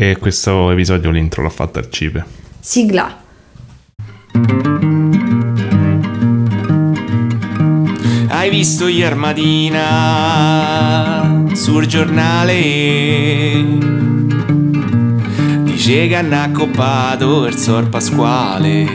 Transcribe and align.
E 0.00 0.16
questo 0.16 0.70
episodio 0.70 1.10
l'intro 1.10 1.42
l'ha 1.42 1.48
fatta 1.50 1.80
Arcipe. 1.80 2.24
Sigla. 2.60 3.20
Hai 8.28 8.48
visto 8.48 8.86
ieri 8.86 9.16
mattina 9.16 9.88
sul 11.52 11.86
giornale? 11.86 13.64
Dice 15.64 16.06
che 16.06 16.14
hanno 16.14 16.42
accoppato 16.42 17.46
il 17.46 17.56
sor 17.56 17.88
Pasquale. 17.88 18.86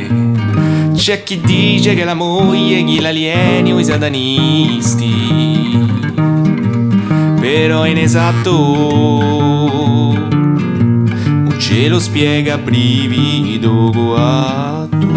C'è 0.94 1.24
chi 1.24 1.42
dice 1.42 1.96
che 1.96 2.06
la 2.06 2.14
moglie 2.14 2.82
chi 2.86 3.02
l'alieni 3.02 3.74
o 3.74 3.80
i 3.80 3.84
satanisti. 3.84 5.12
Però 7.42 7.86
in 7.86 7.98
esatto 7.98 9.43
ce 11.74 11.88
lo 11.88 12.00
spiega 12.00 12.60
brivido 12.60 13.90
guatto. 13.90 15.08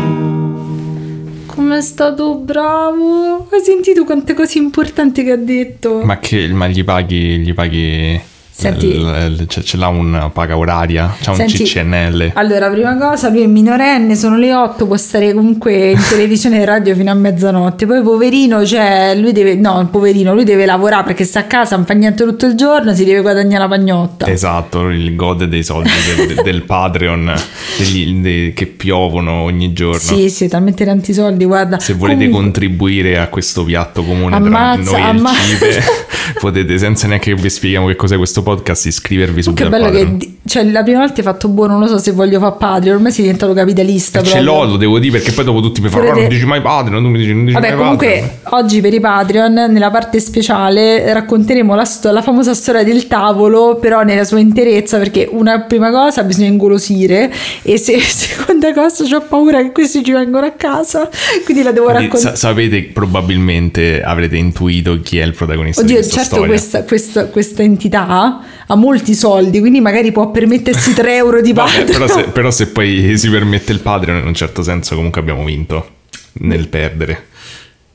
Come 1.44 1.76
è 1.76 1.82
stato 1.82 2.36
bravo. 2.36 3.46
Hai 3.50 3.60
sentito 3.60 4.04
quante 4.04 4.32
cose 4.32 4.56
importanti 4.56 5.22
che 5.22 5.32
ha 5.32 5.36
detto? 5.36 6.00
Ma 6.02 6.18
che 6.18 6.48
ma 6.48 6.66
gli 6.66 6.82
paghi, 6.82 7.40
gli 7.40 7.52
paghi 7.52 8.18
Senti- 8.58 8.96
l- 8.98 9.44
ce, 9.48 9.76
l'ha 9.76 9.88
una 9.88 10.30
paga 10.30 10.56
oraria? 10.56 11.14
C'ha 11.20 11.32
un 11.32 11.36
Senti, 11.36 11.62
CCNL? 11.64 12.30
Allora, 12.34 12.70
prima 12.70 12.96
cosa, 12.96 13.28
lui 13.28 13.42
è 13.42 13.46
minorenne, 13.46 14.14
sono 14.16 14.38
le 14.38 14.54
8, 14.54 14.86
può 14.86 14.96
stare 14.96 15.34
comunque 15.34 15.90
in 15.90 16.00
televisione 16.08 16.62
e 16.62 16.64
radio 16.64 16.94
fino 16.94 17.10
a 17.10 17.14
mezzanotte. 17.14 17.84
Poi 17.84 18.00
poverino, 18.02 18.64
cioè, 18.64 19.14
lui 19.14 19.32
deve, 19.32 19.56
no, 19.56 19.86
poverino, 19.90 20.32
lui 20.32 20.44
deve 20.44 20.64
lavorare 20.64 21.04
perché 21.04 21.24
sta 21.24 21.40
a 21.40 21.44
casa, 21.44 21.76
non 21.76 21.84
fa 21.84 21.92
niente 21.92 22.24
tutto 22.24 22.46
il 22.46 22.54
giorno, 22.54 22.94
si 22.94 23.04
deve 23.04 23.20
guadagnare 23.20 23.62
la 23.64 23.68
pagnotta. 23.68 24.26
Esatto, 24.26 24.88
il 24.88 25.14
gode 25.14 25.48
dei 25.48 25.62
soldi 25.62 25.90
del, 26.26 26.40
del- 26.42 26.62
Patreon 26.62 27.34
degli- 27.76 28.20
de- 28.22 28.52
che 28.54 28.64
piovono 28.66 29.42
ogni 29.42 29.74
giorno. 29.74 29.98
Sì, 29.98 30.30
sì, 30.30 30.48
talmente 30.48 30.86
tanti 30.86 31.12
soldi, 31.12 31.44
guarda. 31.44 31.78
Se 31.78 31.92
volete 31.92 32.20
Comunque- 32.24 32.42
contribuire 32.42 33.18
a 33.18 33.28
questo 33.28 33.64
piatto 33.64 34.02
comune 34.02 34.34
Ammazza, 34.34 34.90
tra 34.92 34.98
noi 34.98 35.00
e 35.00 35.04
amma- 35.10 35.30
il 35.30 35.36
Cipe, 35.36 35.82
potete 36.40 36.78
senza 36.78 37.06
neanche 37.06 37.34
che 37.34 37.40
vi 37.40 37.50
spieghiamo 37.50 37.86
che 37.86 37.96
cos'è 37.96 38.16
questo 38.16 38.42
podcast 38.46 38.86
iscrivervi 38.86 39.34
Che 39.36 39.42
subito 39.42 39.64
al 39.64 39.70
bello 39.70 39.90
che 39.90 40.04
Patreon. 40.04 40.34
cioè, 40.46 40.64
la 40.70 40.82
prima 40.84 41.00
volta 41.00 41.14
hai 41.16 41.22
fatto 41.24 41.48
buono, 41.48 41.72
non 41.72 41.80
lo 41.82 41.88
so 41.88 41.98
se 41.98 42.12
voglio 42.12 42.38
fare 42.38 42.54
padre, 42.56 42.92
ormai 42.92 43.10
sei 43.10 43.22
diventato 43.24 43.52
capitalista. 43.54 44.22
Ce 44.22 44.40
l'ho, 44.40 44.64
lo 44.64 44.76
devo 44.76 45.00
dire 45.00 45.18
perché 45.18 45.32
poi 45.32 45.44
dopo 45.44 45.60
tutti 45.60 45.80
mi 45.80 45.88
fanno 45.88 46.02
Volete- 46.04 46.18
"Ah, 46.18 46.22
non 46.22 46.30
dici 46.32 46.46
mai 46.46 46.60
Patreon, 46.60 47.02
tu 47.02 47.08
mi 47.08 47.18
dici 47.18 47.32
non 47.34 47.44
dici 47.44 47.54
Vabbè, 47.54 47.68
mai 47.70 47.76
comunque 47.76 48.06
Patreon". 48.42 48.62
oggi 48.64 48.80
per 48.80 48.94
i 48.94 49.00
Patreon, 49.00 49.52
nella 49.52 49.90
parte 49.90 50.20
speciale, 50.20 51.12
racconteremo 51.12 51.74
la, 51.74 51.84
sto- 51.84 52.12
la 52.12 52.22
famosa 52.22 52.54
storia 52.54 52.84
del 52.84 53.08
tavolo, 53.08 53.78
però 53.80 54.02
nella 54.02 54.22
sua 54.24 54.38
interezza, 54.38 54.98
perché 54.98 55.28
una 55.28 55.62
prima 55.62 55.90
cosa 55.90 56.22
bisogna 56.22 56.46
ingolosire 56.48 57.32
e 57.62 57.76
se, 57.78 57.98
seconda 58.00 58.72
cosa 58.72 59.04
ho 59.16 59.20
paura 59.28 59.60
che 59.62 59.72
questi 59.72 60.04
ci 60.04 60.12
vengano 60.12 60.46
a 60.46 60.52
casa, 60.52 61.08
quindi 61.44 61.64
la 61.64 61.72
devo 61.72 61.88
raccontare. 61.90 62.18
sa- 62.20 62.36
sapete, 62.36 62.90
probabilmente 62.92 64.02
avrete 64.02 64.36
intuito 64.36 65.00
chi 65.02 65.18
è 65.18 65.24
il 65.24 65.34
protagonista 65.34 65.80
Oddio, 65.82 65.94
di 65.96 66.00
questa 66.00 66.20
certo 66.20 66.34
storia. 66.36 66.52
questa, 66.54 66.82
questa- 66.84 67.26
questa 67.26 67.62
entità 67.62 68.35
ha 68.66 68.74
molti 68.74 69.14
soldi, 69.14 69.60
quindi 69.60 69.80
magari 69.80 70.12
può 70.12 70.30
permettersi 70.30 70.92
3 70.94 71.14
euro 71.16 71.40
di 71.40 71.52
Vabbè, 71.52 71.84
Patreon. 71.84 72.06
però, 72.06 72.06
se, 72.06 72.24
però 72.30 72.50
se 72.50 72.66
poi 72.68 73.16
si 73.16 73.28
permette 73.30 73.72
il 73.72 73.80
Patreon, 73.80 74.18
in 74.18 74.26
un 74.26 74.34
certo 74.34 74.62
senso 74.62 74.94
comunque 74.94 75.20
abbiamo 75.20 75.44
vinto 75.44 75.88
nel 76.40 76.68
perdere. 76.68 77.26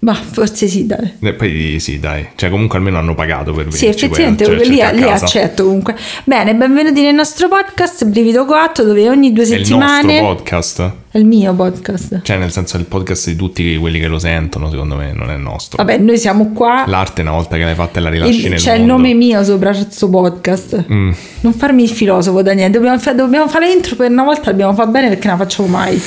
Ma 0.03 0.15
forse 0.15 0.67
sì, 0.67 0.87
dai. 0.87 1.13
E 1.19 1.33
poi 1.33 1.77
sì, 1.79 1.99
dai, 1.99 2.29
cioè 2.33 2.49
comunque 2.49 2.79
almeno 2.79 2.97
hanno 2.97 3.13
pagato 3.13 3.53
per 3.53 3.65
venirci 3.65 3.77
Sì, 3.77 3.85
effettivamente 3.85 4.45
cioè, 4.45 4.55
lì, 4.55 4.81
lì 4.99 5.03
accetto 5.03 5.65
comunque. 5.65 5.95
Bene, 6.23 6.55
benvenuti 6.55 7.03
nel 7.03 7.13
nostro 7.13 7.47
podcast 7.47 8.05
Brivido 8.05 8.45
4 8.45 8.83
dove 8.83 9.07
ogni 9.09 9.31
due 9.31 9.43
È 9.43 9.47
il 9.53 9.57
settimane... 9.63 10.19
nostro 10.19 10.35
podcast? 10.35 10.91
È 11.11 11.17
il 11.19 11.25
mio 11.25 11.53
podcast. 11.53 12.21
Cioè, 12.23 12.37
nel 12.37 12.51
senso, 12.51 12.77
è 12.77 12.79
il 12.79 12.87
podcast 12.87 13.27
di 13.27 13.35
tutti 13.35 13.77
quelli 13.77 13.99
che 13.99 14.07
lo 14.07 14.17
sentono, 14.17 14.71
secondo 14.71 14.95
me, 14.95 15.13
non 15.13 15.29
è 15.29 15.35
il 15.35 15.39
nostro. 15.41 15.77
Vabbè, 15.77 15.99
noi 15.99 16.17
siamo 16.17 16.51
qua. 16.51 16.83
L'arte, 16.87 17.21
una 17.21 17.31
volta 17.31 17.57
che 17.57 17.63
l'hai 17.63 17.75
fatta, 17.75 17.99
la 17.99 18.09
rilasci 18.09 18.45
e 18.45 18.49
nel 18.49 18.57
c'è 18.57 18.73
il 18.73 18.79
mondo. 18.79 18.93
nome 18.93 19.13
mio 19.13 19.43
sopra 19.43 19.69
questo 19.69 20.09
podcast. 20.09 20.83
Mm. 20.91 21.11
Non 21.41 21.53
farmi 21.53 21.83
il 21.83 21.89
filosofo, 21.89 22.41
Daniele. 22.41 22.71
Dobbiamo, 22.71 22.97
fa- 22.97 23.13
dobbiamo 23.13 23.47
fare 23.47 23.67
l'intro 23.67 23.95
per 23.95 24.09
una 24.09 24.23
volta, 24.23 24.49
dobbiamo 24.49 24.73
fare 24.73 24.89
bene 24.89 25.09
perché 25.09 25.27
non 25.27 25.37
la 25.37 25.43
facciamo 25.43 25.67
mai. 25.67 26.01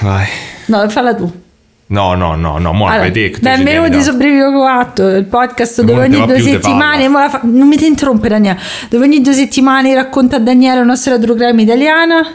Vai. 0.00 0.26
No, 0.66 0.88
falla 0.88 1.14
tu. 1.14 1.42
No, 1.86 2.14
no, 2.14 2.34
no, 2.34 2.58
no, 2.58 2.72
mo 2.72 2.86
Allora, 2.88 3.12
ci 3.12 3.34
benvenuti 3.40 3.90
tieni 3.90 4.02
su 4.04 4.16
Brivido 4.16 4.50
4, 4.52 5.16
il 5.16 5.24
podcast 5.26 5.82
dove 5.82 6.04
ogni 6.06 6.24
due 6.24 6.40
settimane. 6.40 7.08
fa- 7.28 7.40
non 7.42 7.68
mi 7.68 7.76
ti 7.76 7.86
interrompe, 7.86 8.28
Daniele. 8.28 8.58
Dove 8.88 9.04
ogni 9.04 9.20
due 9.20 9.34
settimane 9.34 9.94
racconta 9.94 10.36
a 10.36 10.38
Daniele 10.38 10.80
una 10.80 10.96
storia 10.96 11.18
true 11.18 11.36
crime 11.36 11.60
italiana. 11.62 12.26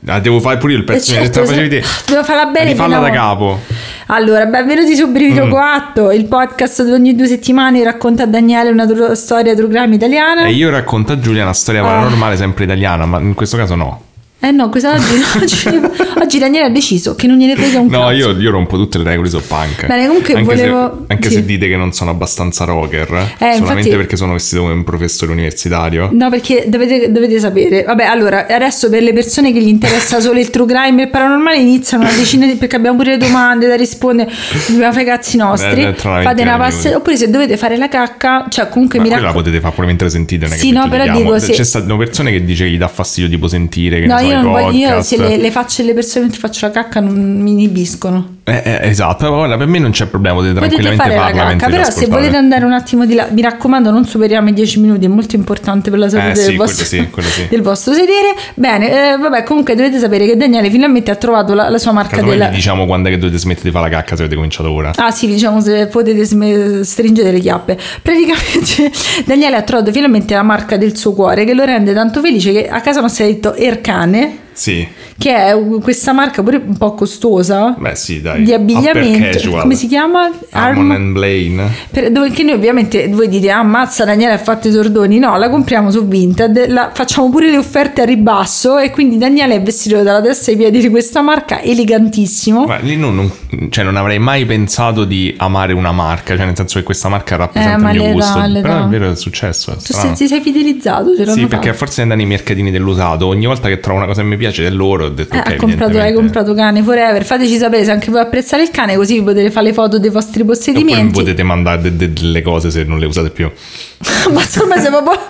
da- 0.00 0.14
Ah, 0.14 0.20
devo 0.20 0.40
fare 0.40 0.56
pure 0.58 0.72
io 0.72 0.78
il 0.78 0.84
pezzo 0.84 1.12
te 1.12 1.18
certo, 1.20 1.44
facevi 1.44 1.68
te. 1.68 1.84
dobbiamo 2.06 2.24
farla 2.24 2.46
bene. 2.46 2.70
Rifalla 2.70 2.98
da 2.98 3.10
capo. 3.10 3.60
Allora, 4.06 4.46
benvenuti 4.46 4.94
su 4.96 5.08
Brivido 5.10 5.46
Mm. 5.46 5.50
4, 5.50 6.12
il 6.12 6.24
podcast 6.26 6.82
dove 6.82 6.92
ogni 6.94 7.14
due 7.14 7.26
settimane 7.26 7.82
racconta 7.84 8.22
a 8.24 8.26
Daniele 8.26 8.70
una 8.70 8.86
tru- 8.86 9.12
storia 9.12 9.54
true 9.54 9.68
crime 9.68 9.94
italiana. 9.94 10.44
E 10.44 10.52
io 10.52 10.70
racconto 10.70 11.12
a 11.12 11.18
Giulia 11.20 11.42
una 11.42 11.52
storia 11.52 11.82
Ah. 11.82 11.86
paranormale 11.86 12.36
sempre 12.36 12.64
italiana, 12.64 13.04
ma 13.06 13.18
in 13.20 13.34
questo 13.34 13.56
caso 13.56 13.74
no. 13.74 14.00
Eh 14.38 14.50
no, 14.50 14.68
questa 14.68 14.92
oggi, 14.92 15.14
oggi, 15.42 15.80
oggi 16.20 16.38
Daniele 16.38 16.66
ha 16.66 16.68
deciso 16.68 17.14
che 17.16 17.26
non 17.26 17.38
gliene 17.38 17.56
frega 17.56 17.80
un 17.80 17.86
No, 17.88 18.00
cazzo. 18.00 18.10
io, 18.12 18.30
io 18.38 18.50
rompo 18.50 18.76
tutte 18.76 18.98
le 18.98 19.04
regole, 19.04 19.30
so 19.30 19.40
punk. 19.44 19.86
Bene, 19.86 20.06
comunque 20.06 20.34
anche 20.34 20.44
volevo- 20.54 21.04
Se, 21.08 21.12
anche 21.14 21.28
sì. 21.30 21.34
se 21.36 21.44
dite 21.46 21.66
che 21.68 21.76
non 21.76 21.92
sono 21.92 22.10
abbastanza 22.10 22.64
rocker, 22.64 23.08
Eh, 23.12 23.34
solamente 23.38 23.58
infatti- 23.58 23.88
perché 23.96 24.16
sono 24.16 24.34
vestito 24.34 24.60
come 24.60 24.74
un 24.74 24.84
professore 24.84 25.32
universitario. 25.32 26.10
No, 26.12 26.28
perché 26.28 26.64
dovete, 26.68 27.10
dovete 27.10 27.40
sapere. 27.40 27.82
Vabbè, 27.84 28.04
allora, 28.04 28.46
adesso 28.46 28.90
per 28.90 29.02
le 29.02 29.14
persone 29.14 29.52
che 29.54 29.60
gli 29.60 29.68
interessa 29.68 30.20
solo 30.20 30.38
il 30.38 30.50
true 30.50 30.66
crime 30.66 31.00
e 31.02 31.04
il 31.06 31.10
paranormale 31.10 31.56
iniziano 31.56 32.04
una 32.04 32.12
decina 32.12 32.46
di... 32.46 32.54
perché 32.56 32.76
abbiamo 32.76 32.98
pure 32.98 33.12
le 33.12 33.16
domande 33.16 33.66
da 33.66 33.74
rispondere, 33.74 34.30
dobbiamo 34.68 34.92
fare 34.92 35.02
i 35.04 35.08
cazzi 35.08 35.36
nostri. 35.38 35.80
Eh, 35.82 35.86
una 36.04 36.20
Fate 36.22 36.42
una 36.42 36.58
passe... 36.58 36.94
Oppure 36.94 37.16
se 37.16 37.30
dovete 37.30 37.56
fare 37.56 37.78
la 37.78 37.88
cacca, 37.88 38.46
cioè 38.50 38.68
comunque 38.68 38.98
Ma 38.98 39.04
mi 39.04 39.10
quella 39.10 39.22
la 39.28 39.32
raccomando... 39.32 39.50
potete 39.50 39.60
fare 39.60 39.74
pure 39.74 39.86
mentre 39.86 40.10
sentite, 40.10 40.44
non 40.44 40.54
è 40.54 40.58
Sì, 40.58 40.68
che 40.68 40.72
no, 40.74 40.88
però 40.90 41.10
dico, 41.16 41.38
se- 41.38 41.52
C'è 41.52 41.64
stanno 41.64 41.96
persone 41.96 42.30
che 42.30 42.44
dice 42.44 42.64
che 42.64 42.70
gli 42.70 42.78
dà 42.78 42.86
fastidio 42.88 43.28
tipo 43.30 43.48
sentire 43.48 43.98
che 44.00 44.06
No, 44.06 44.18
io 44.26 44.42
non 44.42 44.52
voglio, 44.52 44.76
io 44.76 45.02
se 45.02 45.16
le, 45.16 45.36
le 45.36 45.50
facce 45.50 45.82
delle 45.82 45.94
persone 45.94 46.24
mentre 46.24 46.40
faccio 46.40 46.66
la 46.66 46.72
cacca 46.72 47.00
non 47.00 47.40
mi 47.40 47.52
inibiscono. 47.52 48.34
Eh, 48.48 48.62
eh, 48.64 48.88
esatto, 48.88 49.28
guarda, 49.28 49.56
per 49.56 49.66
me 49.66 49.80
non 49.80 49.90
c'è 49.90 50.06
problema, 50.06 50.36
potete 50.36 50.54
Potete 50.54 50.76
tranquillamente 50.76 51.16
fare 51.16 51.32
la 51.32 51.36
farla 51.36 51.56
cacca, 51.56 51.68
però 51.68 51.90
se 51.90 52.06
volete 52.06 52.36
andare 52.36 52.64
un 52.64 52.72
attimo 52.72 53.04
di 53.04 53.14
là, 53.14 53.26
mi 53.32 53.42
raccomando, 53.42 53.90
non 53.90 54.04
superiamo 54.04 54.48
i 54.48 54.52
10 54.52 54.80
minuti, 54.80 55.04
è 55.04 55.08
molto 55.08 55.34
importante 55.34 55.90
per 55.90 55.98
la 55.98 56.08
salute 56.08 56.30
Eh, 56.30 56.34
del, 56.34 56.44
sì, 56.44 56.56
vostro, 56.56 56.86
quello 56.86 57.04
sì, 57.04 57.10
quello 57.10 57.28
sì. 57.28 57.46
del 57.50 57.62
vostro 57.62 57.92
sedere. 57.92 58.34
Bene, 58.54 59.14
eh, 59.14 59.16
vabbè, 59.16 59.42
comunque 59.42 59.74
dovete 59.74 59.98
sapere 59.98 60.26
che 60.26 60.36
Daniele 60.36 60.70
finalmente 60.70 61.10
ha 61.10 61.16
trovato 61.16 61.54
la, 61.54 61.68
la 61.68 61.78
sua 61.78 61.90
marca 61.90 62.16
Casomai 62.16 62.38
della... 62.38 62.48
diciamo 62.50 62.86
quando 62.86 63.08
è 63.08 63.10
che 63.10 63.18
dovete 63.18 63.36
smettere 63.38 63.64
di 63.64 63.70
fare 63.72 63.90
la 63.90 63.96
cacca 63.96 64.14
se 64.14 64.22
avete 64.22 64.36
cominciato 64.36 64.70
ora. 64.70 64.92
Ah 64.94 65.10
sì, 65.10 65.26
diciamo 65.26 65.60
se 65.60 65.86
potete 65.88 66.24
sme- 66.24 66.84
stringere 66.84 67.32
le 67.32 67.40
chiappe. 67.40 67.76
Praticamente 68.00 68.92
Daniele 69.26 69.56
ha 69.56 69.62
trovato 69.62 69.90
finalmente 69.90 70.34
la 70.34 70.42
marca 70.44 70.76
del 70.76 70.96
suo 70.96 71.14
cuore 71.14 71.44
che 71.44 71.52
lo 71.52 71.64
rende 71.64 71.92
tanto 71.92 72.20
felice 72.20 72.52
che 72.52 72.68
a 72.68 72.80
casa 72.80 73.00
nostra 73.00 73.24
ha 73.24 73.26
detto 73.26 73.54
Ercane, 73.54 74.15
Sì, 74.58 74.86
che 75.18 75.34
è 75.34 75.54
questa 75.82 76.12
marca 76.12 76.42
pure 76.42 76.56
un 76.66 76.78
po' 76.78 76.94
costosa 76.94 77.74
beh 77.78 77.94
sì, 77.94 78.22
dai. 78.22 78.42
di 78.42 78.54
abbigliamento. 78.54 79.50
Come 79.50 79.74
si 79.74 79.86
chiama? 79.86 80.30
Harmon 80.50 80.90
Arm- 80.92 81.12
Blaine. 81.12 81.70
Per- 81.90 82.10
dove 82.10 82.30
che 82.30 82.42
noi 82.42 82.54
ovviamente 82.54 83.06
voi 83.08 83.28
dite 83.28 83.50
ah 83.50 83.62
mazza 83.62 84.04
Daniele 84.06 84.32
ha 84.32 84.38
fatto 84.38 84.68
i 84.68 84.72
sordoni 84.72 85.18
no 85.18 85.36
la 85.36 85.50
compriamo 85.50 85.90
su 85.90 86.06
Vinted 86.08 86.68
la- 86.68 86.90
facciamo 86.94 87.28
pure 87.28 87.50
le 87.50 87.58
offerte 87.58 88.00
a 88.00 88.04
ribasso 88.06 88.78
e 88.78 88.90
quindi 88.90 89.18
Daniele 89.18 89.56
è 89.56 89.62
vestito 89.62 90.02
dalla 90.02 90.22
testa 90.22 90.50
ai 90.50 90.56
piedi 90.56 90.80
di 90.80 90.88
questa 90.88 91.20
marca 91.20 91.60
elegantissimo 91.60 92.64
Ma 92.64 92.78
lì 92.78 92.96
non, 92.96 93.14
non- 93.14 93.68
cioè, 93.70 93.84
non 93.84 93.96
avrei 93.96 94.18
mai 94.18 94.44
pensato 94.46 95.04
di 95.04 95.34
amare 95.38 95.72
una 95.74 95.92
marca, 95.92 96.34
cioè 96.34 96.46
nel 96.46 96.56
senso 96.56 96.78
che 96.78 96.84
questa 96.84 97.08
marca 97.10 97.36
rappresenta 97.36 97.90
Eh, 97.90 97.92
il 97.94 98.00
mio 98.02 98.12
gusto. 98.12 98.38
dà, 98.38 98.46
le 98.46 98.60
Però 98.62 98.84
è 98.84 98.88
vero, 98.88 99.10
è 99.10 99.16
successo. 99.16 99.72
È 99.72 99.74
tu 99.76 99.92
sei, 99.92 100.12
ti 100.14 100.26
sei 100.26 100.40
fidelizzato 100.40 101.14
Sì, 101.14 101.24
fatto. 101.24 101.46
perché 101.48 101.74
forse 101.74 102.02
andando 102.02 102.22
nei 102.24 102.32
mercatini 102.32 102.70
dell'usato, 102.70 103.26
ogni 103.26 103.46
volta 103.46 103.68
che 103.68 103.80
trovo 103.80 103.98
una 103.98 104.06
cosa 104.06 104.22
che 104.22 104.26
mi 104.28 104.36
piace 104.36 104.44
del 104.52 104.76
loro, 104.76 105.06
ho 105.06 105.08
detto 105.10 105.34
Eh, 105.34 105.38
ok, 105.38 105.46
ha 105.50 105.56
comprato, 105.56 105.98
hai 105.98 106.12
comprato 106.12 106.54
cane 106.54 106.82
forever. 106.82 107.24
Fateci 107.24 107.56
sapere 107.56 107.84
se 107.84 107.90
anche 107.90 108.10
voi 108.10 108.20
apprezzate 108.20 108.62
il 108.62 108.70
cane 108.70 108.96
così 108.96 109.22
potete 109.22 109.50
fare 109.50 109.66
le 109.66 109.72
foto 109.72 109.98
dei 109.98 110.10
vostri 110.10 110.44
possedimenti. 110.44 111.12
potete 111.12 111.42
mandare 111.42 111.82
de- 111.82 111.96
de- 111.96 112.12
delle 112.12 112.42
cose 112.42 112.70
se 112.70 112.84
non 112.84 112.98
le 112.98 113.06
usate 113.06 113.30
più. 113.30 113.50
ma 114.32 114.40
insomma 114.40 114.76
siamo 114.78 115.02
proprio 115.02 115.26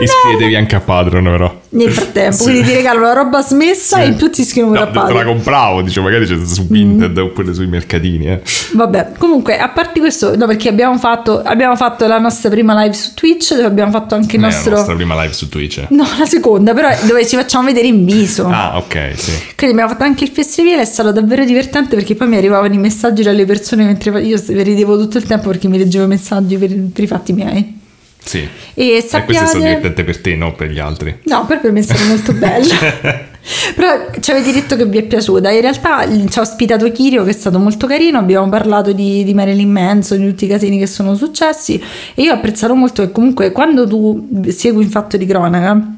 Iscrivetevi 0.00 0.54
anche 0.56 0.74
a 0.76 0.80
Patreon, 0.80 1.24
però. 1.24 1.60
nel 1.70 1.90
frattempo 1.90 2.36
Sì. 2.36 2.42
quindi 2.44 2.62
ti 2.64 2.72
regalo 2.74 3.00
la 3.00 3.12
roba 3.12 3.40
smessa 3.42 3.96
Sì. 3.96 4.02
e 4.02 4.06
in 4.06 4.16
più 4.16 4.30
ti 4.30 4.44
scrivono 4.44 4.74
No, 4.74 4.80
a 4.82 4.86
te 4.86 4.94
la 4.94 5.00
Patreon. 5.04 5.24
compravo, 5.26 5.82
dicevo, 5.82 6.06
magari 6.06 6.26
c'è 6.26 6.36
su 6.44 6.66
Vinted 6.66 7.16
oppure 7.18 7.54
sui 7.54 7.66
mercatini. 7.66 8.26
Eh. 8.26 8.40
Vabbè, 8.72 9.12
comunque, 9.18 9.58
a 9.58 9.68
parte 9.68 10.00
questo, 10.00 10.36
no, 10.36 10.46
perché 10.46 10.68
abbiamo 10.68 10.96
fatto, 10.98 11.40
abbiamo 11.42 11.76
fatto 11.76 12.06
la 12.06 12.18
nostra 12.18 12.48
prima 12.50 12.80
live 12.82 12.94
su 12.94 13.14
Twitch, 13.14 13.54
dove 13.54 13.66
abbiamo 13.66 13.90
fatto 13.90 14.14
anche 14.14 14.36
il 14.36 14.42
è 14.42 14.46
nostro... 14.46 14.70
la 14.70 14.76
nostra 14.78 14.94
prima 14.94 15.20
live 15.22 15.32
su 15.34 15.48
Twitch. 15.48 15.86
No, 15.90 16.06
la 16.18 16.26
seconda, 16.26 16.72
però 16.74 16.88
dove 17.06 17.26
ci 17.26 17.36
facciamo 17.36 17.66
vedere 17.66 17.86
in 17.86 18.04
viso. 18.04 18.46
Ah, 18.48 18.76
ok, 18.78 19.12
sì. 19.16 19.30
Quindi 19.56 19.74
abbiamo 19.76 19.88
fatto 19.90 20.04
anche 20.04 20.24
il 20.24 20.30
festival, 20.30 20.78
è 20.80 20.84
stato 20.84 21.12
davvero 21.12 21.44
divertente 21.44 21.94
perché 21.94 22.14
poi 22.14 22.28
mi 22.28 22.36
arrivavano 22.36 22.74
i 22.74 22.78
messaggi 22.78 23.22
dalle 23.22 23.44
persone 23.44 23.84
mentre 23.84 24.20
io 24.22 24.40
ridevo 24.46 24.98
tutto 24.98 25.18
il 25.18 25.24
tempo 25.24 25.48
perché 25.48 25.68
mi 25.68 25.78
leggevo 25.78 26.06
messaggi 26.06 26.56
per, 26.56 26.74
per 26.92 27.04
i 27.04 27.06
fatti 27.06 27.32
miei. 27.32 27.80
Sì. 28.24 28.48
E 28.74 28.84
E 28.84 28.90
questo 28.90 29.16
è 29.16 29.20
stato 29.20 29.32
sappiate... 29.32 29.58
divertente 29.58 30.04
per 30.04 30.20
te, 30.20 30.34
no 30.36 30.54
per 30.54 30.70
gli 30.70 30.78
altri. 30.78 31.18
No, 31.24 31.46
per 31.46 31.72
me 31.72 31.80
è 31.80 31.82
stato 31.82 32.04
molto 32.04 32.32
bello. 32.32 32.72
Però 33.74 34.10
ci 34.20 34.30
avete 34.30 34.52
detto 34.52 34.76
che 34.76 34.86
vi 34.86 34.98
è 34.98 35.02
piaciuta. 35.02 35.50
In 35.50 35.60
realtà 35.60 36.06
ci 36.28 36.38
ha 36.38 36.42
ospitato 36.42 36.90
Kirio 36.92 37.24
che 37.24 37.30
è 37.30 37.34
stato 37.34 37.58
molto 37.58 37.86
carino. 37.86 38.18
Abbiamo 38.18 38.48
parlato 38.48 38.92
di, 38.92 39.24
di 39.24 39.34
Marilyn 39.34 39.70
Manson, 39.70 40.18
di 40.18 40.28
tutti 40.28 40.44
i 40.44 40.48
casini 40.48 40.78
che 40.78 40.86
sono 40.86 41.14
successi. 41.16 41.82
E 42.14 42.22
io 42.22 42.32
ho 42.32 42.36
apprezzato 42.36 42.74
molto 42.74 43.02
che 43.02 43.10
comunque 43.10 43.50
quando 43.50 43.86
tu 43.86 44.42
segui 44.48 44.84
un 44.84 44.90
fatto 44.90 45.16
di 45.16 45.26
cronaca. 45.26 45.96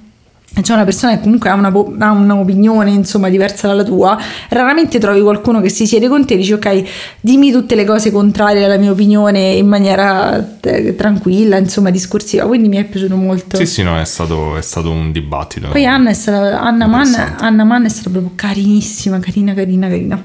C'è 0.61 0.73
una 0.73 0.85
persona 0.85 1.17
che 1.17 1.23
comunque 1.23 1.51
ha, 1.51 1.55
una, 1.55 1.69
ha 1.69 2.11
un'opinione 2.13 2.91
insomma 2.91 3.29
diversa 3.29 3.67
dalla 3.67 3.83
tua, 3.83 4.17
raramente 4.51 4.99
trovi 4.99 5.21
qualcuno 5.21 5.61
che 5.61 5.69
si 5.69 5.87
siede 5.87 6.09
con 6.09 6.25
te 6.25 6.35
e 6.35 6.37
dice 6.37 6.55
ok, 6.55 6.83
dimmi 7.21 7.51
tutte 7.51 7.75
le 7.75 7.85
cose 7.85 8.13
contrarie 8.13 8.65
alla 8.65 8.77
mia 8.77 8.93
opinione 8.93 9.53
in 9.55 9.67
maniera 9.67 10.59
eh, 10.61 10.95
tranquilla, 10.95 11.57
insomma 11.57 11.91
discorsiva, 11.91 12.47
quindi 12.47 12.69
mi 12.69 12.77
è 12.77 12.85
piaciuto 12.85 13.17
molto. 13.17 13.57
Sì, 13.57 13.67
sì, 13.67 13.83
no, 13.83 13.99
è 13.99 14.05
stato, 14.05 14.57
è 14.57 14.63
stato 14.63 14.91
un 14.91 15.11
dibattito. 15.11 15.69
Poi 15.69 15.87
Anna 15.87 16.11
è 16.11 16.15
stata, 16.15 16.61
Anna 16.61 16.87
Mann. 16.87 17.13
Anna 17.39 17.65
Mann 17.65 17.85
è 17.85 17.89
stata 17.89 18.11
proprio 18.11 18.33
carinissima, 18.35 19.19
carina, 19.19 19.55
carina, 19.55 19.89
carina. 19.89 20.23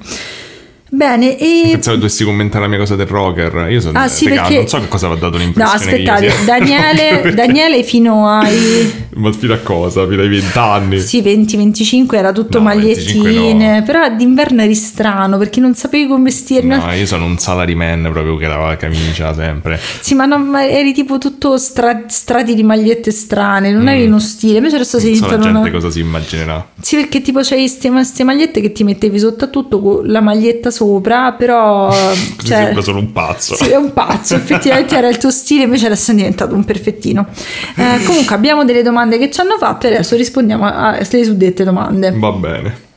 Bene, 0.92 1.38
e... 1.38 1.70
Pensavo 1.72 1.96
che 1.96 2.02
dovessi 2.02 2.24
commentare 2.24 2.64
la 2.64 2.70
mia 2.70 2.78
cosa 2.80 2.96
del 2.96 3.06
rocker. 3.08 3.68
Io 3.70 3.80
sono 3.80 3.98
Ah, 4.00 4.08
sì, 4.08 4.28
perché- 4.28 4.56
non 4.56 4.68
so 4.68 4.80
che 4.80 4.88
cosa 4.88 5.08
vi 5.08 5.14
ha 5.14 5.18
dato 5.18 5.38
No, 5.38 5.44
l'impressione 5.44 5.98
io 5.98 6.12
aspettate, 6.14 6.46
Daniele, 6.46 7.34
Daniele 7.36 7.84
fino 7.84 8.28
ai 8.28 9.08
Ma 9.20 9.32
fino 9.34 9.54
a 9.54 9.58
cosa? 9.58 10.08
Fino 10.08 10.22
ai 10.22 10.30
vent'anni? 10.30 11.00
sì, 11.00 11.22
20-25 11.22 12.16
era 12.16 12.32
tutto 12.32 12.60
No, 12.60 12.70
25 12.74 13.22
magliettine, 13.32 13.80
no. 13.80 13.84
però 13.86 14.10
d'inverno 14.16 14.62
eri 14.62 14.76
strano 14.76 15.38
perché 15.38 15.60
non 15.60 15.76
sapevi 15.76 16.08
come 16.08 16.24
vestirne. 16.26 16.78
No, 16.78 16.92
io 16.94 17.06
sono 17.06 17.26
un 17.26 17.38
salaryman 17.38 18.10
proprio 18.12 18.36
che 18.38 18.48
lavava 18.48 18.70
la 18.70 18.78
camicia 18.78 19.34
sempre. 19.34 19.80
Sì, 20.00 20.14
ma, 20.16 20.26
no, 20.26 20.38
ma 20.40 20.66
eri 20.68 20.94
tipo 20.94 21.18
tutto 21.18 21.58
stra- 21.58 22.04
strati 22.08 22.56
di 22.56 22.64
magliette 22.64 23.12
strane, 23.12 23.72
non 23.72 23.88
avevi 23.88 24.06
uno 24.08 24.20
stile. 24.20 24.58
Invece 24.58 24.76
adesso 24.76 24.98
sei 25.00 25.08
Mm. 25.10 25.20
Non 25.20 25.22
so 25.22 25.26
la 25.26 25.38
diventato 25.38 25.54
gente 25.64 25.70
una... 25.76 25.80
cosa 25.84 25.92
si 25.94 26.00
immaginerà. 26.00 26.68
Sì, 26.80 26.96
perché 26.96 27.22
tipo 27.22 27.40
c'hai 27.44 27.70
queste 27.80 28.24
magliette 28.24 28.62
che 28.62 28.72
ti 28.72 28.84
mettevi 28.84 29.20
sotto 29.20 29.46
a 29.46 29.48
tutto 29.48 29.80
con 29.82 30.08
la 30.08 30.22
maglietta 30.22 30.72
sopra, 30.80 31.34
però... 31.34 31.90
Cioè, 32.50 32.64
sembra 32.64 32.82
solo 32.82 33.00
un 33.00 33.12
pazzo. 33.12 33.56
Sì, 33.56 33.70
è 33.70 33.76
un 33.76 33.92
pazzo, 33.94 34.36
effettivamente 34.36 34.96
era 34.96 35.10
il 35.10 35.18
tuo 35.18 35.30
stile, 35.32 35.64
invece 35.64 35.88
adesso 35.88 36.12
è 36.12 36.16
diventato 36.16 36.56
un 36.56 36.64
perfettino. 36.64 37.28
Eh, 37.76 38.04
comunque 38.06 38.34
abbiamo 38.36 38.64
delle 38.64 38.82
domande 38.82 39.18
che 39.18 39.30
ci 39.30 39.42
hanno 39.42 39.58
fatto 39.58 39.88
e 39.88 39.94
adesso 39.96 40.16
rispondiamo 40.16 40.66
alle 40.66 41.24
suddette 41.24 41.64
domande. 41.64 42.14
Va 42.16 42.32
bene. 42.32 42.88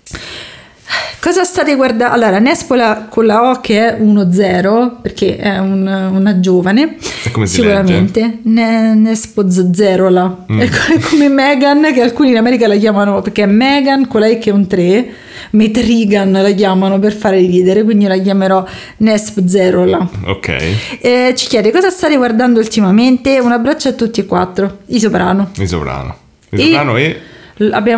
Cosa 1.20 1.44
state 1.44 1.76
guardando? 1.76 2.14
Allora, 2.14 2.38
Nespola 2.40 3.06
con 3.08 3.26
la 3.26 3.50
O 3.50 3.60
che 3.60 3.90
è 3.96 4.00
1-0, 4.00 5.00
perché 5.00 5.36
è 5.36 5.56
un- 5.58 5.86
una 5.86 6.40
giovane, 6.40 6.96
E 7.22 7.30
come 7.30 7.46
si 7.46 7.54
sicuramente. 7.56 8.38
Ne, 8.42 8.94
Nespo 8.94 9.48
Zerola. 9.48 10.44
Mm. 10.52 10.60
È 10.60 10.68
co- 10.68 10.92
è 10.94 10.98
come 10.98 11.28
Megan, 11.28 11.90
che 11.94 12.02
alcuni 12.02 12.30
in 12.30 12.38
America 12.38 12.66
la 12.66 12.74
chiamano, 12.76 13.22
perché 13.22 13.44
è 13.44 13.46
Megan, 13.46 14.08
colei 14.08 14.38
che 14.38 14.50
è 14.50 14.52
un 14.52 14.66
3, 14.66 15.12
Metrigan 15.52 16.32
la 16.32 16.50
chiamano 16.52 16.98
per 16.98 17.14
fare 17.14 17.38
ridere, 17.38 17.82
quindi 17.84 18.06
la 18.06 18.18
chiamerò 18.18 18.64
Nesp 18.98 19.46
Zerola. 19.46 20.08
Ok. 20.26 20.48
Eh, 21.00 21.32
ci 21.36 21.46
chiede 21.46 21.70
cosa 21.70 21.90
state 21.90 22.16
guardando 22.16 22.58
ultimamente. 22.60 23.38
Un 23.38 23.52
abbraccio 23.52 23.88
a 23.88 23.92
tutti 23.92 24.20
e 24.20 24.26
quattro. 24.26 24.78
I 24.86 25.00
Soprano. 25.00 25.50
Il 25.56 25.68
soprano. 25.68 26.16
E- 26.50 26.62
soprano 26.62 26.96
e... 26.96 27.04
Abbiamo 27.04 27.20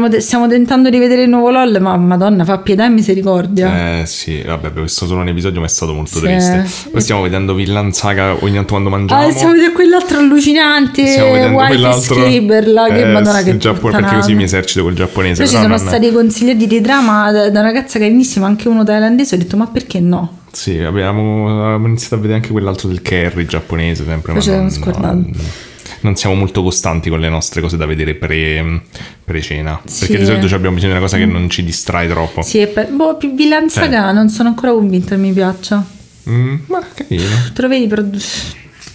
de- 0.09 0.21
stiamo 0.21 0.49
tentando 0.49 0.91
di 0.91 0.99
vedere 0.99 1.23
il 1.23 1.29
nuovo 1.29 1.51
LOL, 1.51 1.79
ma 1.81 1.97
madonna, 1.97 2.45
fa 2.45 2.59
pietà 2.59 2.85
e 2.87 2.89
misericordia. 2.89 4.01
Eh 4.01 4.07
sì, 4.07 4.43
vabbè, 4.43 4.67
abbiamo 4.67 4.87
visto 4.87 5.07
solo 5.07 5.21
un 5.21 5.29
episodio 5.29 5.61
ma 5.61 5.67
è 5.67 5.71
stato 5.71 5.93
molto 5.95 6.19
Sì. 6.19 6.21
triste. 6.23 6.67
Poi 6.91 7.01
stiamo 7.01 7.23
vedendo 7.23 7.55
Villan 7.55 7.93
Saga 7.93 8.37
ogni 8.41 8.55
tanto 8.55 8.71
quando 8.73 8.91
mangiamo. 8.91 9.27
Ah, 9.27 9.31
stiamo 9.31 9.53
vedendo 9.53 9.73
quell'altro 9.75 10.19
allucinante 10.19 11.07
Stiamo 11.07 11.33
vedendo 11.33 11.57
Wife 11.57 11.69
quell'altro. 11.69 12.73
Là, 12.73 12.87
che 12.89 13.01
Eh, 13.01 13.05
madonna 13.13 13.43
che 13.43 13.57
Giappone, 13.57 14.01
perché 14.01 14.15
così 14.17 14.35
mi 14.35 14.43
esercito 14.45 14.83
col 14.83 14.95
giapponese. 14.95 15.43
Poi 15.43 15.51
ci 15.51 15.57
sono 15.57 15.69
non- 15.69 15.79
stati 15.79 16.13
consigliati 16.13 16.67
di 16.67 16.81
drama 16.81 17.31
da, 17.31 17.51
da 17.51 17.61
una 17.61 17.69
ragazza 17.71 17.99
carinissima, 17.99 18.47
anche 18.47 18.69
uno 18.69 18.85
thailandese, 18.85 19.35
ho 19.35 19.39
detto 19.39 19.57
ma 19.57 19.67
perché 19.67 20.01
no? 20.01 20.39
Sì, 20.53 20.79
abbiamo, 20.79 21.65
abbiamo 21.65 21.87
iniziato 21.89 22.15
a 22.15 22.19
vedere 22.19 22.37
anche 22.39 22.51
quell'altro 22.51 22.89
del 22.89 23.03
Kerry 23.03 23.45
giapponese 23.47 24.05
sempre. 24.05 24.33
Poi 24.33 24.35
ma 24.35 24.41
ci 24.41 24.51
non, 24.51 24.71
scordati. 24.71 25.33
Non- 26.05 26.17
siamo 26.17 26.35
molto 26.35 26.62
costanti 26.62 27.11
con 27.11 27.21
le 27.21 27.29
nostre 27.29 27.61
cose 27.61 27.77
da 27.77 27.87
vedere 27.87 28.15
pre, 28.15 28.83
pre-cena. 29.25 29.81
Sì. 29.85 30.01
Perché 30.06 30.19
di 30.19 30.25
solito 30.25 30.55
abbiamo 30.55 30.75
bisogno 30.75 30.93
di 30.93 30.99
una 30.99 31.06
cosa 31.06 31.17
che 31.19 31.27
non 31.27 31.51
ci 31.51 31.65
distrae 31.65 32.09
troppo. 32.09 32.43
Sì, 32.43 32.61
e 32.61 32.69
per, 32.69 32.91
boh, 32.91 33.17
più 33.17 33.35
Villan 33.35 33.69
Saga 33.69 34.12
non 34.12 34.29
sono 34.29 34.51
ancora 34.51 34.73
convinta 34.73 35.15
che 35.15 35.21
mi 35.21 35.33
piaccia. 35.33 35.85
Mm, 36.29 36.55
ma 36.67 36.83
carino. 36.95 37.25
Te 37.53 37.62
lo 37.62 37.69
vedi, 37.69 37.87
però... 37.87 38.03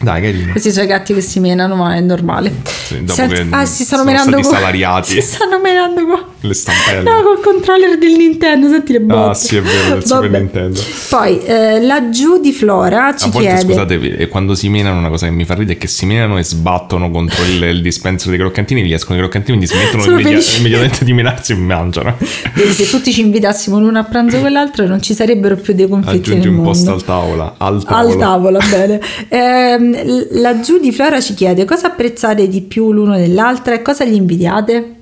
Dai, 0.01 0.21
carino. 0.21 0.51
Questi 0.51 0.71
sono 0.71 0.85
i 0.85 0.87
gatti 0.87 1.13
che 1.13 1.19
si 1.21 1.39
menano, 1.41 1.75
ma 1.75 1.95
è 1.95 1.99
normale. 1.99 2.53
Sì, 2.63 2.99
dopo 3.03 3.13
Senti- 3.13 3.35
che 3.35 3.45
ah, 3.49 3.65
si 3.65 3.83
stanno 3.83 4.03
sono 4.03 4.11
menando 4.11 4.37
stati 4.43 4.55
salariati. 4.55 5.13
Si 5.19 5.21
stanno 5.21 5.59
menando 5.59 6.05
qua. 6.05 6.25
Le 6.41 6.53
stampelle. 6.53 7.01
No, 7.01 7.21
col 7.21 7.41
controller 7.41 7.97
del 7.97 8.13
Nintendo, 8.13 8.69
senti 8.69 8.93
le 8.93 9.01
botte. 9.01 9.29
Ah, 9.29 9.33
sì, 9.33 9.57
è 9.57 9.61
vero, 9.61 9.95
del 9.95 10.05
Super. 10.05 10.29
Nintendo. 10.31 10.79
Poi, 11.09 11.43
eh, 11.43 11.81
laggiù 11.81 12.39
di 12.39 12.53
Flora 12.53 13.13
ci 13.17 13.27
A 13.27 13.29
volte, 13.31 13.47
chiede... 13.49 13.61
scusate, 13.63 14.17
e 14.17 14.27
quando 14.29 14.55
si 14.55 14.69
menano, 14.69 14.99
una 14.99 15.09
cosa 15.09 15.25
che 15.25 15.33
mi 15.33 15.43
fa 15.43 15.55
ridere 15.55 15.77
è 15.77 15.81
che 15.81 15.87
si 15.87 16.05
menano 16.05 16.37
e 16.37 16.43
sbattono 16.45 17.11
contro 17.11 17.43
il, 17.43 17.61
il 17.63 17.81
dispenser 17.81 18.29
dei 18.29 18.39
croccantini, 18.39 18.85
gli 18.85 18.93
escono 18.93 19.17
i 19.17 19.21
croccantini, 19.21 19.57
quindi 19.57 19.75
smettono 19.75 20.01
Sono 20.03 20.19
immedia- 20.19 20.39
felici. 20.39 20.59
immediatamente 20.59 21.03
di 21.03 21.11
menarsi 21.13 21.51
e 21.51 21.55
mangiano. 21.55 22.15
Vedi, 22.55 22.71
se 22.71 22.87
tutti 22.87 23.11
ci 23.11 23.19
invitassimo 23.19 23.77
l'uno 23.77 23.99
a 23.99 24.03
pranzo 24.05 24.37
e 24.37 24.39
quell'altro 24.39 24.87
non 24.87 25.01
ci 25.01 25.13
sarebbero 25.13 25.57
più 25.57 25.73
dei 25.73 25.89
conflitti 25.89 26.29
Aggiungi 26.29 26.47
un 26.47 26.53
mondo. 26.55 26.69
post 26.69 26.87
al 26.87 27.03
tavola. 27.03 27.55
Al 27.57 27.83
tavolo. 27.83 28.13
Al 28.13 28.17
tavolo, 28.17 28.59
bene. 28.69 28.99
Ehm, 29.27 29.88
l- 29.91 30.27
laggiù 30.41 30.79
di 30.79 30.91
Flora 30.91 31.19
ci 31.21 31.33
chiede 31.33 31.65
cosa 31.65 31.87
apprezzate 31.87 32.47
di 32.47 32.61
più 32.61 32.91
l'uno 32.91 33.15
dell'altra 33.17 33.73
e 33.73 33.81
cosa 33.81 34.05
gli 34.05 34.13
invidiate. 34.15 34.95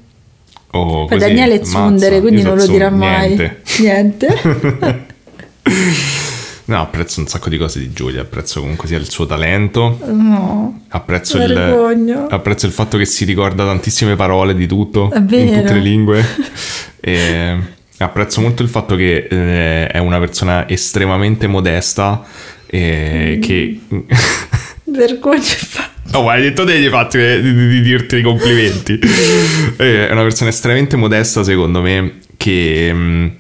Oh, 0.72 1.06
Poi 1.06 1.18
così, 1.18 1.20
Daniele 1.20 1.60
è 1.62 1.64
Zundere, 1.64 2.20
quindi 2.22 2.42
non 2.42 2.58
lo 2.58 2.68
dirà 2.68 2.90
mai. 2.90 3.36
Niente. 3.36 3.62
Niente. 3.80 5.06
No, 6.68 6.82
apprezzo 6.82 7.22
un 7.22 7.28
sacco 7.28 7.48
di 7.48 7.58
cose 7.58 7.80
di 7.80 7.94
Giulia. 7.94 8.22
Apprezzo 8.22 8.60
comunque 8.60 8.90
sia 8.90 8.98
il 8.98 9.10
suo 9.10 9.26
talento. 9.26 10.00
No. 10.06 10.82
Apprezzo 10.90 11.42
il, 11.42 12.28
apprezzo 12.30 12.66
il 12.66 12.74
fatto 12.74 12.98
che 12.98 13.06
si 13.06 13.24
ricorda 13.24 13.64
tantissime 13.64 14.18
parole 14.18 14.54
di 14.54 14.68
tutto 14.68 15.10
in 15.14 15.26
tutte 15.28 15.74
le 15.74 15.80
lingue. 15.80 16.26
e 17.00 17.56
apprezzo 18.00 18.42
molto 18.42 18.64
il 18.64 18.70
fatto 18.70 18.98
che 18.98 19.28
eh, 19.30 19.88
è 19.88 19.98
una 20.00 20.20
persona 20.20 20.68
estremamente 20.68 21.48
modesta 21.48 22.24
e 22.66 23.38
Mm. 23.38 23.42
che 23.42 23.80
Vergogna. 24.98 25.42
Oh, 26.14 26.24
ma 26.24 26.34
hai 26.34 26.42
detto 26.42 26.64
te 26.66 26.80
di, 26.80 26.90
fatti, 26.90 27.18
di, 27.18 27.42
di- 27.54 27.68
di 27.68 27.82
dirti 27.82 28.18
i 28.18 28.22
complimenti. 28.22 29.00
Eh, 29.78 30.08
È 30.08 30.12
una 30.12 30.22
persona 30.24 30.50
estremamente 30.50 30.96
modesta, 30.96 31.44
secondo 31.44 31.82
me, 31.82 32.20
che 32.38 32.92
mh, 32.94 33.32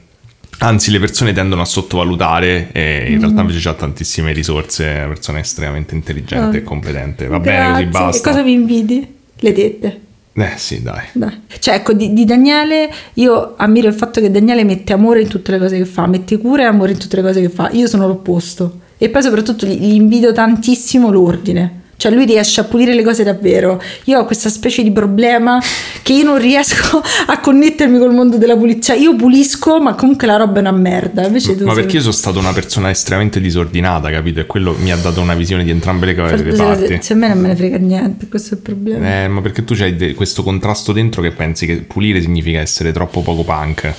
anzi 0.59 0.91
le 0.91 0.99
persone 0.99 1.33
tendono 1.33 1.61
a 1.61 1.65
sottovalutare 1.65 2.69
e 2.71 3.05
in 3.09 3.15
Mm. 3.17 3.19
realtà 3.21 3.41
invece 3.41 3.69
ha 3.69 3.73
tantissime 3.73 4.31
risorse, 4.33 4.85
è 4.85 4.97
una 4.99 5.07
persona 5.13 5.39
estremamente 5.39 5.95
intelligente 5.95 6.57
Ah. 6.57 6.59
e 6.59 6.63
competente. 6.63 7.27
Va 7.27 7.39
bene, 7.39 7.57
così 7.71 7.83
Grazie. 7.85 7.85
basta. 8.05 8.29
E 8.29 8.31
cosa 8.33 8.43
mi 8.43 8.51
invidi? 8.53 9.07
Le 9.39 9.53
tette. 9.53 9.99
Eh 10.33 10.51
sì, 10.57 10.83
dai. 10.83 11.05
Dai. 11.13 11.41
Cioè, 11.59 11.75
ecco, 11.75 11.93
di, 11.93 12.13
di 12.13 12.23
Daniele 12.25 12.91
io 13.15 13.55
ammiro 13.57 13.87
il 13.87 13.93
fatto 13.95 14.21
che 14.21 14.29
Daniele 14.29 14.63
mette 14.63 14.93
amore 14.93 15.21
in 15.21 15.27
tutte 15.27 15.51
le 15.51 15.57
cose 15.57 15.77
che 15.77 15.85
fa, 15.85 16.05
mette 16.05 16.37
cura 16.37 16.63
e 16.63 16.65
amore 16.65 16.91
in 16.91 16.99
tutte 16.99 17.15
le 17.15 17.21
cose 17.23 17.41
che 17.41 17.49
fa. 17.49 17.69
Io 17.71 17.87
sono 17.87 18.05
l'opposto. 18.05 18.81
E 18.97 19.09
poi 19.09 19.21
soprattutto 19.21 19.65
gli, 19.65 19.93
invidio 19.93 20.31
tantissimo 20.31 21.09
l'ordine. 21.11 21.81
Cioè 21.97 22.11
lui 22.11 22.25
riesce 22.25 22.61
a 22.61 22.63
pulire 22.63 22.93
le 22.93 23.01
cose 23.01 23.23
davvero. 23.23 23.81
Io 24.03 24.19
ho 24.19 24.25
questa 24.25 24.49
specie 24.49 24.83
di 24.83 24.91
problema 24.91 25.59
che 26.03 26.13
io 26.13 26.25
non 26.25 26.37
riesco 26.37 27.01
a 27.25 27.39
connettermi 27.39 27.97
col 27.97 28.13
mondo 28.13 28.37
della 28.37 28.55
pulizia. 28.55 28.93
Io 28.93 29.15
pulisco, 29.15 29.81
ma 29.81 29.95
comunque 29.95 30.27
la 30.27 30.35
roba 30.35 30.57
è 30.57 30.59
una 30.59 30.71
merda. 30.71 31.25
Invece 31.25 31.55
tu 31.55 31.63
Ma 31.65 31.73
sei- 31.73 31.81
perché 31.81 31.95
io 31.95 32.01
sono 32.03 32.13
stata 32.13 32.37
una 32.37 32.53
persona 32.53 32.91
estremamente 32.91 33.41
disordinata, 33.41 34.11
capito? 34.11 34.39
E 34.39 34.45
quello 34.45 34.75
mi 34.79 34.91
ha 34.91 34.95
dato 34.95 35.21
una 35.21 35.33
visione 35.33 35.63
di 35.63 35.71
entrambe 35.71 36.05
le, 36.05 36.15
co- 36.15 36.21
le 36.25 36.37
Forse- 36.37 36.55
parti. 36.55 36.97
se 37.01 37.13
a 37.13 37.15
me 37.15 37.27
non 37.29 37.39
me 37.39 37.47
ne 37.47 37.55
frega 37.55 37.77
niente, 37.77 38.27
questo 38.27 38.53
è 38.53 38.57
il 38.57 38.63
problema. 38.63 39.23
Eh, 39.23 39.27
ma 39.27 39.41
perché 39.41 39.63
tu 39.63 39.73
hai 39.79 40.13
questo 40.13 40.43
contrasto 40.43 40.91
dentro 40.91 41.23
che 41.23 41.31
pensi 41.31 41.65
che 41.65 41.77
pulire 41.77 42.21
significa 42.21 42.59
essere 42.59 42.91
troppo 42.91 43.21
poco 43.23 43.43
punk. 43.43 43.91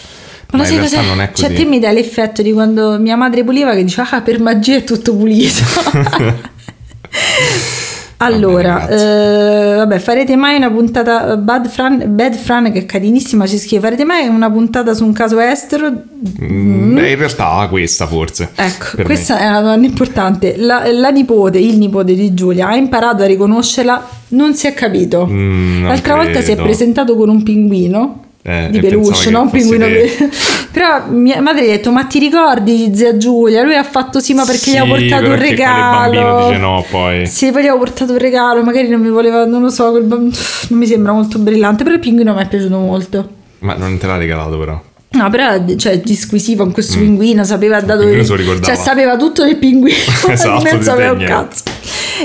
Ma 0.50 0.60
Ma, 0.60 0.68
in 0.68 0.78
realtà 0.78 1.02
non 1.02 1.20
è 1.20 1.30
così. 1.30 1.42
Cioè, 1.42 1.52
te 1.52 1.64
mi 1.66 1.78
dai 1.78 1.92
l'effetto 1.92 2.40
di 2.40 2.52
quando 2.52 2.98
mia 2.98 3.16
madre 3.16 3.44
puliva 3.44 3.74
che 3.74 3.84
diceva, 3.84 4.08
ah, 4.10 4.22
per 4.22 4.40
magia 4.40 4.76
è 4.76 4.84
tutto 4.84 5.14
pulito. 5.14 5.60
allora, 8.16 8.88
eh, 8.88 9.74
vabbè, 9.76 9.98
farete 9.98 10.36
mai 10.36 10.56
una 10.56 10.70
puntata 10.70 11.36
Bad 11.36 11.68
Fran, 11.68 12.02
Bad 12.14 12.34
Fran 12.34 12.72
che 12.72 12.78
è 12.78 12.86
carinissima, 12.86 13.46
ci 13.46 13.58
scrive, 13.58 13.82
farete 13.82 14.04
mai 14.04 14.26
una 14.26 14.50
puntata 14.50 14.94
su 14.94 15.04
un 15.04 15.12
caso 15.12 15.38
estero? 15.38 15.92
Mm, 16.42 16.94
beh, 16.94 17.10
in 17.10 17.18
realtà 17.18 17.66
questa 17.68 18.06
forse. 18.06 18.48
Ecco, 18.54 19.02
questa 19.02 19.38
è 19.38 19.46
una 19.46 19.60
domanda 19.60 19.86
importante. 19.86 20.56
La, 20.56 20.90
la 20.90 21.10
nipote, 21.10 21.58
il 21.58 21.76
nipote 21.76 22.14
di 22.14 22.32
Giulia, 22.32 22.68
ha 22.68 22.74
imparato 22.74 23.22
a 23.22 23.26
riconoscerla, 23.26 24.08
non 24.28 24.54
si 24.54 24.66
è 24.66 24.72
capito. 24.72 25.26
Mm, 25.30 25.84
L'altra 25.84 26.14
volta 26.14 26.40
si 26.40 26.52
è 26.52 26.54
credo. 26.54 26.62
presentato 26.62 27.16
con 27.16 27.28
un 27.28 27.42
pinguino 27.42 28.22
Eh, 28.40 28.68
di 28.70 28.80
fosse 29.02 29.30
non 29.30 29.50
pinguino 29.50 29.86
pe- 29.86 30.30
Però 30.72 31.06
mia 31.08 31.40
madre 31.42 31.64
ha 31.64 31.66
detto: 31.76 31.90
Ma 31.90 32.04
ti 32.04 32.18
ricordi 32.18 32.92
zia 32.94 33.16
Giulia? 33.16 33.62
Lui 33.62 33.74
ha 33.74 33.82
fatto 33.82 34.20
sì, 34.20 34.32
ma 34.32 34.44
perché 34.44 34.70
gli 34.70 34.76
ha 34.76 34.84
Sì, 34.84 34.88
portato 34.88 35.24
un 35.28 35.36
quale 35.36 35.50
bambino 35.58 36.22
regalo. 36.22 36.46
dice 36.46 36.58
no, 36.58 36.84
poi. 36.88 37.26
Sì, 37.26 37.50
poi 37.50 37.62
gli 37.62 37.66
avevo 37.66 37.78
portato 37.84 38.12
un 38.12 38.18
regalo, 38.18 38.62
magari 38.62 38.88
non 38.88 39.00
mi 39.00 39.10
voleva, 39.10 39.44
non 39.44 39.62
lo 39.62 39.70
so, 39.70 39.90
bambino 39.90 40.30
non 40.70 40.78
mi 40.78 40.86
sembra 40.86 41.12
molto 41.12 41.38
brillante, 41.38 41.82
però 41.82 41.94
il 41.96 42.00
pinguino 42.00 42.32
mi 42.34 42.40
è 42.42 42.48
piaciuto 42.48 42.78
molto. 42.78 43.28
Ma 43.60 43.74
non 43.74 43.98
te 43.98 44.06
l'ha 44.06 44.16
regalato 44.16 44.56
però. 44.56 44.80
No, 45.10 45.30
però 45.30 45.64
cioè, 45.76 46.00
disquisivo 46.00 46.64
con 46.64 46.72
questo 46.72 46.98
pinguino, 46.98 47.42
sapeva 47.42 47.80
da 47.80 47.96
dove. 47.96 48.16
Mm. 48.16 48.62
Cioè, 48.62 48.74
sapeva 48.74 49.16
tutto 49.16 49.42
del 49.42 49.56
pinguino, 49.56 49.96
Esatto, 50.28 50.62
non 50.70 50.82
sapeva 50.82 51.12
un 51.12 51.24
cazzo. 51.24 51.62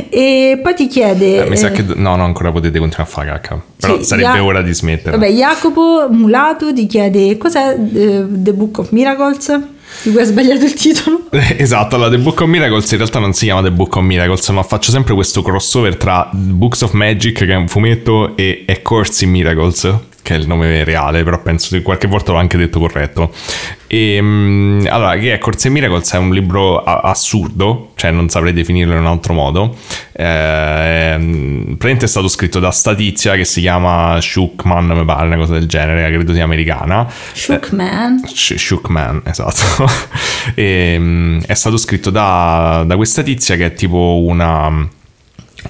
E 0.10 0.60
poi 0.62 0.76
ti 0.76 0.88
chiede. 0.88 1.46
Eh, 1.46 1.50
mi 1.50 1.56
sa 1.56 1.70
eh, 1.70 1.72
che. 1.72 1.86
No, 1.96 2.16
no, 2.16 2.26
ancora 2.26 2.52
potete 2.52 2.80
continuare 2.80 3.10
a 3.10 3.14
fare 3.14 3.28
cacca. 3.30 3.62
Però 3.80 3.98
sì, 3.98 4.04
sarebbe 4.04 4.38
Ja- 4.38 4.44
ora 4.44 4.62
di 4.62 4.74
smettere. 4.74 5.18
Vabbè, 5.18 5.32
Jacopo 5.32 6.08
Mulato 6.10 6.74
ti 6.74 6.86
chiede 6.88 7.38
cos'è 7.38 7.78
eh, 7.78 8.26
The 8.28 8.54
Book 8.54 8.80
of 8.80 8.90
Miracles? 8.90 9.60
Di 10.02 10.12
cui 10.12 10.20
hai 10.20 10.26
sbagliato 10.26 10.66
il 10.66 10.74
titolo. 10.74 11.22
Esatto, 11.58 11.96
allora 11.96 12.10
The 12.10 12.18
Book 12.18 12.42
of 12.42 12.48
Miracles 12.48 12.92
in 12.92 12.98
realtà 12.98 13.20
non 13.20 13.34
si 13.34 13.46
chiama 13.46 13.62
The 13.62 13.72
Book 13.72 13.96
of 13.96 14.04
Miracles, 14.04 14.50
ma 14.50 14.64
faccio 14.64 14.92
sempre 14.92 15.14
questo 15.14 15.42
crossover 15.42 15.96
tra 15.96 16.30
Books 16.34 16.82
of 16.82 16.92
Magic, 16.92 17.38
che 17.46 17.54
è 17.54 17.56
un 17.56 17.68
fumetto, 17.68 18.36
e 18.36 18.66
A 18.68 18.80
Course 18.82 19.24
in 19.24 19.32
Miracles, 19.32 19.96
che 20.24 20.36
è 20.36 20.38
il 20.38 20.48
nome 20.48 20.86
reale, 20.86 21.22
però 21.24 21.40
penso 21.42 21.76
che 21.76 21.82
qualche 21.82 22.08
volta 22.08 22.32
l'ho 22.32 22.38
anche 22.38 22.58
detto 22.58 22.80
corretto. 22.80 23.32
E, 23.88 24.20
mm, 24.22 24.86
allora, 24.88 25.18
che 25.18 25.34
è 25.34 25.38
Course 25.38 25.68
in 25.68 25.74
Miracles 25.74 26.14
è 26.14 26.18
un 26.18 26.34
libro 26.34 26.82
assurdo, 26.82 27.92
cioè 27.96 28.10
non 28.12 28.30
saprei 28.30 28.54
definirlo 28.54 28.94
in 28.94 29.02
un 29.02 29.06
altro 29.06 29.34
modo. 29.34 29.76
Eh, 30.14 31.16
praticamente 31.20 32.06
è 32.06 32.08
stato 32.08 32.30
scritto 32.30 32.60
da 32.60 32.72
sta 32.72 32.96
tizia 32.96 33.36
che 33.36 33.44
si 33.44 33.60
chiama 33.60 34.18
Shuckman, 34.20 34.86
mi 34.88 35.04
pare, 35.04 35.28
una 35.28 35.36
cosa 35.36 35.54
del 35.54 35.68
genere, 35.68 36.10
credo 36.10 36.34
sia 36.34 36.46
americana. 36.46 37.06
Shookman. 37.34 38.26
Sh- 38.26 38.56
Shookman, 38.56 39.24
esatto. 39.26 39.92
e, 40.56 40.96
mm, 40.98 41.42
è 41.46 41.54
stato 41.54 41.76
scritto 41.76 42.10
da, 42.10 42.84
da 42.88 42.96
questa 42.96 43.22
tizia 43.24 43.58
che 43.58 43.66
è 43.66 43.74
tipo 43.74 44.24
una, 44.26 44.88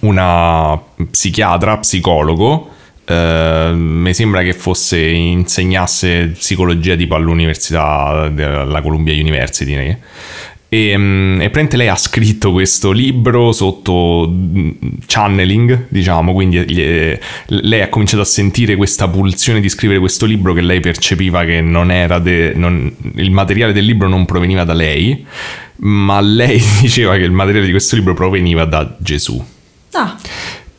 una 0.01 0.79
psichiatra, 1.09 1.77
psicologo. 1.77 2.69
Eh, 3.05 3.71
mi 3.73 4.13
sembra 4.13 4.41
che 4.43 4.53
fosse 4.53 4.99
insegnasse 4.99 6.33
psicologia 6.37 6.95
tipo 6.95 7.15
all'università 7.15 8.29
della 8.29 8.81
Columbia 8.81 9.13
University. 9.13 9.73
né? 9.75 9.99
E, 10.69 10.97
mm, 10.97 11.33
e 11.35 11.37
praticamente 11.51 11.77
lei 11.77 11.87
ha 11.89 11.95
scritto 11.95 12.51
questo 12.51 12.89
libro 12.91 13.51
sotto 13.51 14.27
mm, 14.27 14.69
channeling, 15.05 15.85
diciamo, 15.89 16.33
quindi 16.33 16.57
gli- 16.61 17.15
lei 17.45 17.81
ha 17.81 17.89
cominciato 17.89 18.23
a 18.23 18.25
sentire 18.25 18.75
questa 18.75 19.07
pulsione 19.07 19.59
di 19.61 19.69
scrivere 19.69 19.99
questo 19.99 20.25
libro 20.25 20.51
che 20.53 20.61
lei 20.61 20.79
percepiva 20.79 21.43
che 21.45 21.61
non 21.61 21.91
era 21.91 22.17
de- 22.17 22.53
non- 22.55 22.91
il 23.17 23.29
materiale 23.29 23.71
del 23.71 23.85
libro 23.85 24.07
non 24.07 24.25
proveniva 24.25 24.63
da 24.63 24.73
lei, 24.73 25.23
ma 25.77 26.19
lei 26.21 26.59
diceva 26.81 27.17
che 27.17 27.23
il 27.23 27.31
materiale 27.31 27.65
di 27.67 27.71
questo 27.71 27.95
libro 27.95 28.15
proveniva 28.15 28.65
da 28.65 28.95
Gesù. 28.97 29.43
Ah, 29.91 30.17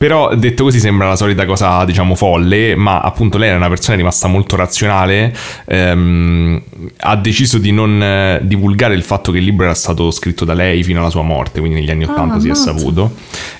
Però 0.05 0.35
detto 0.35 0.65
così 0.65 0.79
sembra 0.79 1.07
la 1.07 1.15
solita 1.15 1.47
cosa, 1.47 1.83
diciamo, 1.83 2.13
folle, 2.13 2.75
ma 2.75 2.99
appunto 2.99 3.39
lei 3.39 3.47
era 3.47 3.57
una 3.57 3.69
persona 3.69 3.97
rimasta 3.97 4.27
molto 4.27 4.55
razionale, 4.55 5.35
ehm, 5.65 6.61
ha 6.97 7.15
deciso 7.15 7.57
di 7.57 7.71
non 7.71 8.03
eh, 8.03 8.39
divulgare 8.43 8.93
il 8.93 9.01
fatto 9.01 9.31
che 9.31 9.39
il 9.39 9.43
libro 9.45 9.65
era 9.65 9.73
stato 9.73 10.11
scritto 10.11 10.45
da 10.45 10.53
lei 10.53 10.83
fino 10.83 10.99
alla 10.99 11.09
sua 11.09 11.23
morte, 11.23 11.59
quindi 11.59 11.79
negli 11.79 11.89
anni 11.89 12.03
Ah, 12.03 12.11
80 12.11 12.39
si 12.39 12.49
è 12.49 12.53
saputo, 12.53 13.15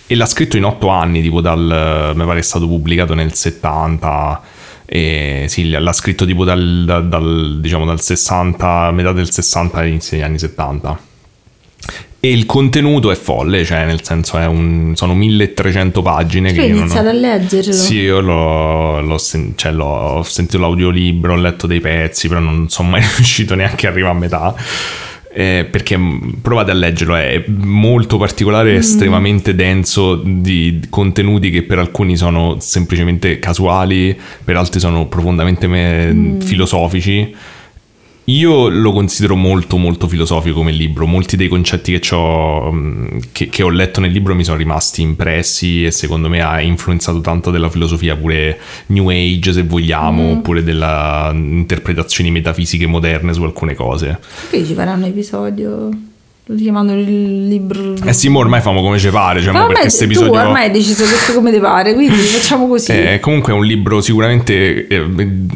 e 0.05 0.13
l'ha 0.13 0.27
scritto 0.27 0.55
in 0.55 0.65
otto 0.65 0.89
anni, 0.89 1.23
tipo 1.23 1.41
dal, 1.41 2.13
mi 2.15 2.25
pare 2.25 2.37
è 2.37 2.43
stato 2.43 2.67
pubblicato 2.67 3.15
nel 3.15 3.33
70, 3.33 4.41
e 4.85 5.45
sì, 5.47 5.67
l'ha 5.71 5.93
scritto 5.93 6.27
tipo 6.27 6.43
dal, 6.43 6.83
da- 6.85 6.99
dal, 6.99 7.57
diciamo, 7.59 7.85
dal 7.85 7.99
60, 7.99 8.91
metà 8.91 9.13
del 9.13 9.31
60 9.31 9.79
all'inizio 9.79 10.15
degli 10.15 10.25
anni 10.27 10.37
70. 10.37 10.99
E 12.25 12.31
il 12.31 12.45
contenuto 12.47 13.11
è 13.11 13.15
folle, 13.15 13.63
cioè 13.63 13.85
nel 13.85 14.03
senso 14.03 14.37
è 14.39 14.45
un, 14.47 14.93
sono 14.95 15.13
1300 15.13 16.01
pagine 16.01 16.49
tu 16.49 16.55
che 16.55 16.61
hai 16.61 16.67
io 16.69 16.73
non 16.73 16.81
ho- 16.81 16.85
iniziato 16.85 17.09
a 17.09 17.13
leggerlo. 17.13 17.71
sì, 17.73 17.97
io 17.99 18.19
l'ho, 18.19 18.99
l'ho 19.01 19.17
sen- 19.19 19.53
cioè, 19.55 19.71
l'ho- 19.71 19.85
ho 20.17 20.23
sentito 20.23 20.57
l'audiolibro, 20.57 21.33
ho 21.33 21.37
letto 21.37 21.67
dei 21.67 21.79
pezzi, 21.81 22.27
però 22.27 22.39
non 22.39 22.67
sono 22.69 22.89
mai 22.89 23.01
riuscito 23.15 23.53
neanche 23.53 23.85
a 23.85 23.91
arrivare 23.91 24.15
a 24.15 24.17
metà. 24.19 24.55
Eh, 25.37 25.67
perché 25.69 25.97
mh, 25.97 26.37
provate 26.41 26.71
a 26.71 26.73
leggerlo, 26.73 27.13
è 27.15 27.43
molto 27.47 28.17
particolare, 28.17 28.73
Mm. 28.73 28.77
estremamente 28.77 29.53
denso 29.53 30.15
di 30.25 30.79
contenuti 30.89 31.51
che 31.51 31.61
per 31.63 31.77
alcuni 31.77 32.15
sono 32.15 32.55
semplicemente 32.59 33.37
casuali, 33.37 34.17
per 34.43 34.55
altri 34.55 34.79
sono 34.79 35.05
profondamente 35.07 35.67
me- 35.67 36.11
Mm. 36.13 36.39
filosofici. 36.39 37.35
Io 38.25 38.69
lo 38.69 38.91
considero 38.91 39.35
molto 39.35 39.77
molto 39.77 40.07
filosofico 40.07 40.55
come 40.55 40.71
libro, 40.71 41.05
molti 41.05 41.37
dei 41.37 41.47
concetti 41.47 41.91
che, 41.91 41.99
c'ho, 41.99 42.71
mh, 42.71 43.19
che, 43.31 43.49
che 43.49 43.61
ho 43.61 43.69
letto 43.69 43.99
nel 43.99 44.11
libro 44.11 44.33
mi 44.33 44.43
sono 44.43 44.57
rimasti 44.57 45.03
impressi 45.03 45.85
e 45.85 45.91
secondo 45.91 46.27
me 46.27 46.41
ha 46.41 46.59
influenzato 46.59 47.21
tanto 47.21 47.51
della 47.51 47.69
filosofia 47.69 48.15
pure 48.15 48.59
New 48.87 49.09
Age 49.09 49.53
se 49.53 49.63
vogliamo, 49.63 50.31
oppure 50.31 50.63
delle 50.63 51.29
interpretazioni 51.33 52.31
metafisiche 52.31 52.87
moderne 52.87 53.31
su 53.31 53.43
alcune 53.43 53.75
cose. 53.75 54.19
Perché 54.49 54.65
ci 54.65 54.73
faranno 54.73 55.05
un 55.05 55.11
episodio? 55.11 55.89
Lo 56.47 56.55
chiamano 56.55 56.93
il 56.93 57.47
libro. 57.47 57.95
Eh 58.03 58.13
sì, 58.13 58.29
mo 58.29 58.37
ormai 58.37 58.61
famo 58.61 58.81
come 58.81 58.99
ci 58.99 59.09
pare, 59.09 59.41
cioè, 59.41 59.51
Ma 59.51 59.61
mo 59.61 59.65
ormai 59.65 59.87
tu 59.89 60.03
episodio... 60.03 60.39
ormai 60.39 60.65
hai 60.65 60.71
deciso 60.71 61.03
che 61.03 61.33
come 61.33 61.51
ti 61.51 61.59
pare, 61.59 61.95
quindi 61.95 62.17
facciamo 62.21 62.67
così. 62.67 62.91
Eh, 62.91 63.19
comunque 63.19 63.51
è 63.51 63.55
un 63.55 63.65
libro 63.65 63.99
sicuramente 63.99 64.85
eh, 64.85 65.05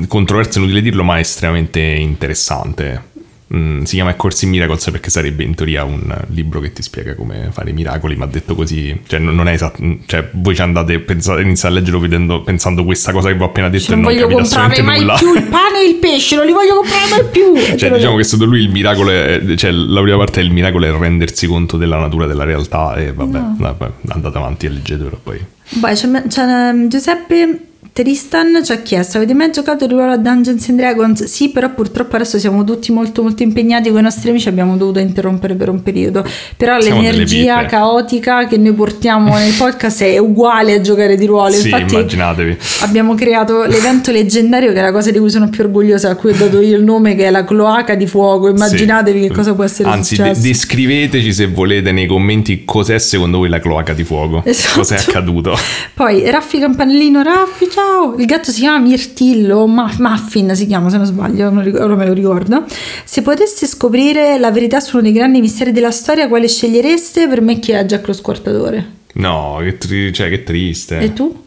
controverso, 0.07 0.57
inutile 0.57 0.81
dirlo, 0.81 1.03
ma 1.03 1.19
estremamente 1.19 1.79
interessante. 1.79 3.08
Mm, 3.55 3.81
si 3.81 3.95
chiama 3.95 4.13
Corsi 4.13 4.45
in 4.45 4.51
Miracles 4.51 4.91
perché 4.91 5.09
sarebbe 5.09 5.43
in 5.43 5.55
teoria 5.55 5.83
un 5.83 6.15
libro 6.27 6.59
che 6.59 6.71
ti 6.71 6.83
spiega 6.83 7.15
come 7.15 7.49
fare 7.51 7.71
i 7.71 7.73
miracoli, 7.73 8.15
ma 8.15 8.27
detto 8.27 8.53
così, 8.53 9.01
cioè 9.07 9.19
non, 9.19 9.33
non 9.33 9.47
è 9.47 9.53
esatto, 9.53 9.81
cioè 10.05 10.29
voi 10.33 10.53
ci 10.53 10.61
andate, 10.61 10.99
pensate, 10.99 11.41
iniziate 11.41 11.73
a 11.73 11.77
leggerlo 11.79 11.99
vedendo, 11.99 12.41
pensando 12.43 12.83
questa 12.83 13.11
cosa 13.11 13.29
che 13.29 13.35
vi 13.35 13.41
ho 13.41 13.45
appena 13.45 13.69
detto 13.69 13.85
Cioè, 13.85 13.93
e 13.93 13.95
non 13.95 14.11
non 14.11 14.21
voglio 14.21 14.35
comprare 14.35 14.81
mai 14.83 14.99
nulla. 14.99 15.15
più 15.15 15.33
il 15.33 15.43
pane 15.43 15.81
e 15.81 15.87
il 15.87 15.95
pesce, 15.95 16.35
non 16.35 16.45
li 16.45 16.51
voglio 16.51 16.75
comprare 16.75 17.09
mai 17.09 17.23
più. 17.31 17.55
Cioè, 17.79 17.91
diciamo 17.91 18.17
che 18.17 18.23
secondo 18.23 18.45
lui 18.45 18.61
il 18.61 18.69
miracolo 18.69 19.09
è, 19.09 19.41
cioè 19.55 19.71
la 19.71 20.01
prima 20.01 20.17
parte 20.17 20.41
del 20.41 20.51
miracolo 20.51 20.85
è 20.85 20.91
rendersi 20.91 21.47
conto 21.47 21.77
della 21.77 21.97
natura 21.97 22.27
della 22.27 22.43
realtà 22.43 22.95
e 22.95 23.13
vabbè, 23.13 23.39
vabbè, 23.57 23.91
andate 24.09 24.37
avanti 24.37 24.65
e 24.67 24.69
leggetelo 24.69 25.19
poi. 25.23 25.43
Poi 25.79 25.93
c'è, 25.95 26.27
c'è, 26.27 26.43
um, 26.43 26.87
Giuseppe 26.87 27.68
Tristan 27.91 28.61
ci 28.63 28.71
ha 28.71 28.77
chiesto: 28.77 29.17
Avete 29.17 29.33
mai 29.33 29.51
giocato 29.51 29.83
il 29.85 29.91
ruolo 29.91 30.11
a 30.13 30.17
Dungeons 30.17 30.69
and 30.69 30.77
Dragons? 30.77 31.23
Sì, 31.25 31.49
però 31.49 31.69
purtroppo 31.73 32.15
adesso 32.15 32.37
siamo 32.39 32.63
tutti 32.63 32.91
molto 32.91 33.21
molto 33.21 33.43
impegnati 33.43 33.89
con 33.89 33.99
i 33.99 34.03
nostri 34.03 34.29
amici, 34.29 34.47
abbiamo 34.47 34.77
dovuto 34.77 34.99
interrompere 34.99 35.55
per 35.55 35.69
un 35.69 35.81
periodo. 35.83 36.23
Però 36.55 36.79
Siamo 36.79 37.01
l'energia 37.01 37.65
caotica 37.65 38.47
che 38.47 38.57
noi 38.57 38.73
portiamo 38.73 39.35
nel 39.37 39.53
podcast 39.53 40.03
è 40.03 40.17
uguale 40.17 40.73
a 40.75 40.81
giocare 40.81 41.17
di 41.17 41.25
ruolo. 41.25 41.51
Sì, 41.53 41.65
Infatti, 41.69 41.93
immaginatevi. 41.95 42.57
abbiamo 42.81 43.15
creato 43.15 43.63
l'evento 43.63 44.11
leggendario, 44.11 44.71
che 44.71 44.79
è 44.79 44.81
la 44.81 44.91
cosa 44.91 45.11
di 45.11 45.19
cui 45.19 45.29
sono 45.29 45.49
più 45.49 45.63
orgogliosa, 45.63 46.09
a 46.11 46.15
cui 46.15 46.31
ho 46.31 46.35
dato 46.35 46.61
io 46.61 46.77
il 46.77 46.83
nome, 46.83 47.15
che 47.15 47.25
è 47.25 47.29
la 47.31 47.43
cloaca 47.43 47.95
di 47.95 48.07
fuoco. 48.07 48.47
Immaginatevi 48.49 49.21
Sì. 49.23 49.27
che 49.27 49.33
cosa 49.33 49.53
può 49.53 49.63
essere 49.65 49.89
Anzi, 49.89 50.15
de- 50.15 50.21
successo. 50.23 50.41
descriveteci 50.41 51.33
se 51.33 51.47
volete 51.47 51.91
nei 51.91 52.05
commenti 52.07 52.63
cos'è 52.65 52.97
secondo 52.99 53.39
voi 53.39 53.49
la 53.49 53.59
cloaca 53.59 53.93
di 53.93 54.03
fuoco. 54.03 54.41
Esatto. 54.45 54.79
Cos'è 54.79 54.95
accaduto? 54.95 55.57
Poi 55.93 56.29
Raffi 56.29 56.59
Campanellino, 56.59 57.21
Raffi, 57.23 57.67
ciao! 57.69 57.78
Il 58.17 58.25
gatto 58.25 58.51
si 58.51 58.61
chiama 58.61 58.79
Mirtillo, 58.79 59.67
Ma- 59.67 59.91
Muffin 59.99 60.55
si 60.55 60.65
chiama 60.67 60.89
se 60.89 60.97
non 60.97 61.05
sbaglio, 61.05 61.49
non 61.49 61.63
ric- 61.63 61.79
ora 61.79 61.95
me 61.95 62.05
lo 62.05 62.13
ricordo. 62.13 62.63
Se 63.03 63.21
poteste 63.21 63.65
scoprire 63.67 64.37
la 64.37 64.51
verità 64.51 64.79
su 64.79 64.95
uno 64.95 65.03
dei 65.03 65.13
grandi 65.13 65.39
misteri 65.39 65.71
della 65.71 65.91
storia, 65.91 66.27
quale 66.27 66.47
scegliereste? 66.47 67.27
Per 67.27 67.41
me 67.41 67.59
chi 67.59 67.71
è 67.71 67.83
Jack 67.85 68.07
lo 68.07 68.13
squartatore. 68.13 68.97
No, 69.13 69.59
che, 69.61 69.77
tri- 69.77 70.13
cioè, 70.13 70.29
che 70.29 70.43
triste. 70.43 70.99
E 70.99 71.13
tu? 71.13 71.43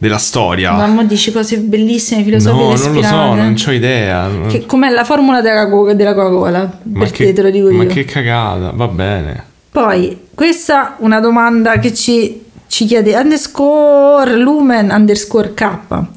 Della 0.00 0.18
storia. 0.18 0.72
Mamma 0.72 1.02
dici 1.02 1.32
cose 1.32 1.58
bellissime, 1.58 2.22
filosofiche 2.22 2.60
no, 2.62 2.68
non 2.68 2.94
lo 2.94 3.02
so, 3.02 3.34
non 3.34 3.56
ho 3.66 3.72
idea. 3.72 4.30
Che- 4.48 4.64
com'è 4.64 4.90
la 4.90 5.02
formula 5.02 5.40
della, 5.40 5.68
Coca- 5.68 5.94
della 5.94 6.14
Coca-Cola? 6.14 6.78
ma 6.84 6.98
per 7.00 7.10
che, 7.10 7.24
te 7.26 7.32
te 7.32 7.42
lo 7.42 7.50
dico 7.50 7.70
ma 7.72 7.82
io. 7.82 7.88
che 7.88 8.04
cagata, 8.04 8.70
va 8.72 8.86
bene. 8.86 9.44
Poi, 9.72 10.16
questa 10.34 10.92
è 10.92 11.02
una 11.02 11.18
domanda 11.18 11.78
che 11.78 11.92
ci, 11.94 12.44
ci 12.68 12.84
chiede 12.86 13.14
underscore 13.16 14.36
lumen 14.36 14.90
underscore 14.90 15.52
k. 15.54 15.68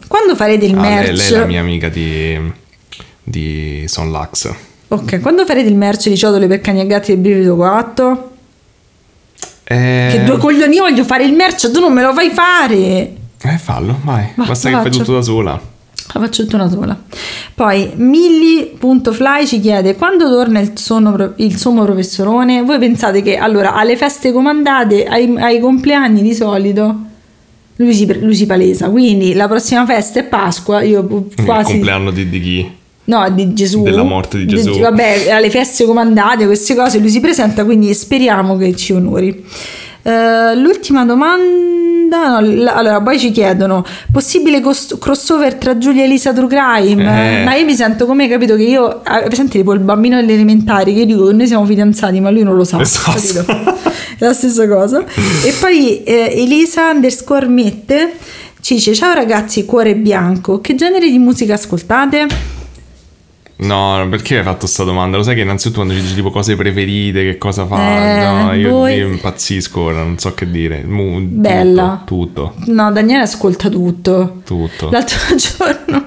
Quando 0.08 0.36
farete 0.36 0.66
il 0.66 0.76
Ah, 0.78 0.80
merch? 0.82 1.12
lei 1.12 1.28
è 1.28 1.40
la 1.40 1.46
mia 1.46 1.60
amica 1.62 1.90
di, 1.90 2.40
di 3.24 3.84
Son 3.88 4.12
Lux. 4.12 4.54
Ok, 4.90 5.20
quando 5.22 5.46
farete 5.46 5.70
il 5.70 5.76
merch 5.76 6.10
di 6.10 6.18
ciotole 6.18 6.48
per 6.48 6.60
cani 6.60 6.82
e 6.82 6.88
gatti 6.88 7.12
del 7.14 7.22
brivido 7.22 7.56
4? 7.56 8.30
Eh, 9.64 10.10
Che 10.12 10.24
due 10.26 10.38
coglioni 10.38 10.76
io 10.76 10.84
voglio 10.84 11.06
fare 11.06 11.24
il 11.24 11.34
merch, 11.34 11.72
tu 11.72 11.80
non 11.80 11.94
me 11.94 12.02
lo 12.02 12.14
fai 12.14 12.30
fare. 12.30 12.76
eh, 13.44 13.58
fallo, 13.58 14.00
vai. 14.04 14.28
Va, 14.36 14.44
Basta 14.46 14.68
che 14.70 14.76
fai 14.76 14.84
faccio. 14.84 14.98
tutto 15.00 15.14
da 15.14 15.22
sola. 15.22 15.62
La 16.14 16.20
faccio 16.20 16.44
tutta 16.44 16.56
una 16.58 16.70
sola. 16.70 17.00
Poi 17.54 17.92
Milli.fly 17.96 19.46
ci 19.46 19.60
chiede 19.60 19.96
quando 19.96 20.30
torna 20.30 20.60
il, 20.60 20.72
sono 20.76 21.34
il 21.38 21.58
sommo 21.58 21.84
professorone? 21.84 22.64
Voi 22.64 22.80
pensate 22.80 23.22
che 23.22 23.38
allora 23.38 23.74
alle 23.74 23.98
feste 23.98 24.32
comandate, 24.32 25.06
ai, 25.06 25.34
ai 25.38 25.60
compleanni 25.60 26.22
di 26.22 26.34
solito 26.34 27.10
lui 27.76 27.94
si, 27.94 28.20
lui 28.20 28.36
si 28.36 28.46
palesa. 28.46 28.90
Quindi 28.90 29.34
la 29.34 29.48
prossima 29.48 29.86
festa 29.86 30.20
è 30.20 30.24
Pasqua, 30.24 30.82
io 30.82 31.02
Il 31.36 31.46
quasi... 31.46 31.74
compleanno 31.74 32.12
di, 32.12 32.30
di 32.30 32.42
chi? 32.42 32.72
No, 33.04 33.30
di 33.32 33.54
Gesù. 33.54 33.82
Della 33.84 34.04
morte 34.04 34.38
di 34.38 34.46
Gesù. 34.46 34.78
vabbè, 34.80 35.32
alle 35.32 35.50
feste 35.50 35.86
comandate, 35.86 36.46
queste 36.46 36.76
cose, 36.76 37.00
lui 37.00 37.10
si 37.10 37.20
presenta, 37.20 37.66
quindi 37.66 37.94
speriamo 37.94 38.56
che 38.58 38.76
ci 38.76 38.94
onori. 38.94 39.44
Eh, 40.04 40.56
l'ultima 40.56 41.06
domanda, 41.06 42.40
no, 42.40 42.42
l- 42.42 42.68
allora 42.68 43.02
poi 43.02 43.20
ci 43.20 43.32
chiedono 43.32 43.86
possibile 44.12 44.60
cos- 44.60 44.98
crossover 45.00 45.56
tra 45.56 45.78
Giulia 45.78 46.02
e 46.02 46.06
Elisa 46.06 46.34
True 46.34 46.48
Crime? 46.48 47.42
Eh. 47.42 47.44
Ma 47.46 47.56
io 47.56 47.66
mi 47.66 47.74
sento 47.76 48.06
come 48.06 48.28
capito 48.28 48.56
che 48.56 48.64
io, 48.64 49.02
ah, 49.04 49.22
presente 49.22 49.60
tipo 49.60 49.74
il 49.74 49.80
bambino 49.80 50.16
delle 50.18 50.34
elementari 50.34 50.94
che 50.94 51.00
io 51.02 51.06
dico 51.06 51.28
che 51.28 51.34
noi 51.34 51.48
siamo 51.48 51.66
fidanzati 51.66 52.20
ma 52.20 52.30
lui 52.32 52.44
non 52.44 52.56
lo 52.56 52.64
sa, 52.64 52.80
Esatto. 52.82 53.46
la 54.20 54.34
stessa 54.34 54.68
cosa. 54.68 55.04
E 55.44 55.54
poi 55.60 56.04
eh, 56.04 56.34
Elisa 56.36 56.90
underscore 56.90 57.48
mette 57.48 58.14
ci 58.62 58.76
dice 58.76 58.94
ciao 58.94 59.14
ragazzi 59.14 59.66
cuore 59.66 59.96
bianco, 59.96 60.62
che 60.62 60.76
genere 60.76 61.10
di 61.10 61.18
musica 61.18 61.54
ascoltate? 61.56 62.28
No, 63.62 64.08
perché 64.10 64.40
hai 64.40 64.44
fatto 64.44 64.60
questa 64.62 64.84
domanda? 64.84 65.18
Lo 65.18 65.24
sai 65.24 65.36
che 65.36 65.42
innanzitutto 65.42 65.82
quando 65.82 65.94
ci 65.94 66.02
dici 66.02 66.16
tipo 66.16 66.32
cose 66.32 66.56
preferite, 66.56 67.22
che 67.24 67.38
cosa 67.38 67.68
fa? 67.68 67.78
Eh, 67.78 68.26
no, 68.26 68.54
io, 68.54 68.70
voi- 68.72 68.96
io 68.96 69.08
impazzisco 69.08 69.80
ora, 69.82 70.00
non 70.00 70.18
so 70.18 70.34
che 70.34 70.50
dire. 70.50 70.84
Mu- 70.84 71.20
Bella. 71.22 72.02
Tutto, 72.04 72.56
No, 72.66 72.92
Daniele 72.92 73.22
ascolta 73.24 73.70
tutto. 73.70 74.42
tutto. 74.44 74.66
tutto. 74.78 74.90
L'altro 74.90 75.18
giorno 75.36 76.06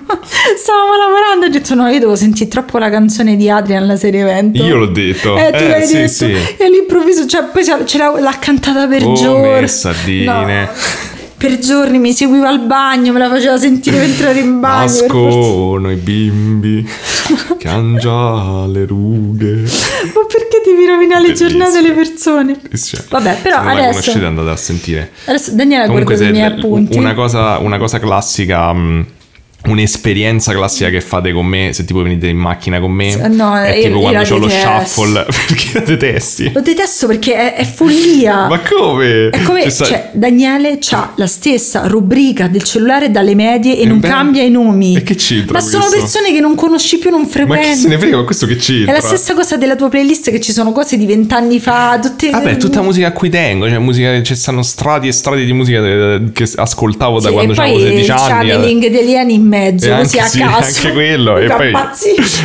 stavamo 0.56 0.96
lavorando 0.98 1.44
e 1.44 1.48
ho 1.48 1.50
detto 1.52 1.74
no, 1.74 1.86
io 1.88 1.98
devo 2.00 2.16
sentire 2.16 2.48
troppo 2.50 2.78
la 2.78 2.90
canzone 2.90 3.36
di 3.36 3.48
Adrian 3.48 3.86
la 3.86 3.96
serie 3.96 4.22
evento. 4.22 4.60
Io 4.64 4.76
l'ho 4.76 4.86
detto. 4.86 5.36
Eh, 5.38 5.50
tu 5.52 5.56
Eh, 5.62 5.68
l'hai 5.68 5.86
sì, 5.86 5.94
detto. 5.94 6.08
sì. 6.08 6.32
E 6.58 6.64
all'improvviso, 6.64 7.24
cioè, 7.26 7.44
poi 7.52 7.64
ce 7.64 7.98
l'ha, 7.98 8.18
l'ha 8.18 8.36
cantata 8.40 8.88
per 8.88 9.00
Come 9.02 9.14
giorni. 9.14 9.68
sardine. 9.68 10.24
No, 10.64 10.68
per 11.36 11.58
giorni 11.58 11.98
mi 11.98 12.12
seguiva 12.12 12.48
al 12.48 12.60
bagno, 12.60 13.12
me 13.12 13.18
la 13.18 13.28
faceva 13.28 13.56
sentire 13.58 13.98
mentre 13.98 14.30
ero 14.30 14.38
in 14.38 14.60
bagno. 14.60 14.84
Nascono 14.84 15.90
i 15.90 15.96
bimbi 15.96 16.86
che 17.58 17.68
hanno 17.68 17.98
già 17.98 18.66
le 18.66 18.86
rughe. 18.86 19.54
Ma 19.62 20.24
perché 20.26 20.62
devi 20.64 20.86
rovinare 20.86 21.26
le 21.28 21.32
giornate 21.34 21.78
alle 21.78 21.92
persone? 21.92 22.56
Bellissimo. 22.60 23.02
Vabbè, 23.08 23.38
però 23.42 23.56
Se 23.58 23.64
non 23.64 23.66
la 23.66 23.72
adesso- 23.72 23.90
conoscete 24.00 24.24
andate 24.26 24.50
a 24.50 24.56
sentire. 24.56 25.10
Adesso 25.26 25.50
Comunque 25.54 26.02
guardato 26.04 26.24
i 26.24 26.30
miei 26.32 26.46
appunti. 26.46 26.96
una 26.98 27.14
cosa, 27.14 27.58
una 27.58 27.78
cosa 27.78 27.98
classica, 27.98 28.72
mh, 28.72 29.06
un'esperienza 29.66 30.52
classica 30.52 30.90
che 30.90 31.00
fate 31.00 31.32
con 31.32 31.46
me, 31.46 31.72
se 31.72 31.84
tipo 31.84 32.02
venite 32.02 32.26
in 32.28 32.36
macchina 32.36 32.80
con 32.80 32.92
me, 32.92 33.16
no, 33.28 33.56
è 33.56 33.74
io- 33.76 33.82
tipo 33.84 33.94
io 33.96 34.00
quando 34.00 34.18
la 34.20 34.24
c'ho 34.24 34.38
lo 34.38 34.48
shuffle, 34.48 35.24
perché 35.48 35.70
la 35.72 35.80
detesti? 35.80 36.50
Lo 36.52 36.60
detesto 36.60 37.06
perché 37.06 37.34
è, 37.34 37.54
è 37.54 37.64
follia. 37.64 38.46
Ma 38.48 38.60
come? 38.60 39.28
È 39.30 39.42
come, 39.42 39.62
Cioè, 39.70 39.86
cioè, 39.86 40.10
Daniele 40.12 40.78
ha 40.90 41.12
la 41.16 41.26
stessa 41.26 41.86
rubrica 41.86 42.46
del 42.48 42.62
cellulare 42.62 43.10
dalle 43.10 43.34
medie 43.34 43.78
e 43.78 43.86
non 43.86 44.00
beh, 44.00 44.08
cambia 44.08 44.42
i 44.42 44.50
nomi. 44.50 44.96
e 44.96 45.02
che 45.02 45.14
c'entra 45.14 45.54
Ma 45.58 45.60
sono 45.64 45.84
questo? 45.86 45.98
persone 46.00 46.32
che 46.32 46.40
non 46.40 46.54
conosci 46.54 46.98
più, 46.98 47.10
non 47.10 47.22
ma 47.22 47.26
frequenti. 47.28 47.68
chi 47.68 47.74
se 47.74 47.88
ne 47.88 47.98
frega, 47.98 48.16
ma 48.18 48.24
questo 48.24 48.46
che 48.46 48.56
c'entra? 48.56 48.92
È 48.92 48.94
la 49.00 49.02
stessa 49.02 49.34
cosa 49.34 49.56
della 49.56 49.76
tua 49.76 49.88
playlist 49.88 50.30
che 50.30 50.40
ci 50.40 50.52
sono 50.52 50.72
cose 50.72 50.96
di 50.96 51.06
vent'anni 51.06 51.58
fa, 51.60 51.98
tutte 52.00 52.30
Vabbè, 52.30 52.56
tutta 52.58 52.82
musica 52.82 53.06
a 53.08 53.12
cui 53.12 53.30
tengo, 53.30 53.68
cioè 53.68 53.78
musica, 53.78 54.22
ci 54.22 54.34
stanno 54.34 54.62
strati 54.62 55.08
e 55.08 55.12
strati 55.12 55.44
di 55.44 55.52
musica 55.52 55.78
eh, 55.84 56.20
che 56.32 56.48
ascoltavo 56.54 57.20
da 57.20 57.28
Sì, 57.28 57.32
quando 57.34 57.52
e 57.54 57.56
avevo 57.58 57.76
poi 57.76 57.82
16 57.86 58.04
il 58.04 58.10
anni. 58.10 58.48
channeling 58.48 58.86
di 58.88 58.96
alieni 58.98 59.34
in 59.34 59.42
mezzo, 59.58 59.86
E 59.86 59.96
così 59.98 60.18
anche, 60.18 60.20
a 60.20 60.26
sì, 60.26 60.38
caso. 60.40 60.56
anche 60.84 60.92
quello 60.92 61.36
e, 61.38 61.46
poi, 61.46 61.72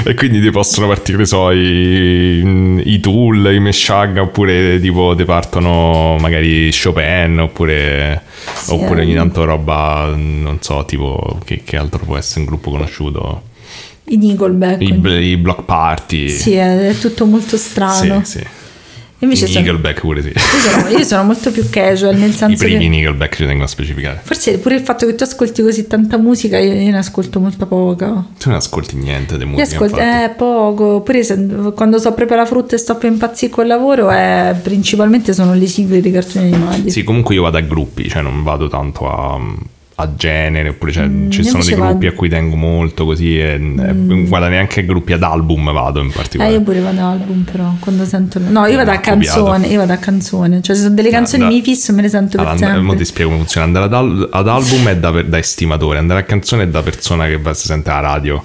e 0.06 0.14
quindi 0.14 0.42
ti 0.42 0.50
possono 0.52 0.88
partire 0.88 1.26
so, 1.26 1.52
i, 1.52 2.82
i 2.86 3.00
Tool, 3.00 3.54
i 3.54 3.60
Meshuggah 3.60 4.22
oppure 4.22 4.80
tipo 4.80 5.14
ti 5.16 5.26
partono 5.26 6.18
magari 6.20 6.72
Chopin 6.72 7.40
oppure, 7.40 8.22
oppure 8.68 9.02
ogni 9.02 9.14
eh. 9.14 9.16
tanto 9.16 9.44
roba 9.46 10.12
non 10.16 10.58
so 10.62 10.86
tipo 10.86 11.40
che, 11.46 11.62
che 11.64 11.78
altro 11.78 12.00
può 12.06 12.18
essere 12.18 12.42
un 12.42 12.46
gruppo 12.46 12.70
conosciuto 12.72 13.44
I 14.06 14.18
Nickelback. 14.18 14.82
i, 14.82 14.94
i 15.30 15.38
Block 15.38 15.64
Party 15.64 16.30
Sì, 16.30 16.54
è, 16.54 16.90
è 16.90 16.98
tutto 16.98 17.26
molto 17.26 17.58
strano. 17.58 18.22
sì, 18.24 18.40
sì. 18.40 18.46
Invece 19.22 19.46
I 19.46 19.48
sono- 19.50 19.60
Nickelback 19.60 20.00
pure 20.00 20.22
sì 20.22 20.30
io, 20.30 20.34
sono, 20.40 20.88
io 20.98 21.04
sono 21.04 21.24
molto 21.24 21.52
più 21.52 21.70
casual, 21.70 22.16
nel 22.16 22.30
i 22.30 22.34
senso 22.34 22.64
primi 22.64 22.84
che... 22.84 22.88
Nickelback 22.88 23.36
ci 23.36 23.46
tengo 23.46 23.64
a 23.66 23.68
specificare 23.68 24.20
Forse 24.24 24.58
pure 24.60 24.76
il 24.76 24.82
fatto 24.82 25.06
che 25.06 25.16
tu 25.16 25.24
ascolti 25.24 25.62
così 25.62 25.88
tanta 25.88 26.18
musica, 26.18 26.58
io, 26.58 26.74
io 26.74 26.92
ne 26.92 26.98
ascolto 26.98 27.40
molto 27.42 27.66
poca. 27.66 28.08
tu 28.38 28.48
non 28.48 28.56
ascolti 28.56 28.96
niente 28.96 29.36
di 29.38 29.44
Io 29.44 29.50
musica 29.50 29.76
ascolto, 29.76 30.00
infatti. 30.00 30.24
eh, 30.32 30.36
poco. 30.36 31.02
Pure 31.02 31.24
se- 31.24 31.48
quando 31.76 31.98
so 32.00 32.14
preparare 32.14 32.48
la 32.48 32.56
frutta 32.56 32.76
e 32.76 32.80
sto 32.80 32.96
per 32.96 33.12
impazzire 33.12 33.52
col 33.52 33.68
lavoro, 33.68 34.10
eh, 34.12 34.56
principalmente 34.64 35.34
sono 35.34 35.54
le 35.54 35.68
sigle 35.68 36.00
dei 36.02 36.12
cartoni 36.12 36.54
animati. 36.54 36.90
Sì, 36.90 37.04
comunque 37.04 37.36
io 37.36 37.42
vado 37.42 37.58
a 37.58 37.62
gruppi, 37.62 38.08
cioè 38.08 38.22
non 38.22 38.42
vado 38.44 38.68
tanto 38.70 39.10
a, 39.10 39.38
a 40.02 40.16
genere, 40.16 40.70
oppure 40.70 40.92
cioè, 40.92 41.10
ci 41.30 41.42
io 41.42 41.46
sono 41.48 41.64
dei 41.64 41.74
gruppi 41.76 41.94
vado- 41.94 42.08
a 42.08 42.12
cui 42.14 42.30
tengo 42.30 42.56
molto 42.56 43.06
così 43.06 43.38
e 43.40 43.48
e 43.54 44.24
guarda 44.28 44.48
neanche 44.48 44.86
gruppi 44.86 45.14
ad 45.14 45.24
album 45.24 45.72
vado 45.74 46.00
in 46.00 46.08
Eh, 46.08 46.12
particolare. 46.14 46.54
io 46.54 46.62
pure 46.62 46.80
vado 46.80 46.98
ad 47.00 47.04
album, 47.22 47.44
però 47.44 47.74
quando 47.80 48.06
sento. 48.06 48.40
No, 48.40 48.66
io 48.66 48.78
vado 48.78 48.92
a 48.92 48.98
canzone. 48.98 49.68
Io 49.68 49.78
vado 49.80 49.94
a 49.94 49.98
canzone. 49.98 50.62
Cioè, 50.62 50.76
ci 50.76 50.82
sono 50.84 50.94
delle 50.96 51.10
canzoni 51.10 51.44
da- 51.44 51.50
mi 51.50 51.62
fisso 51.62 51.92
me 51.94 52.02
le 52.02 52.10
sento 52.10 52.38
per 52.38 52.48
Allora, 52.48 52.58
sempre. 52.66 52.82
mo 52.82 52.96
ti 52.96 53.06
spiego 53.06 53.30
come 53.30 53.42
funziona. 53.44 53.66
Andare 53.68 53.86
ad, 53.86 53.94
al- 53.94 54.30
ad 54.32 54.48
album 54.48 54.88
è 54.88 54.98
da, 54.98 55.12
per- 55.12 55.26
da 55.26 55.38
estimatore, 55.38 55.98
andare 55.98 56.22
a 56.22 56.24
canzone 56.24 56.64
è 56.64 56.68
da 56.68 56.82
persona 56.82 57.26
che 57.26 57.38
va- 57.38 57.54
si 57.54 57.68
sente 57.68 57.90
alla 57.90 58.00
radio. 58.00 58.44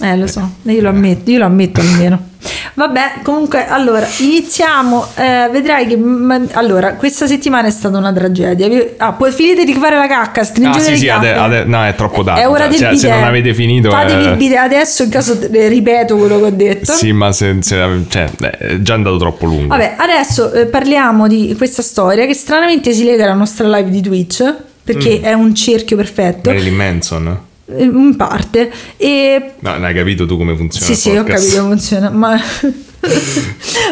Eh, 0.00 0.16
lo 0.16 0.26
so, 0.26 0.56
io 0.64 0.80
lo 0.82 0.88
ammetto, 0.90 1.30
io 1.30 1.38
lo 1.38 1.44
ammetto 1.46 1.80
almeno. 1.80 2.34
Vabbè, 2.74 3.12
comunque, 3.22 3.66
allora, 3.66 4.06
iniziamo. 4.18 5.06
eh, 5.16 5.48
vedrai 5.50 5.86
che. 5.86 5.96
mm, 5.96 6.32
allora, 6.52 6.94
questa 6.94 7.26
settimana 7.26 7.68
è 7.68 7.70
stata 7.70 7.96
una 7.98 8.12
tragedia. 8.12 8.68
Ah, 8.98 9.12
poi 9.12 9.32
finite 9.32 9.64
di 9.64 9.74
fare 9.74 9.96
la 9.96 10.06
cacca, 10.06 10.40
Ah 10.40 10.44
stringete 10.44 10.84
sì 10.84 10.90
le 10.90 10.96
sì, 10.96 11.04
gambe. 11.06 11.32
ade- 11.32 11.56
ade- 11.58 11.64
no 11.68 11.84
è 11.84 11.94
troppo 11.94 12.22
tardi. 12.24 12.40
È 12.40 12.48
ora 12.48 12.60
Cioè, 12.64 12.68
del 12.68 12.78
se- 12.78 12.88
bidet. 12.88 13.00
se 13.00 13.10
non 13.14 13.24
avete 13.24 13.54
finito... 13.54 13.90
Fatevi 13.90 14.24
eh, 14.24 14.28
il 14.30 14.36
bidet 14.36 14.58
adesso 14.58 15.02
in 15.02 15.10
caso 15.10 15.38
eh, 15.40 15.68
ripeto 15.68 16.16
quello 16.16 16.38
che 16.38 16.44
ho 16.44 16.50
detto. 16.50 16.92
Sì, 16.92 17.12
ma 17.12 17.32
se, 17.32 17.56
se- 17.60 18.04
cioè, 18.08 18.28
è 18.58 18.76
già 18.80 18.94
andato 18.94 19.16
troppo 19.16 19.46
lungo. 19.46 19.68
Vabbè, 19.68 19.94
adesso 19.96 20.52
eh, 20.52 20.66
parliamo 20.66 21.26
di 21.28 21.54
questa 21.56 21.82
storia 21.82 22.26
che 22.26 22.34
stranamente 22.34 22.92
si 22.92 23.04
lega 23.04 23.24
alla 23.24 23.34
nostra 23.34 23.66
live 23.68 23.90
di 23.90 24.00
Twitch 24.00 24.42
Mm. 24.86 24.94
perché 24.94 25.20
è 25.20 25.32
un 25.32 25.52
cerchio 25.52 25.96
perfetto, 25.96 26.48
Marilyn 26.50 26.74
Manson? 26.76 27.38
In 27.68 28.14
parte. 28.16 28.70
E 28.96 29.52
No, 29.60 29.72
non 29.72 29.84
hai 29.84 29.94
capito 29.94 30.26
tu 30.26 30.36
come 30.36 30.56
funziona 30.56 30.86
sì, 30.86 30.94
sì, 30.94 31.10
ho 31.16 31.24
capito 31.24 31.56
come 31.56 31.68
funziona, 31.70 32.10
ma 32.10 32.38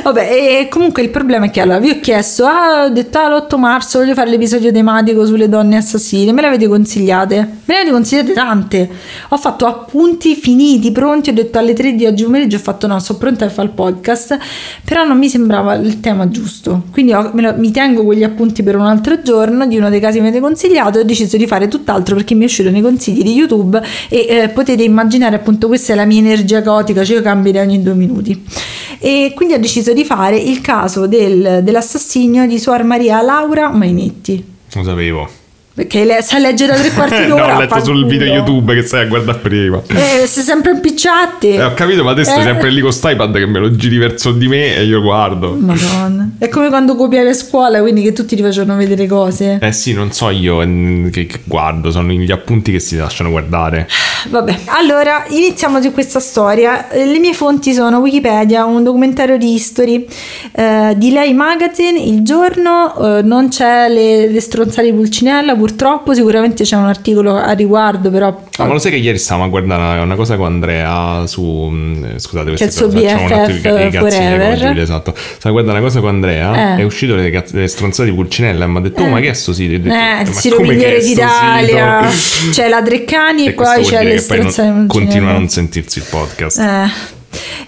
Vabbè, 0.03 0.61
e 0.61 0.69
comunque 0.69 1.03
il 1.03 1.11
problema 1.11 1.47
è 1.47 1.51
che 1.51 1.61
allora 1.61 1.79
vi 1.79 1.91
ho 1.91 2.01
chiesto, 2.01 2.45
ah, 2.45 2.85
ho 2.85 2.89
detto 2.89 3.19
ah, 3.19 3.29
l'8 3.29 3.59
marzo 3.59 3.99
voglio 3.99 4.15
fare 4.15 4.29
l'episodio 4.31 4.73
tematico 4.73 5.25
sulle 5.25 5.49
donne 5.49 5.77
assassine, 5.77 6.33
me 6.33 6.41
l'avete 6.43 6.67
consigliate? 6.67 7.37
Me 7.37 7.75
ne 7.75 7.75
avete 7.77 7.91
consigliate 7.91 8.33
tante. 8.33 8.91
Ho 9.29 9.37
fatto 9.37 9.67
appunti 9.67 10.35
finiti, 10.35 10.91
pronti, 10.93 11.31
ho 11.31 11.33
detto 11.33 11.59
alle 11.59 11.73
3 11.75 11.95
di 11.95 12.07
oggi 12.07 12.25
pomeriggio, 12.25 12.57
ho 12.57 12.61
fatto 12.61 12.87
no, 12.87 12.99
sono 12.99 13.19
pronta 13.19 13.45
a 13.45 13.49
fare 13.51 13.69
il 13.69 13.75
podcast, 13.75 14.39
però 14.85 15.05
non 15.05 15.17
mi 15.19 15.29
sembrava 15.29 15.75
il 15.75 16.01
tema 16.01 16.29
giusto. 16.29 16.85
Quindi 16.91 17.13
ho- 17.13 17.31
lo- 17.35 17.55
mi 17.57 17.71
tengo 17.71 18.05
quegli 18.05 18.25
appunti 18.25 18.63
per 18.63 18.77
un 18.77 18.87
altro 18.87 19.23
giorno 19.23 19.67
di 19.67 19.77
uno 19.77 19.89
dei 19.91 20.01
casi 20.01 20.21
mi 20.21 20.29
avete 20.29 20.41
consigliato 20.43 20.99
ho 20.99 21.03
deciso 21.05 21.37
di 21.37 21.47
fare 21.47 21.69
tutt'altro 21.69 22.15
perché 22.15 22.35
mi 22.35 22.43
è 22.43 22.45
uscito 22.47 22.71
nei 22.71 22.83
consigli 22.83 23.23
di 23.23 23.33
YouTube 23.33 23.81
e 24.09 24.27
eh, 24.29 24.49
potete 24.49 24.83
immaginare 24.83 25.37
appunto 25.37 25.67
questa 25.69 25.93
è 25.93 25.97
la 25.97 26.05
mia 26.05 26.19
energia 26.19 26.63
caotica, 26.63 27.05
cioè 27.05 27.17
io 27.17 27.23
cambierei 27.23 27.63
ogni 27.67 27.83
due 27.83 27.95
minuti. 27.95 28.45
E 29.05 29.33
quindi 29.35 29.53
ho 29.53 29.59
deciso 29.59 29.93
di 29.93 30.03
fare 30.03 30.39
il 30.39 30.63
caso 30.63 31.07
del- 31.07 31.61
dell'assassinio 31.63 32.47
di 32.47 32.59
Suor 32.59 32.85
Maria 32.85 33.21
Laura 33.21 33.69
Mainetti. 33.71 34.43
Lo 34.73 34.83
sapevo. 34.83 35.29
Perché 35.75 36.05
lei 36.05 36.23
sa 36.23 36.39
leggere 36.39 36.73
da 36.73 36.79
tre 36.79 36.91
quarti 36.93 37.21
no, 37.27 37.35
d'ora. 37.35 37.57
ho 37.57 37.59
letto 37.61 37.85
sul 37.85 38.07
video 38.07 38.33
YouTube 38.33 38.75
che 38.75 38.83
stai 38.83 39.03
a 39.03 39.07
guardare 39.07 39.39
prima. 39.39 39.83
Eh, 39.89 40.25
sei 40.27 40.43
sempre 40.45 40.71
impicciate. 40.71 41.55
Eh, 41.55 41.63
ho 41.65 41.75
capito, 41.75 42.03
ma 42.05 42.13
stai 42.23 42.41
Eh. 42.41 42.45
sempre 42.45 42.71
lì 42.71 42.81
con 42.81 42.93
st'iPad 42.93 43.35
che 43.37 43.45
me 43.47 43.59
lo 43.59 43.75
giri 43.75 43.99
verso 43.99 44.31
di 44.33 44.47
me 44.49 44.75
e 44.77 44.85
io 44.85 45.03
guardo. 45.03 45.53
Madonna. 45.59 46.31
È 46.39 46.49
come 46.49 46.69
quando 46.69 46.95
copiavi 46.95 47.29
a 47.29 47.35
scuola, 47.35 47.81
quindi 47.81 48.03
che 48.03 48.13
tutti 48.13 48.37
ti 48.37 48.43
facevano 48.43 48.79
vedere 48.79 49.07
cose. 49.07 49.59
Eh 49.61 49.73
sì, 49.73 49.93
non 49.93 50.13
so 50.13 50.31
io 50.31 50.63
eh, 50.63 51.09
che, 51.13 51.27
che 51.27 51.41
guardo, 51.45 51.91
sono 51.91 52.11
gli 52.13 52.31
appunti 52.31 52.71
che 52.71 52.79
si 52.79 52.97
lasciano 52.97 53.29
guardare. 53.31 53.89
Vabbè, 54.29 54.59
allora 54.67 55.25
iniziamo 55.29 55.81
di 55.81 55.91
questa 55.93 56.19
storia. 56.21 56.89
Eh, 56.91 57.05
Le 57.05 57.19
mie 57.19 57.35
fonti 57.35 57.73
sono 57.75 57.99
Wikipedia, 57.99 58.65
un 58.65 58.83
documentario 58.83 59.37
di 59.37 59.53
History, 59.55 60.07
eh, 60.55 60.95
di 60.97 61.11
Lei 61.11 61.35
Magazine, 61.35 61.99
Il 62.01 62.23
Giorno, 62.23 63.19
eh, 63.19 63.23
non 63.23 63.49
c'è 63.49 63.89
le, 63.89 64.29
le 64.29 64.41
stronzate 64.41 64.91
di 64.91 64.95
Pulcinella, 64.97 65.55
purtroppo 65.55 66.15
sicuramente 66.15 66.65
c'è 66.65 66.77
un 66.77 66.87
articolo 66.87 67.37
a 67.37 67.53
riguardo, 67.53 68.11
però... 68.11 68.29
Ah, 68.57 68.65
ma 68.67 68.73
lo 68.73 68.79
sai 68.79 68.93
che 68.93 68.97
ieri 68.99 69.19
stavamo 69.19 69.47
a 69.47 69.49
guardare 69.49 70.01
una, 70.01 70.15
cosa 70.15 70.37
con 70.37 70.47
Andrea 70.47 71.27
su. 71.27 71.43
mh, 71.43 72.19
Scusate, 72.19 72.51
cose, 72.53 72.71
facciamo 72.71 73.25
un 73.27 73.33
attimo 73.33 73.75
BFF 73.75 73.89
i- 73.89 73.91
forever. 73.93 74.41
rivolgibili, 74.41 74.81
esatto. 74.81 75.15
Stavo 75.17 75.49
a 75.49 75.51
guardare 75.51 75.79
una 75.79 75.87
cosa 75.87 76.01
con 76.01 76.09
Andrea, 76.11 76.77
Eh. 76.77 76.81
è 76.81 76.83
uscito 76.85 77.15
le, 77.15 77.31
cazz- 77.31 77.53
le 77.53 77.67
stronzate 77.67 78.09
di 78.09 78.15
Pulcinella 78.15 78.65
e 78.65 78.69
mi 78.69 78.77
ha 78.79 78.81
detto, 78.81 79.03
oh, 79.03 79.09
ma 79.09 79.21
che 79.21 79.29
è 79.31 79.33
sto 79.35 79.53
sito? 79.53 79.73
Eh, 79.75 79.77
il 79.77 79.83
"Ma 79.87 80.25
sito 80.33 80.61
migliore 80.61 81.01
d'Italia, 81.01 82.09
sito?" 82.11 82.51
c'è 82.53 82.69
la 82.69 82.83
Treccani 82.83 83.45
e, 83.47 83.49
E 83.49 83.55
questo 83.55 83.75
poi 83.75 83.85
c'è 83.85 84.05
che 84.17 84.23
poi 84.27 84.39
non- 84.39 84.83
di 84.83 84.87
continua 84.87 85.31
a 85.31 85.33
non 85.33 85.49
sentirsi 85.49 85.99
il 85.99 86.05
podcast. 86.09 86.59
Eh, 86.59 86.89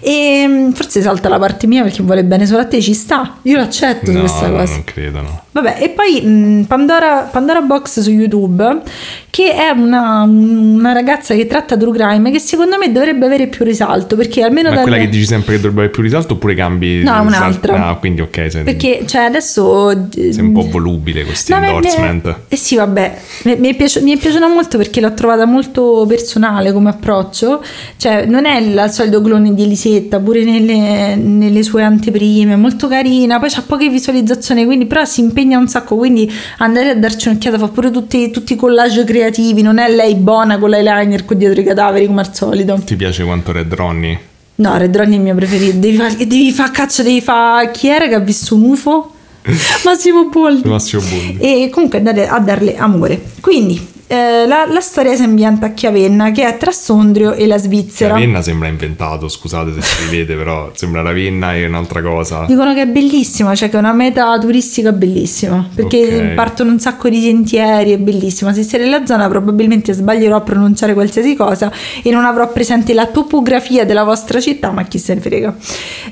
E 0.01 0.45
mm, 0.47 0.71
forse 0.73 1.01
salta 1.03 1.29
la 1.29 1.39
parte 1.39 1.67
mia 1.67 1.83
perché 1.83 2.03
vuole 2.03 2.25
bene 2.25 2.47
solo 2.47 2.61
a 2.61 2.65
te, 2.67 2.81
ci 2.81 2.95
sta. 2.95 3.39
Io 3.43 3.57
l'accetto 3.57 4.11
No, 4.13 4.21
questa 4.21 4.47
no, 4.49 4.59
cosa. 4.59 4.73
non 4.75 4.85
credo, 4.85 5.21
no. 5.21 5.41
Vabbè, 5.53 5.77
e 5.81 5.89
poi 5.91 6.21
mh, 6.21 6.65
Pandora, 6.65 7.29
Pandora 7.33 7.61
Box 7.63 8.01
su 8.01 8.11
YouTube, 8.11 8.83
che 9.31 9.55
è 9.55 9.71
una, 9.71 10.23
una 10.23 10.93
ragazza 10.93 11.35
che 11.35 11.47
tratta 11.47 11.77
true 11.79 11.97
crime 11.97 12.31
che 12.31 12.39
secondo 12.39 12.77
me 12.79 12.93
dovrebbe 12.93 13.25
avere 13.25 13.47
più 13.47 13.65
risalto, 13.65 14.17
perché 14.17 14.43
almeno 14.43 14.69
Ma 14.69 14.75
dalle- 14.77 14.89
quella 14.89 15.03
che 15.03 15.09
dici 15.09 15.25
sempre 15.25 15.53
che 15.55 15.61
dovrebbe 15.61 15.79
avere 15.81 15.93
più 15.93 16.03
risalto 16.03 16.35
oppure 16.35 16.55
cambi? 16.55 17.03
No, 17.03 17.11
è 17.13 17.15
sal- 17.15 17.27
un'altra. 17.27 17.87
Ah, 17.89 17.95
quindi 17.97 18.21
ok, 18.21 18.47
sei, 18.51 18.65
Perché, 18.65 19.05
cioè, 19.07 19.23
adesso... 19.23 19.91
sei 20.13 20.39
un 20.41 20.53
po' 20.53 20.69
volubile 20.71 21.25
questi 21.25 21.53
No, 21.53 21.63
endorsement. 21.63 22.37
Eh 22.49 22.57
sì, 22.57 22.77
vabbè, 22.77 23.17
mi, 23.45 23.57
mi 23.59 23.69
è 23.71 23.75
piaci- 23.77 24.03
mi 24.03 24.13
è 24.13 24.19
piaciuta 24.19 24.49
molto 24.49 24.77
perché 24.77 25.01
l'ho 25.01 25.15
trovata 25.15 25.47
molto 25.47 26.05
personale 26.07 26.71
come 26.73 26.91
approccio, 26.91 27.63
cioè 27.97 28.27
non 28.27 28.45
è 28.45 28.59
il 28.59 28.87
solito 28.91 29.23
clone 29.23 29.55
di 29.57 29.65
Elisetta, 29.65 30.21
pure 30.21 30.45
nelle, 30.45 31.17
nelle 31.17 31.63
sue 31.65 31.83
anteprime, 31.83 32.55
molto 32.55 32.87
carina, 32.87 33.41
poi 33.41 33.51
c'ha 33.51 33.63
poche 33.63 33.89
visualizzazioni, 33.89 34.65
quindi 34.65 34.87
però 34.87 35.05
si 35.05 35.21
impegna 35.21 35.59
un 35.59 35.67
sacco, 35.67 35.97
quindi 35.97 36.31
andate 36.59 36.91
a 36.91 36.95
darci 36.95 37.29
un'occhiata, 37.29 37.59
fa 37.59 37.69
pure 37.69 37.91
tutti, 37.91 38.31
tutti 38.31 38.53
i 38.53 38.57
collage 38.57 39.03
creativi, 39.03 39.63
non 39.63 39.79
è 39.79 39.91
lei 39.91 40.15
buona 40.15 40.59
con 40.59 40.71
l'eyeliner 40.71 41.25
con 41.25 41.39
dietro 41.39 41.61
i 41.61 41.65
cadaveri 41.65 42.07
come 42.07 42.21
al 42.21 42.33
solito. 42.33 42.81
Ti 42.85 42.95
piace 42.95 43.25
quanto 43.25 43.51
Red 43.51 43.75
Ronnie? 43.75 44.21
No, 44.57 44.77
Red 44.77 44.97
Ronnie 44.97 45.15
è 45.15 45.17
il 45.17 45.23
mio 45.25 45.35
preferito, 45.35 45.79
devi 45.79 45.97
fare, 45.97 46.17
devi 46.19 46.53
fa, 46.53 46.71
cazzo, 46.71 47.03
devi 47.03 47.21
fare, 47.21 47.71
chi 47.73 47.89
era 47.89 48.07
che 48.07 48.15
ha 48.15 48.21
visto 48.21 48.55
un 48.55 48.63
UFO? 48.63 49.11
Massimo 49.85 50.29
Boldi. 50.29 50.69
Massimo 50.69 51.03
Boldi. 51.03 51.39
E 51.39 51.71
comunque 51.71 51.99
andate 51.99 52.27
a 52.27 52.39
darle 52.39 52.77
amore. 52.77 53.21
Quindi 53.41 53.95
eh, 54.09 54.47
la, 54.47 54.67
la 54.69 54.81
storia 54.81 55.15
si 55.17 55.23
ambienta 55.23 55.67
a 55.67 55.71
Chiavenna, 55.71 56.31
che 56.31 56.47
è 56.47 56.57
tra 56.57 56.71
Sondrio 56.71 57.33
e 57.33 57.47
la 57.47 57.59
Svizzera. 57.59 58.15
Ravenna 58.15 58.41
sembra 58.43 58.69
inventato, 58.69 59.29
scusate 59.29 59.73
se 59.73 59.81
si 59.83 60.09
vede, 60.17 60.35
però 60.37 60.71
sembra 60.75 61.03
Ravenna 61.03 61.55
e 61.55 61.67
un'altra 61.67 62.01
cosa. 62.03 62.45
Dicono 62.47 62.73
che 62.75 62.83
è 62.83 62.87
bellissima, 62.87 63.55
cioè 63.55 63.69
che 63.69 63.77
è 63.77 63.79
una 63.79 63.93
meta 63.93 64.39
turistica 64.39 64.93
bellissima, 64.93 65.69
perché 65.75 66.05
Ok. 66.07 66.35
partono 66.35 66.71
un 66.71 66.79
sacco 66.79 67.09
di 67.09 67.21
sentieri, 67.21 67.93
è 67.93 67.99
bellissima. 67.99 68.53
Se 68.53 68.63
sei 68.63 68.81
nella 68.81 69.05
zona 69.07 69.29
probabilmente 69.29 69.93
sbaglierò 69.93 70.37
a 70.37 70.41
pronunciare 70.41 70.95
qualsiasi 70.95 71.35
cosa 71.35 71.71
e 72.03 72.11
non 72.11 72.25
avrò 72.25 72.51
presente 72.53 72.95
la 72.95 73.07
topografia 73.07 73.85
della 73.85 74.05
vostra 74.05 74.41
città, 74.41 74.71
ma 74.71 74.83
chi 74.85 74.99
se 74.99 75.15
ne 75.15 75.21
frega. 75.21 75.55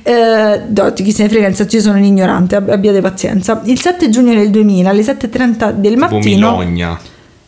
Eh, 0.03 0.61
no, 0.75 0.93
chi 0.93 1.13
se 1.13 1.23
ne 1.23 1.29
frega, 1.29 1.47
nel 1.47 1.55
senso 1.55 1.77
io 1.77 1.83
sono 1.83 1.97
un 1.99 2.05
ignorante, 2.05 2.57
ab- 2.57 2.69
abbiate 2.71 3.01
pazienza. 3.01 3.61
Il 3.65 3.79
7 3.79 4.09
giugno 4.09 4.35
del 4.35 4.51
2000 4.51 4.91
alle 4.91 5.03
7.30 5.03 5.71
del 5.73 5.93
Tipo 5.95 6.15
mattino... 6.15 6.57
Milogna, 6.59 6.99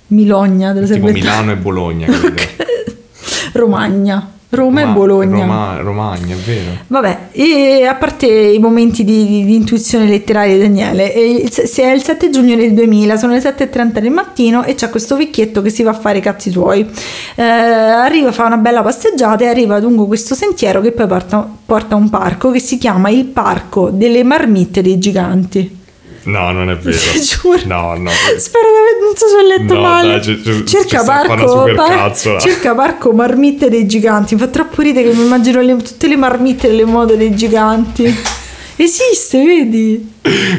Milogna, 0.09 0.73
lo 0.73 0.87
tipo 0.87 1.07
Milano 1.11 1.53
e 1.53 1.57
Bologna. 1.57 2.07
Romagna, 3.53 4.33
Roma 4.51 4.81
e 4.81 4.83
Roma- 4.85 4.95
Bologna. 4.95 5.39
Roma- 5.45 5.77
Romagna, 5.81 6.35
è 6.35 6.39
vero. 6.39 6.71
Vabbè, 6.87 7.19
e 7.33 7.85
a 7.87 7.95
parte 7.95 8.27
i 8.27 8.59
momenti 8.59 9.03
di, 9.05 9.27
di- 9.27 9.45
di 9.45 9.55
intuizione 9.55 10.07
letteraria 10.07 10.55
di 10.55 10.61
Daniele, 10.63 11.13
e 11.15 11.31
il- 11.31 11.51
se 11.51 11.83
è 11.83 11.93
il 11.93 12.03
7 12.03 12.31
giugno 12.31 12.55
del 12.55 12.73
2000, 12.75 13.17
sono 13.17 13.33
le 13.33 13.41
7.30 13.41 13.99
del 14.01 14.11
mattino 14.11 14.63
e 14.65 14.75
c'è 14.75 14.91
questo 14.91 15.17
vecchietto 15.17 15.63
che 15.63 15.71
si 15.71 15.83
va 15.83 15.91
a 15.91 15.95
fare 15.95 16.19
i 16.19 16.23
cazzi 16.23 16.51
suoi. 16.51 16.87
Eh, 17.35 17.43
arriva, 17.43 18.31
fa 18.31 18.45
una 18.47 18.59
bella 18.59 18.83
passeggiata 18.83 19.45
e 19.45 19.49
arriva 19.49 19.79
lungo 19.79 20.07
questo 20.07 20.35
sentiero 20.35 20.81
che 20.81 20.93
poi 20.93 21.07
porta, 21.07 21.49
porta 21.65 21.95
a 21.95 21.99
un 21.99 22.11
parco 22.11 22.51
che 22.51 22.61
si 22.61 22.79
chiama 22.79 23.09
il 23.11 23.25
Parco 23.25 23.91
delle 23.91 24.23
Marmitte 24.23 24.83
dei 24.83 24.99
Giganti. 24.99 25.85
No, 26.27 26.51
non 26.53 26.71
è 26.71 26.77
vero. 26.77 26.97
Ti 27.13 27.21
giuro. 27.21 27.59
No, 27.67 27.95
no. 27.97 28.11
Spero 28.11 28.67
di 28.69 28.77
aver, 28.79 29.03
non 29.03 29.17
so 29.17 29.27
se 29.29 29.35
ho 29.37 29.47
letto 29.47 29.75
No, 29.75 29.81
male. 29.81 30.09
dai, 30.09 30.23
ci- 30.23 30.43
ci 30.43 30.65
cerca, 30.67 31.03
parco, 31.05 31.49
supercazzola. 31.49 32.39
cerca 32.41 32.75
parco 32.75 33.13
marmitte 33.13 33.69
dei 33.71 33.87
giganti. 33.87 34.35
Mi 34.35 34.41
fa 34.41 34.49
troppo 34.49 34.83
ridere 34.83 35.11
che 35.11 35.17
mi 35.17 35.25
immagino 35.25 35.61
le- 35.61 35.77
tutte 35.77 36.09
le 36.09 36.17
marmitte 36.17 36.69
nelle 36.69 36.85
mode 36.85 37.17
dei 37.17 37.35
giganti. 37.35 38.05
Esiste, 38.79 39.43
vedi? 39.43 40.13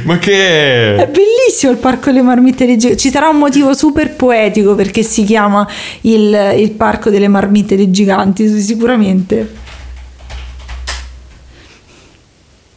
Ma 0.05 0.17
che 0.17 0.95
È 0.95 0.95
è? 0.95 1.07
bellissimo 1.07 1.71
il 1.73 1.77
parco 1.77 2.05
delle 2.11 2.23
marmitte 2.23 2.65
dei 2.65 2.77
giganti. 2.77 3.01
Ci 3.01 3.09
sarà 3.11 3.27
un 3.27 3.37
motivo 3.37 3.75
super 3.75 4.15
poetico 4.15 4.73
perché 4.73 5.03
si 5.03 5.23
chiama 5.23 5.67
il, 6.01 6.53
il 6.57 6.71
parco 6.71 7.09
delle 7.11 7.27
marmitte 7.27 7.75
dei 7.75 7.91
giganti, 7.91 8.47
sicuramente. 8.61 9.65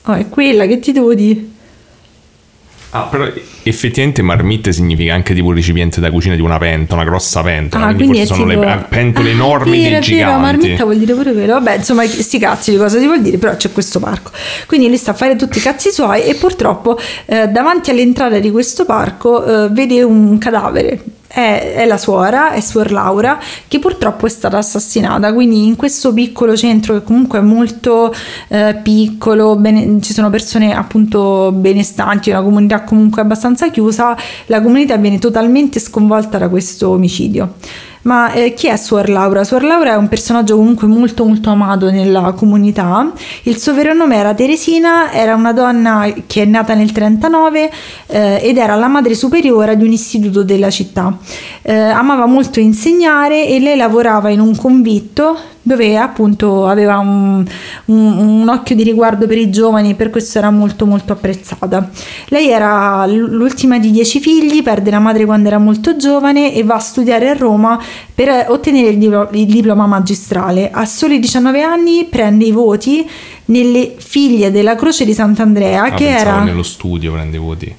Oh, 0.04 0.12
è 0.14 0.28
quella 0.28 0.66
che 0.66 0.78
ti 0.78 0.92
devo 0.92 1.14
dire. 1.14 1.40
Ah, 2.92 3.02
però 3.04 3.24
effettivamente 3.62 4.20
marmitte 4.20 4.72
significa 4.72 5.14
anche 5.14 5.32
tipo 5.32 5.52
recipiente 5.52 6.00
da 6.00 6.10
cucina 6.10 6.34
di 6.34 6.40
una 6.40 6.58
pentola, 6.58 7.02
una 7.02 7.10
grossa 7.10 7.40
pentola. 7.40 7.84
Ah, 7.86 7.94
quindi, 7.94 8.06
quindi, 8.08 8.26
sono 8.26 8.48
tipo... 8.48 8.60
le 8.62 8.86
pentole 8.88 9.30
Ah, 9.30 9.32
enormi 9.32 9.70
vero, 9.70 9.82
dei 9.82 9.86
è 9.86 9.90
vero, 9.90 10.02
giganti. 10.02 10.40
marmitta 10.40 10.84
vuol 10.84 10.98
dire 10.98 11.14
pure 11.14 11.32
quello. 11.32 11.52
Vabbè, 11.52 11.76
insomma, 11.76 12.04
sti 12.04 12.38
cazzi 12.38 12.70
di 12.72 12.76
cosa 12.76 12.98
si 12.98 13.06
vuol 13.06 13.22
dire, 13.22 13.38
però 13.38 13.54
c'è 13.56 13.70
questo 13.70 14.00
parco. 14.00 14.32
Quindi 14.66 14.88
lui 14.88 14.96
sta 14.96 15.12
a 15.12 15.14
fare 15.14 15.36
tutti 15.36 15.58
i 15.58 15.60
cazzi 15.60 15.90
suoi 15.92 16.24
e 16.24 16.34
purtroppo 16.34 16.98
eh, 17.26 17.46
davanti 17.46 17.90
all'entrata 17.90 18.38
di 18.40 18.50
questo 18.50 18.84
parco 18.84 19.44
eh, 19.66 19.68
vede 19.68 20.02
un 20.02 20.36
cadavere. 20.38 21.00
È, 21.32 21.74
è 21.76 21.86
la 21.86 21.96
suora, 21.96 22.50
è 22.50 22.60
suor 22.60 22.90
Laura, 22.90 23.38
che 23.68 23.78
purtroppo 23.78 24.26
è 24.26 24.28
stata 24.28 24.58
assassinata. 24.58 25.32
Quindi 25.32 25.64
in 25.64 25.76
questo 25.76 26.12
piccolo 26.12 26.56
centro, 26.56 26.94
che 26.94 27.04
comunque 27.04 27.38
è 27.38 27.42
molto 27.42 28.12
eh, 28.48 28.80
piccolo, 28.82 29.54
bene- 29.54 30.00
ci 30.00 30.12
sono 30.12 30.28
persone 30.28 30.74
appunto 30.74 31.52
benestanti, 31.52 32.30
una 32.30 32.42
comunità 32.42 32.82
comunque 32.82 33.22
abbastanza 33.22 33.70
chiusa, 33.70 34.16
la 34.46 34.60
comunità 34.60 34.96
viene 34.96 35.20
totalmente 35.20 35.78
sconvolta 35.78 36.36
da 36.36 36.48
questo 36.48 36.88
omicidio. 36.88 37.54
Ma 38.02 38.32
eh, 38.32 38.54
chi 38.54 38.68
è 38.68 38.76
Suor 38.76 39.10
Laura? 39.10 39.44
Suor 39.44 39.62
Laura 39.62 39.92
è 39.92 39.96
un 39.96 40.08
personaggio 40.08 40.56
comunque 40.56 40.86
molto 40.86 41.24
molto 41.24 41.50
amato 41.50 41.90
nella 41.90 42.32
comunità. 42.32 43.12
Il 43.42 43.58
suo 43.58 43.74
vero 43.74 43.92
nome 43.92 44.16
era 44.16 44.32
Teresina, 44.32 45.12
era 45.12 45.34
una 45.34 45.52
donna 45.52 46.10
che 46.26 46.42
è 46.42 46.44
nata 46.46 46.72
nel 46.72 46.92
39 46.92 47.70
eh, 48.06 48.40
ed 48.42 48.56
era 48.56 48.74
la 48.76 48.88
madre 48.88 49.14
superiore 49.14 49.76
di 49.76 49.84
un 49.84 49.92
istituto 49.92 50.42
della 50.42 50.70
città. 50.70 51.14
Eh, 51.60 51.74
amava 51.74 52.24
molto 52.24 52.58
insegnare 52.58 53.46
e 53.46 53.60
lei 53.60 53.76
lavorava 53.76 54.30
in 54.30 54.40
un 54.40 54.56
convitto 54.56 55.38
dove 55.62 55.96
appunto 55.96 56.66
aveva 56.66 56.98
un, 56.98 57.44
un- 57.86 58.16
un 58.40 58.48
occhio 58.48 58.74
di 58.74 58.82
riguardo 58.82 59.26
per 59.26 59.36
i 59.38 59.50
giovani 59.50 59.90
e 59.90 59.94
per 59.94 60.10
questo 60.10 60.38
era 60.38 60.50
molto 60.50 60.86
molto 60.86 61.12
apprezzata. 61.12 61.90
Lei 62.28 62.48
era 62.48 63.06
l'ultima 63.06 63.78
di 63.78 63.90
dieci 63.90 64.20
figli, 64.20 64.62
perde 64.62 64.90
la 64.90 64.98
madre 65.00 65.24
quando 65.24 65.48
era 65.48 65.58
molto 65.58 65.96
giovane 65.96 66.54
e 66.54 66.62
va 66.64 66.74
a 66.76 66.78
studiare 66.78 67.28
a 67.28 67.34
Roma 67.34 67.78
per 68.14 68.46
ottenere 68.48 68.88
il, 68.88 68.98
diplo- 68.98 69.28
il 69.32 69.46
diploma 69.46 69.86
magistrale. 69.86 70.70
A 70.70 70.84
soli 70.86 71.18
19 71.18 71.62
anni 71.62 72.06
prende 72.08 72.44
i 72.46 72.52
voti 72.52 73.08
nelle 73.46 73.94
figlie 73.98 74.50
della 74.50 74.74
Croce 74.76 75.04
di 75.04 75.12
Sant'Andrea, 75.12 75.82
Ah, 75.84 75.90
che 75.94 76.08
era... 76.08 76.42
nello 76.42 76.62
studio 76.62 77.12
prende 77.12 77.36
i 77.36 77.40
voti. 77.40 77.74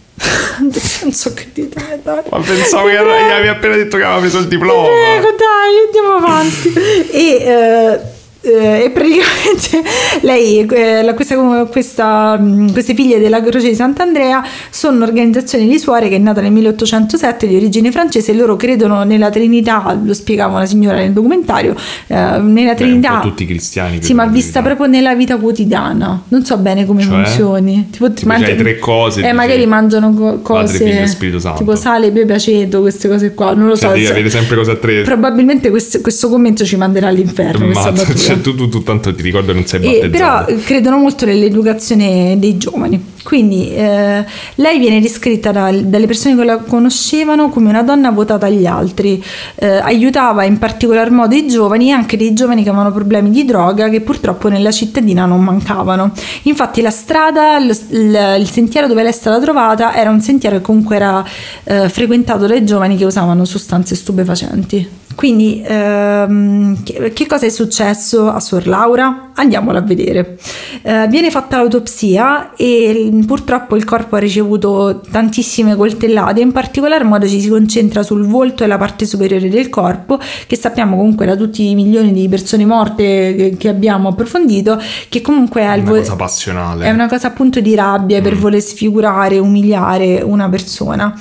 Non 0.60 1.13
so 1.13 1.34
che 1.34 1.49
dite, 1.53 1.99
dai. 2.03 2.21
Ma 2.29 2.39
pensavo 2.39 2.88
che 2.88 2.97
avevi 2.97 3.47
appena 3.47 3.75
detto 3.75 3.97
che 3.97 4.03
aveva 4.03 4.19
preso 4.19 4.39
il 4.39 4.47
diploma. 4.47 4.88
Prego, 4.88 5.36
dai, 5.36 5.86
andiamo 5.86 6.15
avanti. 6.15 6.73
E, 7.12 7.43
eh, 7.43 7.99
e 8.43 8.89
praticamente 8.91 9.84
lei, 10.21 10.60
eh, 10.67 11.13
questa, 11.13 11.36
questa, 11.69 12.38
mh, 12.39 12.71
queste 12.71 12.95
figlie 12.95 13.19
della 13.19 13.39
Croce 13.41 13.69
di 13.69 13.75
Sant'Andrea 13.75 14.43
sono 14.71 14.95
un'organizzazione 14.97 15.67
di 15.67 15.77
suore 15.77 16.10
che 16.10 16.15
è 16.15 16.19
nata 16.19 16.41
nel 16.41 16.51
1807 16.51 17.45
di 17.47 17.56
origine 17.56 17.91
francese 17.91 18.32
e 18.32 18.36
loro 18.36 18.56
credono 18.56 19.04
nella 19.04 19.30
Trinità, 19.30 19.95
lo 20.04 20.13
spiegava 20.15 20.56
una 20.56 20.65
signora 20.65 20.97
nel 20.97 21.12
documentario, 21.12 21.75
eh, 22.08 22.15
nella 22.39 22.71
Beh, 22.71 22.75
Trinità. 22.75 23.19
po' 23.19 23.27
tutti 23.30 23.45
cristiani. 23.45 24.01
Sì, 24.01 24.13
ma 24.15 24.25
vista 24.25 24.62
proprio 24.63 24.88
nella 24.88 25.13
vita 25.13 25.38
quotidiana. 25.38 26.23
Non 26.30 26.43
so 26.43 26.58
bene 26.58 26.86
come 26.86 27.04
Cioè? 27.04 27.23
funzioni. 27.23 27.89
Tipo, 27.91 28.12
Tipo, 28.12 28.30
c'hai 28.34 28.56
tre 28.56 28.80
cose, 28.80 29.21
Eh, 29.27 29.34
magari 29.34 29.65
mangiano 29.67 30.13
co- 30.13 30.38
Padre, 30.39 30.77
cose 30.80 31.08
Spirito 31.08 31.39
Santo. 31.39 31.60
tipo 31.60 31.75
sale, 31.75 32.12
pepe, 32.12 32.34
aceto, 32.34 32.82
queste 32.82 33.08
cose 33.08 33.34
qua. 33.34 33.54
Non 33.54 33.67
lo 33.67 33.75
so. 33.75 33.82
Cioè, 33.86 33.93
devi 33.93 34.06
se- 34.06 34.12
avere 34.12 34.30
sempre 34.30 34.56
cose 34.56 34.71
a 34.71 34.75
tre. 34.77 35.01
Probabilmente 35.04 35.69
questo, 35.69 36.01
questo 36.01 36.27
commento 36.30 36.65
ci 36.65 36.75
manderà 36.75 37.08
all'inferno. 37.08 37.65
questa 37.65 37.91
battuta. 37.91 38.31
Cioè, 38.34 38.41
tu, 38.41 38.56
tu, 38.56 38.70
tu 38.70 38.84
tanto 38.84 39.13
ti 39.13 39.22
ricordo 39.22 39.54
non 39.54 39.65
sei 39.65 39.80
E, 39.84 40.10
però 40.10 40.28
battezzato. 40.28 40.52
eh, 40.52 40.63
credono 40.63 40.98
molto 40.98 41.26
nell'educazione 41.26 42.36
dei 42.39 42.58
giovani. 42.58 43.10
Quindi 43.24 43.72
eh, 43.72 44.26
lei 44.56 44.80
viene 44.80 45.00
descritta 45.00 45.52
da- 45.52 45.72
dalle 45.72 46.08
persone 46.08 46.36
che 46.36 46.44
la 46.44 46.58
conoscevano 46.58 47.50
come 47.50 47.70
una 47.70 47.84
donna 47.84 48.10
votata 48.10 48.48
agli 48.48 48.65
altri. 48.65 49.24
Eh, 49.56 49.67
aiutava 49.67 50.44
in 50.44 50.58
particolar 50.58 51.12
modo 51.12 51.36
i 51.36 51.48
giovani 51.48 51.89
e 51.89 51.91
anche 51.91 52.17
dei 52.17 52.34
giovani 52.34 52.63
che 52.63 52.70
avevano 52.70 52.91
problemi 52.91 53.30
di 53.30 53.46
droga 53.46 53.89
che 53.89 54.02
purtroppo 54.02 54.48
nella 54.50 54.72
cittadina 54.72 55.26
non 55.28 55.44
mancavano. 55.44 56.12
Infatti 56.44 56.82
la 56.82 56.89
strada, 56.89 57.60
lo- 57.60 57.76
il, 57.89 58.36
il 58.39 58.50
sentiero 58.50 58.88
dove 58.88 59.04
lei 59.04 59.12
è 59.12 59.15
stata 59.15 59.39
trovata 59.39 59.94
era 59.96 60.10
un 60.10 60.20
sentiero 60.22 60.58
che 60.58 60.63
comunque 60.63 60.96
era 60.96 61.24
eh, 61.65 61.89
frequentato 61.89 62.48
dai 62.48 62.65
giovani 62.65 62.98
che 62.98 63.06
usavano 63.06 63.46
sostanze 63.46 63.94
stupefacenti. 63.96 65.00
Quindi, 65.15 65.62
ehm, 65.65 66.84
che, 66.84 67.12
che 67.13 67.26
cosa 67.26 67.45
è 67.45 67.50
successo 67.50 68.30
a 68.32 68.39
Suor 68.39 68.67
Laura? 68.67 69.32
Andiamola 69.36 69.80
a 69.80 69.82
vedere. 69.82 70.38
Eh, 70.82 71.08
viene 71.10 71.30
fatta 71.32 71.58
l'autopsia 71.58 72.54
e 72.56 73.12
purtroppo 73.26 73.76
il 73.76 73.84
corpo 73.86 74.15
ha 74.15 74.19
ricevuto 74.19 75.02
tantissime 75.12 75.76
coltellate, 75.76 76.41
in 76.41 76.52
particolar 76.52 77.04
modo 77.04 77.28
ci 77.28 77.39
si 77.39 77.50
concentra 77.50 78.04
sul 78.04 78.26
volto 78.26 78.63
e 78.63 78.67
la 78.67 78.78
parte 78.78 79.06
superiore 79.06 79.50
del 79.50 79.69
corpo, 79.69 80.19
che 80.47 80.56
sappiamo 80.56 80.95
comunque 80.97 81.26
da 81.26 81.36
tutti 81.36 81.69
i 81.69 81.76
milioni 81.76 82.13
di 82.13 82.28
persone 82.30 82.65
morte 82.65 83.04
che, 83.36 83.56
che 83.58 83.67
abbiamo 83.69 84.10
approfondito, 84.10 84.80
che 85.10 85.21
comunque 85.21 85.62
è, 85.62 85.65
Una 85.76 85.84
vo- 85.89 85.97
cosa 85.97 86.15
passionale. 86.15 86.86
è 86.86 86.91
una 86.91 87.08
cosa 87.08 87.28
appunto 87.28 87.60
di 87.60 87.76
rabbia 87.76 88.21
per 88.21 88.36
Mm. 88.36 88.39
voler 88.39 88.62
sfigurare, 88.62 89.38
umiliare 89.39 90.21
una 90.21 90.47
persona. 90.50 91.13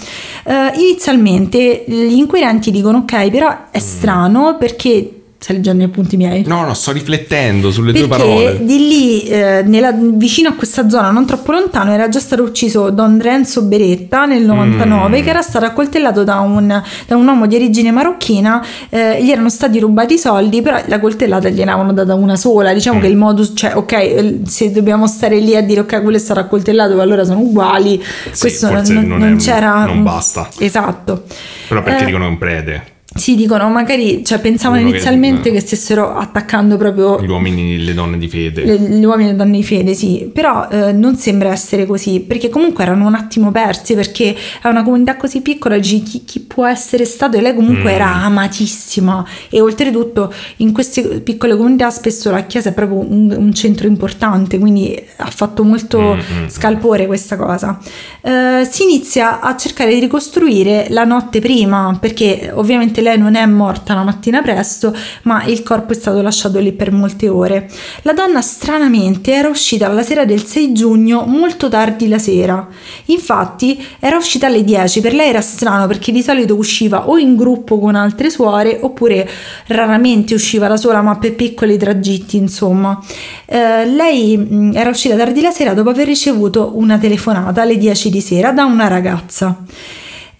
Eh, 0.44 0.72
inizialmente 0.80 1.84
gli 1.86 2.16
inquirenti 2.16 2.70
dicono 2.70 2.98
ok, 2.98 3.30
però 3.30 3.56
è 3.70 3.78
strano 3.80 4.56
perché 4.58 5.14
stai 5.42 5.56
leggendo 5.56 5.82
gli 5.82 5.86
appunti 5.86 6.18
miei? 6.18 6.44
No, 6.46 6.66
no, 6.66 6.74
sto 6.74 6.92
riflettendo 6.92 7.70
sulle 7.70 7.94
tue 7.94 8.06
Perché 8.08 8.22
parole. 8.24 8.58
di 8.62 8.76
lì, 8.76 9.22
eh, 9.22 9.62
nella- 9.64 9.94
vicino 9.98 10.50
a 10.50 10.52
questa 10.52 10.86
zona, 10.90 11.10
non 11.10 11.24
troppo 11.24 11.52
lontano, 11.52 11.92
era 11.94 12.10
già 12.10 12.18
stato 12.20 12.42
ucciso 12.42 12.90
Don 12.90 13.18
Renzo 13.18 13.62
Beretta 13.62 14.26
nel 14.26 14.44
99, 14.44 15.18
Mm. 15.18 15.22
che 15.24 15.30
era 15.30 15.40
stato 15.40 15.64
accoltellato 15.64 16.24
da 16.24 16.40
un, 16.40 16.82
da 17.06 17.16
un 17.16 17.26
uomo 17.26 17.46
di 17.46 17.54
origine 17.54 17.90
marocchina. 17.90 18.62
eh, 18.90 19.22
gli 19.24 19.30
erano 19.30 19.48
stati 19.48 19.78
rubati 19.78 20.14
i 20.14 20.18
soldi, 20.18 20.60
però 20.60 20.78
la 20.86 21.00
coltellata 21.00 21.48
gliene 21.48 21.70
avevano 21.70 21.94
data 21.94 22.12
una 22.14 22.36
sola. 22.36 22.74
Diciamo 22.74 22.98
Mm. 22.98 23.00
che 23.00 23.06
il 23.06 23.16
modus, 23.16 23.52
cioè, 23.54 23.76
ok, 23.76 23.92
eh, 23.92 24.40
se 24.44 24.70
dobbiamo 24.72 25.06
stare 25.06 25.38
lì 25.38 25.56
a 25.56 25.62
dire 25.62 25.80
ok, 25.80 26.02
quello 26.02 26.18
è 26.18 26.20
stato 26.20 26.40
accoltellato, 26.40 27.00
allora 27.00 27.24
sono 27.24 27.38
uguali. 27.40 27.98
Sì, 28.30 28.40
questo 28.40 28.70
non, 28.70 28.82
non 28.88 29.06
non 29.06 29.22
è- 29.32 29.36
c'era. 29.36 29.86
non 29.86 30.02
basta. 30.02 30.48
Esatto. 30.58 31.22
Però 31.66 31.82
perché 31.82 32.02
Eh, 32.02 32.06
dicono 32.06 32.26
un 32.28 32.36
prede? 32.36 32.89
Sì, 33.12 33.34
dicono 33.34 33.68
magari, 33.70 34.24
cioè 34.24 34.38
pensavano 34.38 34.80
Uno 34.82 34.90
che- 34.90 34.96
inizialmente 34.96 35.48
eh. 35.48 35.52
che 35.52 35.60
stessero 35.60 36.14
attaccando 36.16 36.76
proprio 36.76 37.20
Gli 37.20 37.28
uomini 37.28 37.74
e 37.74 37.78
le 37.78 37.92
donne 37.92 38.16
di 38.18 38.28
fede. 38.28 38.64
le- 38.64 38.78
gli 38.78 39.04
uomini 39.04 39.30
e 39.30 39.32
le 39.32 39.36
donne 39.36 39.56
di 39.56 39.64
fede, 39.64 39.94
sì, 39.94 40.30
però 40.32 40.68
eh, 40.70 40.92
non 40.92 41.16
sembra 41.16 41.50
essere 41.50 41.86
così, 41.86 42.20
perché 42.20 42.48
comunque 42.48 42.84
erano 42.84 43.06
un 43.08 43.14
attimo 43.14 43.50
persi, 43.50 43.94
perché 43.94 44.34
è 44.62 44.68
una 44.68 44.84
comunità 44.84 45.16
così 45.16 45.40
piccola, 45.40 45.76
chi, 45.78 46.02
chi 46.02 46.40
può 46.40 46.66
essere 46.66 47.04
stato? 47.04 47.36
E 47.36 47.40
lei 47.40 47.54
comunque 47.54 47.90
Mm. 47.90 47.94
era 47.94 48.14
amatissima 48.14 49.24
e 49.48 49.60
oltretutto 49.60 50.32
in 50.58 50.72
queste 50.72 51.02
piccole 51.20 51.56
comunità 51.56 51.90
spesso 51.90 52.30
la 52.30 52.44
chiesa 52.44 52.68
è 52.70 52.72
proprio 52.72 52.98
un, 52.98 53.34
un 53.36 53.52
centro 53.52 53.88
importante, 53.88 54.58
quindi 54.58 54.96
ha 55.16 55.30
fatto 55.30 55.64
molto 55.64 55.98
Mm, 56.00 56.18
mm, 56.18 56.42
mm. 56.44 56.46
scalpore 56.48 57.06
questa 57.06 57.36
cosa. 57.36 57.76
Eh, 58.22 58.66
si 58.70 58.84
inizia 58.84 59.40
a 59.40 59.56
cercare 59.56 59.92
di 59.94 59.98
ricostruire 60.00 60.86
la 60.90 61.02
notte 61.04 61.40
prima, 61.40 61.96
perché 62.00 62.50
ovviamente 62.54 62.98
lei 63.00 63.18
non 63.18 63.34
è 63.34 63.44
morta 63.46 63.94
la 63.94 64.02
mattina 64.02 64.42
presto, 64.42 64.94
ma 65.22 65.44
il 65.44 65.62
corpo 65.62 65.92
è 65.92 65.96
stato 65.96 66.20
lasciato 66.22 66.58
lì 66.58 66.72
per 66.72 66.92
molte 66.92 67.28
ore. 67.28 67.68
La 68.02 68.12
donna 68.12 68.40
stranamente 68.40 69.32
era 69.32 69.48
uscita 69.48 69.88
la 69.88 70.02
sera 70.02 70.24
del 70.24 70.44
6 70.44 70.72
giugno 70.72 71.24
molto 71.26 71.68
tardi 71.68 72.08
la 72.08 72.18
sera. 72.18 72.66
Infatti 73.06 73.84
era 73.98 74.16
uscita 74.16 74.46
alle 74.46 74.64
10, 74.64 75.00
per 75.00 75.14
lei 75.14 75.28
era 75.28 75.40
strano 75.40 75.86
perché 75.86 76.12
di 76.12 76.22
solito 76.22 76.56
usciva 76.56 77.08
o 77.08 77.18
in 77.18 77.36
gruppo 77.36 77.78
con 77.78 77.94
altre 77.94 78.30
suore 78.30 78.78
oppure 78.80 79.28
raramente 79.68 80.34
usciva 80.34 80.68
da 80.68 80.76
sola 80.76 81.02
ma 81.02 81.16
per 81.18 81.34
piccoli 81.34 81.76
tragitti 81.76 82.36
insomma. 82.36 82.98
Eh, 83.46 83.86
lei 83.86 84.36
mh, 84.36 84.72
era 84.74 84.90
uscita 84.90 85.16
tardi 85.16 85.40
la 85.40 85.50
sera 85.50 85.74
dopo 85.74 85.90
aver 85.90 86.06
ricevuto 86.06 86.72
una 86.74 86.98
telefonata 86.98 87.62
alle 87.62 87.76
10 87.76 88.10
di 88.10 88.20
sera 88.20 88.52
da 88.52 88.64
una 88.64 88.88
ragazza. 88.88 89.56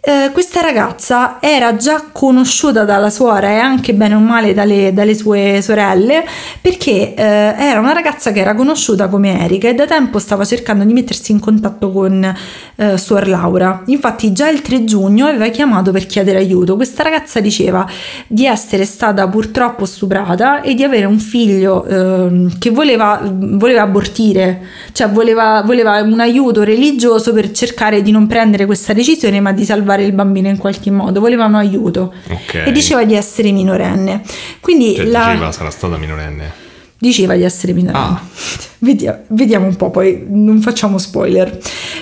Eh, 0.03 0.31
questa 0.33 0.63
ragazza 0.63 1.37
era 1.43 1.77
già 1.77 2.07
conosciuta 2.11 2.85
dalla 2.85 3.11
suora 3.11 3.51
e 3.51 3.57
anche 3.57 3.93
bene 3.93 4.15
o 4.15 4.19
male 4.19 4.55
dalle, 4.55 4.95
dalle 4.95 5.15
sue 5.15 5.61
sorelle 5.61 6.25
perché 6.59 7.13
eh, 7.13 7.23
era 7.23 7.81
una 7.81 7.93
ragazza 7.93 8.33
che 8.33 8.41
era 8.41 8.55
conosciuta 8.55 9.09
come 9.09 9.45
Erika 9.45 9.69
e 9.69 9.75
da 9.75 9.85
tempo 9.85 10.19
stava 10.19 10.47
cercando 10.47 10.85
di 10.85 10.95
mettersi 10.95 11.33
in 11.33 11.39
contatto 11.39 11.93
con 11.93 12.35
eh, 12.77 12.97
suor 12.97 13.29
Laura. 13.29 13.83
Infatti 13.87 14.33
già 14.33 14.49
il 14.49 14.63
3 14.63 14.85
giugno 14.85 15.27
aveva 15.27 15.49
chiamato 15.49 15.91
per 15.91 16.07
chiedere 16.07 16.39
aiuto. 16.39 16.77
Questa 16.77 17.03
ragazza 17.03 17.41
diceva 17.41 17.87
di 18.27 18.47
essere 18.47 18.87
stata 18.87 19.29
purtroppo 19.29 19.85
stuprata 19.85 20.63
e 20.63 20.73
di 20.73 20.83
avere 20.83 21.05
un 21.05 21.19
figlio 21.19 21.85
ehm, 21.85 22.59
che 22.59 22.71
voleva, 22.71 23.21
voleva 23.23 23.83
abortire, 23.83 24.63
cioè 24.93 25.11
voleva, 25.11 25.61
voleva 25.63 26.01
un 26.01 26.21
aiuto 26.21 26.63
religioso 26.63 27.35
per 27.35 27.51
cercare 27.51 28.01
di 28.01 28.11
non 28.11 28.27
prendere 28.27 28.65
questa 28.65 28.95
decisione 28.95 29.41
ma 29.41 29.53
di 29.53 29.67
salvare 29.67 29.89
il 29.99 30.13
bambino 30.13 30.49
in 30.49 30.57
qualche 30.59 30.91
modo, 30.91 31.19
voleva 31.21 31.47
un 31.47 31.57
aiuto 31.57 32.13
Ok. 32.31 32.63
e 32.67 32.73
diceva 32.73 33.05
di 33.05 33.15
essere 33.15 33.51
minorenne. 33.51 34.23
Quindi 34.61 34.95
Cioè, 34.95 35.05
la... 35.07 35.31
diceva 35.33 35.53
sarà 35.53 35.71
stata 35.71 35.97
minorenne. 35.97 36.60
Diceva 37.01 37.35
di 37.35 37.43
essere 37.43 37.73
minorenne. 37.73 37.99
Ah. 38.07 38.21
Vediamo, 38.83 39.19
vediamo 39.27 39.67
un 39.67 39.77
po', 39.77 39.91
poi 39.91 40.25
non 40.27 40.63
facciamo 40.63 40.97
spoiler. 40.97 41.59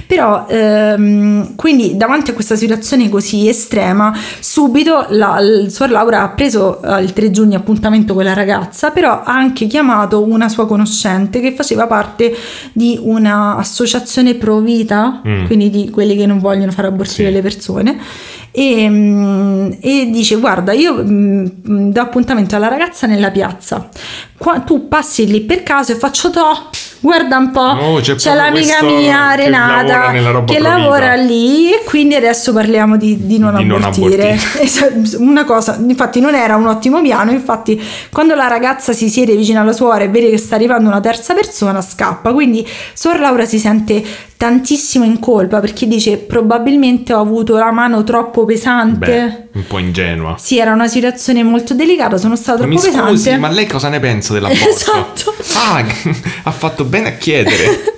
Però, 0.07 0.47
ehm, 0.49 1.57
quindi 1.57 1.97
davanti 1.97 2.31
a 2.31 2.35
questa 2.35 2.55
situazione 2.55 3.09
così 3.09 3.49
estrema, 3.49 4.17
subito 4.39 5.07
la, 5.09 5.39
suor 5.69 5.91
Laura 5.91 6.23
ha 6.23 6.29
preso 6.29 6.81
eh, 6.81 7.03
il 7.03 7.13
3 7.13 7.33
giugno 7.33 7.57
appuntamento 7.57 8.15
con 8.15 8.23
la 8.23 8.33
ragazza, 8.33 8.91
però 8.93 9.23
ha 9.25 9.35
anche 9.35 9.67
chiamato 9.67 10.23
una 10.23 10.49
sua 10.49 10.69
conoscente 10.69 11.41
che 11.41 11.53
faceva 11.53 11.89
parte 11.89 12.33
di 12.73 12.97
un'associazione 13.03 14.35
pro 14.37 14.61
vita, 14.61 15.21
Mm. 15.27 15.47
quindi 15.47 15.71
di 15.71 15.91
quelli 15.91 16.17
che 16.17 16.27
non 16.27 16.39
vogliono 16.39 16.71
far 16.71 16.85
abortire 16.85 17.29
Sì. 17.29 17.35
le 17.35 17.43
persone. 17.43 17.99
E, 18.51 18.89
mm, 18.89 19.71
e 19.81 20.09
dice 20.11 20.37
guarda 20.37 20.73
io 20.73 21.05
mm, 21.05 21.47
mm, 21.69 21.91
do 21.91 22.01
appuntamento 22.01 22.57
alla 22.57 22.69
ragazza 22.69 23.07
nella 23.07 23.31
piazza 23.31 23.89
Qua- 24.38 24.61
tu 24.61 24.88
passi 24.88 25.27
lì 25.27 25.40
per 25.42 25.62
caso 25.64 25.92
e 25.92 25.96
faccio 25.96 26.31
to 26.31 26.70
guarda 27.01 27.37
un 27.37 27.51
po' 27.51 27.61
Oh, 27.61 28.01
c'è 28.01 28.14
c'è, 28.16 28.35
l'amica 28.35 28.83
mia 28.83 29.31
che 29.35 29.44
Renata 29.44 30.12
lavora 30.12 30.44
che 30.44 30.59
lavora 30.59 31.14
lì 31.14 31.72
e 31.72 31.83
quindi 31.85 32.14
adesso 32.14 32.53
parliamo 32.53 32.96
di, 32.96 33.27
di 33.27 33.38
non 33.38 33.55
Di 33.57 33.64
non 33.64 33.83
abortire 33.83 34.33
abortire. 34.33 34.38
Esatto, 34.61 35.22
una 35.22 35.44
cosa 35.44 35.77
infatti 35.81 36.20
non 36.20 36.35
era 36.35 36.57
un 36.57 36.66
ottimo 36.66 37.01
piano 37.01 37.31
infatti 37.31 37.81
quando 38.12 38.35
la 38.35 38.48
ragazza 38.48 38.92
si 38.92 39.09
siede 39.09 39.37
vicino 39.37 39.61
alla 39.61 39.72
suora 39.72 40.05
e 40.05 40.09
vede 40.09 40.31
che 40.31 40.38
sta 40.38 40.55
arrivando 40.57 40.88
una 40.88 41.01
terza 41.01 41.35
persona 41.35 41.81
scappa. 41.81 42.33
Quindi 42.33 42.66
suor 42.94 43.20
Laura 43.20 43.44
si 43.44 43.59
sente 43.59 44.05
tantissimo 44.37 45.05
in 45.05 45.18
colpa 45.18 45.59
perché 45.61 45.87
dice 45.87 46.16
probabilmente 46.18 47.12
ho 47.12 47.20
avuto 47.20 47.57
la 47.57 47.70
mano 47.72 48.05
troppo 48.05 48.44
pesante. 48.44 49.07
Beh, 49.07 49.48
un 49.59 49.66
po' 49.66 49.79
ingenua. 49.79 50.37
sì, 50.38 50.59
era 50.59 50.73
una 50.73 50.88
situazione 50.88 51.42
molto 51.42 51.75
delicata, 51.75 52.16
sono 52.16 52.37
stata 52.37 52.64
Mi 52.66 52.77
troppo 52.77 52.97
scusi, 52.97 53.23
pesante. 53.25 53.37
ma 53.38 53.49
lei 53.49 53.66
cosa 53.66 53.88
ne 53.88 54.01
pensa 54.01 54.33
dell'aborto? 54.33 54.64
Esatto. 54.68 55.35
Ah, 55.55 55.85
ha 56.44 56.51
fatto 56.51 56.85
bene 56.85 57.09
a 57.09 57.12
chiedere. 57.12 57.97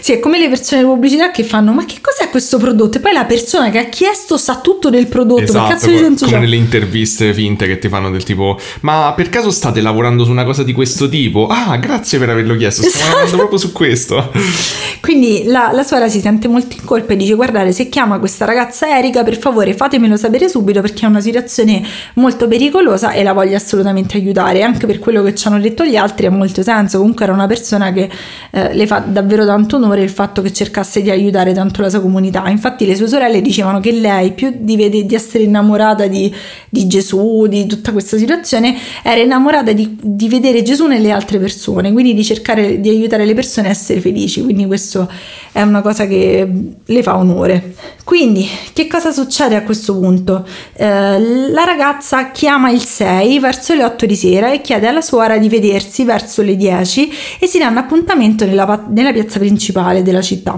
Sì, 0.00 0.12
è 0.12 0.18
come 0.20 0.38
le 0.38 0.48
persone 0.48 0.82
di 0.82 0.86
pubblicità 0.88 1.30
che 1.30 1.44
fanno 1.44 1.72
"Ma 1.72 1.84
che 1.84 1.96
cos'è 2.00 2.30
questo 2.30 2.58
prodotto?" 2.58 2.98
E 2.98 3.00
poi 3.00 3.12
la 3.12 3.24
persona 3.24 3.70
che 3.70 3.78
ha 3.78 3.84
chiesto 3.84 4.36
sa 4.36 4.56
tutto 4.60 4.90
del 4.90 5.06
prodotto, 5.06 5.42
esatto, 5.42 5.66
che 5.68 5.72
cazzo 5.74 5.90
di 5.90 5.98
senso 5.98 6.24
come 6.24 6.36
c'ha? 6.36 6.42
nelle 6.42 6.56
interviste 6.56 7.32
finte 7.34 7.66
che 7.66 7.78
ti 7.78 7.88
fanno 7.88 8.10
del 8.10 8.22
tipo 8.24 8.58
ma 8.80 9.12
per 9.16 9.28
caso 9.28 9.50
state 9.50 9.80
lavorando 9.80 10.24
su 10.24 10.30
una 10.30 10.44
cosa 10.44 10.62
di 10.62 10.72
questo 10.72 11.08
tipo? 11.08 11.46
Ah, 11.48 11.76
grazie 11.76 12.18
per 12.18 12.30
averlo 12.30 12.56
chiesto, 12.56 12.82
stiamo 12.82 12.98
Esatto. 12.98 13.18
lavorando 13.18 13.36
proprio 13.36 13.58
su 13.58 13.72
questo. 13.72 14.32
Quindi 15.00 15.44
la, 15.46 15.70
la 15.72 15.82
suora 15.82 16.08
si 16.08 16.20
sente 16.20 16.48
molto 16.48 16.76
in 16.78 16.84
colpa 16.84 17.12
e 17.12 17.16
dice 17.16 17.34
guardate 17.34 17.72
se 17.72 17.88
chiama 17.88 18.18
questa 18.18 18.44
ragazza 18.44 18.96
Erika 18.98 19.22
per 19.22 19.38
favore 19.38 19.74
fatemelo 19.74 20.16
sapere 20.16 20.48
subito 20.48 20.80
perché 20.80 21.06
è 21.06 21.08
una 21.08 21.20
situazione 21.20 21.82
molto 22.14 22.48
pericolosa 22.48 23.12
e 23.12 23.22
la 23.22 23.32
voglio 23.32 23.56
assolutamente 23.56 24.16
aiutare 24.16 24.62
anche 24.62 24.86
per 24.86 24.98
quello 24.98 25.22
che 25.22 25.34
ci 25.34 25.46
hanno 25.46 25.60
detto 25.60 25.84
gli 25.84 25.96
altri 25.96 26.26
ha 26.26 26.30
molto 26.30 26.62
senso 26.62 26.98
comunque 26.98 27.24
era 27.24 27.32
una 27.32 27.46
persona 27.46 27.92
che 27.92 28.10
eh, 28.50 28.74
le 28.74 28.86
fa 28.86 28.98
davvero 28.98 29.46
tanto 29.46 29.78
onore 29.88 30.02
il 30.02 30.10
fatto 30.10 30.42
che 30.42 30.52
cercasse 30.52 31.02
di 31.02 31.10
aiutare 31.10 31.52
tanto 31.52 31.82
la 31.82 31.88
sua 31.88 32.00
comunità 32.00 32.48
infatti 32.48 32.86
le 32.86 32.94
sue 32.94 33.08
sorelle 33.08 33.40
dicevano 33.40 33.80
che 33.80 33.92
lei 33.92 34.32
più 34.32 34.52
di, 34.58 35.06
di 35.06 35.14
essere 35.14 35.44
innamorata 35.44 36.06
di, 36.06 36.32
di 36.68 36.86
Gesù 36.86 37.46
di 37.48 37.66
tutta 37.66 37.92
questa 37.92 38.16
situazione 38.16 38.76
era 39.02 39.20
innamorata 39.20 39.72
di, 39.72 39.96
di 40.00 40.28
vedere 40.28 40.62
Gesù 40.62 40.86
nelle 40.86 41.10
altre 41.10 41.38
persone 41.38 41.92
quindi 41.92 42.14
di 42.14 42.24
cercare 42.24 42.80
di 42.80 42.88
aiutare 42.88 43.24
le 43.24 43.34
persone 43.34 43.68
a 43.68 43.70
essere 43.70 44.00
felici 44.00 44.42
quindi 44.42 44.66
questo 44.66 45.08
è 45.52 45.62
una 45.62 45.80
cosa 45.80 46.06
che 46.06 46.48
le 46.84 47.02
fa 47.02 47.16
onore. 47.16 47.74
Quindi, 48.04 48.48
che 48.72 48.86
cosa 48.86 49.10
succede 49.10 49.56
a 49.56 49.62
questo 49.62 49.98
punto? 49.98 50.46
Eh, 50.74 51.48
la 51.50 51.64
ragazza 51.64 52.30
chiama 52.30 52.70
il 52.70 52.82
6 52.82 53.38
verso 53.38 53.74
le 53.74 53.84
8 53.84 54.06
di 54.06 54.16
sera 54.16 54.52
e 54.52 54.60
chiede 54.60 54.86
alla 54.86 55.00
suora 55.00 55.36
di 55.36 55.48
vedersi 55.48 56.04
verso 56.04 56.42
le 56.42 56.56
10 56.56 57.10
e 57.40 57.46
si 57.46 57.58
danno 57.58 57.80
appuntamento 57.80 58.46
nella, 58.46 58.86
nella 58.88 59.12
piazza 59.12 59.38
principale. 59.38 59.77
Principale 59.78 60.02
della 60.02 60.20
città. 60.20 60.56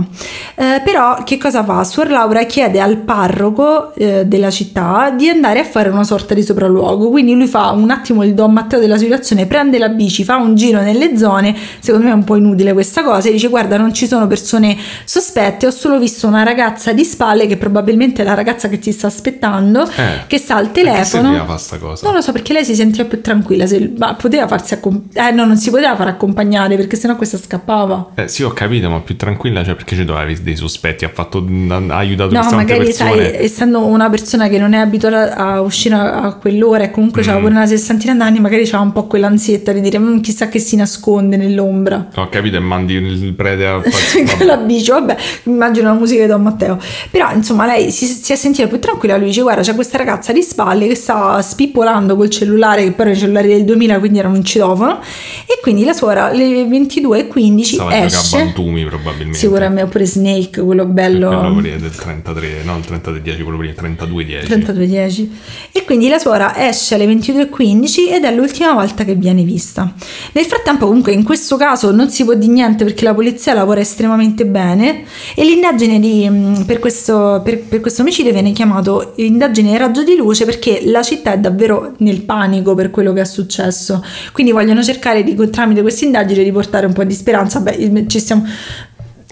Eh, 0.54 0.80
però 0.84 1.22
che 1.24 1.38
cosa 1.38 1.62
fa? 1.64 1.84
Suor 1.84 2.10
Laura 2.10 2.44
chiede 2.44 2.80
al 2.80 2.98
parroco 2.98 3.94
eh, 3.94 4.24
della 4.26 4.50
città 4.50 5.12
di 5.16 5.28
andare 5.28 5.60
a 5.60 5.64
fare 5.64 5.88
una 5.90 6.04
sorta 6.04 6.34
di 6.34 6.42
sopralluogo, 6.42 7.10
quindi 7.10 7.34
lui 7.34 7.46
fa 7.46 7.70
un 7.70 7.90
attimo 7.90 8.24
il 8.24 8.34
Don 8.34 8.52
Matteo 8.52 8.78
della 8.78 8.98
situazione, 8.98 9.46
prende 9.46 9.78
la 9.78 9.88
bici, 9.88 10.24
fa 10.24 10.36
un 10.36 10.54
giro 10.54 10.80
nelle 10.80 11.16
zone, 11.16 11.54
secondo 11.80 12.06
me 12.06 12.12
è 12.12 12.14
un 12.14 12.24
po' 12.24 12.36
inutile 12.36 12.72
questa 12.72 13.02
cosa, 13.02 13.28
e 13.28 13.32
dice 13.32 13.48
guarda 13.48 13.76
non 13.76 13.92
ci 13.92 14.06
sono 14.06 14.26
persone 14.26 14.76
sospette, 15.04 15.66
ho 15.66 15.70
solo 15.70 15.98
visto 15.98 16.26
una 16.26 16.42
ragazza 16.42 16.92
di 16.92 17.04
spalle 17.04 17.46
che 17.46 17.56
probabilmente 17.56 18.22
è 18.22 18.24
la 18.24 18.34
ragazza 18.34 18.68
che 18.68 18.78
ti 18.78 18.92
sta 18.92 19.06
aspettando, 19.06 19.88
Eh, 19.96 20.26
che 20.26 20.38
sta 20.38 20.56
al 20.56 20.72
telefono. 20.72 21.32
serviva 21.32 21.56
fa 21.58 21.78
cosa? 21.78 22.06
Non 22.06 22.14
lo 22.14 22.20
so 22.20 22.32
perché 22.32 22.52
lei 22.52 22.64
si 22.64 22.74
sentiva 22.74 23.04
più 23.04 23.20
tranquilla, 23.20 23.66
se, 23.66 23.92
ma 23.96 24.14
poteva 24.14 24.46
farsi 24.46 24.74
accompagnare, 24.74 25.30
eh 25.30 25.34
no, 25.34 25.44
non 25.44 25.56
si 25.56 25.70
poteva 25.70 25.96
far 25.96 26.08
accompagnare 26.08 26.76
perché 26.76 26.96
sennò 26.96 27.16
questa 27.16 27.38
scappava. 27.38 28.10
Eh, 28.14 28.28
sì, 28.28 28.42
ho 28.42 28.52
capito, 28.52 28.88
ma 28.90 29.00
più 29.10 29.16
tranquilla, 29.16 29.64
cioè 29.64 29.74
perché 29.74 29.96
ci 29.96 30.02
avere 30.02 30.40
dei 30.40 30.54
sospetti? 30.54 31.04
Ha, 31.04 31.10
fatto, 31.12 31.38
ha 31.68 31.96
aiutato 31.96 32.32
No, 32.32 32.48
magari 32.52 32.92
sai, 32.92 33.10
persone. 33.18 33.40
essendo 33.40 33.84
una 33.86 34.08
persona 34.08 34.46
che 34.48 34.58
non 34.58 34.72
è 34.72 34.78
abituata 34.78 35.34
a 35.34 35.60
uscire 35.60 35.96
a, 35.96 36.36
quell'ora 36.40 36.84
e 36.84 36.90
comunque 36.92 37.22
Mm. 37.22 37.24
c'aveva 37.24 37.42
pure 37.44 37.54
una 37.58 37.66
sessantina 37.66 38.14
d'anni, 38.14 38.38
magari 38.38 38.62
c'aveva 38.64 38.82
un 38.82 38.92
po' 38.92 39.06
quell'ansietta 39.08 39.72
di 39.72 39.80
dire 39.80 39.98
"Mm, 39.98 40.20
chissà 40.20 40.48
che 40.48 40.60
si 40.60 40.76
nasconde 40.76 41.36
nell'ombra. 41.36 42.06
Ho 42.14 42.28
capito 42.28 42.56
e 42.56 42.60
mandi 42.60 42.92
il 42.94 43.32
prete 43.34 43.66
a 43.66 43.80
Con 43.82 44.46
la 44.46 44.56
bici, 44.62 44.90
vabbè, 44.90 45.16
immagino 45.44 45.88
la 45.92 45.98
musica 45.98 46.22
di 46.22 46.28
Don 46.28 46.42
Matteo. 46.42 46.78
Però, 47.10 47.32
insomma, 47.32 47.66
lei 47.66 47.90
si, 47.90 48.06
si 48.06 48.32
è 48.32 48.36
sentita 48.36 48.68
più 48.68 48.78
tranquilla. 48.78 49.16
Lui 49.16 49.26
dice: 49.26 49.42
Guarda, 49.42 49.62
c'è 49.62 49.74
questa 49.74 49.98
ragazza 49.98 50.32
di 50.32 50.42
spalle 50.42 50.86
che 50.86 50.94
sta 50.94 51.42
spippolando 51.42 52.14
col 52.14 52.30
cellulare, 52.30 52.84
che 52.84 52.92
però 52.92 53.08
è 53.10 53.12
il 53.14 53.18
cellulare 53.18 53.48
del 53.48 53.64
2000, 53.64 53.98
quindi 53.98 54.18
era 54.20 54.28
un 54.28 54.44
citofono. 54.44 55.00
E 55.46 55.58
quindi 55.60 55.82
la 55.84 55.92
suora 55.94 56.26
alle 56.26 56.64
22.15 56.64 57.62
Stava 57.62 57.90
a 57.90 57.92
giocare 57.92 58.02
a 58.02 58.04
esce. 58.06 58.36
Bantumi 58.36 58.84
probabilmente. 59.00 59.38
Sicuramente, 59.38 59.82
oppure 59.82 60.06
Snake, 60.06 60.60
quello 60.60 60.86
bello. 60.86 61.28
Quello 61.28 61.54
prima 61.56 61.76
del 61.76 61.94
33, 61.94 62.62
no, 62.64 62.76
il 62.76 62.84
33-10, 62.88 63.42
quello 63.42 63.58
prima, 63.58 63.72
32-10. 63.72 64.46
32.10 64.46 65.28
e 65.72 65.84
quindi 65.84 66.08
la 66.08 66.18
suora 66.18 66.68
esce 66.68 66.94
alle 66.94 67.06
22.15 67.06 68.12
ed 68.12 68.24
è 68.24 68.34
l'ultima 68.34 68.72
volta 68.72 69.04
che 69.04 69.14
viene 69.14 69.42
vista. 69.42 69.92
Nel 70.32 70.44
frattempo 70.44 70.86
comunque 70.86 71.12
in 71.12 71.22
questo 71.22 71.56
caso 71.56 71.90
non 71.92 72.10
si 72.10 72.24
può 72.24 72.34
dire 72.34 72.52
niente 72.52 72.84
perché 72.84 73.04
la 73.04 73.14
polizia 73.14 73.54
lavora 73.54 73.80
estremamente 73.80 74.46
bene 74.46 75.04
e 75.34 75.44
l'indagine 75.44 76.00
di, 76.00 76.28
mh, 76.28 76.64
per, 76.64 76.78
questo, 76.78 77.40
per, 77.44 77.60
per 77.60 77.80
questo 77.80 78.02
omicidio 78.02 78.32
viene 78.32 78.52
chiamato 78.52 79.12
indagine 79.16 79.76
raggio 79.78 80.02
di 80.02 80.16
luce 80.16 80.44
perché 80.44 80.82
la 80.84 81.02
città 81.02 81.32
è 81.32 81.38
davvero 81.38 81.94
nel 81.98 82.22
panico 82.22 82.74
per 82.74 82.90
quello 82.90 83.12
che 83.12 83.20
è 83.20 83.24
successo. 83.24 84.04
Quindi 84.32 84.52
vogliono 84.52 84.82
cercare 84.82 85.22
di, 85.22 85.36
tramite 85.50 85.82
questa 85.82 86.04
indagine 86.04 86.42
di 86.42 86.52
portare 86.52 86.86
un 86.86 86.92
po' 86.92 87.04
di 87.04 87.14
speranza. 87.14 87.60
Beh, 87.60 88.06
ci 88.08 88.18
stiamo... 88.18 88.46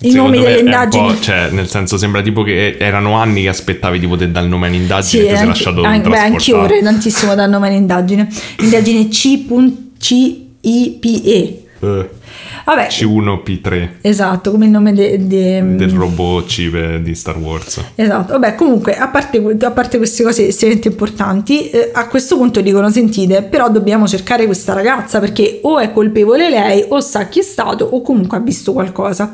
I 0.00 0.12
nomi 0.12 0.40
delle 0.40 0.60
indagini... 0.60 1.20
cioè, 1.20 1.48
nel 1.50 1.68
senso, 1.68 1.96
sembra 1.96 2.22
tipo 2.22 2.42
che 2.42 2.76
erano 2.78 3.14
anni 3.14 3.42
che 3.42 3.48
aspettavi 3.48 3.98
di 3.98 4.06
poter 4.06 4.28
dare 4.28 4.46
il 4.46 4.50
nome 4.52 4.68
all'indagine 4.68 5.04
Sì, 5.04 5.18
e 5.18 5.20
ti 5.20 5.26
sei 5.28 5.34
anche- 5.36 5.46
lasciato 5.48 5.82
an- 5.82 6.02
beh, 6.02 6.18
anch'io 6.18 6.56
vorrei 6.60 6.82
tantissimo 6.82 7.34
dare 7.34 7.50
nome 7.50 7.68
all'indagine. 7.68 8.28
Indagine 8.60 9.08
C.CIPE. 9.08 10.46
Eh, 11.80 12.10
Vabbè, 12.64 12.88
C1 12.90 13.42
P3 13.42 13.88
esatto, 14.02 14.50
come 14.50 14.66
il 14.66 14.70
nome 14.70 14.92
de- 14.92 15.26
de- 15.26 15.62
del 15.76 15.90
robot 15.90 16.44
C 16.46 16.98
di 17.00 17.14
Star 17.14 17.38
Wars. 17.38 17.80
Esatto, 17.94 18.32
vabbè 18.32 18.54
comunque 18.56 18.94
a 18.96 19.08
parte, 19.08 19.42
a 19.60 19.70
parte 19.70 19.96
queste 19.96 20.22
cose 20.22 20.48
estremamente 20.48 20.88
importanti, 20.88 21.70
eh, 21.70 21.90
a 21.94 22.06
questo 22.08 22.36
punto 22.36 22.60
dicono 22.60 22.90
sentite, 22.90 23.42
però 23.42 23.70
dobbiamo 23.70 24.06
cercare 24.06 24.44
questa 24.44 24.74
ragazza 24.74 25.18
perché 25.20 25.60
o 25.62 25.78
è 25.78 25.92
colpevole 25.92 26.50
lei 26.50 26.84
o 26.88 27.00
sa 27.00 27.26
chi 27.28 27.38
è 27.38 27.42
stato 27.42 27.84
o 27.86 28.02
comunque 28.02 28.36
ha 28.36 28.40
visto 28.40 28.72
qualcosa. 28.74 29.32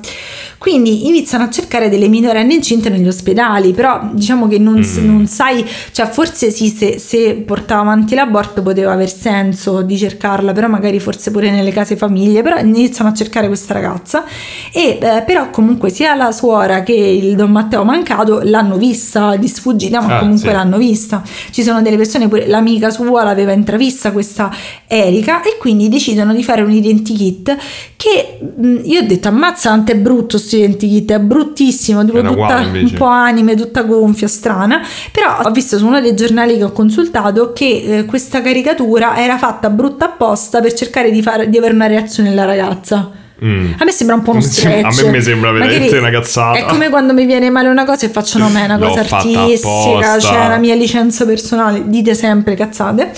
Quindi 0.59 1.07
iniziano 1.09 1.45
a 1.45 1.51
cercare 1.51 1.89
delle 1.89 2.09
minorenni 2.09 2.55
incinte 2.55 2.89
negli 2.89 3.07
ospedali, 3.07 3.73
però 3.73 4.01
diciamo 4.13 4.49
che 4.49 4.59
non, 4.59 4.83
s- 4.83 4.97
non 4.97 5.27
sai, 5.27 5.65
cioè 5.93 6.07
forse 6.09 6.51
sì, 6.51 6.69
se, 6.69 6.99
se 6.99 7.35
portava 7.35 7.83
avanti 7.83 8.15
l'aborto 8.15 8.63
poteva 8.63 8.93
aver 8.93 9.11
senso 9.13 9.83
di 9.83 9.99
cercarla, 9.99 10.53
però 10.53 10.69
magari 10.69 11.01
forse 11.01 11.31
pure 11.31 11.51
nelle 11.51 11.71
case 11.73 11.97
famiglie, 11.97 12.43
però 12.43 12.57
iniziano 12.59 13.11
a 13.11 13.15
cercare 13.15 13.47
questa 13.49 13.75
ragazza 13.75 14.25
e 14.73 14.99
eh, 15.01 15.23
però 15.27 15.51
comunque 15.51 15.91
sia 15.91 16.15
la 16.15 16.33
suora 16.33 16.83
che 16.83 16.93
il 16.95 17.35
Don 17.37 17.51
Matteo 17.51 17.85
mancato 17.85 18.41
l'hanno 18.43 18.77
vista 18.77 19.37
di 19.37 19.49
sfuggita, 19.49 20.01
ma 20.01 20.17
Ah, 20.17 20.19
comunque 20.21 20.49
sì. 20.49 20.55
l'hanno 20.55 20.79
vista. 20.79 21.23
Ci 21.51 21.63
sono 21.63 21.83
delle 21.83 21.97
persone, 21.97 22.29
pure 22.29 22.47
l'amica 22.47 22.91
sua 22.91 23.23
l'aveva 23.25 23.53
intravista 23.53 24.13
questa 24.13 24.51
Erika 24.87 25.43
e 25.43 25.57
quindi 25.59 25.89
decidono 25.89 26.33
di 26.33 26.43
fare 26.43 26.63
un 26.63 26.71
identikit 26.71 27.57
che 28.05 28.39
mh, 28.55 28.81
io 28.85 29.01
ho 29.01 29.05
detto 29.05 29.29
ammazza 29.29 29.71
quanto 29.71 29.93
è 29.93 29.97
brutto 29.97 30.37
questo 30.37 30.57
identikit, 30.57 31.13
è 31.13 31.19
bruttissimo, 31.19 32.05
tipo 32.05 32.19
Era 32.19 32.29
tutta 32.29 32.57
un 32.59 32.93
po' 32.95 33.07
anime, 33.07 33.55
tutta 33.55 33.83
gonfia, 33.83 34.29
strana, 34.29 34.83
però 35.11 35.39
ho 35.43 35.51
visto 35.51 35.79
su 35.79 35.87
uno 35.87 36.03
dei 36.03 36.15
giornali 36.15 36.59
che 36.59 36.65
ho 36.65 36.73
consultato 36.73 37.55
che 37.55 37.99
eh, 37.99 38.05
questa 38.05 38.43
caricatura 38.43 39.17
era 39.17 39.39
fatta 39.39 39.71
brutta 39.71 40.05
apposta 40.05 40.61
per 40.61 40.75
cercare 40.75 41.11
di, 41.11 41.23
fare, 41.23 41.49
di 41.49 41.57
avere 41.57 41.73
una 41.73 41.87
reazione 41.87 42.29
nella 42.29 42.45
ragazza. 42.45 43.11
Mm. 43.43 43.73
A 43.79 43.85
me 43.85 43.91
sembra 43.91 44.17
un 44.17 44.23
po' 44.23 44.33
uno 44.33 44.41
Sì, 44.43 44.67
a 44.67 44.91
stretch. 44.91 45.05
me 45.05 45.11
mi 45.11 45.23
sembra 45.23 45.51
veramente 45.53 45.97
una 45.97 46.11
cazzata. 46.11 46.59
È 46.59 46.65
come 46.67 46.91
quando 46.91 47.15
mi 47.15 47.25
viene 47.25 47.49
male 47.49 47.69
una 47.69 47.85
cosa 47.85 48.05
e 48.05 48.11
faccio 48.11 48.39
no, 48.39 48.51
ma 48.51 48.61
è 48.61 48.65
una 48.65 48.77
cosa 48.79 49.01
artistica, 49.01 50.17
c'è 50.19 50.49
la 50.49 50.59
mia 50.59 50.75
licenza 50.75 51.25
personale, 51.25 51.85
dite 51.87 52.15
sempre 52.15 52.55
cazzate. 52.55 53.13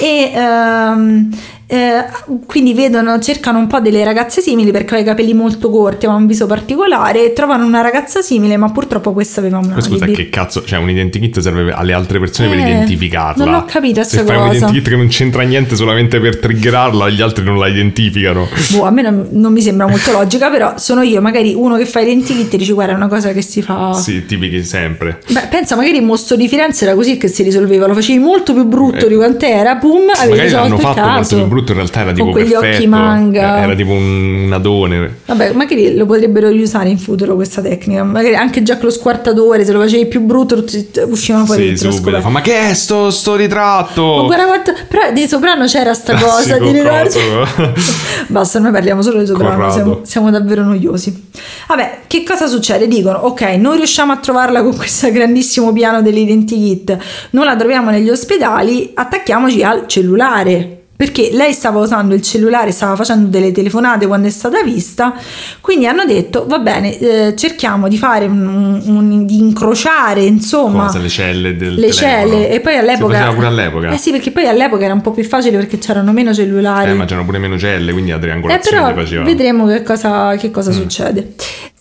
E 0.00 0.32
ehm, 0.34 1.30
eh, 1.72 2.04
quindi 2.46 2.74
vedono, 2.74 3.18
cercano 3.18 3.58
un 3.58 3.66
po' 3.66 3.80
delle 3.80 4.04
ragazze 4.04 4.42
simili 4.42 4.70
perché 4.70 4.94
aveva 4.94 5.10
i 5.10 5.14
capelli 5.14 5.32
molto 5.32 5.70
corti, 5.70 6.04
aveva 6.04 6.20
un 6.20 6.26
viso 6.26 6.44
particolare 6.46 7.24
e 7.24 7.32
trovano 7.32 7.64
una 7.64 7.80
ragazza 7.80 8.20
simile, 8.20 8.58
ma 8.58 8.70
purtroppo 8.70 9.12
questa 9.14 9.40
aveva 9.40 9.56
una 9.58 9.76
Ma 9.76 9.80
scusa, 9.80 10.04
alibi. 10.04 10.22
che 10.24 10.28
cazzo, 10.28 10.64
cioè 10.64 10.78
un 10.78 10.90
identikit 10.90 11.38
serve 11.38 11.72
alle 11.72 11.94
altre 11.94 12.18
persone 12.18 12.48
per 12.48 12.58
Eh, 12.58 12.60
identificarla. 12.60 13.42
non 13.44 13.54
l'ho 13.54 13.64
capita 13.64 14.02
Se 14.04 14.18
fai 14.22 14.36
un 14.36 14.54
identikit 14.54 14.88
che 14.90 14.96
non 14.96 15.06
c'entra 15.08 15.42
niente 15.44 15.74
solamente 15.74 16.20
per 16.20 16.38
triggerarla, 16.38 17.08
gli 17.08 17.22
altri 17.22 17.42
non 17.44 17.58
la 17.58 17.68
identificano. 17.68 18.46
Boh, 18.72 18.84
a 18.84 18.90
me 18.90 19.00
non, 19.02 19.28
non 19.30 19.52
mi 19.52 19.62
sembra 19.62 19.86
molto 19.86 20.12
logica, 20.12 20.50
però 20.50 20.74
sono 20.76 21.00
io, 21.00 21.22
magari 21.22 21.54
uno 21.54 21.76
che 21.76 21.86
fa 21.86 22.00
i 22.00 22.02
identikit 22.04 22.52
e 22.52 22.56
dice 22.58 22.72
guarda 22.74 22.92
è 22.92 22.96
una 22.96 23.08
cosa 23.08 23.32
che 23.32 23.40
si 23.40 23.62
fa... 23.62 23.94
Sì, 23.94 24.26
tipici 24.26 24.62
sempre. 24.62 25.20
Beh, 25.30 25.46
pensa, 25.50 25.74
magari 25.76 25.96
il 25.96 26.04
mostro 26.04 26.36
di 26.36 26.48
Firenze 26.48 26.84
era 26.84 26.94
così 26.94 27.16
che 27.16 27.28
si 27.28 27.42
risolveva, 27.42 27.86
lo 27.86 27.94
facevi 27.94 28.18
molto 28.18 28.52
più 28.52 28.64
brutto 28.64 29.06
Eh. 29.06 29.08
di 29.08 29.14
quant'era, 29.14 29.76
boom, 29.76 30.02
avevi 30.14 30.30
Magari 30.30 30.48
risolto 30.48 30.68
l'hanno 30.68 30.78
fatto 30.78 31.00
molto 31.00 31.18
caso. 31.18 31.36
più 31.36 31.46
brutto, 31.46 31.60
in 31.70 31.76
realtà 31.78 32.00
era 32.00 32.06
Con 32.12 32.14
tipo 32.16 32.30
quegli 32.32 32.50
perfetto. 32.50 32.76
occhi 32.76 32.86
manga. 32.88 33.58
Eh, 33.58 33.62
Era 33.62 33.74
tipo 33.74 33.92
un, 33.92 34.50
adone. 34.52 35.18
Vabbè, 35.26 35.52
magari 35.52 35.94
lo 35.96 36.04
potrebbero 36.06 36.48
riusare 36.48 36.88
in 36.88 36.98
futuro 36.98 37.34
questa 37.36 37.60
tecnica. 37.62 38.02
Magari 38.02 38.34
anche 38.34 38.62
già 38.62 38.74
con 38.76 38.86
lo 38.86 38.90
squartatore, 38.90 39.64
se 39.64 39.72
lo 39.72 39.80
facevi 39.80 40.06
più 40.06 40.20
brutto, 40.22 40.64
uscivano 41.06 41.46
fuori 41.46 41.76
Sì, 41.76 41.90
subito. 41.92 42.20
Fa, 42.20 42.28
ma 42.28 42.40
che 42.40 42.70
è 42.70 42.74
sto, 42.74 43.10
sto 43.10 43.36
ritratto? 43.36 44.16
Ma 44.16 44.22
guarda 44.24 44.44
quanto... 44.46 44.72
Però 44.88 45.12
dei 45.12 45.28
Soprano 45.28 45.64
c'era 45.66 45.94
sta 45.94 46.14
cosa, 46.20 46.56
ti 46.56 46.62
con 46.62 46.72
ricordi? 46.72 47.08
coso. 47.08 47.72
Basta, 48.28 48.58
noi 48.58 48.72
parliamo 48.72 49.02
solo 49.02 49.20
di 49.20 49.26
Soprano, 49.26 49.70
siamo, 49.70 50.00
siamo 50.02 50.30
davvero 50.30 50.62
noiosi. 50.64 51.28
Vabbè, 51.68 51.98
che 52.06 52.22
cosa 52.24 52.46
succede? 52.46 52.88
Dicono, 52.88 53.18
ok, 53.18 53.42
non 53.58 53.76
riusciamo 53.76 54.12
a 54.12 54.16
trovarla 54.16 54.62
con 54.62 54.76
questo 54.76 55.10
grandissimo 55.10 55.72
piano 55.72 56.02
dell'identikit, 56.02 56.96
non 57.30 57.44
la 57.44 57.56
troviamo 57.56 57.90
negli 57.90 58.10
ospedali, 58.10 58.90
attacchiamoci 58.94 59.62
al 59.62 59.84
cellulare. 59.86 60.81
Perché 61.02 61.30
lei 61.32 61.52
stava 61.52 61.80
usando 61.80 62.14
il 62.14 62.22
cellulare, 62.22 62.70
stava 62.70 62.94
facendo 62.94 63.26
delle 63.28 63.50
telefonate 63.50 64.06
quando 64.06 64.28
è 64.28 64.30
stata 64.30 64.62
vista, 64.62 65.12
quindi 65.60 65.88
hanno 65.88 66.04
detto 66.04 66.46
va 66.46 66.60
bene, 66.60 66.96
eh, 66.96 67.34
cerchiamo 67.36 67.88
di 67.88 67.96
fare 67.98 68.26
un, 68.26 68.80
un- 68.86 69.26
di 69.26 69.36
incrociare 69.36 70.22
insomma 70.22 70.84
Cosa, 70.86 70.98
le 71.00 71.08
celle 71.08 71.56
del 71.56 71.74
le 71.74 71.90
celle 71.90 72.48
e 72.50 72.60
poi 72.60 72.76
all'epoca 72.76 73.14
Si 73.14 73.18
faceva 73.18 73.34
pure 73.34 73.46
all'epoca. 73.48 73.90
eh 73.90 73.96
sì 73.96 74.12
perché 74.12 74.30
poi 74.30 74.46
all'epoca 74.46 74.84
era 74.84 74.94
un 74.94 75.00
po' 75.00 75.10
più 75.10 75.24
facile 75.24 75.56
perché 75.56 75.78
c'erano 75.78 76.12
meno 76.12 76.32
cellulari 76.32 76.90
Eh, 76.92 76.94
ma 76.94 77.04
c'erano 77.04 77.26
pure 77.26 77.38
meno 77.38 77.58
celle, 77.58 77.90
quindi 77.90 78.12
la 78.12 78.18
eh, 78.18 78.20
triangolazione 78.20 78.76
però 78.92 78.98
si 79.00 79.02
faceva. 79.04 79.24
vedremo 79.24 79.66
che 79.66 79.82
cosa, 79.82 80.36
che 80.36 80.52
cosa 80.52 80.70
succede. 80.70 81.32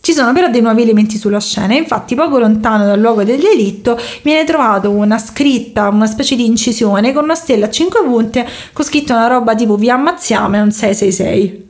Ci 0.01 0.13
sono 0.13 0.33
però 0.33 0.49
dei 0.49 0.61
nuovi 0.61 0.81
elementi 0.81 1.15
sulla 1.15 1.39
scena, 1.39 1.75
infatti 1.75 2.15
poco 2.15 2.39
lontano 2.39 2.85
dal 2.85 2.99
luogo 2.99 3.23
del 3.23 3.39
delitto 3.39 3.99
viene 4.23 4.43
trovato 4.45 4.89
una 4.89 5.19
scritta, 5.19 5.89
una 5.89 6.07
specie 6.07 6.35
di 6.35 6.43
incisione 6.43 7.13
con 7.13 7.25
una 7.25 7.35
stella 7.35 7.67
a 7.67 7.69
5 7.69 8.01
punte 8.03 8.47
con 8.73 8.83
scritto 8.83 9.13
una 9.13 9.27
roba 9.27 9.53
tipo 9.53 9.75
vi 9.75 9.91
ammazziamo 9.91 10.55
e 10.55 10.59
un 10.59 10.71
666. 10.71 11.69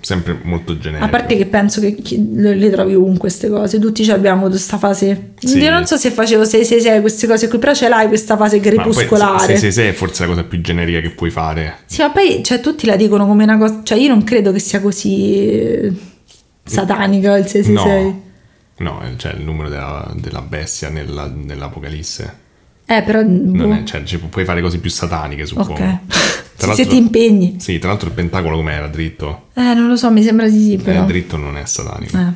Sempre 0.00 0.38
molto 0.44 0.78
generico. 0.78 1.04
A 1.04 1.08
parte 1.08 1.36
che 1.36 1.46
penso 1.46 1.80
che 1.80 1.96
le, 2.32 2.70
trovi 2.70 2.94
ovunque 2.94 3.28
queste 3.28 3.48
cose, 3.50 3.78
tutti 3.78 4.04
ci 4.04 4.10
abbiamo 4.12 4.48
questa 4.48 4.78
fase. 4.78 5.32
Sì. 5.38 5.58
Io 5.58 5.70
non 5.70 5.84
so 5.84 5.96
se 5.96 6.10
facevo 6.10 6.44
666 6.44 7.00
queste 7.00 7.26
cose 7.26 7.48
qui, 7.48 7.58
però 7.58 7.74
ce 7.74 7.88
l'hai 7.88 8.06
questa 8.08 8.36
fase 8.36 8.56
Ma 8.56 8.62
poi 8.62 8.72
crepuscolare. 8.74 9.54
se, 9.54 9.56
se, 9.56 9.70
se 9.72 9.88
è 9.88 9.92
forse 9.92 10.22
la 10.22 10.28
cosa 10.28 10.44
più 10.44 10.60
generica 10.60 11.00
che 11.00 11.10
puoi 11.10 11.30
fare. 11.30 11.78
Sì, 11.84 12.00
ma 12.02 12.10
poi 12.10 12.40
cioè, 12.42 12.60
tutti 12.60 12.86
la 12.86 12.96
dicono 12.96 13.26
come 13.26 13.42
una 13.42 13.58
cosa. 13.58 13.80
Cioè, 13.82 13.98
io 13.98 14.08
non 14.08 14.22
credo 14.22 14.52
che 14.52 14.60
sia 14.60 14.80
così 14.80 16.14
eh, 16.66 16.70
satanica 16.70 17.36
il 17.36 17.46
666. 17.46 18.22
No, 18.78 19.00
no, 19.00 19.16
cioè 19.16 19.32
il 19.32 19.42
numero 19.42 19.68
della, 19.68 20.12
della 20.16 20.42
bestia 20.42 20.88
nella- 20.90 21.32
nell'Apocalisse. 21.34 22.44
Eh, 22.84 23.02
però. 23.02 23.22
Non 23.22 23.52
boh. 23.70 23.74
è- 23.74 23.82
cioè, 23.84 24.02
ci- 24.04 24.18
puoi 24.18 24.44
fare 24.44 24.60
cose 24.60 24.78
più 24.78 24.90
sataniche, 24.90 25.46
suppongo. 25.46 25.72
ok. 25.72 25.98
Tra 26.56 26.72
se 26.74 26.86
ti 26.86 26.96
impegni. 26.96 27.56
Sì, 27.58 27.78
tra 27.78 27.90
l'altro 27.90 28.08
il 28.08 28.14
pentacolo 28.14 28.56
com'era? 28.56 28.86
Dritto? 28.88 29.48
Eh, 29.54 29.74
non 29.74 29.88
lo 29.88 29.96
so, 29.96 30.10
mi 30.10 30.22
sembra 30.22 30.48
di 30.48 30.58
sì, 30.58 30.72
Eh, 30.74 30.78
però. 30.78 31.04
dritto 31.04 31.36
non 31.36 31.56
è 31.58 31.64
satanico. 31.66 32.16
Eh. 32.16 32.32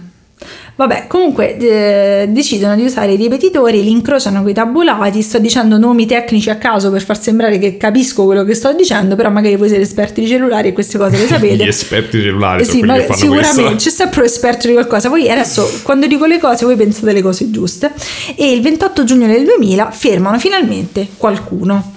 Vabbè, 0.81 1.09
comunque 1.09 1.59
eh, 1.59 2.27
decidono 2.31 2.75
di 2.75 2.83
usare 2.85 3.12
i 3.12 3.16
ripetitori, 3.16 3.83
li 3.83 3.90
incrociano 3.90 4.40
con 4.40 4.49
i 4.49 4.55
tabulati. 4.55 5.21
Sto 5.21 5.38
dicendo 5.38 5.77
nomi 5.77 6.07
tecnici 6.07 6.48
a 6.48 6.57
caso 6.57 6.90
per 6.90 7.02
far 7.02 7.21
sembrare 7.21 7.59
che 7.59 7.77
capisco 7.77 8.25
quello 8.25 8.44
che 8.44 8.54
sto 8.54 8.73
dicendo, 8.73 9.15
però 9.15 9.29
magari 9.29 9.57
voi 9.57 9.69
siete 9.69 9.83
esperti 9.83 10.23
di 10.23 10.27
cellulari 10.27 10.69
e 10.69 10.73
queste 10.73 10.96
cose 10.96 11.19
le 11.19 11.27
sapete. 11.29 11.65
Gli 11.65 11.69
esperti 11.69 12.17
di 12.17 12.23
cellulari 12.23 12.63
Eh 12.63 12.65
sì, 12.65 12.81
ma 12.81 12.98
sicuramente 13.13 13.63
questo. 13.63 13.77
c'è 13.77 13.90
sempre 13.90 14.21
un 14.21 14.27
esperto 14.27 14.69
di 14.69 14.73
qualcosa. 14.73 15.11
Voi 15.11 15.31
adesso, 15.31 15.71
quando 15.83 16.07
dico 16.07 16.25
le 16.25 16.38
cose, 16.38 16.65
voi 16.65 16.77
pensate 16.77 17.13
le 17.13 17.21
cose 17.21 17.50
giuste. 17.50 17.92
E 18.35 18.50
il 18.50 18.63
28 18.63 19.04
giugno 19.04 19.27
del 19.27 19.44
2000 19.44 19.90
fermano 19.90 20.38
finalmente 20.38 21.09
qualcuno. 21.19 21.90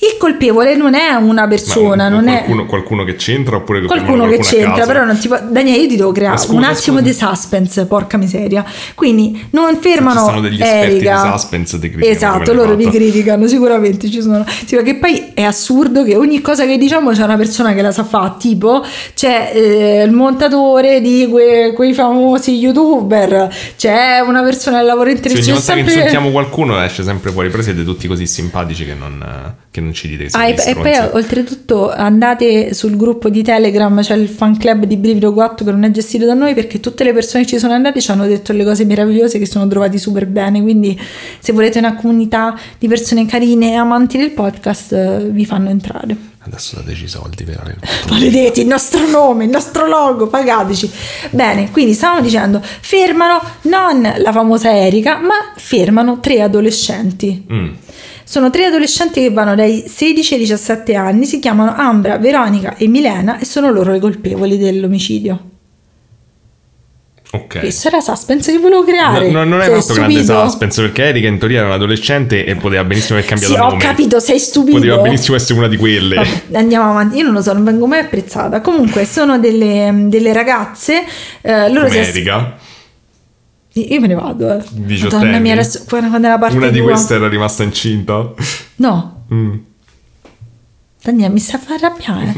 Il 0.00 0.16
colpevole 0.16 0.76
non 0.76 0.94
è 0.94 1.12
una 1.14 1.48
persona, 1.48 2.08
non 2.08 2.22
qualcuno, 2.24 2.62
è 2.62 2.66
qualcuno 2.66 3.04
che 3.04 3.16
c'entra 3.16 3.56
oppure 3.56 3.82
qualcuno 3.82 4.28
che 4.28 4.38
c'entra, 4.38 4.86
però 4.86 5.04
non 5.04 5.18
ti 5.18 5.26
può- 5.26 5.40
Daniele, 5.50 5.82
io 5.82 5.88
ti 5.88 5.96
devo 5.96 6.12
creare 6.12 6.38
scusa, 6.38 6.52
un 6.52 6.62
attimo 6.62 6.98
scusa. 6.98 7.00
di 7.00 7.12
suspense, 7.12 7.86
porca 7.86 8.16
miseria. 8.16 8.64
Quindi 8.94 9.46
non 9.50 9.76
fermano 9.80 10.20
Ci 10.20 10.26
sono 10.26 10.40
degli 10.40 10.62
esperti 10.62 10.98
di 11.00 11.08
suspense, 11.32 11.78
ti 11.80 11.90
criticano 11.90 12.14
Esatto, 12.16 12.52
loro 12.52 12.76
vi 12.76 12.84
fatto. 12.84 12.96
criticano, 12.96 13.46
sicuramente 13.48 14.08
ci 14.08 14.22
sono. 14.22 14.44
Sì, 14.46 14.76
perché 14.76 14.94
poi 14.94 15.32
è 15.34 15.42
assurdo 15.42 16.04
che 16.04 16.14
ogni 16.14 16.40
cosa 16.40 16.64
che 16.64 16.78
diciamo 16.78 17.10
c'è 17.10 17.24
una 17.24 17.36
persona 17.36 17.74
che 17.74 17.82
la 17.82 17.90
sa 17.90 18.04
fare, 18.04 18.34
tipo 18.38 18.84
c'è 19.14 19.50
eh, 19.52 20.02
il 20.04 20.12
montatore 20.12 21.00
di 21.00 21.26
que- 21.28 21.72
quei 21.74 21.92
famosi 21.92 22.52
youtuber, 22.56 23.52
c'è 23.76 24.20
una 24.24 24.42
persona 24.42 24.78
che 24.78 24.84
lavora 24.84 25.10
in 25.10 25.20
televisione. 25.20 25.58
ogni 25.58 25.58
volta 25.58 25.72
che 25.72 25.78
sempre- 25.80 25.94
insultiamo 25.94 26.30
qualcuno 26.30 26.80
esce 26.84 27.02
sempre 27.02 27.32
fuori, 27.32 27.48
però 27.50 27.62
siete 27.64 27.82
tutti 27.82 28.06
così 28.06 28.26
simpatici 28.28 28.84
che 28.84 28.94
non, 28.94 29.24
che 29.78 29.84
non 29.84 29.92
ci 29.92 30.08
dite 30.08 30.28
Ah, 30.32 30.48
e, 30.48 30.56
e 30.66 30.74
poi 30.74 30.92
oltretutto 31.12 31.90
andate 31.90 32.74
sul 32.74 32.96
gruppo 32.96 33.28
di 33.28 33.42
Telegram, 33.42 34.00
c'è 34.00 34.14
il 34.14 34.28
fan 34.28 34.56
club 34.56 34.84
di 34.84 34.96
Brivido 34.96 35.32
4 35.32 35.64
che 35.64 35.70
non 35.70 35.84
è 35.84 35.90
gestito 35.90 36.26
da 36.26 36.34
noi 36.34 36.54
perché 36.54 36.80
tutte 36.80 37.04
le 37.04 37.12
persone 37.12 37.44
che 37.44 37.50
ci 37.50 37.58
sono 37.58 37.72
andate 37.72 38.00
ci 38.00 38.10
hanno 38.10 38.26
detto 38.26 38.52
le 38.52 38.64
cose 38.64 38.84
meravigliose 38.84 39.38
che 39.38 39.46
sono 39.46 39.66
trovati 39.66 39.98
super 39.98 40.26
bene. 40.26 40.60
Quindi 40.60 40.98
se 41.38 41.52
volete 41.52 41.78
una 41.78 41.94
comunità 41.94 42.58
di 42.78 42.88
persone 42.88 43.26
carine 43.26 43.72
e 43.72 43.74
amanti 43.74 44.18
del 44.18 44.32
podcast 44.32 44.92
eh, 44.92 45.28
vi 45.30 45.44
fanno 45.44 45.70
entrare. 45.70 46.36
Adesso 46.40 46.76
dateci 46.76 47.04
i 47.04 47.08
soldi 47.08 47.44
per 47.44 47.58
avere 47.60 47.78
Maledetti, 48.08 48.60
il 48.60 48.66
nostro 48.66 49.06
nome, 49.08 49.44
il 49.44 49.50
nostro 49.50 49.86
logo, 49.86 50.28
pagateci. 50.28 50.90
Bene, 51.30 51.70
quindi 51.70 51.92
stavamo 51.92 52.22
dicendo, 52.22 52.60
fermano 52.62 53.40
non 53.62 54.14
la 54.16 54.32
famosa 54.32 54.74
Erika, 54.74 55.18
ma 55.18 55.52
fermano 55.56 56.20
tre 56.20 56.40
adolescenti. 56.40 57.46
Mm. 57.52 57.68
Sono 58.30 58.50
tre 58.50 58.66
adolescenti 58.66 59.22
che 59.22 59.30
vanno 59.30 59.54
dai 59.54 59.84
16 59.88 60.34
ai 60.34 60.40
17 60.40 60.94
anni, 60.94 61.24
si 61.24 61.38
chiamano 61.38 61.74
Ambra, 61.74 62.18
Veronica 62.18 62.76
e 62.76 62.86
Milena 62.86 63.38
e 63.38 63.46
sono 63.46 63.70
loro 63.70 63.94
i 63.94 64.00
colpevoli 64.00 64.58
dell'omicidio. 64.58 65.44
Ok. 67.30 67.60
Questo 67.60 67.88
era 67.88 68.00
suspense 68.00 68.52
che 68.52 68.58
volevo 68.58 68.84
creare. 68.84 69.30
No, 69.30 69.44
no, 69.44 69.44
non 69.44 69.60
è 69.60 69.64
Sei 69.64 69.80
fatto 69.80 69.94
grande 69.94 70.24
suspense 70.24 70.82
perché 70.82 71.04
Erika 71.04 71.26
in 71.26 71.38
teoria 71.38 71.58
era 71.60 71.68
un 71.68 71.72
adolescente 71.72 72.44
e 72.44 72.54
poteva 72.56 72.84
benissimo 72.84 73.16
aver 73.18 73.30
cambiato 73.30 73.54
Sì, 73.54 73.58
ho 73.60 73.68
nome. 73.68 73.78
capito, 73.82 74.20
sei 74.20 74.38
stupido. 74.38 74.76
Poteva 74.78 74.98
benissimo 74.98 75.34
essere 75.36 75.58
una 75.58 75.68
di 75.68 75.76
quelle. 75.78 76.14
Vabbè, 76.16 76.58
andiamo 76.58 76.90
avanti, 76.90 77.16
io 77.16 77.24
non 77.24 77.32
lo 77.32 77.40
so, 77.40 77.54
non 77.54 77.64
vengo 77.64 77.86
mai 77.86 78.00
apprezzata. 78.00 78.60
Comunque, 78.60 79.06
sono 79.06 79.38
delle, 79.38 80.04
delle 80.08 80.34
ragazze. 80.34 81.02
eh, 81.40 81.70
loro 81.72 81.86
Come 81.88 82.02
si- 82.04 82.10
Erika. 82.10 82.56
Io 83.92 84.00
me 84.00 84.06
ne 84.06 84.14
vado, 84.14 84.52
eh. 84.52 84.62
Madonna 85.02 85.38
mia, 85.38 85.52
adesso 85.54 85.84
quando 85.88 86.18
la 86.18 86.38
parte 86.38 86.56
Una 86.56 86.68
di 86.68 86.78
tua- 86.78 86.90
queste 86.90 87.14
era 87.14 87.28
rimasta 87.28 87.62
incinta. 87.62 88.32
No, 88.76 89.24
Mm. 89.32 89.54
Daniele, 91.02 91.32
mi 91.32 91.38
sta 91.38 91.56
a 91.56 91.60
far 91.60 91.76
arrabbiare. 91.82 92.34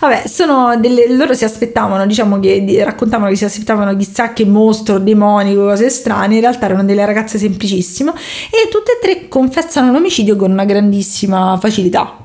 Vabbè, 0.00 0.26
sono 0.26 0.76
delle, 0.80 1.14
loro 1.14 1.34
si 1.34 1.44
aspettavano, 1.44 2.06
diciamo 2.06 2.40
che 2.40 2.64
raccontavano 2.82 3.30
che 3.30 3.36
si 3.36 3.44
aspettavano 3.44 3.94
chissà 3.96 4.32
che 4.32 4.44
mostro, 4.46 4.98
demonico, 4.98 5.60
cose 5.64 5.90
strane, 5.90 6.34
in 6.36 6.40
realtà 6.40 6.64
erano 6.66 6.82
delle 6.84 7.04
ragazze 7.04 7.36
semplicissime 7.38 8.10
e 8.12 8.68
tutte 8.70 8.92
e 8.92 8.98
tre 9.02 9.28
confessano 9.28 9.92
l'omicidio 9.92 10.34
con 10.34 10.50
una 10.50 10.64
grandissima 10.64 11.56
facilità. 11.60 12.16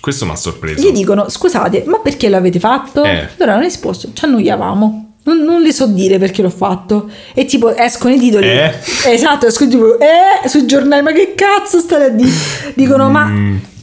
Questo 0.00 0.24
mi 0.26 0.32
ha 0.32 0.36
sorpreso. 0.36 0.86
Gli 0.86 0.92
dicono, 0.92 1.28
scusate, 1.30 1.84
ma 1.86 1.98
perché 1.98 2.28
l'avete 2.28 2.58
fatto? 2.60 3.02
Eh. 3.04 3.28
Loro 3.36 3.52
hanno 3.52 3.62
risposto, 3.62 4.10
ci 4.12 4.24
annoiavamo. 4.24 5.03
Non, 5.24 5.38
non 5.42 5.62
le 5.62 5.72
so 5.72 5.86
dire 5.86 6.18
perché 6.18 6.42
l'ho 6.42 6.50
fatto. 6.50 7.08
E 7.34 7.44
tipo 7.46 7.74
escono 7.74 8.12
i 8.14 8.18
titoli. 8.18 8.46
Eh? 8.48 8.72
Esatto, 9.06 9.46
escono 9.46 9.70
tipo, 9.70 9.98
eh, 9.98 10.46
sui 10.48 10.66
giornali, 10.66 11.02
ma 11.02 11.12
che 11.12 11.34
cazzo 11.34 11.78
state 11.78 12.04
a 12.04 12.08
dire? 12.10 12.30
Dicono, 12.74 13.08
Mm. 13.08 13.12
ma 13.12 13.30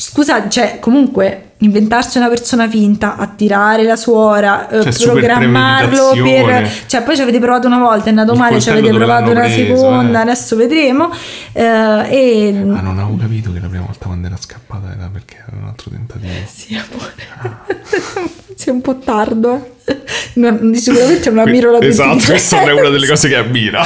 scusate, 0.01 0.49
cioè, 0.49 0.79
comunque 0.79 1.51
inventarsi 1.59 2.17
una 2.17 2.27
persona 2.27 2.67
finta, 2.67 3.17
attirare 3.17 3.83
la 3.83 3.95
suora, 3.95 4.67
eh, 4.67 4.91
Cioè, 4.91 5.11
programmarlo 5.11 6.11
per... 6.23 6.71
Cioè, 6.87 7.03
poi 7.03 7.15
ci 7.15 7.21
avete 7.21 7.39
provato 7.39 7.67
una 7.67 7.77
volta, 7.77 8.05
è 8.05 8.09
andato 8.09 8.31
Il 8.33 8.39
male, 8.39 8.59
ci 8.59 8.71
avete 8.71 8.89
provato 8.89 9.29
una 9.29 9.41
preso, 9.41 9.75
seconda, 9.75 10.19
eh. 10.19 10.21
adesso 10.23 10.55
vedremo. 10.55 11.11
Eh, 11.53 11.63
e... 11.63 12.47
Ah, 12.57 12.81
non 12.81 12.97
avevo 12.97 13.15
capito 13.17 13.53
che 13.53 13.59
la 13.59 13.67
prima 13.67 13.85
volta 13.85 14.07
quando 14.07 14.25
era 14.25 14.37
scappata 14.39 14.91
era 14.91 15.09
perché 15.13 15.35
era 15.47 15.57
un 15.61 15.67
altro 15.67 15.91
tentativo. 15.91 16.29
Sì, 16.51 16.75
amore. 16.75 18.29
Sei 18.55 18.73
un 18.73 18.81
po' 18.81 18.97
tardo, 18.97 19.75
eh. 19.85 20.01
Non- 20.33 20.73
sicuramente 20.75 21.29
non 21.29 21.47
ammiro 21.47 21.71
la 21.71 21.77
tua 21.77 21.87
Esatto, 21.87 22.23
questa 22.25 22.63
è 22.63 22.71
una 22.71 22.89
delle 22.89 23.07
cose 23.07 23.27
che 23.27 23.35
ammira. 23.37 23.85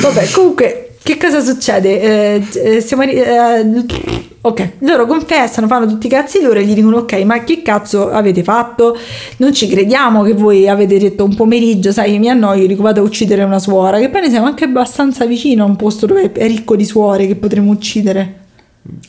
Vabbè, 0.00 0.30
comunque, 0.30 0.81
che 1.02 1.16
cosa 1.18 1.40
succede? 1.40 2.00
Eh, 2.00 2.42
eh, 2.76 2.80
siamo 2.80 3.02
eh, 3.02 3.84
ok, 4.40 4.70
loro 4.80 5.06
confessano, 5.06 5.66
fanno 5.66 5.86
tutti 5.86 6.06
i 6.06 6.10
cazzi 6.10 6.40
loro 6.40 6.58
e 6.60 6.64
gli 6.64 6.74
dicono: 6.74 6.98
Ok, 6.98 7.12
ma 7.24 7.42
che 7.44 7.62
cazzo 7.62 8.10
avete 8.10 8.42
fatto? 8.42 8.96
Non 9.38 9.52
ci 9.52 9.68
crediamo 9.68 10.22
che 10.22 10.34
voi 10.34 10.68
avete 10.68 10.98
detto 10.98 11.24
un 11.24 11.34
pomeriggio, 11.34 11.92
sai, 11.92 12.18
mi 12.18 12.28
annoio, 12.28 12.66
dico 12.66 12.82
vado 12.82 13.00
a 13.00 13.04
uccidere 13.04 13.42
una 13.42 13.58
suora. 13.58 13.98
Che 13.98 14.08
poi 14.10 14.20
ne 14.22 14.30
siamo 14.30 14.46
anche 14.46 14.64
abbastanza 14.64 15.24
vicino 15.26 15.64
a 15.64 15.66
un 15.66 15.76
posto 15.76 16.06
dove 16.06 16.30
è 16.32 16.46
ricco 16.46 16.76
di 16.76 16.84
suore 16.84 17.26
che 17.26 17.34
potremmo 17.34 17.72
uccidere. 17.72 18.40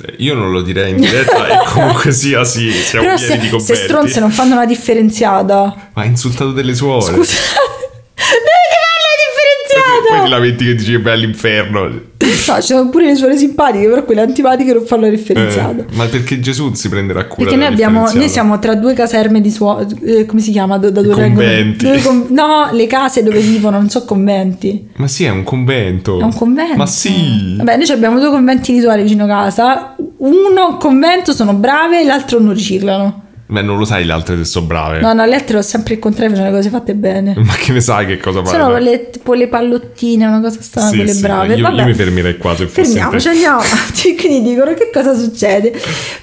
Eh, 0.06 0.16
Io 0.20 0.36
non 0.36 0.52
lo 0.52 0.62
direi 0.62 0.92
in 0.92 0.98
diretta 0.98 1.48
e 1.48 1.66
comunque 1.74 2.12
sia 2.12 2.44
sì, 2.44 2.72
siamo 2.72 3.06
Però 3.06 3.18
pieni 3.18 3.32
se, 3.34 3.38
di 3.40 3.46
se 3.46 3.50
commenti. 3.52 3.76
stronze 3.76 4.20
non 4.20 4.32
fanno 4.32 4.54
una 4.54 4.66
differenziata. 4.66 5.90
Ma 5.94 6.02
ha 6.02 6.06
insultato 6.06 6.52
delle 6.52 6.74
suore. 6.76 7.02
Scusa, 7.14 7.34
devi 7.34 8.68
fare 8.74 9.02
la 9.02 9.16
differenziata. 9.26 10.10
Poi 10.10 10.13
ti 10.24 10.30
lamenti 10.30 10.66
che 10.66 10.76
dici 10.76 10.92
che 10.92 11.00
vai 11.00 11.14
all'inferno. 11.14 11.82
No, 11.88 12.56
ci 12.56 12.62
sono 12.62 12.90
pure 12.90 13.06
le 13.06 13.16
suore 13.16 13.38
simpatiche, 13.38 13.88
però 13.88 14.04
quelle 14.04 14.22
antipatiche 14.22 14.74
non 14.74 14.86
fanno 14.86 15.04
la 15.04 15.10
differenziata. 15.10 15.82
Eh, 15.82 15.96
ma 15.96 16.06
perché 16.06 16.40
Gesù 16.40 16.74
si 16.74 16.90
prenderà 16.90 17.26
cura 17.26 17.44
Perché 17.50 17.56
noi, 17.56 17.72
abbiamo, 17.72 18.10
noi 18.12 18.30
siamo 18.30 18.60
tra 18.60 18.76
due 18.76 18.94
caserme 18.94 19.42
di 19.42 19.52
suore, 19.52 20.26
come 20.26 20.42
si 20.42 20.52
chiama? 20.52 20.78
Da, 20.78 20.90
vengono- 20.90 21.16
conventi. 21.16 21.86
due 21.86 22.02
con- 22.02 22.26
no, 22.30 22.70
le 22.72 22.88
case 22.88 23.24
dove 23.24 23.40
vivono, 23.40 23.78
non 23.78 23.90
so 23.90 24.06
conventi. 24.06 24.90
Ma 24.96 25.08
sì, 25.08 25.26
è 25.26 25.30
un 25.30 25.44
convento. 25.44 26.20
È 26.20 26.24
un 26.24 26.34
convento. 26.34 26.76
Ma 26.78 26.86
sì. 26.86 27.56
Vabbè, 27.58 27.78
noi 27.78 27.90
abbiamo 27.92 28.20
due 28.20 28.30
conventi 28.30 28.74
di 28.74 28.80
suore 28.80 29.04
vicino 29.04 29.26
casa. 29.26 29.96
Uno 30.18 30.78
convento 30.78 31.34
sono 31.34 31.54
brave 31.54 32.04
l'altro 32.06 32.40
non 32.40 32.54
riciclano. 32.54 33.23
Ma 33.54 33.62
non 33.62 33.78
lo 33.78 33.86
sai 33.86 34.04
le 34.04 34.14
altre 34.14 34.36
se 34.38 34.46
sono 34.46 34.66
brave. 34.66 35.00
No, 35.00 35.14
no, 35.14 35.26
le 35.26 35.36
altre 35.36 35.58
l'ho 35.58 35.62
sempre 35.62 35.94
incontrate, 35.94 36.30
facevano 36.30 36.52
le 36.52 36.58
cose 36.58 36.70
fatte 36.72 36.96
bene. 36.96 37.36
Ma 37.38 37.54
che 37.54 37.72
ne 37.72 37.82
sai 37.82 38.08
che 38.08 38.18
cosa 38.18 38.44
fare? 38.44 38.58
Sono 38.58 38.78
le, 38.80 39.12
tipo 39.12 39.34
le 39.34 39.48
pallottine, 39.48 40.26
una 40.26 40.42
cosa 40.42 40.60
strana, 40.60 40.90
Sì, 40.90 40.96
quelle 40.96 41.14
sì, 41.14 41.22
brave. 41.22 41.54
Io, 41.54 41.70
io 41.70 41.86
mi 41.86 41.94
fermerei 41.94 42.38
qua 42.38 42.56
se 42.56 42.66
fossi 42.66 42.80
in 42.80 42.86
Fermiamoci, 42.86 43.28
andiamo 43.28 43.60
avanti. 43.62 44.16
Quindi 44.16 44.50
dicono 44.50 44.74
che 44.74 44.90
cosa 44.92 45.14
succede. 45.14 45.72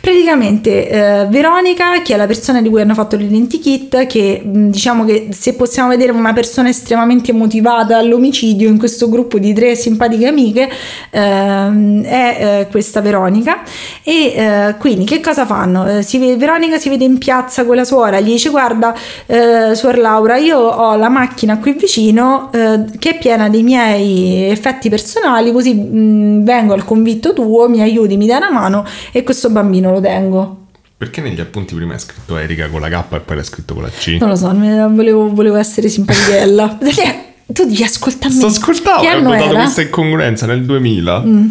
Praticamente 0.01 0.89
eh, 0.89 1.27
Veronica, 1.29 2.03
che 2.03 2.15
è 2.15 2.17
la 2.17 2.27
persona 2.27 2.61
di 2.61 2.69
cui 2.69 2.81
hanno 2.81 2.95
fatto 2.95 3.15
l'identikit, 3.15 4.07
che 4.09 4.43
diciamo 4.45 5.05
che 5.05 5.29
se 5.31 5.55
possiamo 5.55 5.91
vedere 5.91 6.11
una 6.11 6.33
persona 6.33 6.69
estremamente 6.69 7.33
motivata 7.33 7.97
all'omicidio 7.97 8.69
in 8.69 8.77
questo 8.77 9.09
gruppo 9.09 9.39
di 9.39 9.53
tre 9.55 9.77
simpatiche 9.77 10.27
amiche, 10.27 10.69
ehm, 11.11 12.03
è 12.03 12.37
eh, 12.41 12.67
questa 12.73 13.01
Veronica. 13.01 13.63
E 14.03 14.33
eh, 14.35 14.75
quindi 14.81 15.05
che 15.05 15.21
cosa 15.21 15.47
fanno? 15.47 15.87
Eh, 15.87 16.03
si 16.03 16.19
Veronica 16.35 16.77
si 16.77 16.89
vede 16.89 17.05
in 17.05 17.19
piazza 17.21 17.65
con 17.65 17.77
la 17.77 17.85
suora, 17.85 18.19
gli 18.19 18.33
dice 18.33 18.51
guarda 18.51 18.93
eh, 19.27 19.75
suor 19.75 19.99
Laura 19.99 20.39
io 20.39 20.59
ho 20.59 20.97
la 20.97 21.09
macchina 21.09 21.59
qui 21.59 21.75
vicino 21.75 22.51
eh, 22.53 22.87
che 22.99 23.11
è 23.11 23.19
piena 23.19 23.49
dei 23.49 23.63
miei 23.63 24.51
effetti 24.51 24.89
personali 24.89 25.53
così 25.53 25.75
mh, 25.75 26.43
vengo 26.43 26.73
al 26.73 26.85
convitto 26.85 27.33
tuo, 27.33 27.69
mi 27.69 27.81
aiuti, 27.83 28.17
mi 28.17 28.27
dai 28.27 28.39
una 28.39 28.51
mano 28.51 28.85
e 29.13 29.23
questo 29.23 29.51
bambino 29.51 29.93
lo 29.93 30.01
tengo. 30.01 30.57
Perché 30.97 31.21
negli 31.21 31.41
appunti 31.41 31.75
prima 31.75 31.95
è 31.95 31.99
scritto 31.99 32.37
Erika 32.37 32.69
con 32.69 32.81
la 32.81 32.89
K 32.89 33.05
e 33.13 33.21
poi 33.21 33.37
l'hai 33.37 33.45
scritto 33.45 33.75
con 33.75 33.85
la 33.85 33.89
C? 33.89 34.19
Non 34.21 34.29
lo 34.29 34.37
so, 34.37 34.49
volevo, 34.49 35.33
volevo 35.33 35.57
essere 35.57 35.89
simpatichella. 35.89 36.79
Tu 37.53 37.65
devi 37.65 37.83
ascoltarmi. 37.83 38.37
Sto 38.37 38.47
ascoltando, 38.47 39.01
Che 39.01 39.09
ho 39.09 39.11
anno 39.17 39.29
notato 39.31 39.51
era? 39.51 39.63
questa 39.63 39.83
incongruenza 39.83 40.47
nel 40.47 40.65
2000. 40.65 41.21
Mm, 41.21 41.47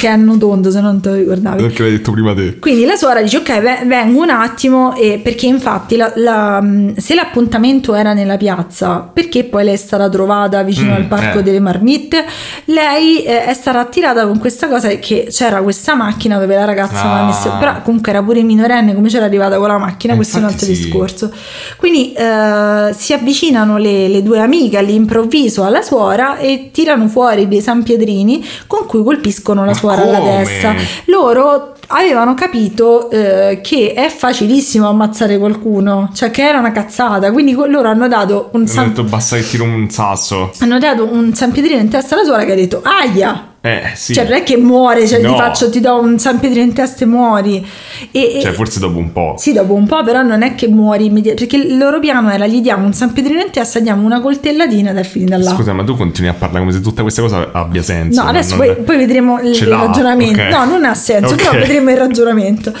che 0.00 0.06
anno 0.06 0.36
tondo, 0.38 0.70
se 0.70 0.80
non 0.80 1.00
te 1.00 1.10
lo 1.10 1.14
ricordavi. 1.16 1.62
Perché 1.62 1.82
l'hai 1.82 1.90
detto 1.92 2.12
prima 2.12 2.34
te. 2.34 2.58
Quindi 2.58 2.84
la 2.84 2.96
suora 2.96 3.20
dice 3.22 3.36
ok 3.38 3.60
ve- 3.60 3.82
vengo 3.84 4.22
un 4.22 4.30
attimo 4.30 4.94
e 4.94 5.20
perché 5.22 5.46
infatti 5.46 5.96
la- 5.96 6.12
la- 6.16 6.60
mh, 6.60 6.96
se 6.96 7.14
l'appuntamento 7.14 7.94
era 7.94 8.12
nella 8.14 8.36
piazza 8.36 9.00
perché 9.12 9.44
poi 9.44 9.64
lei 9.64 9.74
è 9.74 9.76
stata 9.76 10.08
trovata 10.08 10.62
vicino 10.62 10.92
Mm, 10.92 10.96
al 10.96 11.04
parco 11.06 11.38
eh. 11.40 11.42
delle 11.42 11.60
marmitte 11.60 12.24
lei 12.66 13.22
eh, 13.24 13.44
è 13.44 13.54
stata 13.54 13.80
attirata 13.80 14.26
con 14.26 14.38
questa 14.38 14.68
cosa 14.68 14.88
che 14.88 15.26
c'era 15.30 15.60
questa 15.62 15.94
macchina 15.94 16.38
dove 16.38 16.54
la 16.54 16.64
ragazza 16.64 17.02
Ah. 17.02 17.24
messo 17.26 17.52
però 17.58 17.82
comunque 17.82 18.10
era 18.10 18.22
pure 18.22 18.42
minorenne 18.42 18.94
come 18.94 19.08
c'era 19.08 19.24
arrivata 19.26 19.56
con 19.58 19.68
la 19.68 19.78
macchina 19.78 20.12
Eh, 20.14 20.16
questo 20.16 20.36
è 20.36 20.40
un 20.40 20.46
altro 20.46 20.66
sì. 20.66 20.72
discorso 20.72 21.32
quindi 21.76 22.12
eh, 22.12 22.94
si 22.96 23.12
avvicinano 23.12 23.76
le, 23.78 24.08
le 24.08 24.22
due 24.22 24.38
amiche 24.40 24.78
all'improvviso 24.78 25.40
alla 25.64 25.82
suora 25.82 26.38
e 26.38 26.70
tirano 26.72 27.08
fuori 27.08 27.48
dei 27.48 27.60
sanpietrini 27.60 28.44
con 28.66 28.86
cui 28.86 29.02
colpiscono 29.02 29.60
la 29.64 29.72
Ma 29.72 29.76
suora 29.76 30.02
alla 30.02 30.20
testa 30.20 30.74
loro 31.06 31.74
avevano 31.88 32.34
capito 32.34 33.10
eh, 33.10 33.60
che 33.62 33.92
è 33.94 34.08
facilissimo 34.08 34.88
ammazzare 34.88 35.38
qualcuno, 35.38 36.10
cioè 36.14 36.30
che 36.30 36.46
era 36.46 36.58
una 36.58 36.72
cazzata, 36.72 37.30
quindi 37.32 37.52
loro 37.52 37.88
hanno 37.88 38.08
dato 38.08 38.48
un, 38.52 38.66
san- 38.66 38.88
detto 38.88 39.04
basta 39.04 39.36
che 39.36 39.48
tiro 39.48 39.64
un 39.64 39.90
sasso. 39.90 40.52
hanno 40.60 40.78
dato 40.78 41.04
un 41.04 41.34
San 41.34 41.52
Pietrino 41.52 41.80
in 41.80 41.88
testa 41.88 42.14
alla 42.14 42.24
suora 42.24 42.44
che 42.44 42.52
ha 42.52 42.56
detto 42.56 42.82
aia. 42.82 43.51
Eh, 43.64 43.82
sì. 43.94 44.12
Cioè, 44.12 44.24
non 44.24 44.32
è 44.32 44.42
che 44.42 44.56
muore, 44.56 45.06
cioè 45.06 45.20
No. 45.20 45.30
ti 45.30 45.36
faccio, 45.36 45.70
ti 45.70 45.78
do 45.78 46.00
un 46.00 46.18
San 46.18 46.40
Pietrino 46.40 46.64
in 46.64 46.72
testa 46.72 47.04
e 47.04 47.06
muori. 47.06 47.64
E, 48.10 48.38
e- 48.38 48.40
Cioè, 48.42 48.50
forse 48.52 48.80
dopo 48.80 48.98
un 48.98 49.12
po'. 49.12 49.36
sì, 49.38 49.52
dopo 49.52 49.72
un 49.74 49.86
po', 49.86 50.02
però 50.02 50.22
non 50.22 50.42
è 50.42 50.56
che 50.56 50.66
muori 50.66 51.04
immediatamente. 51.04 51.46
Perché 51.56 51.68
il 51.72 51.78
loro 51.78 52.00
piano 52.00 52.28
era: 52.30 52.44
gli 52.48 52.60
diamo 52.60 52.84
un 52.84 52.92
San 52.92 53.12
Pietrino 53.12 53.40
in 53.40 53.50
testa, 53.52 53.78
diamo 53.78 54.04
una 54.04 54.20
coltellatina 54.20 54.90
ed 54.90 54.96
è 54.98 55.04
finita 55.04 55.36
là. 55.38 55.50
Scusa, 55.52 55.72
ma 55.72 55.84
tu 55.84 55.96
continui 55.96 56.28
a 56.28 56.34
parlare 56.34 56.58
come 56.58 56.72
se 56.72 56.80
tutta 56.80 57.02
questa 57.02 57.22
cosa 57.22 57.50
abbia 57.52 57.82
senso. 57.82 58.20
No, 58.20 58.28
adesso 58.28 58.56
non- 58.56 58.66
poi, 58.66 58.82
poi 58.84 58.96
vedremo 58.96 59.38
il, 59.40 59.52
il 59.52 59.66
ragionamento. 59.68 60.40
ok. 60.42 60.48
No, 60.48 60.64
non 60.64 60.84
ha 60.84 60.94
senso, 60.94 61.34
Ok. 61.34 61.42
però 61.46 61.58
vedremo 61.60 61.90
il 61.92 61.96
ragionamento. 61.98 62.72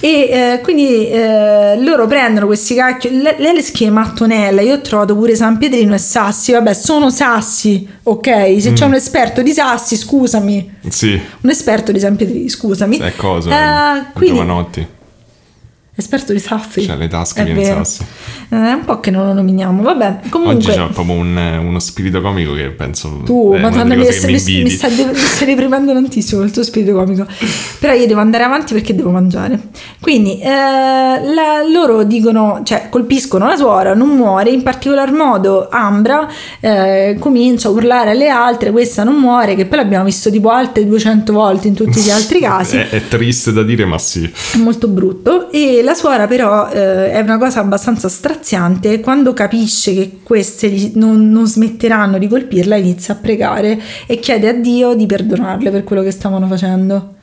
E 0.00 0.08
eh, 0.30 0.60
quindi 0.62 1.08
eh, 1.08 1.76
loro 1.82 2.06
prendono 2.06 2.46
questi 2.46 2.76
cacchi. 2.76 3.10
Lei, 3.20 3.34
lei 3.38 3.54
le 3.54 3.62
scrive 3.62 3.90
mattonella. 3.90 4.60
Io 4.60 4.74
ho 4.74 4.80
trovato 4.82 5.16
pure 5.16 5.34
San 5.34 5.58
Pietrino 5.58 5.94
e 5.94 5.98
Sassi. 5.98 6.52
Vabbè, 6.52 6.72
sono 6.74 7.10
Sassi, 7.10 7.84
ok? 8.04 8.56
Se 8.60 8.70
Mm. 8.70 8.74
c'è 8.74 8.84
un 8.84 8.94
esperto 8.94 9.42
di 9.42 9.50
Sassi, 9.50 9.96
scusami. 10.28 10.74
Sì, 10.88 11.20
Un 11.40 11.50
esperto 11.50 11.90
di 11.90 11.98
San 11.98 12.16
Pietrini, 12.16 12.48
scusami. 12.48 12.98
è 12.98 13.14
cosa. 13.16 13.98
Eh, 13.98 14.04
quindi, 14.12 14.36
Giovanotti. 14.36 14.86
Esperto 15.98 16.32
di 16.32 16.38
Sassi. 16.38 16.86
C'ha 16.86 16.94
le 16.94 17.08
tasche 17.08 17.44
di 17.44 17.64
sassi. 17.64 18.02
Eh, 18.50 18.56
È 18.56 18.72
un 18.72 18.84
po' 18.84 19.00
che 19.00 19.10
non 19.10 19.26
lo 19.26 19.32
nominiamo. 19.32 19.82
Vabbè, 19.82 20.20
comunque. 20.30 20.54
Oggi 20.56 20.66
c'è 20.70 20.86
proprio 20.92 21.16
un- 21.16 21.58
uno 21.66 21.78
spirito 21.80 22.20
comico 22.20 22.54
che 22.54 22.68
penso. 22.70 23.20
Tu, 23.24 23.56
madonna, 23.56 23.94
mi, 23.94 24.06
mi 24.06 24.08
mi, 24.26 24.42
mi, 24.46 24.62
mi 24.62 24.70
stai 24.70 24.94
deprimendo 25.44 25.92
tantissimo 25.92 26.42
il 26.42 26.50
tuo 26.50 26.62
spirito 26.62 26.92
comico. 26.94 27.26
Però 27.80 27.92
io 27.92 28.06
devo 28.06 28.20
andare 28.20 28.44
avanti 28.44 28.74
perché 28.74 28.94
devo 28.94 29.10
mangiare. 29.10 29.58
Quindi 30.00 30.38
eh, 30.40 30.48
la- 30.48 31.62
loro 31.70 32.04
dicono, 32.04 32.60
cioè 32.64 32.86
colpiscono 32.90 33.46
la 33.46 33.56
suora, 33.56 33.94
non 33.94 34.08
muore. 34.10 34.50
In 34.50 34.62
particolar 34.62 35.12
modo 35.12 35.68
Ambra 35.70 36.28
eh, 36.60 37.16
comincia 37.18 37.68
a 37.68 37.70
urlare 37.72 38.10
alle 38.12 38.28
altre, 38.28 38.70
questa 38.70 39.02
non 39.04 39.16
muore, 39.16 39.56
che 39.56 39.66
poi 39.66 39.78
l'abbiamo 39.78 40.04
visto 40.04 40.30
tipo 40.30 40.50
altre 40.50 40.86
200 40.86 41.32
volte 41.32 41.68
in 41.68 41.74
tutti 41.74 42.00
gli 42.00 42.10
altri 42.10 42.38
casi. 42.40 42.76
È, 42.76 42.88
è 42.88 43.08
triste 43.08 43.52
da 43.52 43.62
dire, 43.62 43.84
ma 43.84 43.98
sì. 43.98 44.30
È 44.52 44.56
molto 44.58 44.86
brutto 44.88 45.50
e 45.50 45.82
la 45.88 45.94
suora 45.94 46.26
però 46.26 46.68
eh, 46.68 47.12
è 47.12 47.20
una 47.20 47.38
cosa 47.38 47.60
abbastanza 47.60 48.08
straziante. 48.08 49.00
Quando 49.00 49.32
capisce 49.32 49.94
che 49.94 50.18
queste 50.22 50.92
non, 50.94 51.30
non 51.30 51.46
smetteranno 51.46 52.18
di 52.18 52.28
colpirla 52.28 52.76
inizia 52.76 53.14
a 53.14 53.16
pregare 53.16 53.80
e 54.06 54.18
chiede 54.18 54.48
a 54.48 54.52
Dio 54.52 54.94
di 54.94 55.06
perdonarle 55.06 55.70
per 55.70 55.84
quello 55.84 56.02
che 56.02 56.10
stavano 56.10 56.46
facendo. 56.46 57.14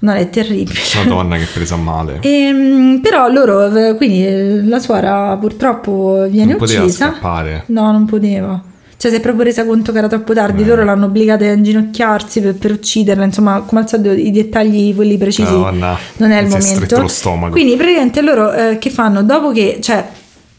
Non 0.00 0.16
è 0.16 0.28
terribile. 0.30 0.80
Madonna 0.96 1.36
che 1.36 1.46
presa 1.52 1.76
male. 1.76 2.18
Ehm, 2.22 2.98
però 3.00 3.28
loro 3.28 3.72
eh, 3.72 3.94
quindi 3.94 4.26
eh, 4.26 4.64
la 4.64 4.80
suora 4.80 5.36
purtroppo 5.36 6.26
viene 6.28 6.50
non 6.50 6.58
poteva 6.58 6.82
uccisa. 6.82 7.12
scappare. 7.12 7.62
no 7.66 7.92
non 7.92 8.04
poteva 8.06 8.60
cioè 9.02 9.10
si 9.10 9.16
è 9.16 9.20
proprio 9.20 9.42
resa 9.42 9.64
conto 9.66 9.90
che 9.90 9.98
era 9.98 10.06
troppo 10.06 10.32
tardi 10.32 10.62
Eh. 10.62 10.64
loro 10.64 10.84
l'hanno 10.84 11.06
obbligata 11.06 11.44
a 11.44 11.50
inginocchiarsi 11.54 12.40
per, 12.40 12.54
per 12.54 12.70
ucciderla 12.70 13.24
insomma 13.24 13.62
come 13.66 13.80
al 13.80 13.88
solito 13.88 14.12
i 14.12 14.30
dettagli 14.30 14.94
quelli 14.94 15.18
precisi 15.18 15.50
Madonna, 15.52 15.98
non 16.18 16.30
è 16.30 16.40
il 16.40 16.48
si 16.48 16.54
è 16.54 16.58
momento. 16.60 16.84
stretto 16.84 17.00
lo 17.02 17.08
stomaco. 17.08 17.50
Quindi 17.50 17.74
praticamente 17.74 18.20
loro 18.20 18.52
eh, 18.52 18.78
che 18.78 18.90
fanno 18.90 19.24
dopo 19.24 19.50
che 19.50 19.78
cioè 19.80 20.06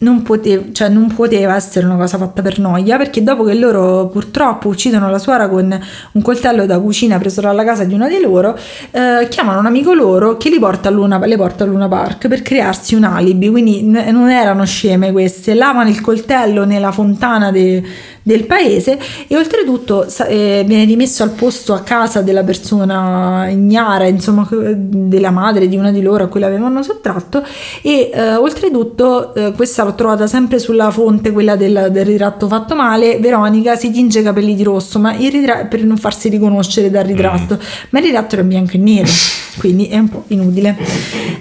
non, 0.04 0.22
pote- 0.22 0.72
cioè, 0.74 0.90
non 0.90 1.08
poteva 1.16 1.56
essere 1.56 1.86
una 1.86 1.96
cosa 1.96 2.18
fatta 2.18 2.42
per 2.42 2.60
noia 2.60 2.98
perché 2.98 3.24
dopo 3.24 3.46
che 3.46 3.54
loro 3.54 4.08
purtroppo 4.08 4.68
uccidono 4.68 5.10
la 5.10 5.18
suora 5.18 5.48
con 5.48 5.80
un 6.12 6.22
coltello 6.22 6.66
da 6.66 6.78
cucina 6.78 7.18
preso 7.20 7.40
dalla 7.40 7.64
casa 7.64 7.86
di 7.86 7.94
una 7.94 8.10
di 8.10 8.20
loro 8.20 8.54
eh, 8.92 9.26
chiamano 9.30 9.60
un 9.60 9.66
amico 9.66 9.94
loro 9.94 10.36
che 10.36 10.50
li 10.50 10.60
porta 10.60 10.90
a 10.90 10.92
Luna, 10.92 11.26
le 11.26 11.38
porta 11.38 11.64
a 11.64 11.68
Luna 11.68 11.88
Park 11.88 12.28
per 12.28 12.42
crearsi 12.42 12.96
un 12.96 13.06
alibi 13.06 13.50
quindi 13.50 13.82
n- 13.84 14.04
non 14.12 14.30
erano 14.30 14.66
sceme 14.66 15.14
queste 15.14 15.54
lavano 15.54 15.88
il 15.88 16.02
coltello 16.02 16.66
nella 16.66 16.92
fontana 16.92 17.50
de- 17.52 17.82
del 18.24 18.46
paese 18.46 18.98
e 19.28 19.36
oltretutto 19.36 20.08
eh, 20.28 20.64
viene 20.66 20.86
rimesso 20.86 21.24
al 21.24 21.32
posto 21.32 21.74
a 21.74 21.82
casa 21.82 22.22
della 22.22 22.44
persona 22.44 23.50
ignara, 23.50 24.08
insomma 24.08 24.48
della 24.50 25.30
madre 25.30 25.68
di 25.68 25.76
una 25.76 25.92
di 25.92 26.02
loro 26.02 26.24
a 26.24 26.28
cui 26.28 26.40
l'avevano 26.40 26.82
sottratto 26.82 27.44
e 27.82 28.10
eh, 28.14 28.36
oltretutto 28.36 29.36
eh, 29.36 29.52
questa 29.52 29.84
l'ho 29.84 29.94
trovata 29.94 30.26
sempre 30.26 30.58
sulla 30.58 30.90
fonte, 30.90 31.32
quella 31.32 31.58
del, 31.58 31.90
del 31.92 32.06
ritratto 32.06 32.48
fatto 32.48 32.76
male, 32.76 33.20
Veronica 33.20 33.76
si 33.76 33.92
tinge 33.92 34.20
i 34.20 34.24
capelli 34.24 34.56
di 34.56 34.64
rosso 34.64 35.00
ma 35.00 35.14
il 35.14 35.32
ritratto 35.32 35.68
per 35.68 35.84
non 35.84 35.98
farsi 35.98 36.30
riconoscere 36.30 36.90
dal 36.90 37.04
ritratto, 37.04 37.60
ma 37.90 38.00
il 38.00 38.06
ritratto 38.06 38.36
era 38.36 38.44
bianco 38.44 38.72
e 38.74 38.78
nero, 38.78 39.12
quindi 39.60 39.88
è 39.88 39.98
un 39.98 40.10
po' 40.10 40.24
inutile. 40.28 40.78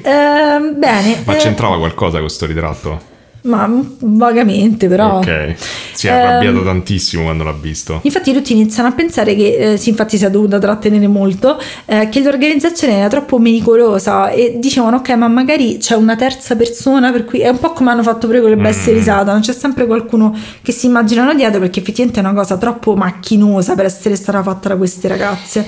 Ehm, 0.02 0.78
bene, 0.78 1.22
Ma 1.24 1.34
eh, 1.34 1.38
c'entrava 1.38 1.78
qualcosa 1.78 2.18
questo 2.18 2.46
ritratto? 2.46 3.11
Ma 3.42 3.68
vagamente 4.00 4.88
però. 4.88 5.18
Ok. 5.18 5.54
Si 5.92 6.06
è 6.06 6.10
arrabbiato 6.10 6.58
Ehm, 6.58 6.64
tantissimo 6.64 7.24
quando 7.24 7.44
l'ha 7.44 7.52
visto. 7.58 8.00
Infatti 8.02 8.32
tutti 8.32 8.52
iniziano 8.52 8.88
a 8.88 8.92
pensare 8.92 9.34
che, 9.34 9.72
eh, 9.72 9.76
sì, 9.76 9.90
infatti 9.90 10.16
si 10.16 10.24
è 10.24 10.30
dovuta 10.30 10.58
trattenere 10.58 11.06
molto, 11.08 11.60
eh, 11.86 12.08
che 12.08 12.20
l'organizzazione 12.20 12.94
era 12.94 13.08
troppo 13.08 13.38
menicolosa 13.38 14.30
e 14.30 14.56
dicevano 14.58 14.96
ok 14.98 15.10
ma 15.10 15.28
magari 15.28 15.78
c'è 15.78 15.94
una 15.94 16.16
terza 16.16 16.56
persona 16.56 17.10
per 17.12 17.24
cui 17.24 17.40
è 17.40 17.48
un 17.48 17.58
po' 17.58 17.72
come 17.72 17.90
hanno 17.90 18.02
fatto 18.02 18.26
pure 18.26 18.40
con 18.40 18.50
le 18.50 18.56
bestie 18.56 18.92
Mm. 18.92 18.96
risata, 18.96 19.32
non 19.32 19.40
c'è 19.40 19.52
sempre 19.52 19.86
qualcuno 19.86 20.34
che 20.62 20.72
si 20.72 20.86
immaginano 20.86 21.34
dietro 21.34 21.60
perché 21.60 21.80
effettivamente 21.80 22.20
è 22.20 22.22
una 22.22 22.34
cosa 22.34 22.56
troppo 22.56 22.94
macchinosa 22.96 23.74
per 23.74 23.84
essere 23.84 24.16
stata 24.16 24.42
fatta 24.42 24.68
da 24.70 24.76
queste 24.76 25.08
ragazze. 25.08 25.66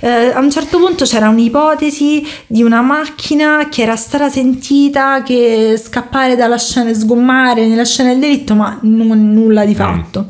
Eh, 0.00 0.32
a 0.34 0.38
un 0.40 0.50
certo 0.50 0.78
punto 0.78 1.04
c'era 1.04 1.28
un'ipotesi 1.28 2.26
di 2.46 2.62
una 2.62 2.80
macchina 2.82 3.68
che 3.70 3.82
era 3.82 3.96
stata 3.96 4.28
sentita 4.28 5.22
che 5.22 5.80
scappare 5.82 6.36
dalla 6.36 6.58
scena 6.58 6.92
sgommare 7.04 7.66
nella 7.66 7.84
scena 7.84 8.10
del 8.10 8.18
delitto 8.18 8.54
ma 8.54 8.78
non- 8.82 9.32
nulla 9.32 9.64
di 9.64 9.74
fatto. 9.74 10.26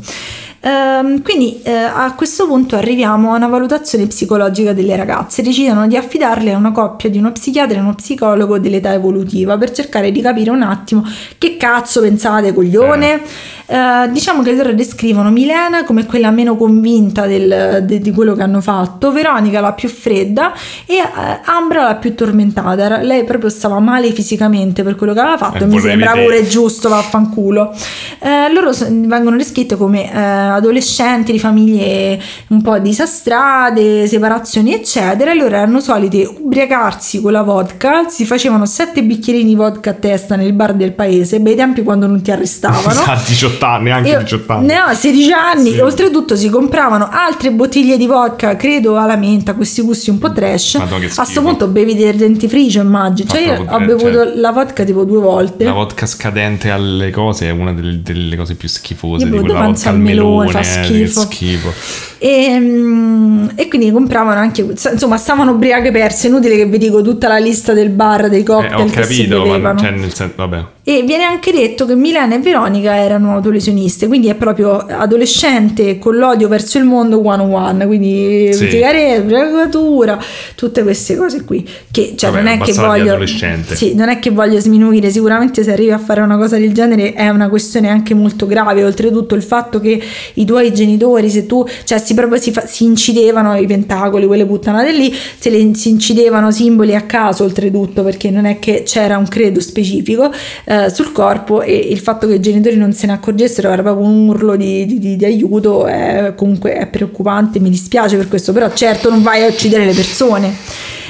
Ehm, 0.67 1.21
quindi 1.21 1.61
eh, 1.63 1.73
a 1.73 2.15
questo 2.15 2.47
punto 2.47 2.75
arriviamo 2.75 3.35
a 3.35 3.37
una 3.37 3.49
valutazione 3.49 4.07
psicologica 4.07 4.73
delle 4.73 4.97
ragazze. 4.97 5.43
Decidono 5.43 5.87
di 5.87 5.95
affidarle 5.95 6.55
a 6.55 6.57
una 6.57 6.73
coppia 6.73 7.11
di 7.11 7.19
uno 7.19 7.33
psichiatra 7.33 7.77
e 7.77 7.81
uno 7.81 7.95
psicologo 7.95 8.59
dell'età 8.59 8.95
evolutiva 8.95 9.59
per 9.59 9.73
cercare 9.73 10.11
di 10.11 10.23
capire 10.23 10.51
un 10.51 10.63
attimo 10.63 11.05
che 11.37 11.59
cazzo 11.59 12.01
pensate, 12.01 12.55
coglione. 12.55 13.21
Eh, 13.67 14.09
diciamo 14.11 14.43
che 14.43 14.53
loro 14.53 14.73
descrivono 14.75 15.31
Milena 15.31 15.85
come 15.85 16.05
quella 16.05 16.31
meno 16.31 16.57
convinta 16.57 17.27
del- 17.27 17.83
de- 17.85 17.99
di 17.99 18.11
quello 18.11 18.35
che 18.35 18.43
hanno 18.43 18.61
fatto, 18.61 19.11
Veronica 19.11 19.61
la 19.61 19.73
più 19.73 19.89
fredda 19.89 20.53
e 20.87 20.97
eh, 20.97 21.03
Ambra 21.45 21.85
la 21.85 21.95
più 21.97 22.15
tormentata. 22.15 23.01
Lei 23.03 23.25
proprio 23.25 23.49
stava 23.51 23.79
male 23.81 24.13
fisicamente 24.13 24.83
per 24.83 24.97
quello 24.97 25.13
che 25.15 25.21
aveva 25.21 25.37
fatto 25.39 25.65
e 25.65 25.67
mi 25.67 25.79
sembra 25.81 26.13
vedere. 26.13 26.25
pure 26.37 26.47
giusto, 26.49 26.89
vaffanculo. 26.89 27.73
Eh, 28.21 28.53
loro 28.53 28.71
vengono 28.91 29.37
descritte 29.37 29.77
come 29.77 30.13
eh, 30.13 30.19
adolescenti 30.19 31.33
di 31.33 31.39
famiglie 31.39 32.21
un 32.49 32.61
po' 32.63 32.79
disastrate, 32.79 34.07
separazioni, 34.07 34.75
eccetera. 34.75 35.31
E 35.31 35.35
loro 35.35 35.55
erano 35.55 35.81
soliti 35.81 36.27
ubriacarsi 36.39 37.21
con 37.21 37.33
la 37.33 37.43
vodka, 37.43 38.09
si 38.09 38.25
facevano 38.27 38.67
sette 38.67 39.03
bicchierini 39.03 39.45
di 39.45 39.55
vodka 39.55 39.91
a 39.91 39.95
testa 39.95 40.37
nel 40.37 40.53
bar 40.53 40.75
del 40.75 40.93
paese, 40.93 41.41
bei 41.41 41.55
tempi 41.57 41.83
quando 41.83 42.07
non 42.07 42.21
ti 42.23 42.31
arrestavano. 42.31 42.83
A 43.15 43.17
18 43.55 43.65
anni, 43.67 43.85
neanche 43.85 44.09
Io- 44.11 44.19
18 44.23 44.53
anni. 44.53 44.67
Ne 44.67 44.81
ho 44.81 44.93
16 44.95 45.33
anni. 45.33 45.73
Sì. 45.73 45.79
Oltretutto 45.81 46.37
si 46.37 46.49
compravano 46.51 47.09
altre 47.11 47.51
bottiglie 47.53 47.97
di 47.97 48.07
vodka, 48.07 48.57
credo 48.57 48.97
alla 48.99 49.17
menta, 49.17 49.55
questi 49.55 49.83
gusti 49.83 50.11
un 50.11 50.19
po' 50.19 50.33
trash. 50.33 50.75
Madonna, 50.75 51.07
A 51.07 51.09
sto 51.11 51.25
schifo. 51.25 51.41
punto 51.43 51.67
bevi 51.69 51.95
del 51.95 52.17
dentifricio, 52.17 52.81
immagino. 52.81 53.29
Fa 53.29 53.37
Cioè, 53.37 53.45
io 53.47 53.65
ho 53.69 53.79
bevuto 53.81 54.13
cioè- 54.13 54.35
la 54.37 54.51
vodka 54.53 54.85
tipo 54.85 55.05
due 55.05 55.19
volte. 55.21 55.65
La 55.65 55.73
vodka 55.73 56.07
scadente 56.07 56.71
alle 56.71 57.11
cose 57.11 57.47
è 57.47 57.51
una 57.51 57.73
delle, 57.73 58.01
delle 58.03 58.37
cose 58.37 58.55
più 58.55 58.69
schifose 58.69 59.25
Io 59.25 59.31
di 59.33 59.39
quella 59.39 59.63
vodka 59.67 59.91
al 59.91 59.99
melone, 59.99 60.47
melone. 60.47 60.51
fa 60.51 60.61
eh, 60.61 60.85
schifo. 60.85 61.21
Che 61.21 61.35
schifo. 61.35 61.73
E, 62.19 62.59
mm, 62.59 63.49
e 63.55 63.69
quindi 63.69 63.91
compravano 63.93 64.41
anche, 64.41 64.63
insomma, 64.93 65.17
stavano 65.17 65.53
ubriache 65.53 65.91
perse. 65.91 66.29
Inutile 66.29 66.57
che 66.57 66.67
vi 66.67 66.79
dico 66.79 67.03
tutta 67.03 67.29
la 67.29 67.39
lista 67.39 67.73
del 67.73 67.91
bar, 67.91 68.29
dei 68.29 68.41
Eh, 68.41 68.45
cocktail 68.45 68.81
ho 68.81 68.85
che 68.85 69.03
si 69.05 69.27
capito, 69.29 69.59
ma 69.59 69.77
cioè, 69.77 69.91
nel 69.91 70.13
senso, 70.15 70.33
vabbè. 70.37 70.65
E 70.87 71.03
viene 71.03 71.25
anche 71.25 71.51
detto 71.51 71.87
che 71.87 71.95
Milena 71.95 72.35
e 72.35 72.41
Veronica 72.41 72.95
erano 72.95 73.33
autolesioniste, 73.33 74.07
quindi 74.07 74.29
è 74.29 74.35
proprio 74.35 74.77
adolescente 74.77 75.99
con 75.99 76.17
l'odio 76.17 76.47
verso 76.47 76.77
il 76.77 76.85
mondo 76.85 77.27
one 77.27 77.43
on 77.43 77.53
one, 77.55 77.87
quindi 77.87 78.53
Sì. 78.53 78.69
sigarette, 78.69 79.23
bregatura, 79.23 80.23
tutte 80.55 80.83
queste 80.83 81.17
cose 81.17 81.43
qui. 81.43 81.67
Che 81.91 82.13
cioè, 82.17 82.31
Vabbè, 82.31 82.43
non 82.43 82.53
è 82.53 82.59
che 82.59 82.73
voglio. 82.75 83.17
Sì, 83.75 83.95
non 83.95 84.11
è 84.11 84.19
che 84.19 84.29
voglio 84.29 84.61
sminuire, 84.61 85.09
sicuramente 85.11 85.63
se 85.63 85.73
arrivi 85.73 85.91
a 85.91 85.97
fare 85.97 86.21
una 86.21 86.37
cosa 86.37 86.59
del 86.59 86.75
genere 86.75 87.15
è 87.15 87.31
una 87.31 87.49
questione 87.49 87.89
anche 87.89 88.13
molto 88.13 88.47
grave, 88.47 88.85
oltretutto 88.85 89.35
il 89.35 89.43
fatto 89.43 89.81
che 89.81 89.99
i 90.35 90.45
tuoi 90.45 90.75
genitori, 90.75 91.31
se 91.31 91.47
tu, 91.47 91.67
cioè 91.85 91.97
si 91.99 92.13
proprio 92.13 92.39
si, 92.39 92.53
fa- 92.53 92.67
si 92.67 92.85
incidevano 92.85 93.57
i 93.57 93.67
pentacoli, 93.67 94.27
quelle 94.27 94.45
puttanate 94.45 94.93
lì, 94.93 95.11
se 95.39 95.49
le, 95.49 95.71
si 95.75 95.89
incidevano 95.89 96.51
simboli 96.51 96.95
a 96.95 97.01
caso 97.05 97.45
oltretutto, 97.45 98.03
perché 98.03 98.29
non 98.31 98.45
è 98.45 98.59
che 98.59 98.83
c'era 98.85 99.17
un 99.17 99.27
credo 99.27 99.61
specifico 99.61 100.31
eh, 100.65 100.73
sul 100.89 101.13
corpo 101.13 101.63
e 101.63 101.75
il 101.75 101.99
fatto 101.99 102.27
che 102.27 102.35
i 102.35 102.41
genitori 102.41 102.77
non 102.77 102.93
se 102.93 103.07
ne 103.07 103.13
accorgessero 103.13 103.71
era 103.71 103.83
proprio 103.83 104.07
un 104.07 104.29
urlo 104.29 104.57
di, 104.57 104.87
di- 104.87 105.17
di- 105.17 105.25
aiuto, 105.25 105.87
è, 105.87 106.35
comunque 106.37 106.75
è 106.75 106.87
preoccupante, 106.87 107.61
mi 107.61 107.71
dispiace 107.71 108.17
per 108.17 108.29
questo, 108.29 108.53
però 108.53 108.71
certo 108.73 109.11
non 109.11 109.23
vai 109.23 109.43
a 109.43 109.47
uccidere 109.49 109.85
le 109.85 109.93
persone. 109.93 110.53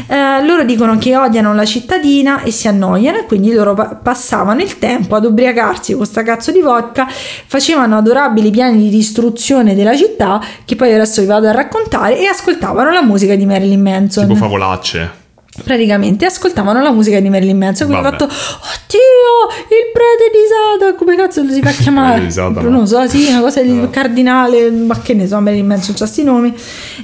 Eh, 0.09 0.45
loro 0.45 0.65
dicono 0.65 0.99
che 0.99 1.17
odiano 1.17 1.55
la 1.55 1.65
cittadina 1.65 2.43
e 2.43 2.51
si 2.51 2.67
annoiano 2.67 3.19
e 3.19 3.25
quindi 3.27 3.53
loro 3.53 3.75
pa- 3.75 3.95
passavano 4.03 4.61
il 4.61 4.79
tempo 4.79 5.15
ad 5.15 5.25
ubriacarsi 5.25 5.95
con 5.95 6.05
sta 6.05 6.23
cazzo 6.23 6.51
di 6.51 6.61
vodka, 6.61 7.07
facevano 7.09 7.97
adorabili 7.97 8.51
piani 8.51 8.79
di 8.79 8.89
distruzione 8.89 9.75
della 9.75 9.97
città 9.97 10.41
che 10.65 10.75
poi 10.77 10.93
adesso 10.93 11.21
vi 11.21 11.29
vado 11.29 11.49
a 11.49 11.53
raccontare 11.53 12.19
e 12.19 12.27
ascoltavano 12.27 12.91
la 12.91 13.03
musica 13.03 13.35
di 13.37 13.47
Marilyn 13.47 13.81
Manson. 13.81 14.27
Tipo 14.27 14.37
favolacce. 14.39 15.23
Praticamente 15.63 16.25
ascoltavano 16.25 16.83
la 16.83 16.91
musica 16.91 17.21
di 17.21 17.29
Marilyn 17.29 17.57
Manson 17.57 17.87
quindi 17.87 18.05
ho 18.05 18.11
fatto 18.11 18.25
oddio 18.25 19.67
il 19.69 19.91
prete 19.93 20.31
di 20.33 20.39
Satana 20.49 20.95
come 20.97 21.17
cazzo 21.17 21.43
lo 21.45 21.53
si 21.53 21.61
fa 21.63 21.71
chiamare? 21.81 22.29
non 22.63 22.87
so 22.89 23.07
sì 23.07 23.27
una 23.29 23.41
cosa 23.41 23.63
di 23.63 23.71
No. 23.85 23.89
cardinale 23.91 24.71
ma 24.71 24.99
che 25.01 25.15
ne 25.15 25.27
so 25.29 25.39
Marilyn 25.41 25.67
Manson 25.67 25.95
c'ha 25.95 26.07
sti 26.07 26.25
nomi. 26.25 26.53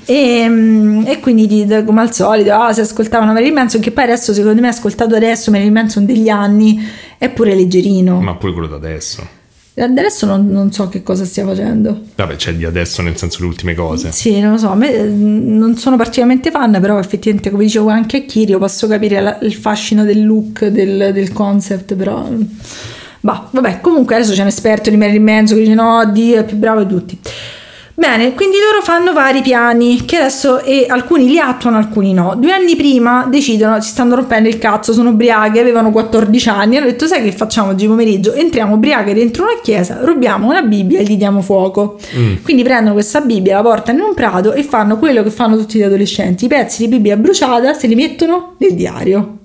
E, 0.05 0.47
mm, 0.49 1.07
e 1.07 1.21
quindi 1.21 1.67
come 1.87 2.01
al 2.01 2.13
solito 2.13 2.53
ah, 2.53 2.73
si 2.73 2.81
ascoltavano 2.81 3.33
Marilyn 3.33 3.55
Manson 3.55 3.81
che 3.81 3.93
poi 3.93 4.05
adesso 4.05 4.33
secondo 4.33 4.61
me 4.61 4.69
ascoltato 4.69 5.15
adesso 5.15 5.51
Marilyn 5.53 5.73
Manson 5.73 6.05
degli 6.05 6.29
anni 6.29 6.81
è 7.19 7.29
pure 7.31 7.55
leggerino. 7.55 8.21
Ma 8.21 8.35
pure 8.35 8.53
quello 8.53 8.67
da 8.69 8.77
adesso. 8.77 9.39
Adesso 9.83 10.27
non, 10.27 10.49
non 10.49 10.73
so 10.73 10.89
che 10.89 11.03
cosa 11.03 11.25
stia 11.25 11.45
facendo 11.47 12.01
Vabbè, 12.17 12.37
c'è 12.37 12.55
di 12.55 12.65
adesso 12.65 13.03
nel 13.03 13.17
senso 13.17 13.39
le 13.41 13.47
ultime 13.47 13.75
cose. 13.75 14.11
sì, 14.13 14.41
non 14.41 14.53
lo 14.53 14.59
so, 14.59 14.71
a 14.71 14.75
me, 14.75 14.93
eh, 14.95 15.05
non 15.05 15.77
sono 15.77 15.97
particolarmente 15.97 16.51
fan, 16.51 16.79
però 16.81 16.99
effettivamente, 16.99 17.51
come 17.51 17.65
dicevo 17.65 17.89
anche 17.89 18.19
a 18.19 18.21
Kirio, 18.23 18.59
posso 18.59 18.87
capire 18.87 19.21
la- 19.21 19.39
il 19.43 19.55
fascino 19.55 20.05
del 20.05 20.25
look, 20.25 20.67
del, 20.67 21.11
del 21.13 21.33
concept, 21.33 21.95
però... 21.95 22.27
mm, 22.29 22.43
Bah, 23.23 23.49
vabbè, 23.51 23.81
comunque 23.83 24.15
adesso 24.15 24.33
c'è 24.33 24.41
un 24.41 24.47
esperto 24.47 24.89
di 24.89 24.97
Marilyn 24.97 25.23
Manson 25.23 25.57
che 25.59 25.63
dice 25.65 25.75
no, 25.75 26.11
Dio 26.11 26.39
è 26.41 26.45
più 26.45 26.57
bravo 26.57 26.83
di 26.85 26.95
tutti. 26.95 27.19
Bene, 28.01 28.33
quindi 28.33 28.57
loro 28.57 28.83
fanno 28.83 29.13
vari 29.13 29.43
piani 29.43 30.07
che 30.07 30.17
adesso 30.17 30.63
e 30.63 30.87
alcuni 30.89 31.29
li 31.29 31.39
attuano, 31.39 31.77
alcuni 31.77 32.15
no. 32.15 32.35
Due 32.35 32.51
anni 32.51 32.75
prima 32.75 33.27
decidono, 33.29 33.79
si 33.83 33.91
stanno 33.91 34.15
rompendo 34.15 34.49
il 34.49 34.57
cazzo, 34.57 34.95
sono 34.95 35.11
ubriachi, 35.11 35.59
avevano 35.59 35.91
14 35.91 36.49
anni, 36.49 36.79
hanno 36.79 36.87
detto 36.87 37.07
sai 37.07 37.23
che 37.23 37.31
facciamo 37.31 37.73
oggi 37.73 37.87
pomeriggio? 37.87 38.33
Entriamo 38.33 38.77
ubriachi 38.77 39.13
dentro 39.13 39.43
una 39.43 39.61
chiesa, 39.63 39.99
rubiamo 40.01 40.49
una 40.49 40.63
Bibbia 40.63 41.01
e 41.01 41.03
gli 41.03 41.19
diamo 41.19 41.43
fuoco. 41.43 41.99
Mm. 42.17 42.37
Quindi 42.43 42.63
prendono 42.63 42.95
questa 42.95 43.21
Bibbia, 43.21 43.57
la 43.57 43.63
portano 43.63 43.99
in 43.99 44.05
un 44.05 44.15
prato 44.15 44.55
e 44.55 44.63
fanno 44.63 44.97
quello 44.97 45.23
che 45.23 45.31
fanno 45.31 45.59
tutti 45.59 45.77
gli 45.77 45.83
adolescenti, 45.83 46.47
i 46.47 46.49
pezzi 46.49 46.81
di 46.81 46.89
Bibbia 46.89 47.19
bruciata 47.19 47.75
se 47.75 47.87
li 47.87 47.97
mettono 47.97 48.55
nel 48.57 48.73
diario. 48.73 49.40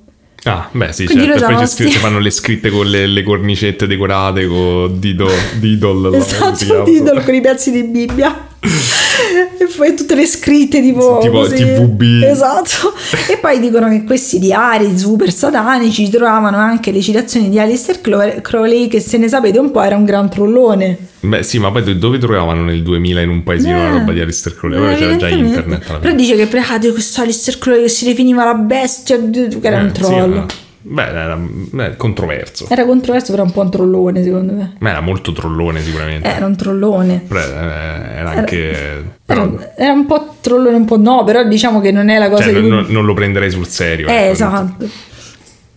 Ah, 0.48 0.70
beh, 0.72 0.94
sì, 0.94 1.06
Quindi 1.06 1.26
certo. 1.26 1.46
Poi 1.46 1.68
scritto, 1.68 1.90
sti- 1.90 2.00
fanno 2.00 2.20
le 2.20 2.30
scritte 2.30 2.70
con 2.70 2.86
le, 2.88 3.08
le 3.08 3.24
cornicette 3.24 3.88
decorate 3.88 4.46
con 4.46 5.00
Dido, 5.00 5.28
Didol. 5.56 6.14
Esatto, 6.14 6.84
titolo 6.84 7.22
con 7.22 7.34
i 7.34 7.42
pezzi 7.42 7.72
di 7.72 7.84
Bibbia. 7.84 8.48
poi 9.76 9.96
tutte 9.96 10.16
le 10.16 10.26
scritte 10.26 10.82
tipo, 10.82 11.20
Tipo 11.22 11.40
così. 11.40 11.56
TVB. 11.56 12.24
esatto 12.24 12.94
e 13.32 13.38
poi 13.38 13.60
dicono 13.60 13.90
che 13.90 14.04
questi 14.04 14.40
diari 14.40 14.98
super 14.98 15.32
satanici 15.32 16.10
trovavano 16.10 16.58
anche 16.58 16.92
le 16.92 17.02
citazioni 17.02 17.50
di 17.50 17.60
Alistair 17.60 18.00
Crowley 18.42 18.88
che 18.88 19.00
se 19.00 19.18
ne 19.18 19.28
sapete 19.28 19.60
un 19.60 19.72
po' 19.72 19.82
era 19.82 19.96
un 19.96 20.06
gran 20.06 20.30
trollone 20.30 20.98
Beh, 21.26 21.42
sì, 21.42 21.58
ma 21.58 21.72
poi 21.72 21.82
do- 21.84 21.94
dove 21.96 22.20
trovavano 22.20 22.64
nel 22.64 22.84
2000 22.84 23.22
in 23.22 23.30
un 23.30 23.42
paesino 23.44 23.76
una 23.80 23.88
Eh, 23.88 23.92
roba 24.00 24.12
di 24.12 24.20
Alistair 24.22 24.56
Crowley? 24.56 24.80
Ora 24.80 24.92
eh, 24.92 24.96
c'era 24.96 25.16
già 25.16 25.28
internet. 25.30 25.98
però 26.00 26.14
dice 26.14 26.36
che 26.36 26.58
ah, 26.60 26.80
questo 26.92 27.22
Alistair 27.22 27.58
Crowley 27.58 27.82
che 27.84 27.90
si 27.90 28.06
definiva 28.06 28.44
la 28.46 28.54
bestia 28.54 29.18
che 29.18 29.58
era 29.62 29.78
un 29.80 29.88
Eh, 29.88 29.92
sì, 29.96 30.02
troll 30.02 30.34
ma- 30.34 30.46
beh, 30.88 31.08
era 31.08 31.38
beh, 31.40 31.96
controverso. 31.98 32.68
era 32.70 32.86
controverso 32.86 33.32
però 33.32 33.44
un 33.44 33.52
po' 33.52 33.62
un 33.62 33.72
trollone 33.72 34.24
secondo 34.24 34.54
me 34.54 34.74
Ma 34.80 34.90
era 34.92 35.02
molto 35.02 35.32
trollone 35.32 35.82
sicuramente. 35.82 36.28
era 36.28 36.46
un 36.46 36.56
trollone 36.56 37.24
Però 37.28 37.40
era, 37.40 38.12
era 38.14 38.30
anche... 38.32 38.70
era, 38.72 39.02
però- 39.26 39.58
era 39.76 39.92
un 39.94 40.06
po' 40.06 40.36
trollone 40.42 40.76
un 40.76 40.86
po' 40.86 40.98
no 40.98 41.24
però 41.24 41.44
diciamo 41.44 41.82
che 41.82 41.92
non 41.92 42.10
è 42.10 42.18
la 42.18 42.30
cosa 42.30 42.44
cioè, 42.44 42.54
non, 42.54 42.84
cui- 42.86 42.94
non- 42.94 43.06
lo 43.06 43.14
prenderei 43.14 43.50
sul 43.52 43.68
serio. 43.68 44.08
Eh, 44.08 44.14
ecco. 44.14 44.32
esatto. 44.32 44.90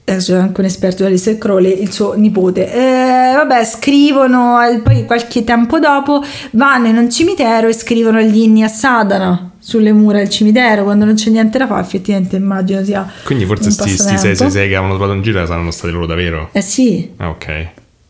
Adesso 0.09 0.33
c'è 0.33 0.39
anche 0.39 0.61
un 0.61 0.67
esperto 0.67 1.03
di 1.03 1.09
Alistair 1.11 1.37
Crowley, 1.37 1.83
il 1.83 1.93
suo 1.93 2.15
nipote. 2.15 2.73
Eh, 2.73 3.35
vabbè, 3.35 3.63
scrivono, 3.67 4.59
eh, 4.63 4.79
poi 4.79 5.05
qualche 5.05 5.45
tempo 5.45 5.79
dopo 5.79 6.23
vanno 6.53 6.87
in 6.89 6.97
un 6.97 7.11
cimitero 7.11 7.69
e 7.69 7.75
scrivono 7.75 8.19
gli 8.23 8.39
inni 8.39 8.63
a 8.65 8.69
Satana 8.69 9.51
sulle 9.69 9.93
mura 9.93 10.17
del 10.17 10.31
cimitero, 10.31 10.83
quando 10.85 11.05
non 11.05 11.13
c'è 11.15 11.29
niente 11.29 11.59
da 11.59 11.67
fare, 11.67 11.83
effettivamente 11.83 12.37
immagino 12.37 12.83
sia 12.83 13.07
Quindi 13.25 13.45
forse 13.45 13.65
un 13.67 13.71
sti, 13.73 13.83
sti 13.83 13.91
passatempo. 13.91 14.21
666 14.23 14.69
che 14.69 14.75
avevano 14.77 14.95
trovato 14.97 15.15
in 15.19 15.23
giro 15.23 15.45
saranno 15.45 15.71
stati 15.71 15.93
loro 15.93 16.07
davvero. 16.07 16.49
Eh 16.53 16.63
sì, 16.63 17.11
Ah, 17.19 17.29
ok. 17.29 17.47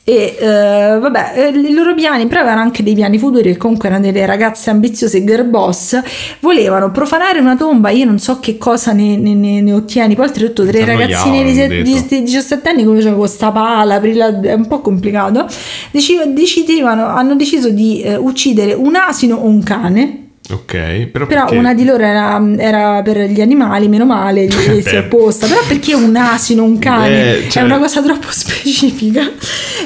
e 0.05 0.37
eh, 0.39 0.99
vabbè, 1.01 1.33
eh, 1.35 1.49
i 1.59 1.73
loro 1.75 1.95
piani, 1.97 2.27
però 2.29 2.43
avevano 2.43 2.61
anche 2.63 2.85
dei 2.85 2.95
piani 2.95 3.19
futuri, 3.19 3.51
che 3.53 3.57
comunque 3.59 3.89
erano 3.89 4.05
delle 4.05 4.25
ragazze 4.25 4.71
ambiziose 4.71 5.25
girl 5.25 5.47
boss, 5.49 6.01
volevano 6.39 6.93
profanare 6.93 7.41
una 7.41 7.57
tomba, 7.57 7.91
io 7.91 8.05
non 8.05 8.21
so 8.21 8.39
che 8.39 8.57
cosa 8.57 8.93
ne, 8.93 9.17
ne, 9.17 9.35
ne, 9.35 9.61
ne 9.61 9.73
ottieni, 9.73 10.15
poi 10.15 10.27
oltretutto 10.27 10.65
tre 10.65 10.85
ragazzine 10.85 11.43
di, 11.43 11.83
di- 11.83 12.07
di 12.09 12.23
17 12.23 12.69
anni 12.69 12.85
come 12.85 13.03
con 13.03 13.27
sta 13.27 13.51
pala, 13.51 13.97
aprila- 13.97 14.41
è 14.41 14.53
un 14.55 14.67
po' 14.69 14.81
complicato, 14.81 15.45
Deci- 15.91 16.17
decidevano, 16.33 17.05
hanno 17.07 17.35
deciso 17.35 17.69
di 17.71 18.01
eh, 18.01 18.15
uccidere 18.15 18.75
un 18.75 18.95
asino 18.95 19.35
o 19.35 19.45
un 19.47 19.63
cane, 19.65 20.23
Ok, 20.51 20.73
però, 21.11 21.27
però 21.27 21.41
perché- 21.45 21.57
una 21.57 21.75
di 21.75 21.85
loro 21.85 22.03
era, 22.03 22.43
era 22.57 23.03
per 23.03 23.19
gli 23.31 23.41
animali, 23.43 23.87
meno 23.89 24.07
male, 24.07 24.45
gli 24.49 24.51
si 24.81 24.89
è 24.89 24.93
Beh. 24.93 24.99
opposta. 24.99 25.47
Però 25.47 25.61
perché 25.69 25.95
un 25.95 26.15
asino, 26.17 26.65
un 26.65 26.79
cane? 26.79 27.09
Beh, 27.43 27.47
cioè- 27.51 27.63
È 27.63 27.67
una 27.67 27.79
cosa 27.79 28.03
troppo 28.03 28.29
specifica. 28.31 29.23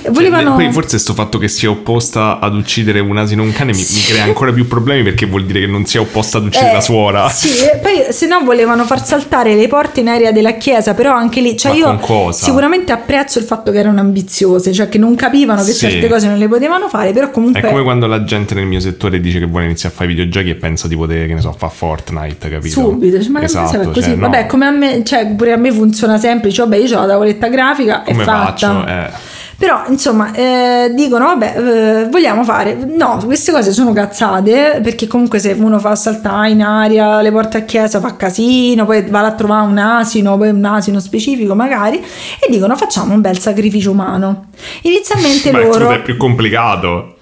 Cioè, 0.03 0.11
Volevano... 0.11 0.55
poi 0.55 0.71
forse 0.73 0.99
sto 0.99 1.15
fatto 1.15 1.39
che 1.39 1.49
sia 1.49 1.69
opposta 1.71 2.39
ad 2.39 2.55
uccidere 2.55 3.01
un 3.01 3.17
asino 3.19 3.43
un 3.43 3.53
cane 3.53 3.73
mi, 3.73 3.79
mi 3.79 4.01
crea 4.09 4.25
ancora 4.25 4.53
più 4.53 4.67
problemi 4.67 5.03
perché 5.03 5.27
vuol 5.27 5.45
dire 5.47 5.61
che 5.61 5.67
non 5.67 5.85
sia 5.85 6.01
opposta 6.01 6.39
ad 6.39 6.47
uccidere 6.47 6.71
Eh, 6.71 6.75
la 6.75 6.81
suora. 6.81 7.29
Sì, 7.29 7.49
poi 7.83 8.13
se 8.13 8.27
no 8.27 8.41
volevano 8.45 8.85
far 8.85 9.05
saltare 9.05 9.55
le 9.55 9.67
porte 9.69 10.01
in 10.01 10.09
aria 10.09 10.31
della 10.33 10.53
chiesa, 10.53 10.95
però 10.95 11.13
anche 11.15 11.41
lì, 11.41 11.57
cioè 11.57 11.73
Ma 11.73 11.79
io 11.79 11.97
cosa? 11.97 12.45
sicuramente 12.47 12.93
apprezzo 12.93 13.39
il 13.39 13.45
fatto 13.45 13.71
che 13.73 13.79
erano 13.79 14.01
ambiziose, 14.01 14.73
cioè 14.73 14.89
che 14.89 14.99
non 14.99 15.15
capivano 15.17 15.63
che 15.65 15.73
Sì. 15.73 15.89
certe 15.91 16.09
cose 16.09 16.29
non 16.29 16.39
le 16.39 16.49
potevano 16.49 16.89
fare, 16.89 17.13
però 17.13 17.31
comunque... 17.31 17.61
È 17.61 17.67
come 17.69 17.83
quando 17.83 18.07
la 18.07 18.23
gente 18.25 18.55
nel 18.55 18.67
mio 18.67 18.81
settore 18.81 19.21
dice 19.21 19.39
che 19.41 19.47
vuole 19.47 19.65
iniziare 19.67 19.95
a 19.95 19.99
fare 19.99 20.09
videogiochi 20.09 20.51
e 20.53 20.55
pensa 20.55 20.89
di 20.89 20.97
poter, 20.97 21.27
che 21.27 21.35
ne 21.35 21.41
so, 21.41 21.53
fare 21.53 21.73
Fortnite, 21.75 22.49
capito? 22.49 22.81
Subito, 22.81 23.21
cioè, 23.21 23.31
ma 23.31 23.43
esatto, 23.43 23.71
serve 23.71 23.87
così? 23.87 24.03
cioè, 24.03 24.15
no. 24.15 24.29
Vabbè, 24.29 24.47
come 24.47 24.67
a 24.67 24.71
me, 24.71 25.05
cioè 25.05 25.27
pure 25.35 25.53
a 25.53 25.57
me 25.57 25.73
funziona 25.73 26.19
sempre, 26.19 26.51
cioè, 26.51 26.67
vabbè, 26.67 26.83
io 26.83 26.97
ho 26.97 27.01
la 27.01 27.07
tavoletta 27.09 27.49
grafica 27.49 28.03
come 28.03 28.23
è 28.23 28.25
fatta. 28.25 28.45
faccio? 28.45 28.87
Eh. 28.87 29.31
Però, 29.63 29.85
insomma, 29.87 30.33
eh, 30.35 30.91
dicono, 30.93 31.27
vabbè, 31.27 31.55
eh, 31.57 32.09
vogliamo 32.09 32.43
fare... 32.43 32.75
No, 32.75 33.23
queste 33.25 33.53
cose 33.53 33.71
sono 33.71 33.93
cazzate, 33.93 34.81
perché 34.83 35.07
comunque 35.07 35.39
se 35.39 35.53
uno 35.53 35.79
fa 35.79 35.95
saltare 35.95 36.51
in 36.51 36.63
aria 36.63 37.21
le 37.21 37.31
porte 37.31 37.59
a 37.59 37.61
chiesa 37.61 38.01
fa 38.01 38.17
casino, 38.17 38.85
poi 38.85 39.09
va 39.09 39.25
a 39.25 39.33
trovare 39.35 39.69
un 39.69 39.79
asino, 39.79 40.37
poi 40.37 40.49
un 40.49 40.65
asino 40.65 40.99
specifico 40.99 41.55
magari, 41.55 41.99
e 41.99 42.51
dicono 42.51 42.75
facciamo 42.75 43.15
un 43.15 43.21
bel 43.21 43.39
sacrificio 43.39 43.93
umano. 43.93 44.47
Inizialmente 44.83 45.53
Ma 45.53 45.61
loro... 45.61 45.91
è 45.91 46.03
più 46.03 46.17
complicato. 46.17 47.19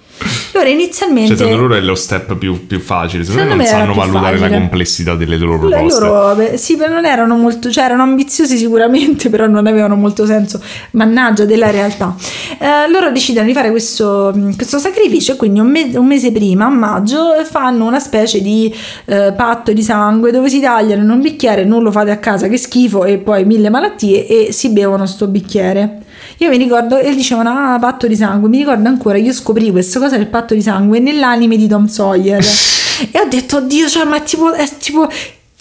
Loro 0.53 0.67
inizialmente... 0.67 1.29
Cioè, 1.29 1.37
secondo 1.37 1.61
loro 1.61 1.75
è 1.75 1.81
lo 1.81 1.95
step 1.95 2.35
più, 2.35 2.67
più 2.67 2.79
facile. 2.79 3.23
Secondo, 3.23 3.51
Secondo 3.51 3.63
me 3.63 3.69
non 3.69 3.79
sanno 3.79 3.93
valutare 3.93 4.37
la 4.37 4.49
complessità 4.49 5.15
delle 5.15 5.37
loro 5.37 5.59
proposte. 5.59 5.99
loro, 5.99 6.35
beh, 6.35 6.57
sì, 6.57 6.75
non 6.75 7.05
erano 7.05 7.35
molto, 7.35 7.71
cioè 7.71 7.85
erano 7.85 8.03
ambiziosi 8.03 8.57
sicuramente, 8.57 9.29
però 9.31 9.47
non 9.47 9.67
avevano 9.67 9.95
molto 9.95 10.25
senso, 10.25 10.61
mannaggia 10.91 11.45
della 11.45 11.71
realtà. 11.71 12.15
Eh, 12.59 12.89
loro 12.89 13.11
decidono 13.11 13.45
di 13.45 13.53
fare 13.53 13.69
questo, 13.69 14.33
questo 14.55 14.77
sacrificio 14.77 15.33
e 15.33 15.35
quindi 15.35 15.59
un, 15.59 15.67
me- 15.67 15.91
un 15.95 16.05
mese 16.05 16.31
prima, 16.31 16.65
a 16.65 16.69
maggio, 16.69 17.33
fanno 17.43 17.85
una 17.85 17.99
specie 17.99 18.41
di 18.41 18.73
eh, 19.05 19.33
patto 19.35 19.73
di 19.73 19.81
sangue 19.81 20.31
dove 20.31 20.49
si 20.49 20.59
tagliano 20.59 21.03
in 21.03 21.09
un 21.09 21.21
bicchiere, 21.21 21.63
non 21.63 21.81
lo 21.83 21.91
fate 21.91 22.11
a 22.11 22.17
casa, 22.17 22.47
che 22.47 22.57
schifo, 22.57 23.05
e 23.05 23.17
poi 23.17 23.45
mille 23.45 23.69
malattie 23.69 24.27
e 24.27 24.51
si 24.51 24.69
bevono 24.69 25.05
sto 25.05 25.27
bicchiere. 25.27 25.99
Io 26.41 26.49
mi 26.49 26.57
ricordo, 26.57 26.97
e 26.97 27.13
dicevano, 27.13 27.51
ah, 27.51 27.77
patto 27.77 28.07
di 28.07 28.15
sangue, 28.15 28.49
mi 28.49 28.57
ricordo 28.57 28.89
ancora, 28.89 29.15
io 29.19 29.31
scoprì 29.31 29.69
questa 29.69 29.99
cosa 29.99 30.17
del 30.17 30.25
patto 30.25 30.55
di 30.55 30.61
sangue 30.63 30.97
nell'anime 30.97 31.55
di 31.55 31.67
Tom 31.67 31.85
Sawyer. 31.85 32.41
e 33.11 33.19
ho 33.19 33.27
detto, 33.27 33.57
oddio, 33.57 33.87
cioè, 33.87 34.05
ma 34.05 34.19
tipo, 34.21 34.51
è 34.51 34.67
tipo 34.79 35.07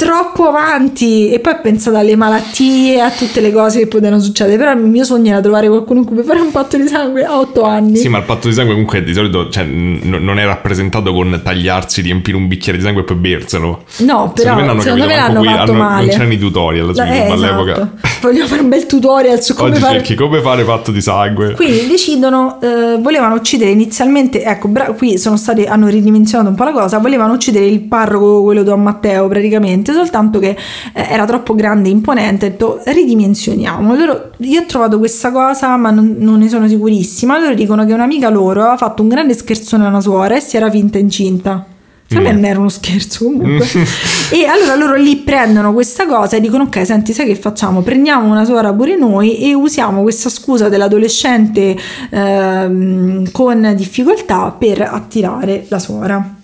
troppo 0.00 0.48
avanti 0.48 1.30
e 1.30 1.40
poi 1.40 1.52
ho 1.52 1.58
pensato 1.60 1.98
alle 1.98 2.16
malattie, 2.16 3.00
a 3.02 3.10
tutte 3.10 3.40
le 3.42 3.52
cose 3.52 3.80
che 3.80 3.86
potevano 3.86 4.18
succedere, 4.18 4.56
però 4.56 4.72
il 4.72 4.78
mio 4.78 5.04
sogno 5.04 5.32
era 5.32 5.40
trovare 5.42 5.68
qualcuno 5.68 6.04
con 6.04 6.14
cui 6.14 6.24
fare 6.24 6.40
un 6.40 6.50
patto 6.50 6.78
di 6.78 6.88
sangue 6.88 7.22
a 7.24 7.38
otto 7.38 7.64
anni. 7.64 7.96
Sì, 7.98 8.08
ma 8.08 8.16
il 8.18 8.24
patto 8.24 8.48
di 8.48 8.54
sangue 8.54 8.72
comunque 8.72 9.02
di 9.04 9.12
solito 9.12 9.50
cioè, 9.50 9.64
n- 9.64 10.00
non 10.20 10.38
è 10.38 10.44
rappresentato 10.46 11.12
con 11.12 11.38
tagliarsi, 11.44 12.00
riempire 12.00 12.36
un 12.38 12.48
bicchiere 12.48 12.78
di 12.78 12.84
sangue 12.84 13.02
e 13.02 13.04
poi 13.04 13.16
berselo. 13.16 13.82
No, 13.98 14.32
però 14.34 14.56
secondo 14.56 14.66
me, 14.68 14.72
non 14.72 14.80
secondo 14.80 15.06
me 15.06 15.14
l'hanno 15.16 15.40
qui, 15.40 15.48
fatto 15.48 15.70
hanno- 15.72 15.82
male. 15.82 16.00
Non 16.06 16.08
c'erano 16.14 16.32
i 16.32 16.38
tutorial 16.38 16.94
su 16.94 17.00
Eh, 17.02 17.04
YouTube 17.04 17.18
esatto. 17.26 17.32
all'epoca. 17.34 17.90
Voglio 18.22 18.46
fare 18.46 18.60
un 18.62 18.68
bel 18.70 18.86
tutorial 18.86 19.42
su 19.42 19.54
come 19.54 19.70
Oggi 19.70 19.80
fare 19.80 19.94
cerchi 19.98 20.14
come 20.14 20.40
fare 20.40 20.64
patto 20.64 20.90
di 20.90 21.00
sangue. 21.02 21.52
Quindi 21.54 21.86
decidono, 21.86 22.58
eh, 22.62 22.96
volevano 23.00 23.34
uccidere 23.34 23.70
inizialmente, 23.70 24.42
ecco, 24.44 24.68
bra- 24.68 24.92
qui 24.92 25.18
sono 25.18 25.36
stati, 25.36 25.64
hanno 25.64 25.88
ridimensionato 25.88 26.48
un 26.48 26.54
po' 26.56 26.64
la 26.64 26.72
cosa, 26.72 26.98
volevano 26.98 27.34
uccidere 27.34 27.66
il 27.66 27.80
parroco, 27.80 28.42
quello 28.42 28.62
Don 28.62 28.82
Matteo 28.82 29.28
praticamente, 29.28 29.89
soltanto 29.92 30.38
che 30.38 30.56
eh, 30.92 31.06
era 31.08 31.24
troppo 31.24 31.54
grande 31.54 31.88
e 31.88 31.92
imponente, 31.92 32.46
ho 32.46 32.48
detto 32.48 32.80
ridimensioniamo. 32.84 33.94
Loro, 33.94 34.30
io 34.38 34.60
ho 34.60 34.66
trovato 34.66 34.98
questa 34.98 35.30
cosa, 35.30 35.76
ma 35.76 35.90
non, 35.90 36.16
non 36.18 36.38
ne 36.38 36.48
sono 36.48 36.68
sicurissima, 36.68 37.38
loro 37.38 37.54
dicono 37.54 37.84
che 37.84 37.92
un'amica 37.92 38.28
loro 38.28 38.60
aveva 38.60 38.76
fatto 38.76 39.02
un 39.02 39.08
grande 39.08 39.34
scherzone 39.34 39.84
a 39.84 39.88
una 39.88 40.00
suora 40.00 40.36
e 40.36 40.40
si 40.40 40.56
era 40.56 40.70
finta 40.70 40.98
incinta. 40.98 41.66
A 42.12 42.20
me 42.20 42.32
non 42.32 42.44
era 42.44 42.58
uno 42.58 42.68
scherzo 42.68 43.24
comunque. 43.24 43.64
e 44.32 44.44
allora 44.44 44.74
loro 44.74 44.96
lì 44.96 45.16
prendono 45.18 45.72
questa 45.72 46.06
cosa 46.06 46.36
e 46.36 46.40
dicono: 46.40 46.64
Ok, 46.64 46.84
senti, 46.84 47.12
sai 47.12 47.26
che 47.26 47.36
facciamo? 47.36 47.82
Prendiamo 47.82 48.28
una 48.28 48.44
suora 48.44 48.72
pure 48.72 48.96
noi 48.96 49.38
e 49.38 49.54
usiamo 49.54 50.02
questa 50.02 50.28
scusa 50.28 50.68
dell'adolescente 50.68 51.76
ehm, 52.10 53.30
con 53.30 53.72
difficoltà 53.76 54.54
per 54.58 54.80
attirare 54.82 55.66
la 55.68 55.78
suora. 55.78 56.39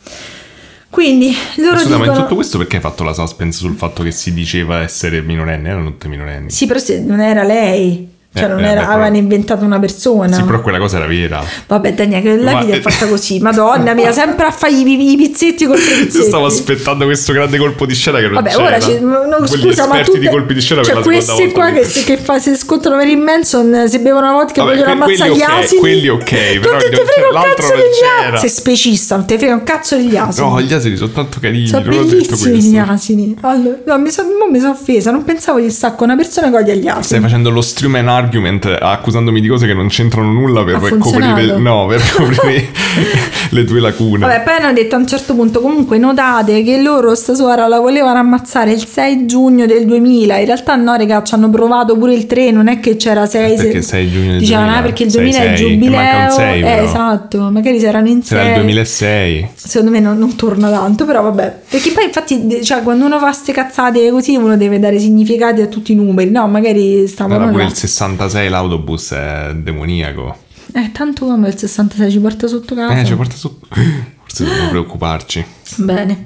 Quindi 0.97 1.31
loro 1.57 1.77
Scusa, 1.77 1.91
ma 1.91 1.97
in 1.97 2.03
dicono: 2.05 2.23
tutto 2.23 2.35
questo 2.37 2.57
perché 2.57 2.77
hai 2.77 2.83
fatto 2.83 3.05
la 3.05 3.13
suspense 3.13 3.59
sul 3.59 3.77
fatto 3.77 4.03
che 4.03 4.11
si 4.11 4.33
diceva 4.33 4.81
essere 4.81 5.21
minorenne? 5.21 5.69
Erano 5.69 5.91
tutte 5.91 6.09
minorenni. 6.09 6.51
Sì, 6.51 6.65
però 6.65 6.79
se 6.79 7.01
non 7.01 7.21
era 7.21 7.43
lei, 7.43 8.09
cioè 8.37 8.45
Eh, 8.45 8.49
non 8.49 8.65
eh, 8.65 8.67
era, 8.69 8.75
beh, 8.75 8.81
però- 8.81 8.93
avevano 8.93 9.17
inventato 9.17 9.65
una 9.65 9.79
persona. 9.79 10.37
Sì, 10.37 10.43
però 10.43 10.61
quella 10.61 10.79
cosa 10.79 10.97
era 10.99 11.07
vera. 11.07 11.43
Vabbè, 11.67 11.95
Daniele, 11.95 12.23
che 12.23 12.37
la 12.37 12.53
Ma- 12.53 12.63
vita 12.65 12.77
è 12.77 12.81
fatta 12.81 13.07
così. 13.11 13.39
Madonna 13.41 13.95
mia, 13.95 14.13
sempre 14.13 14.47
a 14.47 14.51
fare 14.51 14.73
i, 14.73 15.13
i 15.13 15.17
pizzetti 15.17 15.67
contro 15.67 15.85
i 15.85 15.89
Io 15.99 16.05
pizzetti. 16.05 16.27
stavo 16.27 16.47
aspettando 16.47 17.05
questo 17.05 17.33
grande 17.33 17.59
colpo 17.59 17.87
di 17.87 17.95
scena 17.95 18.19
che 18.19 18.25
non 18.25 18.35
Vabbè, 18.35 18.51
c'era. 18.51 18.63
ora 18.65 18.81
ci, 18.81 18.99
no, 19.01 19.19
Quegli 19.47 19.63
scusa, 19.63 19.87
ma 19.87 20.01
tutte, 20.03 20.19
di 20.19 20.29
colpi 20.29 20.55
di 20.55 20.61
scena 20.61 20.83
cioè 20.83 21.01
questi 21.03 21.51
qua 21.53 21.71
che, 21.71 21.81
che- 21.81 22.05
che 22.05 22.17
fa, 22.17 22.39
si 22.39 22.55
scontrano 22.57 22.99
per 22.99 23.09
il 23.09 23.19
Manson, 23.19 23.85
se 23.89 23.99
bevono 24.01 24.27
una 24.29 24.37
vodka 24.37 24.63
e 24.63 24.65
Vabbè, 24.65 24.77
vogliono 24.77 24.95
que- 25.05 25.05
ammazzare 25.05 25.31
quelli 25.31 25.39
gli 25.39 25.43
asini. 25.65 25.81
quelli 25.81 26.09
ok, 26.09 26.59
però 26.59 26.71
non 26.73 26.79
te 26.81 26.87
il- 26.87 26.97
frega 27.07 27.29
un 27.29 27.43
cazzo 27.55 27.69
degli 27.75 28.27
asini. 28.27 28.39
Sei 28.39 28.49
specista, 28.49 29.17
non 29.17 29.27
te 29.27 29.39
frega 29.39 29.55
un 29.55 29.63
cazzo 29.63 29.97
degli 29.97 30.17
asini. 30.17 30.49
No, 30.49 30.61
gli 30.61 30.73
asini 30.73 30.97
sono 30.97 31.11
tanto 31.11 31.39
carini. 31.41 31.67
sono 31.67 31.83
bellissimi 31.83 32.61
gli 32.63 32.77
asini. 32.79 33.37
Allora, 33.41 33.77
no, 33.87 33.99
mi 33.99 34.11
sono 34.11 34.29
son 34.59 34.65
offesa, 34.71 35.11
non 35.11 35.25
pensavo 35.25 35.61
di 35.61 35.71
stare 35.71 35.95
con 35.97 36.09
una 36.09 36.17
persona 36.17 36.51
che 36.51 36.57
odia 36.57 36.75
gli 36.75 36.87
asini. 36.89 37.05
Stai 37.05 37.21
facendo 37.21 37.51
lo 37.51 37.61
strumen 37.61 38.09
argument 38.27 38.67
accusandomi 38.67 39.41
di 39.41 39.49
cose 39.49 39.67
che 39.67 39.75
non 39.75 39.89
c'entrano 39.89 40.31
nulla 40.33 40.65
per 40.65 40.99
coprire, 40.99 41.59
no, 41.59 41.87
per 41.87 42.03
coprire 42.13 42.69
le 43.51 43.65
tue 43.65 43.81
lacune. 43.81 44.27
Vabbè, 44.27 44.43
poi 44.43 44.55
hanno 44.55 44.73
detto 44.73 44.97
a 44.97 44.99
un 44.99 45.07
certo 45.07 45.35
punto, 45.35 45.61
comunque 45.61 45.99
notate 45.99 46.63
che 46.63 46.81
loro 46.83 47.15
sta 47.15 47.35
suora 47.35 47.67
la 47.67 47.81
volevano 47.81 48.19
ammazzare 48.19 48.73
il 48.73 48.85
6 48.85 49.27
giugno 49.27 49.67
del 49.67 49.87
2000, 49.87 50.39
in 50.39 50.47
realtà 50.47 50.75
no 50.77 50.95
regà, 50.97 51.23
ci 51.23 51.35
hanno 51.35 51.49
provato 51.49 51.97
pure 51.97 52.15
il 52.15 52.27
3, 52.27 52.51
non 52.51 52.69
è 52.69 52.81
che 52.81 52.97
c'era 52.97 53.27
6... 53.27 53.57
Perché 53.57 53.83
6 53.83 54.11
giugno 54.11 54.31
del 54.33 54.39
Dicevano, 54.41 54.67
2000? 54.67 54.79
ah, 54.79 54.83
perché 54.83 55.03
il 55.05 55.11
6, 55.11 55.21
2000 55.21 55.39
è 55.39 55.51
il 55.51 55.57
6, 55.57 55.71
giubileo, 55.71 55.97
manca 55.97 56.25
un 56.25 56.31
6 56.33 56.63
eh, 56.63 56.85
esatto, 56.85 57.51
magari 57.51 57.81
se 57.81 57.87
erano 57.87 58.09
in 58.09 58.23
6... 58.23 58.39
Era 58.39 58.49
il 58.49 58.55
2006. 58.55 59.49
Secondo 59.55 59.91
me 59.91 60.01
non, 60.01 60.19
non 60.19 60.37
torna 60.37 60.71
tanto, 60.71 61.05
però 61.05 61.23
vabbè. 61.23 61.61
Perché 61.69 61.91
poi 61.93 62.05
infatti, 62.05 62.65
cioè, 62.65 62.83
quando 62.83 63.05
uno 63.05 63.19
fa 63.19 63.33
ste 63.33 63.53
cazzate 63.53 64.11
così, 64.11 64.37
uno 64.37 64.57
deve 64.57 64.79
dare 64.79 64.99
significati 64.99 65.61
a 65.61 65.67
tutti 65.67 65.93
i 65.93 65.95
numeri. 65.95 66.31
No, 66.31 66.47
magari 66.47 67.07
stavano 67.07 67.43
Era 67.43 67.51
pure 67.51 67.63
là. 67.65 67.69
il 67.69 67.77
66 68.17 68.49
l'autobus 68.49 69.13
è 69.13 69.53
demoniaco. 69.55 70.45
Eh, 70.73 70.91
tanto 70.93 71.27
come 71.27 71.49
il 71.49 71.57
66 71.57 72.11
ci 72.11 72.19
porta 72.19 72.47
sotto 72.47 72.75
casa. 72.75 72.99
Eh, 72.99 73.05
ci 73.05 73.15
porta 73.15 73.35
su. 73.37 73.59
Forse 73.69 74.45
dobbiamo 74.45 74.69
preoccuparci. 74.71 75.45
Bene. 75.77 76.25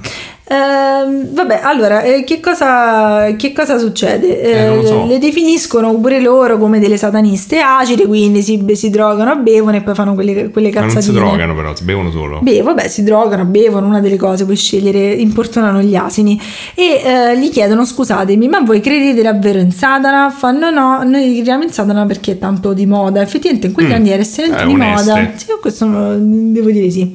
Ehm, 0.52 1.32
vabbè, 1.32 1.60
allora, 1.62 2.02
eh, 2.02 2.24
che, 2.24 2.40
cosa, 2.40 3.34
che 3.36 3.52
cosa 3.52 3.78
succede? 3.78 4.40
Eh, 4.42 4.74
lo 4.74 4.84
so. 4.84 5.06
Le 5.06 5.18
definiscono 5.18 5.94
pure 6.00 6.20
loro 6.20 6.58
come 6.58 6.80
delle 6.80 6.96
sataniste 6.96 7.60
acide, 7.60 8.04
quindi 8.06 8.42
si, 8.42 8.60
si 8.72 8.90
drogano, 8.90 9.36
bevono 9.36 9.76
e 9.76 9.82
poi 9.82 9.94
fanno 9.94 10.14
quelle, 10.14 10.50
quelle 10.50 10.70
Ma 10.72 10.80
non 10.80 10.88
si 10.90 10.96
cazzatine. 10.96 11.20
drogano 11.24 11.54
però, 11.54 11.76
si 11.76 11.84
bevono 11.84 12.10
solo. 12.10 12.40
Beh, 12.42 12.62
vabbè, 12.62 12.88
si 12.88 13.04
drogano, 13.04 13.44
bevono, 13.44 13.86
una 13.86 14.00
delle 14.00 14.16
cose, 14.16 14.44
puoi 14.44 14.56
scegliere, 14.56 15.12
importunano 15.12 15.82
gli 15.82 15.94
asini 15.94 16.40
e 16.74 17.00
eh, 17.04 17.38
gli 17.38 17.48
chiedono 17.50 17.84
scusatemi, 17.84 18.48
ma 18.48 18.58
voi 18.60 18.80
credete 18.80 19.22
davvero 19.22 19.60
in 19.60 19.70
Satana? 19.70 20.30
Fanno 20.30 20.70
no, 20.70 21.04
noi 21.04 21.32
crediamo 21.34 21.62
in 21.62 21.70
Satana 21.70 22.06
perché 22.06 22.32
è 22.32 22.38
tanto 22.38 22.72
di 22.72 22.86
moda. 22.86 23.20
Effettivamente 23.20 23.68
in 23.68 23.72
quegli 23.72 23.88
Mm, 23.90 23.92
anni 23.92 24.10
era 24.10 24.22
estremamente 24.22 24.64
eh, 24.64 24.66
di 24.66 24.80
oneste. 24.82 25.10
moda. 25.12 25.30
Sì, 25.36 25.46
questo 25.60 25.86
lo- 25.86 26.16
devo 26.18 26.70
dire 26.72 26.90
sì. 26.90 27.14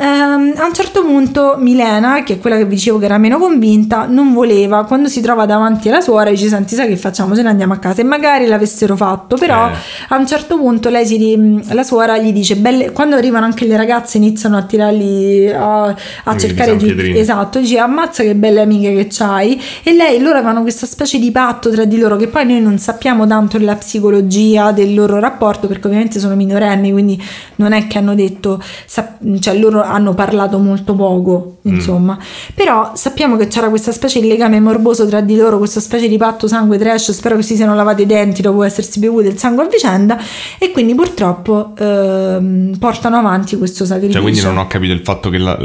Ehm, 0.00 0.52
a 0.56 0.66
un 0.66 0.72
certo 0.74 1.02
punto 1.04 1.56
Milena, 1.58 2.22
che 2.22 2.34
è 2.34 2.38
quella 2.38 2.56
che 2.56 2.64
vi 2.64 2.76
dicevo 2.76 2.98
che 2.98 3.06
era 3.06 3.18
meno 3.18 3.36
convinta, 3.38 4.06
non 4.06 4.32
voleva, 4.32 4.84
quando 4.84 5.08
si 5.08 5.20
trova 5.20 5.44
davanti 5.44 5.88
alla 5.88 6.00
suora 6.00 6.30
dice 6.30 6.46
senti 6.46 6.76
sai 6.76 6.86
che 6.86 6.96
facciamo, 6.96 7.34
se 7.34 7.42
ne 7.42 7.48
andiamo 7.48 7.72
a 7.72 7.78
casa. 7.78 8.00
E 8.00 8.04
magari 8.04 8.46
l'avessero 8.46 8.94
fatto, 8.94 9.36
però 9.36 9.68
Eh. 9.68 9.72
a 10.08 10.16
un 10.16 10.26
certo 10.26 10.56
punto 10.56 10.88
lei 10.88 11.04
si 11.04 11.16
ri- 11.16 11.74
la 11.74 11.82
suora 11.82 12.16
gli 12.18 12.32
dice 12.32 12.54
belle, 12.56 12.92
quando 12.92 13.16
arrivano 13.16 13.44
anche 13.44 13.66
le 13.66 13.76
ragazze 13.76 14.18
iniziano 14.18 14.56
a 14.56 14.62
tirarli 14.62 15.50
a, 15.50 15.82
a 15.86 15.94
Quindi 16.24 16.40
cercare 16.40 16.76
di 16.76 17.18
esatto 17.18 17.58
dice 17.58 17.78
ammazza 17.78 18.22
che 18.22 18.36
belle 18.36 18.60
amiche 18.60 18.94
che 18.94 19.08
c'hai. 19.10 19.60
E 19.82 19.94
lei 19.94 20.20
loro 20.20 20.36
avevano 20.38 20.62
questa 20.62 20.86
specie 20.86 21.18
di 21.18 21.32
patto 21.32 21.70
tra 21.70 21.84
di 21.84 21.98
loro 21.98 22.16
che 22.16 22.28
poi 22.28 22.46
noi 22.46 22.60
non 22.60 22.78
sappiamo 22.78 23.26
tanto 23.26 23.58
della 23.58 23.74
psicologia 23.74 24.70
del 24.70 24.94
loro 24.94 25.18
rapporto 25.18 25.66
perché 25.66 25.86
ovviamente 25.88 26.20
sono 26.20 26.36
minorenni 26.36 26.92
quindi 26.92 27.20
non 27.56 27.72
è 27.72 27.88
che 27.88 27.98
hanno 27.98 28.14
detto 28.14 28.62
sap- 28.86 29.38
cioè 29.40 29.56
loro 29.56 29.86
hanno 29.90 30.14
parlato 30.14 30.58
molto 30.58 30.94
poco 30.94 31.52
Mm. 31.68 31.74
insomma 31.74 32.16
però 32.54 32.92
sappiamo 32.94 33.36
che 33.36 33.48
c'era 33.48 33.68
questa 33.68 33.90
specie 33.92 34.20
di 34.20 34.28
legame 34.28 34.58
morboso 34.60 35.06
tra 35.06 35.20
di 35.20 35.34
loro 35.36 35.58
questa 35.58 35.80
specie 35.80 36.08
di 36.08 36.16
patto 36.16 36.46
sangue 36.46 36.78
trash 36.78 37.10
spero 37.10 37.34
che 37.36 37.42
si 37.42 37.56
siano 37.56 37.74
lavati 37.74 38.02
i 38.02 38.06
denti 38.06 38.40
dopo 38.42 38.62
essersi 38.62 39.00
bevuti 39.00 39.26
il 39.26 39.36
sangue 39.36 39.64
a 39.64 39.66
vicenda 39.68 40.18
e 40.58 40.70
quindi 40.70 40.94
purtroppo 40.94 41.72
ehm, 41.76 42.76
portano 42.78 43.16
avanti 43.16 43.56
questo 43.58 43.84
sacrificio 43.84 44.14
Cioè, 44.20 44.22
quindi 44.22 44.40
non 44.40 44.56
ho 44.58 44.66
capito 44.66 44.92
il 44.92 45.00
fatto 45.02 45.30
che 45.30 45.38
la, 45.38 45.58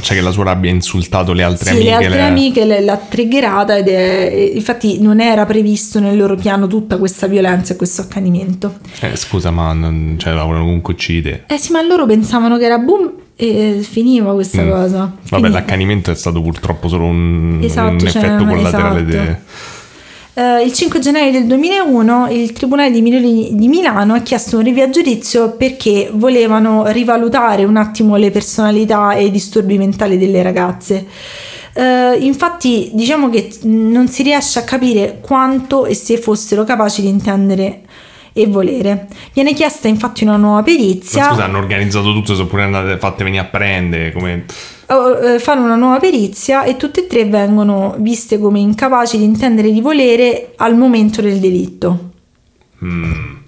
cioè, 0.00 0.16
che 0.16 0.22
la 0.22 0.30
suora 0.30 0.50
abbia 0.50 0.70
insultato 0.70 1.32
le 1.32 1.42
altre 1.42 1.66
sì, 1.70 1.76
amiche. 1.76 1.88
le 1.90 1.94
altre 1.94 2.14
le- 2.20 2.26
amiche 2.26 2.64
le- 2.64 2.80
l'ha 2.80 2.96
triggerata 2.96 3.76
ed 3.76 3.88
è, 3.88 4.50
infatti 4.54 5.00
non 5.00 5.20
era 5.20 5.44
previsto 5.46 6.00
nel 6.00 6.16
loro 6.16 6.34
piano 6.36 6.66
tutta 6.66 6.96
questa 6.96 7.26
violenza 7.26 7.74
e 7.74 7.76
questo 7.76 8.00
accanimento. 8.02 8.74
Eh, 9.00 9.14
scusa, 9.16 9.50
ma 9.50 9.72
non, 9.72 10.16
cioè, 10.18 10.32
la 10.32 10.42
comunque 10.42 10.94
uccidere. 10.94 11.44
Eh 11.48 11.58
sì, 11.58 11.72
ma 11.72 11.82
loro 11.82 12.06
pensavano 12.06 12.56
che 12.58 12.64
era 12.64 12.78
boom 12.78 13.12
e 13.36 13.80
finiva 13.82 14.32
questa 14.34 14.62
Mm. 14.62 14.70
cosa. 14.70 14.98
Vabbè, 14.98 15.28
Quindi- 15.28 15.50
l'accanimento 15.50 16.10
è 16.10 16.14
stato 16.14 16.40
purtroppo 16.42 16.88
solo 16.88 17.04
un, 17.04 17.58
Esatto, 17.62 17.92
un 17.92 17.98
cioè, 17.98 18.08
effetto 18.08 18.44
collaterale. 18.44 19.00
esatto. 19.00 19.24
de- 19.24 19.38
Eh, 20.36 20.64
il 20.64 20.72
5 20.72 20.98
gennaio 20.98 21.30
del 21.30 21.46
2001 21.46 22.26
il 22.28 22.50
Tribunale 22.50 22.90
di, 22.90 23.00
Mil- 23.02 23.54
di 23.54 23.68
Milano 23.68 24.14
ha 24.14 24.18
chiesto 24.20 24.56
un 24.56 24.64
rinvio 24.64 24.82
a 24.82 24.90
giudizio 24.90 25.52
perché 25.56 26.10
volevano 26.12 26.88
rivalutare 26.88 27.62
un 27.62 27.76
attimo 27.76 28.16
le 28.16 28.32
personalità 28.32 29.12
e 29.14 29.26
i 29.26 29.30
disturbi 29.30 29.78
mentali 29.78 30.18
delle 30.18 30.42
ragazze. 30.42 31.06
Eh, 31.72 32.16
infatti 32.20 32.90
diciamo 32.94 33.30
che 33.30 33.48
non 33.62 34.08
si 34.08 34.24
riesce 34.24 34.58
a 34.58 34.62
capire 34.62 35.18
quanto 35.20 35.86
e 35.86 35.94
se 35.94 36.18
fossero 36.18 36.64
capaci 36.64 37.00
di 37.02 37.08
intendere 37.08 37.82
e 38.36 38.48
volere. 38.48 39.06
Viene 39.32 39.54
chiesta 39.54 39.86
infatti 39.86 40.24
una 40.24 40.36
nuova 40.36 40.56
Ma 40.56 40.62
perizia. 40.64 41.28
scusa, 41.28 41.44
hanno 41.44 41.58
organizzato 41.58 42.12
tutto, 42.12 42.34
sono 42.34 42.48
pure 42.48 42.64
andate 42.64 42.98
fatte 42.98 43.22
venire 43.22 43.42
a 43.42 43.46
prendere. 43.46 44.12
Come... 44.12 44.44
Oh, 44.88 45.16
eh, 45.16 45.38
fanno 45.38 45.64
una 45.64 45.76
nuova 45.76 45.98
perizia 45.98 46.64
e 46.64 46.76
tutte 46.76 47.04
e 47.04 47.06
tre 47.06 47.24
vengono 47.24 47.94
viste 47.98 48.38
come 48.38 48.58
incapaci 48.58 49.16
di 49.16 49.24
intendere 49.24 49.70
di 49.70 49.80
volere 49.80 50.52
al 50.56 50.76
momento 50.76 51.22
del 51.22 51.38
delitto. 51.38 52.10
Mm. 52.84 53.43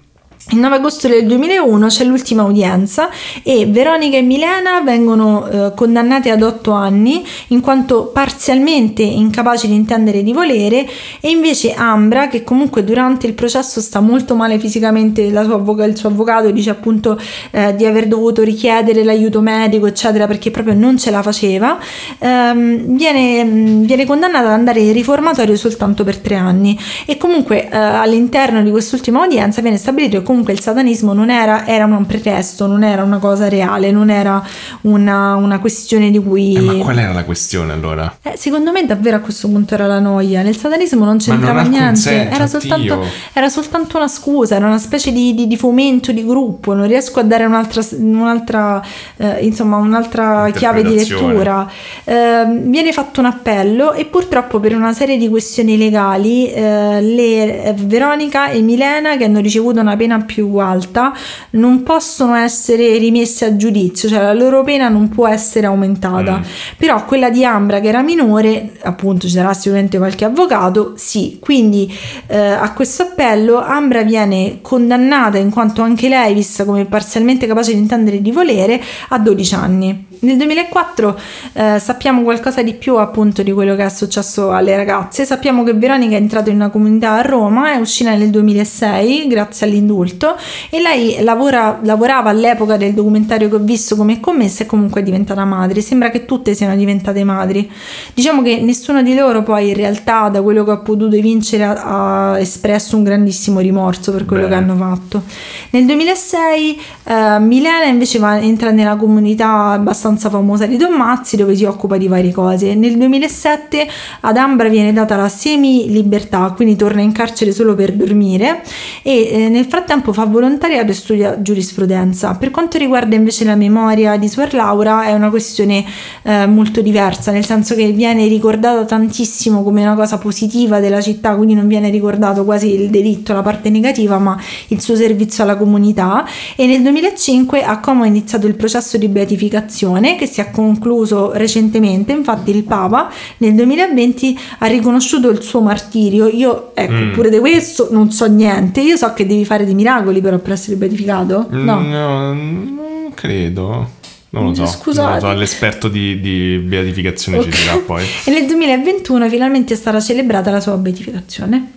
Il 0.51 0.59
9 0.59 0.75
agosto 0.77 1.09
del 1.09 1.25
2001 1.25 1.87
c'è 1.87 2.05
l'ultima 2.05 2.43
udienza 2.43 3.09
e 3.43 3.65
Veronica 3.65 4.15
e 4.15 4.21
Milena 4.21 4.79
vengono 4.79 5.45
eh, 5.45 5.73
condannate 5.75 6.31
ad 6.31 6.41
8 6.41 6.71
anni 6.71 7.21
in 7.47 7.59
quanto 7.59 8.05
parzialmente 8.13 9.01
incapaci 9.01 9.67
di 9.67 9.75
intendere 9.75 10.23
di 10.23 10.31
volere 10.31 10.87
e 11.19 11.31
invece 11.31 11.73
Ambra 11.73 12.29
che 12.29 12.43
comunque 12.43 12.85
durante 12.85 13.27
il 13.27 13.33
processo 13.33 13.81
sta 13.81 13.99
molto 13.99 14.35
male 14.35 14.57
fisicamente, 14.57 15.35
avvoca- 15.35 15.83
il 15.83 15.97
suo 15.97 16.07
avvocato 16.07 16.49
dice 16.51 16.69
appunto 16.69 17.19
eh, 17.51 17.75
di 17.75 17.85
aver 17.85 18.07
dovuto 18.07 18.41
richiedere 18.41 19.03
l'aiuto 19.03 19.41
medico 19.41 19.85
eccetera 19.85 20.27
perché 20.27 20.49
proprio 20.49 20.75
non 20.75 20.97
ce 20.97 21.11
la 21.11 21.21
faceva, 21.21 21.77
ehm, 22.19 22.95
viene, 22.95 23.43
viene 23.83 24.05
condannata 24.05 24.45
ad 24.45 24.53
andare 24.53 24.79
in 24.79 24.93
riformatorio 24.93 25.57
soltanto 25.57 26.05
per 26.05 26.19
3 26.19 26.35
anni. 26.35 26.79
E 27.05 27.17
comunque 27.17 27.67
eh, 27.69 27.75
all'interno 27.75 28.63
di 28.63 28.71
quest'ultima 28.71 29.25
udienza 29.25 29.59
viene 29.61 29.75
stabilito 29.75 30.19
che 30.19 30.23
comunque 30.23 30.35
comunque 30.37 30.53
il 30.53 30.59
satanismo 30.59 31.13
non 31.13 31.31
era, 31.31 31.65
era 31.65 31.85
un 31.85 32.05
pretesto, 32.05 32.67
non 32.67 32.83
era 32.83 33.03
una 33.03 33.17
cosa 33.17 33.49
reale, 33.49 33.89
non 33.89 34.11
era 34.11 34.43
una, 34.81 35.35
una 35.35 35.59
questione 35.59 36.11
di 36.11 36.19
cui... 36.19 36.53
Eh, 36.55 36.61
ma 36.61 36.73
qual 36.75 36.99
era 36.99 37.11
la 37.11 37.23
questione 37.23 37.73
allora? 37.73 38.17
Eh, 38.21 38.33
secondo 38.37 38.71
me 38.71 38.85
davvero 38.85 39.17
a 39.17 39.19
questo 39.19 39.47
punto 39.47 39.73
era 39.73 39.87
la 39.87 39.99
noia. 39.99 40.43
Nel 40.43 40.55
satanismo 40.55 41.05
non 41.05 41.17
c'entrava 41.17 41.61
non 41.63 41.71
niente, 41.71 41.87
consenso, 41.87 42.35
era 42.35 42.47
soltanto, 42.47 43.05
era 43.33 43.49
soltanto 43.49 43.97
una 43.97 44.07
scusa, 44.07 44.55
era 44.57 44.67
una 44.67 44.77
specie 44.77 45.11
di, 45.11 45.33
di- 45.33 45.47
di 45.47 45.57
fomento 45.57 46.11
di 46.11 46.23
gruppo. 46.23 46.75
Non 46.75 46.85
riesco 46.87 47.19
a 47.19 47.23
dare 47.23 47.45
un'altra, 47.45 47.81
un'altra, 47.97 48.83
eh, 49.17 49.43
insomma, 49.43 49.77
un'altra 49.77 50.51
chiave 50.53 50.83
di 50.83 50.93
lettura. 50.93 51.67
Ehm, 52.03 52.69
viene 52.69 52.91
fatto 52.91 53.21
un 53.21 53.25
appello 53.25 53.93
e 53.93 54.05
purtroppo 54.05 54.59
per 54.59 54.75
una 54.75 54.93
serie 54.93 55.17
di 55.17 55.27
questioni 55.29 55.77
legali 55.77 56.51
eh, 56.51 57.01
le, 57.01 57.63
eh, 57.63 57.73
Veronica 57.73 58.49
e 58.49 58.61
Milena 58.61 59.17
che 59.17 59.23
hanno 59.23 59.39
ricevuto 59.39 59.79
una 59.79 59.95
pena 59.95 60.16
più 60.19 60.55
alta 60.57 61.13
non 61.51 61.83
possono 61.83 62.35
essere 62.35 62.97
rimesse 62.97 63.45
a 63.45 63.55
giudizio, 63.55 64.09
cioè 64.09 64.21
la 64.21 64.33
loro 64.33 64.63
pena 64.63 64.89
non 64.89 65.09
può 65.09 65.27
essere 65.27 65.67
aumentata. 65.67 66.37
Mm. 66.37 66.41
Però 66.77 67.05
quella 67.05 67.29
di 67.29 67.43
Ambra 67.45 67.79
che 67.79 67.87
era 67.87 68.01
minore, 68.01 68.77
appunto 68.83 69.27
ci 69.27 69.33
sarà 69.33 69.53
sicuramente 69.53 69.97
qualche 69.97 70.25
avvocato, 70.25 70.93
sì. 70.95 71.37
Quindi 71.39 71.93
eh, 72.27 72.37
a 72.37 72.73
questo 72.73 73.03
appello 73.03 73.61
Ambra 73.61 74.03
viene 74.03 74.59
condannata 74.61 75.37
in 75.37 75.49
quanto 75.49 75.81
anche 75.81 76.09
lei, 76.09 76.33
vista 76.33 76.65
come 76.65 76.85
parzialmente 76.85 77.47
capace 77.47 77.73
di 77.73 77.79
intendere 77.79 78.17
e 78.17 78.21
di 78.21 78.31
volere, 78.31 78.81
a 79.09 79.19
12 79.19 79.55
anni. 79.55 80.06
Nel 80.19 80.35
2004 80.37 81.19
eh, 81.53 81.79
sappiamo 81.79 82.23
qualcosa 82.23 82.63
di 82.63 82.73
più 82.73 82.95
appunto 82.95 83.43
di 83.43 83.51
quello 83.51 83.75
che 83.75 83.85
è 83.85 83.89
successo 83.89 84.51
alle 84.51 84.75
ragazze. 84.75 85.25
Sappiamo 85.25 85.63
che 85.63 85.73
Veronica 85.73 86.15
è 86.15 86.19
entrata 86.19 86.49
in 86.49 86.55
una 86.55 86.69
comunità 86.69 87.11
a 87.13 87.21
Roma, 87.21 87.73
è 87.73 87.75
uscita 87.75 88.15
nel 88.15 88.31
2006 88.31 89.27
grazie 89.27 89.67
all'indulto 89.67 90.35
e 90.71 90.81
lei 90.81 91.21
lavora- 91.21 91.79
lavorava 91.83 92.31
all'epoca 92.31 92.77
del 92.77 92.93
documentario 92.93 93.47
che 93.47 93.55
ho 93.55 93.59
visto 93.59 93.95
come 93.95 94.19
commessa 94.19 94.63
e 94.63 94.65
comunque 94.65 95.01
è 95.01 95.03
diventata 95.03 95.45
madre. 95.45 95.81
Sembra 95.81 96.09
che 96.09 96.25
tutte 96.25 96.55
siano 96.55 96.75
diventate 96.75 97.23
madri. 97.23 97.69
Diciamo 98.13 98.41
che 98.41 98.59
nessuno 98.59 99.03
di 99.03 99.13
loro 99.13 99.43
poi 99.43 99.69
in 99.69 99.75
realtà 99.75 100.29
da 100.29 100.41
quello 100.41 100.63
che 100.63 100.71
ho 100.71 100.81
potuto 100.81 101.15
evincere 101.15 101.63
ha, 101.63 102.31
ha 102.31 102.39
espresso 102.39 102.97
un 102.97 103.03
grandissimo 103.03 103.59
rimorso 103.59 104.11
per 104.11 104.25
quello 104.25 104.47
Bene. 104.47 104.55
che 104.55 104.61
hanno 104.63 104.75
fatto. 104.75 105.23
Nel 105.69 105.85
2006 105.85 106.81
eh, 107.03 107.39
Milena 107.39 107.85
invece 107.85 108.17
va, 108.17 108.39
entra 108.39 108.71
nella 108.71 108.95
comunità 108.95 109.69
abbastanza 109.69 110.05
famosa 110.15 110.65
di 110.65 110.77
Don 110.77 110.93
Mazzi 110.93 111.35
dove 111.35 111.55
si 111.55 111.65
occupa 111.65 111.97
di 111.97 112.07
varie 112.07 112.31
cose. 112.31 112.73
Nel 112.75 112.97
2007 112.97 113.87
ad 114.21 114.37
Ambra 114.37 114.69
viene 114.69 114.93
data 114.93 115.15
la 115.15 115.27
semi-libertà, 115.27 116.53
quindi 116.55 116.75
torna 116.75 117.01
in 117.01 117.11
carcere 117.11 117.51
solo 117.51 117.75
per 117.75 117.93
dormire 117.93 118.61
e 119.03 119.29
eh, 119.31 119.49
nel 119.49 119.65
frattempo 119.65 120.13
fa 120.13 120.25
volontariato 120.25 120.91
e 120.91 120.93
studia 120.93 121.41
giurisprudenza. 121.41 122.35
Per 122.35 122.51
quanto 122.51 122.77
riguarda 122.77 123.15
invece 123.15 123.43
la 123.43 123.55
memoria 123.55 124.15
di 124.17 124.29
Suor 124.29 124.53
Laura 124.53 125.05
è 125.05 125.13
una 125.13 125.29
questione 125.29 125.83
eh, 126.23 126.45
molto 126.45 126.81
diversa, 126.81 127.31
nel 127.31 127.45
senso 127.45 127.75
che 127.75 127.91
viene 127.91 128.27
ricordata 128.27 128.85
tantissimo 128.85 129.63
come 129.63 129.81
una 129.81 129.95
cosa 129.95 130.17
positiva 130.17 130.79
della 130.79 131.01
città, 131.01 131.35
quindi 131.35 131.55
non 131.55 131.67
viene 131.67 131.89
ricordato 131.89 132.45
quasi 132.45 132.73
il 132.73 132.89
delitto, 132.89 133.33
la 133.33 133.41
parte 133.41 133.69
negativa, 133.69 134.17
ma 134.19 134.39
il 134.67 134.79
suo 134.79 134.95
servizio 134.95 135.43
alla 135.43 135.57
comunità 135.57 136.25
e 136.55 136.65
nel 136.67 136.81
2005 136.81 137.63
a 137.63 137.79
Como 137.79 138.03
è 138.03 138.07
iniziato 138.07 138.47
il 138.47 138.55
processo 138.55 138.97
di 138.97 139.07
beatificazione 139.07 139.96
che 140.17 140.25
si 140.27 140.39
è 140.41 140.51
concluso 140.51 141.31
recentemente, 141.33 142.11
infatti 142.11 142.51
il 142.55 142.63
Papa 142.63 143.09
nel 143.37 143.53
2020 143.55 144.39
ha 144.59 144.65
riconosciuto 144.67 145.29
il 145.29 145.41
suo 145.41 145.61
martirio. 145.61 146.27
Io, 146.27 146.71
ecco, 146.73 146.93
Mm. 146.93 147.13
pure 147.13 147.29
di 147.29 147.39
questo 147.39 147.87
non 147.91 148.11
so 148.11 148.25
niente, 148.27 148.81
io 148.81 148.95
so 148.95 149.11
che 149.13 149.25
devi 149.25 149.45
fare 149.45 149.65
dei 149.65 149.73
miracoli 149.73 150.21
però 150.21 150.37
per 150.37 150.53
essere 150.53 150.75
beatificato. 150.75 151.47
No. 151.49 151.79
No, 151.79 152.33
non 152.33 153.11
credo. 153.13 153.95
Non 154.29 154.47
lo 154.47 154.53
so. 154.53 154.65
Scusate. 154.65 155.07
Non 155.07 155.13
lo 155.15 155.19
so, 155.19 155.33
l'esperto 155.33 155.87
di, 155.87 156.19
di 156.19 156.57
beatificazione 156.63 157.41
ci 157.41 157.47
Ok. 157.49 157.59
dirà 157.61 157.77
poi. 157.85 158.03
E 158.25 158.31
nel 158.31 158.45
2021 158.45 159.29
finalmente 159.29 159.73
è 159.73 159.77
stata 159.77 159.99
celebrata 160.01 160.51
la 160.51 160.59
sua 160.59 160.75
beatificazione. 160.75 161.71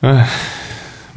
Eh, 0.00 0.22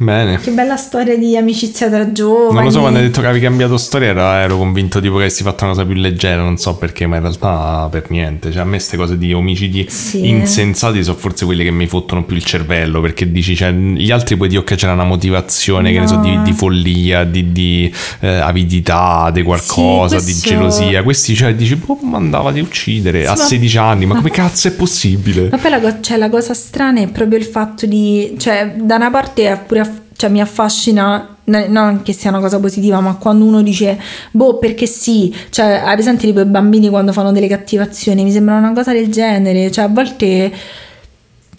bene. 0.04 0.38
Che 0.38 0.50
bella 0.50 0.76
storia 0.76 1.16
di 1.16 1.36
amicizia 1.36 1.88
tra 1.88 2.10
giovani. 2.12 2.54
Non 2.54 2.64
lo 2.64 2.70
so, 2.70 2.80
quando 2.80 2.98
hai 2.98 3.04
detto 3.06 3.20
che 3.20 3.26
avevi 3.26 3.44
cambiato 3.44 3.76
storia 3.76 4.08
ero 4.40 4.56
convinto 4.56 5.00
tipo 5.00 5.16
che 5.16 5.22
avessi 5.22 5.42
fatto 5.42 5.64
una 5.64 5.72
cosa 5.74 5.84
più 5.86 5.94
leggera, 5.94 6.42
non 6.42 6.56
so 6.56 6.76
perché, 6.76 7.06
ma 7.06 7.16
in 7.16 7.22
realtà 7.22 7.88
per 7.90 8.10
niente. 8.10 8.50
Cioè 8.50 8.62
a 8.62 8.64
me 8.64 8.76
queste 8.76 8.96
cose 8.96 9.18
di 9.18 9.32
omicidi 9.32 9.86
Sì. 9.88 10.28
insensati 10.28 11.02
sono 11.04 11.16
forse 11.16 11.44
quelle 11.44 11.62
che 11.64 11.70
mi 11.70 11.86
fottono 11.86 12.24
più 12.24 12.36
il 12.36 12.44
cervello, 12.44 13.00
perché 13.00 13.30
dici, 13.30 13.54
cioè, 13.54 13.72
gli 13.72 14.10
altri 14.10 14.36
puoi 14.36 14.48
dire 14.48 14.64
che 14.64 14.74
c'era 14.76 14.92
una 14.92 15.04
motivazione, 15.04 15.92
che 15.92 16.00
ne 16.00 16.06
so, 16.06 16.16
di, 16.16 16.34
No. 16.34 16.42
di 16.42 16.52
follia, 16.52 17.24
di, 17.24 17.52
di, 17.52 17.92
eh, 18.20 18.28
avidità, 18.38 19.30
di 19.32 19.42
qualcosa, 19.42 20.18
Sì, 20.18 20.24
di 20.26 20.30
questo- 20.32 20.48
gelosia. 20.48 21.02
Questi 21.02 21.34
cioè 21.34 21.54
dici, 21.54 21.76
boh, 21.76 21.98
mandava 22.02 22.52
di 22.52 22.60
uccidere 22.60 23.26
a 23.26 23.30
ma- 23.30 23.36
16 23.36 23.78
anni, 23.78 24.06
ma 24.06 24.14
ma- 24.14 24.20
come 24.20 24.30
cazzo 24.32 24.68
è 24.68 24.72
possibile? 24.72 25.48
Ma 25.50 25.58
poi 25.58 25.70
la, 25.70 25.80
co- 25.80 26.00
cioè, 26.00 26.16
la 26.16 26.28
cosa 26.30 26.54
strana 26.54 27.00
è 27.00 27.08
proprio 27.08 27.38
il 27.38 27.44
fatto 27.44 27.86
di, 27.86 28.34
cioè, 28.38 28.74
da 28.76 28.96
una 28.96 29.10
parte 29.10 29.48
è 29.50 29.58
pure 29.58 29.80
aff- 29.80 29.89
cioè, 30.20 30.28
mi 30.28 30.42
affascina, 30.42 31.36
non 31.44 32.00
che 32.02 32.12
sia 32.12 32.28
una 32.28 32.40
cosa 32.40 32.60
positiva, 32.60 33.00
ma 33.00 33.14
quando 33.14 33.46
uno 33.46 33.62
dice, 33.62 33.98
boh, 34.32 34.58
perché 34.58 34.84
sì, 34.84 35.34
cioè, 35.48 35.80
hai 35.82 35.94
presente 35.94 36.26
tipo 36.26 36.40
i 36.40 36.44
bambini 36.44 36.90
quando 36.90 37.12
fanno 37.12 37.32
delle 37.32 37.48
cattivazioni, 37.48 38.22
mi 38.22 38.30
sembra 38.30 38.58
una 38.58 38.74
cosa 38.74 38.92
del 38.92 39.08
genere, 39.10 39.70
cioè, 39.70 39.86
a 39.86 39.88
volte, 39.88 40.52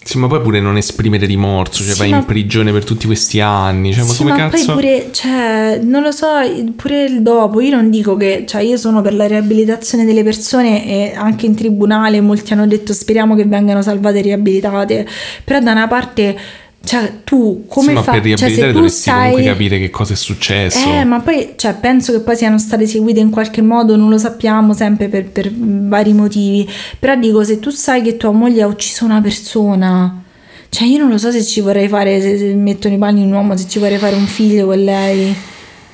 Sì, 0.04 0.20
ma 0.20 0.28
poi 0.28 0.42
pure 0.42 0.60
non 0.60 0.78
esprimere 0.78 1.26
rimorso, 1.26 1.84
cioè 1.84 1.94
Sì, 1.94 1.98
vai 2.00 2.10
ma- 2.12 2.18
in 2.18 2.26
prigione 2.26 2.72
per 2.72 2.84
tutti 2.84 3.08
questi 3.08 3.40
anni, 3.40 3.94
cioè 3.94 4.04
ma 4.04 4.12
sì, 4.12 4.18
come 4.18 4.30
ma 4.30 4.38
cazzo... 4.38 4.66
poi 4.66 4.76
pure, 4.76 5.10
cioè, 5.12 5.80
non 5.84 6.04
lo 6.04 6.12
so, 6.12 6.28
pure 6.76 7.04
il 7.06 7.24
dopo, 7.24 7.62
io 7.62 7.76
non 7.76 7.90
dico 7.90 8.16
che, 8.16 8.44
cioè, 8.48 8.62
io 8.62 8.78
sono 8.78 9.02
per 9.02 9.16
la 9.16 9.26
riabilitazione 9.26 10.06
delle 10.06 10.24
persone 10.24 10.86
e 10.86 11.14
anche 11.16 11.48
in 11.48 11.56
tribunale 11.56 12.22
molti 12.22 12.54
hanno 12.54 12.68
detto 12.68 12.94
speriamo 12.94 13.34
che 13.36 13.46
vengano 13.46 13.82
salvate 13.82 14.20
e 14.20 14.22
riabilitate, 14.22 15.08
però 15.44 15.60
da 15.60 15.72
una 15.72 15.88
parte... 15.88 16.38
Cioè, 16.84 17.22
tu 17.24 17.66
come 17.68 17.88
sì, 17.90 17.94
ma 17.94 18.02
fai? 18.02 18.20
per 18.20 18.38
cioè, 18.38 18.38
se 18.38 18.46
riabilitare 18.46 18.72
tu 18.72 18.78
dovresti 18.78 19.10
comunque 19.10 19.42
sai- 19.42 19.52
capire 19.52 19.80
che 19.80 19.90
cosa 19.90 20.14
è 20.14 20.16
successo. 20.16 20.90
Eh, 20.90 21.04
ma 21.06 21.20
poi 21.20 21.54
cioè, 21.56 21.76
penso 21.76 22.12
che 22.12 22.20
poi 22.22 22.36
siano 22.36 22.58
state 22.58 22.84
eseguite 22.84 23.20
in 23.20 23.30
qualche 23.30 23.62
modo, 23.62 23.96
non 23.96 24.10
lo 24.10 24.18
sappiamo 24.18 24.74
sempre 24.74 25.08
per, 25.08 25.26
per 25.26 25.52
vari 25.54 26.14
motivi. 26.14 26.68
Però 27.00 27.16
dico, 27.16 27.44
se 27.44 27.60
tu 27.60 27.70
sai 27.70 28.02
che 28.02 28.18
tua 28.18 28.32
moglie 28.32 28.64
ha 28.64 28.68
ucciso 28.68 29.06
una 29.06 29.22
persona, 29.22 30.24
cioè 30.70 30.88
io 30.88 30.98
non 30.98 31.10
lo 31.10 31.18
so 31.18 31.32
se 31.32 31.44
ci 31.44 31.62
vorrei 31.62 31.88
fare, 31.88 32.20
se, 32.20 32.38
se 32.38 32.54
mettono 32.56 32.96
i 32.96 32.98
panni 32.98 33.24
un 33.24 33.32
uomo, 33.32 33.56
se 33.56 33.68
ci 33.68 33.78
vorrei 33.78 33.98
fare 33.98 34.16
un 34.16 34.26
figlio 34.26 34.66
con 34.66 34.84
lei. 34.84 35.36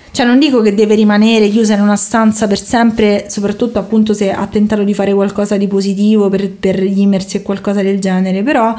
Cioè 0.10 0.26
non 0.26 0.40
dico 0.40 0.62
che 0.62 0.74
deve 0.74 0.96
rimanere 0.96 1.48
chiusa 1.50 1.76
in 1.76 1.82
una 1.82 1.96
stanza 1.96 2.48
per 2.48 2.60
sempre, 2.60 3.26
soprattutto 3.30 3.78
appunto 3.78 4.16
se 4.16 4.32
ha 4.32 4.48
tentato 4.48 4.84
di 4.84 4.96
fare 4.96 5.14
qualcosa 5.14 5.58
di 5.58 5.68
positivo 5.68 6.28
per, 6.30 6.50
per 6.50 6.76
rimersi 6.76 7.38
e 7.38 7.42
qualcosa 7.44 7.84
del 7.84 8.00
genere, 8.00 8.42
però 8.42 8.74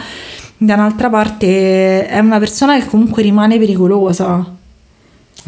da 0.59 0.75
un'altra 0.75 1.09
parte 1.09 2.07
è 2.07 2.19
una 2.19 2.39
persona 2.39 2.79
che 2.79 2.87
comunque 2.87 3.23
rimane 3.23 3.59
pericolosa. 3.59 4.57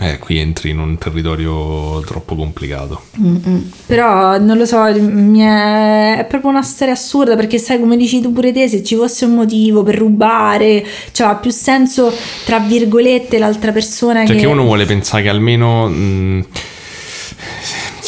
Eh, 0.02 0.18
qui 0.18 0.38
entri 0.38 0.70
in 0.70 0.78
un 0.78 0.96
territorio 0.96 2.00
troppo 2.06 2.34
complicato. 2.34 3.02
Mm-mm. 3.20 3.70
Però 3.86 4.38
non 4.38 4.56
lo 4.56 4.64
so, 4.64 4.82
mi 4.98 5.40
è... 5.40 6.18
è 6.18 6.24
proprio 6.24 6.50
una 6.50 6.62
storia 6.62 6.94
assurda 6.94 7.36
perché 7.36 7.58
sai 7.58 7.78
come 7.78 7.96
dici 7.96 8.20
tu 8.20 8.32
pure 8.32 8.52
te, 8.52 8.66
se 8.68 8.82
ci 8.82 8.94
fosse 8.94 9.26
un 9.26 9.34
motivo 9.34 9.82
per 9.82 9.98
rubare, 9.98 10.86
cioè 11.12 11.26
ha 11.26 11.34
più 11.34 11.50
senso 11.50 12.11
tra 12.46 12.61
virgolette 12.61 13.38
l'altra 13.38 13.72
persona 13.72 14.24
Cioè 14.24 14.36
che... 14.36 14.42
che 14.42 14.46
uno 14.46 14.62
vuole 14.62 14.86
pensare 14.86 15.24
che 15.24 15.28
almeno... 15.28 15.88
mh, 15.88 16.46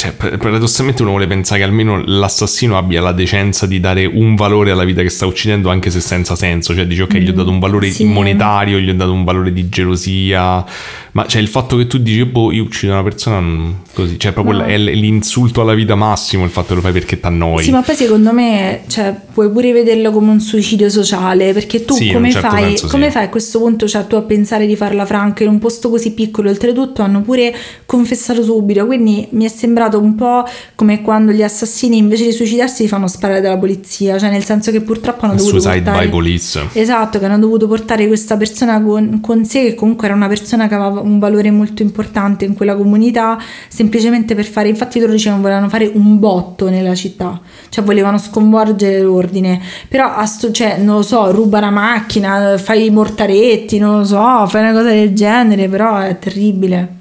cioè, 0.02 0.12
par- 0.14 0.36
paradossalmente 0.36 1.02
uno 1.02 1.12
vuole 1.12 1.28
pensare 1.28 1.60
che 1.60 1.66
almeno 1.66 2.02
l'assassino 2.04 2.76
abbia 2.76 3.00
la 3.00 3.12
decenza 3.12 3.66
di 3.66 3.78
dare 3.78 4.04
un 4.04 4.34
valore 4.34 4.72
alla 4.72 4.82
vita 4.82 5.00
che 5.00 5.10
sta 5.10 5.26
uccidendo 5.26 5.70
anche 5.70 5.90
se 5.90 6.00
senza 6.00 6.34
senso. 6.34 6.74
Cioè 6.74 6.86
dici 6.86 7.02
ok, 7.02 7.18
gli 7.18 7.28
ho 7.28 7.32
dato 7.32 7.50
un 7.50 7.60
valore 7.60 7.88
sì. 7.90 8.04
monetario, 8.04 8.80
gli 8.80 8.88
ho 8.88 8.94
dato 8.94 9.12
un 9.12 9.22
valore 9.22 9.52
di 9.52 9.68
gelosia. 9.68 10.64
Ma 11.12 11.26
cioè 11.26 11.40
il 11.40 11.48
fatto 11.48 11.76
che 11.76 11.86
tu 11.86 11.98
dici 11.98 12.24
boh, 12.24 12.50
io 12.50 12.64
uccido 12.64 12.92
una 12.92 13.02
persona 13.04 13.38
mm, 13.40 13.70
così, 13.94 14.18
cioè 14.18 14.32
proprio 14.32 14.50
No. 14.52 14.64
è 14.64 14.76
l'insulto 14.76 15.60
alla 15.60 15.74
vita 15.74 15.94
massimo 15.94 16.44
il 16.44 16.50
fatto 16.50 16.68
che 16.68 16.74
lo 16.74 16.80
fai 16.80 16.92
perché 16.92 17.20
t'annoi. 17.20 17.62
Sì, 17.62 17.70
ma 17.70 17.82
poi 17.82 17.94
secondo 17.94 18.32
me 18.32 18.82
cioè, 18.88 19.14
puoi 19.32 19.50
pure 19.50 19.72
vederlo 19.72 20.10
come 20.10 20.30
un 20.30 20.40
suicidio 20.40 20.88
sociale, 20.90 21.52
perché 21.52 21.84
tu 21.84 21.94
Sì, 21.94 22.10
come, 22.10 22.30
certo 22.32 22.48
fai, 22.48 22.62
senso 22.64 22.86
sì. 22.86 22.92
come 22.92 23.10
fai 23.10 23.24
a 23.24 23.28
questo 23.28 23.58
punto 23.60 23.86
cioè, 23.86 24.06
tu 24.06 24.16
a 24.16 24.22
pensare 24.22 24.66
di 24.66 24.74
farla 24.74 25.06
franca 25.06 25.44
in 25.44 25.50
un 25.50 25.58
posto 25.58 25.90
così 25.90 26.12
piccolo? 26.12 26.50
Oltretutto 26.50 27.02
hanno 27.02 27.20
pure 27.22 27.54
confessato 27.86 28.42
subito, 28.42 28.84
quindi 28.86 29.28
mi 29.30 29.44
è 29.44 29.48
sembrato 29.48 29.91
diventato 29.92 30.00
un 30.00 30.14
po' 30.14 30.44
come 30.74 31.02
quando 31.02 31.32
gli 31.32 31.42
assassini 31.42 31.98
invece 31.98 32.24
di 32.24 32.32
suicidarsi 32.32 32.82
si 32.82 32.88
fanno 32.88 33.06
sparare 33.06 33.40
dalla 33.40 33.58
polizia, 33.58 34.18
cioè 34.18 34.30
nel 34.30 34.44
senso 34.44 34.70
che 34.70 34.80
purtroppo 34.80 35.24
hanno 35.24 35.34
dovuto 35.34 35.60
Suicide 35.60 35.82
portare... 35.82 36.06
by 36.06 36.10
Police. 36.10 36.68
Esatto, 36.72 37.18
che 37.18 37.24
hanno 37.24 37.38
dovuto 37.38 37.66
portare 37.66 38.06
questa 38.06 38.36
persona 38.36 38.80
con, 38.80 39.20
con 39.20 39.44
sé, 39.44 39.64
che 39.64 39.74
comunque 39.74 40.06
era 40.06 40.16
una 40.16 40.28
persona 40.28 40.68
che 40.68 40.74
aveva 40.74 41.00
un 41.00 41.18
valore 41.18 41.50
molto 41.50 41.82
importante 41.82 42.44
in 42.44 42.54
quella 42.54 42.74
comunità, 42.76 43.38
semplicemente 43.68 44.34
per 44.34 44.46
fare, 44.46 44.68
infatti 44.68 45.00
loro 45.00 45.12
dicevano 45.12 45.42
volevano 45.42 45.68
fare 45.68 45.90
un 45.92 46.18
botto 46.18 46.70
nella 46.70 46.94
città, 46.94 47.40
cioè 47.68 47.84
volevano 47.84 48.18
sconvolgere 48.18 49.00
l'ordine, 49.02 49.60
però 49.88 50.24
sto, 50.24 50.50
cioè, 50.50 50.78
non 50.78 50.96
lo 50.96 51.02
so, 51.02 51.30
ruba 51.30 51.58
una 51.58 51.70
macchina, 51.70 52.56
fai 52.58 52.86
i 52.86 52.90
mortaretti, 52.90 53.78
non 53.78 53.98
lo 53.98 54.04
so, 54.04 54.46
fai 54.46 54.62
una 54.62 54.72
cosa 54.72 54.90
del 54.90 55.12
genere, 55.14 55.68
però 55.68 55.98
è 55.98 56.18
terribile. 56.18 57.00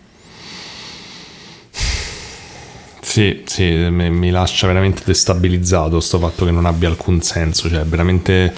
Sì, 3.12 3.41
sì, 3.43 3.66
mi, 3.89 4.30
lascia 4.30 4.68
veramente 4.68 5.01
destabilizzato 5.03 5.99
sto 5.99 6.18
fatto 6.18 6.45
che 6.45 6.51
non 6.51 6.66
abbia 6.66 6.88
alcun 6.88 7.22
senso, 7.22 7.68
cioè 7.68 7.84
veramente 7.84 8.53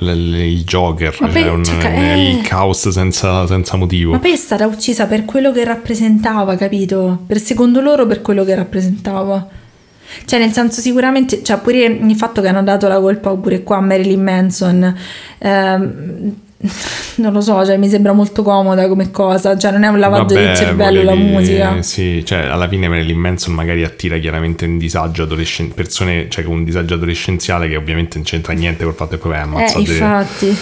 il 0.00 0.62
Joker, 0.62 1.16
Ma 1.20 1.32
cioè, 1.32 1.48
un- 1.48 1.64
cioè, 1.64 1.86
eh. 1.86 2.30
il 2.32 2.42
caos 2.42 2.86
senza, 2.90 3.46
senza 3.46 3.78
motivo. 3.78 4.12
Ma 4.12 4.18
poi 4.18 4.32
è 4.32 4.36
stata 4.36 4.66
uccisa 4.66 5.06
per 5.06 5.24
quello 5.24 5.52
che 5.52 5.64
rappresentava, 5.64 6.54
capito? 6.56 7.22
Per 7.26 7.38
secondo 7.38 7.80
loro 7.80 8.04
per 8.06 8.20
quello 8.20 8.44
che 8.44 8.54
rappresentava. 8.54 9.48
Cioè, 10.26 10.38
nel 10.38 10.52
senso, 10.52 10.82
sicuramente, 10.82 11.42
cioè, 11.42 11.56
pure 11.60 11.84
il 11.84 12.14
fatto 12.14 12.42
che 12.42 12.48
hanno 12.48 12.62
dato 12.62 12.86
la 12.88 13.00
colpa 13.00 13.30
pure 13.30 13.62
qua 13.62 13.78
a 13.78 13.80
Marilyn 13.80 14.22
Manson, 14.22 14.94
ehm, 15.38 16.34
non 17.16 17.32
lo 17.32 17.40
so, 17.40 17.64
cioè, 17.64 17.76
mi 17.76 17.88
sembra 17.88 18.12
molto 18.12 18.42
comoda 18.42 18.88
come 18.88 19.10
cosa. 19.10 19.56
Cioè, 19.56 19.70
non 19.70 19.84
è 19.84 19.88
un 19.88 19.98
lavaggio 19.98 20.34
Vabbè, 20.34 20.46
del 20.46 20.56
cervello 20.56 21.02
la 21.02 21.10
volevi- 21.14 21.30
musica. 21.30 21.82
Sì, 21.82 22.24
cioè 22.24 22.40
alla 22.40 22.68
fine 22.68 22.88
Manson 22.88 23.52
magari 23.54 23.84
attira 23.84 24.18
chiaramente 24.18 24.64
un 24.64 24.78
disagio 24.78 25.24
adolescenziale, 25.24 25.82
persone 25.82 26.28
cioè, 26.30 26.44
con 26.44 26.54
un 26.54 26.64
disagio 26.64 26.94
adolescenziale 26.94 27.68
che 27.68 27.76
ovviamente 27.76 28.16
non 28.16 28.24
c'entra 28.26 28.52
niente 28.54 28.84
col 28.84 28.94
fatto 28.94 29.16
che 29.16 29.22
poi 29.22 29.32
Eh, 29.34 29.38
ammazzato. 29.38 29.78
infatti. 29.80 30.56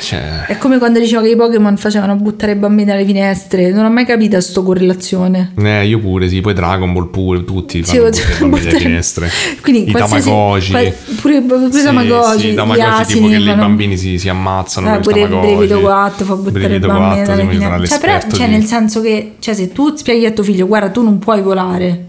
Cioè, 0.00 0.44
È 0.46 0.56
come 0.58 0.78
quando 0.78 1.00
dicevo 1.00 1.22
che 1.22 1.30
i 1.30 1.36
Pokémon 1.36 1.76
facevano 1.76 2.14
buttare 2.14 2.52
i 2.52 2.54
bambini 2.54 2.86
dalle 2.90 3.04
finestre. 3.04 3.70
Non 3.72 3.84
ho 3.84 3.90
mai 3.90 4.04
capito 4.04 4.40
sto 4.40 4.62
correlazione. 4.62 5.52
eh, 5.58 5.86
io 5.86 5.98
pure, 5.98 6.28
sì, 6.28 6.40
poi 6.40 6.54
Dragon 6.54 6.92
Ball 6.92 7.10
pure, 7.10 7.44
tutti 7.44 7.84
Sì, 7.84 7.96
fanno 7.96 8.04
buttare- 8.10 8.22
i 8.22 8.38
bambini 8.38 8.50
dalle 8.50 8.60
buttare- 8.64 8.78
finestre. 8.78 9.30
Quindi 9.62 9.88
I 9.88 9.92
Tamagotchi. 9.92 10.70
qual- 10.70 10.92
pure, 11.20 11.40
pure 11.42 11.72
Sì, 11.72 11.82
Tamagotchi, 11.82 12.40
sì, 12.40 12.54
Tamagotchi 12.54 13.14
tipo 13.14 13.28
che 13.28 13.34
i 13.36 13.44
fanno- 13.44 13.62
bambini 13.62 13.96
si, 13.96 14.18
si 14.18 14.28
ammazzano 14.28 14.94
il 14.94 15.00
pure 15.00 15.20
il 15.22 15.28
brevido 15.28 15.80
4 15.80 16.24
fa 16.24 16.34
buttare 16.34 16.50
i 16.50 16.52
Brevido 16.68 16.86
bambini 16.86 17.24
4, 17.24 17.34
dalle 17.36 17.48
finestre. 17.48 17.86
Cioè, 17.88 17.98
però, 18.00 18.18
cioè, 18.36 18.46
di- 18.46 18.52
nel 18.52 18.64
senso 18.64 19.00
che 19.00 19.34
cioè, 19.40 19.54
se 19.54 19.72
tu 19.72 19.94
spieghi 19.96 20.26
a 20.26 20.30
tuo 20.30 20.44
figlio, 20.44 20.66
guarda, 20.66 20.90
tu 20.90 21.02
non 21.02 21.18
puoi 21.18 21.40
volare. 21.42 22.04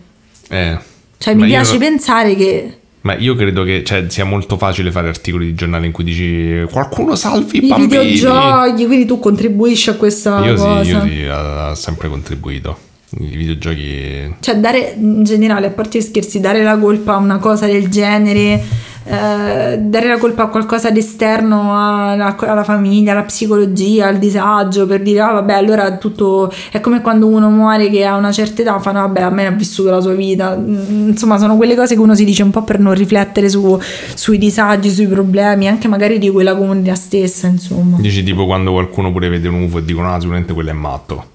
Eh. 0.49 0.77
Cioè, 1.17 1.33
Ma 1.33 1.43
mi 1.45 1.49
io 1.49 1.55
piace 1.55 1.77
non- 1.77 1.79
pensare 1.79 2.35
che 2.35 2.77
Ma 3.05 3.15
io 3.15 3.35
credo 3.35 3.61
che 3.63 3.83
cioè, 3.83 4.05
sia 4.07 4.25
molto 4.25 4.57
facile 4.57 4.89
fare 4.89 5.07
articoli 5.09 5.45
di 5.45 5.53
giornale 5.53 5.85
in 5.85 5.91
cui 5.91 6.03
dici 6.03 6.65
qualcuno 6.71 7.15
salvi 7.15 7.59
i 7.59 7.65
i 7.65 7.67
bambini. 7.67 7.87
videogiochi, 7.87 8.85
quindi 8.87 9.05
tu 9.05 9.19
contribuisci 9.19 9.91
a 9.91 9.93
questa 9.93 10.43
Io 10.43 10.55
cosa. 10.55 10.83
sì, 10.83 10.89
io 10.89 11.01
sì, 11.07 11.25
ha 11.29 11.75
sempre 11.75 12.09
contribuito. 12.09 12.75
I 13.19 13.27
videogiochi 13.27 14.35
Cioè, 14.39 14.55
dare 14.57 14.95
in 14.99 15.23
generale, 15.23 15.67
a 15.67 15.69
parte 15.69 15.99
gli 15.99 16.01
scherzi, 16.01 16.39
dare 16.39 16.63
la 16.63 16.77
colpa 16.79 17.13
a 17.13 17.17
una 17.17 17.37
cosa 17.37 17.67
del 17.67 17.89
genere, 17.89 18.61
eh, 19.07 19.77
dare 19.79 20.07
la 20.07 20.17
colpa 20.17 20.43
a 20.43 20.47
qualcosa 20.47 20.89
di 20.89 20.99
esterno 20.99 21.75
alla, 21.77 22.35
alla 22.37 22.63
famiglia, 22.63 23.11
alla 23.11 23.21
psicologia, 23.23 24.07
al 24.07 24.17
disagio, 24.17 24.85
per 24.87 25.01
dire, 25.03 25.19
ah 25.21 25.31
vabbè, 25.33 25.53
allora 25.53 25.97
tutto 25.97 26.51
è 26.71 26.79
come 26.79 27.01
quando 27.01 27.27
uno 27.27 27.49
muore 27.49 27.89
che 27.89 28.03
a 28.03 28.15
una 28.15 28.31
certa 28.31 28.61
età 28.63 28.79
fanno, 28.79 28.99
vabbè, 29.01 29.21
a 29.21 29.29
me 29.29 29.45
ha 29.45 29.51
vissuto 29.51 29.91
la 29.91 30.01
sua 30.01 30.13
vita. 30.13 30.55
Mm, 30.55 31.09
Insomma, 31.09 31.37
sono 31.37 31.55
quelle 31.55 31.75
cose 31.75 31.93
che 31.95 32.01
uno 32.01 32.15
si 32.15 32.25
dice 32.25 32.41
un 32.43 32.49
po' 32.51 32.63
per 32.63 32.79
non 32.79 32.93
riflettere 32.95 33.47
su- 33.47 33.79
sui 34.15 34.37
disagi, 34.37 34.89
sui 34.89 35.07
problemi, 35.07 35.67
anche 35.67 35.87
magari 35.87 36.17
di 36.17 36.29
quella 36.31 36.55
comunità 36.55 36.95
stessa, 36.95 37.47
insomma. 37.47 37.97
dici 37.99 38.23
tipo 38.23 38.45
quando 38.45 38.71
qualcuno 38.71 39.11
pure 39.11 39.29
vede 39.29 39.47
un 39.47 39.61
UFO 39.63 39.77
e 39.77 39.85
dicono 39.85 40.11
ah 40.13 40.19
sicuramente 40.19 40.53
quello 40.53 40.71
è 40.71 40.73
matto. 40.73 41.25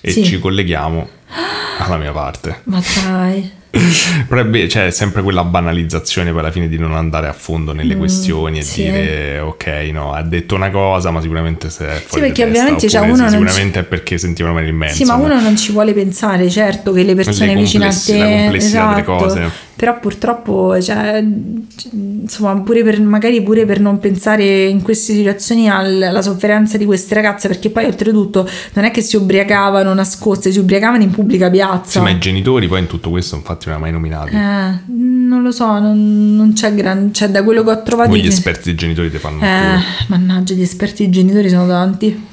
E 0.00 0.10
Sì. 0.10 0.24
ci 0.24 0.38
colleghiamo 0.40 1.06
alla 1.78 1.96
mia 1.98 2.10
parte. 2.12 2.60
Ma 2.64 2.80
dai. 3.04 3.58
Però 4.28 4.40
è, 4.40 4.44
be- 4.44 4.68
cioè, 4.68 4.90
sempre 4.90 5.22
quella 5.22 5.44
banalizzazione 5.44 6.30
poi 6.30 6.40
alla 6.40 6.50
fine 6.50 6.68
di 6.68 6.78
non 6.78 6.94
andare 6.94 7.28
a 7.28 7.32
fondo 7.32 7.72
nelle 7.72 7.96
questioni 7.96 8.58
e 8.58 8.60
Mm, 8.60 8.64
sì. 8.64 8.82
dire 8.82 9.38
ok, 9.40 9.66
no, 9.92 10.12
ha 10.12 10.22
detto 10.22 10.54
una 10.54 10.70
cosa, 10.70 11.10
ma 11.10 11.20
sicuramente 11.20 11.70
se 11.70 11.86
è 11.86 12.02
fuori 12.04 12.26
perché 12.26 12.44
di 12.46 12.50
testa, 12.52 12.58
ovviamente, 12.60 12.88
cioè, 12.88 13.00
uno 13.06 13.24
sì, 13.28 13.30
sicuramente 13.30 13.78
è 13.80 13.82
perché 13.84 14.18
sentivano 14.18 14.54
Marilyn 14.54 14.76
Manson. 14.76 14.96
Sì, 14.96 15.04
ma 15.04 15.14
uno 15.14 15.40
non 15.40 15.56
ci 15.56 15.72
vuole 15.72 15.92
pensare, 15.92 16.50
certo, 16.50 16.92
che 16.92 17.02
le 17.04 17.14
persone 17.14 17.54
Le 17.54 17.60
vicine 17.60 17.86
a 17.86 17.90
te... 17.90 18.18
la 18.18 18.24
complessità 18.26 18.88
delle 18.88 19.00
esatto. 19.00 19.16
cose. 19.16 19.50
Però 19.80 19.98
purtroppo, 19.98 20.78
cioè, 20.78 21.24
insomma, 21.92 22.54
pure 22.60 22.84
per, 22.84 23.00
magari 23.00 23.42
pure 23.42 23.64
per 23.64 23.80
non 23.80 23.98
pensare 23.98 24.66
in 24.66 24.82
queste 24.82 25.14
situazioni 25.14 25.70
al- 25.70 26.02
alla 26.02 26.20
sofferenza 26.20 26.76
di 26.76 26.84
queste 26.84 27.14
ragazze, 27.14 27.48
perché 27.48 27.70
poi 27.70 27.86
oltretutto 27.86 28.46
non 28.74 28.84
è 28.84 28.90
che 28.90 29.00
si 29.00 29.16
ubriacavano 29.16 29.94
nascoste, 29.94 30.52
si 30.52 30.58
ubriacavano 30.58 31.02
in 31.02 31.08
pubblica 31.08 31.48
piazza. 31.48 31.98
Sì, 31.98 32.00
ma 32.00 32.10
i 32.10 32.18
genitori 32.18 32.68
poi 32.68 32.80
in 32.80 32.88
tutto 32.88 33.08
questo 33.08 33.36
infatti 33.36 33.68
non 33.68 33.76
ha 33.76 33.78
mai 33.78 33.92
nominati. 33.92 34.36
Eh, 34.36 34.92
non 34.92 35.40
lo 35.42 35.50
so, 35.50 35.78
non, 35.78 36.36
non 36.36 36.52
c'è 36.52 36.74
gran... 36.74 37.14
Cioè, 37.14 37.30
da 37.30 37.42
quello 37.42 37.64
che 37.64 37.70
ho 37.70 37.82
trovato... 37.82 38.10
Poi 38.10 38.20
gli 38.20 38.26
esperti 38.26 38.64
dei 38.64 38.74
genitori 38.74 39.10
ti 39.10 39.16
fanno 39.16 39.40
Eh, 39.40 39.78
mannaggia, 40.08 40.52
gli 40.52 40.60
esperti 40.60 41.06
di 41.06 41.10
genitori 41.10 41.48
sono 41.48 41.66
tanti. 41.66 42.26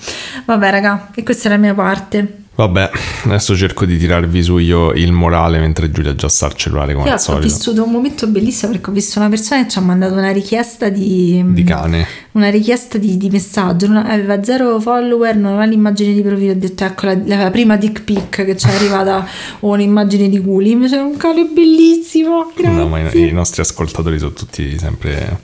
Vabbè, 0.43 0.69
raga, 0.69 1.11
e 1.15 1.23
questa 1.23 1.47
è 1.47 1.51
la 1.53 1.57
mia 1.57 1.73
parte. 1.73 2.41
Vabbè, 2.58 2.89
adesso 3.26 3.55
cerco 3.55 3.86
di 3.86 3.99
tirarvi 3.99 4.41
su 4.41 4.58
io 4.58 4.91
il 4.93 5.12
morale 5.12 5.60
mentre 5.60 5.91
Giulia 5.91 6.16
già 6.16 6.28
sta 6.28 6.47
al 6.47 6.55
cellulare 6.55 6.93
come 6.93 7.05
Io 7.05 7.12
al 7.12 7.18
ho 7.20 7.22
solito. 7.22 7.43
vissuto 7.45 7.84
un 7.84 7.91
momento 7.91 8.26
bellissimo 8.26 8.72
perché 8.72 8.89
ho 8.89 8.93
visto 8.93 9.20
una 9.20 9.30
persona 9.30 9.62
che 9.64 9.70
ci 9.70 9.78
ha 9.78 9.82
mandato 9.82 10.14
una 10.16 10.32
richiesta 10.32 10.89
di, 10.89 11.43
Di 11.49 11.64
cane. 11.64 12.08
una 12.32 12.49
richiesta 12.49 12.97
di, 12.97 13.16
di 13.18 13.30
messaggio, 13.30 13.86
non- 13.86 14.03
aveva 14.08 14.43
zero 14.43 14.80
follower, 14.80 15.36
non 15.36 15.51
aveva 15.51 15.66
l'immagine 15.66 16.14
di 16.16 16.22
profilo, 16.24 16.53
ho 16.53 16.55
detto 16.55 16.84
ecco 16.84 17.05
la, 17.05 17.18
la 17.26 17.51
prima 17.51 17.78
dick 17.78 18.01
pic 18.01 18.43
che 18.43 18.58
ci 18.58 18.68
è 18.68 18.74
arrivata 18.74 19.24
o 19.62 19.70
un'immagine 19.74 20.28
di 20.28 20.41
culi, 20.41 20.72
invece 20.72 20.95
era 20.95 21.03
un 21.03 21.16
cane 21.16 21.45
bellissimo, 21.45 22.51
grazie. 22.55 22.76
No, 22.76 22.88
ma 22.88 22.99
i, 23.12 23.28
i 23.28 23.32
nostri 23.34 23.62
ascoltatori 23.62 24.18
sono 24.18 24.32
tutti 24.34 24.80
sempre 24.80 25.39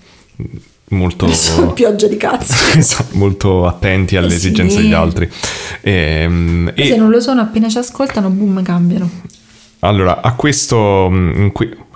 molto, 0.93 1.27
pioggia 1.73 2.07
di 2.07 2.17
cazzo. 2.17 2.53
esatto, 2.77 3.17
molto 3.17 3.65
attenti 3.67 4.15
alle 4.15 4.27
Eh 4.27 4.31
sì. 4.31 4.35
esigenze 4.47 4.77
degli 4.81 4.93
altri. 4.93 5.29
Ehm, 5.81 6.71
E, 6.75 6.85
Se 6.87 6.95
non 6.95 7.09
lo 7.09 7.19
sono, 7.19 7.41
appena 7.41 7.67
ci 7.69 7.77
ascoltano, 7.77 8.29
boom, 8.29 8.61
cambiano. 8.63 9.09
Allora, 9.79 10.21
a 10.21 10.33
questo. 10.35 11.11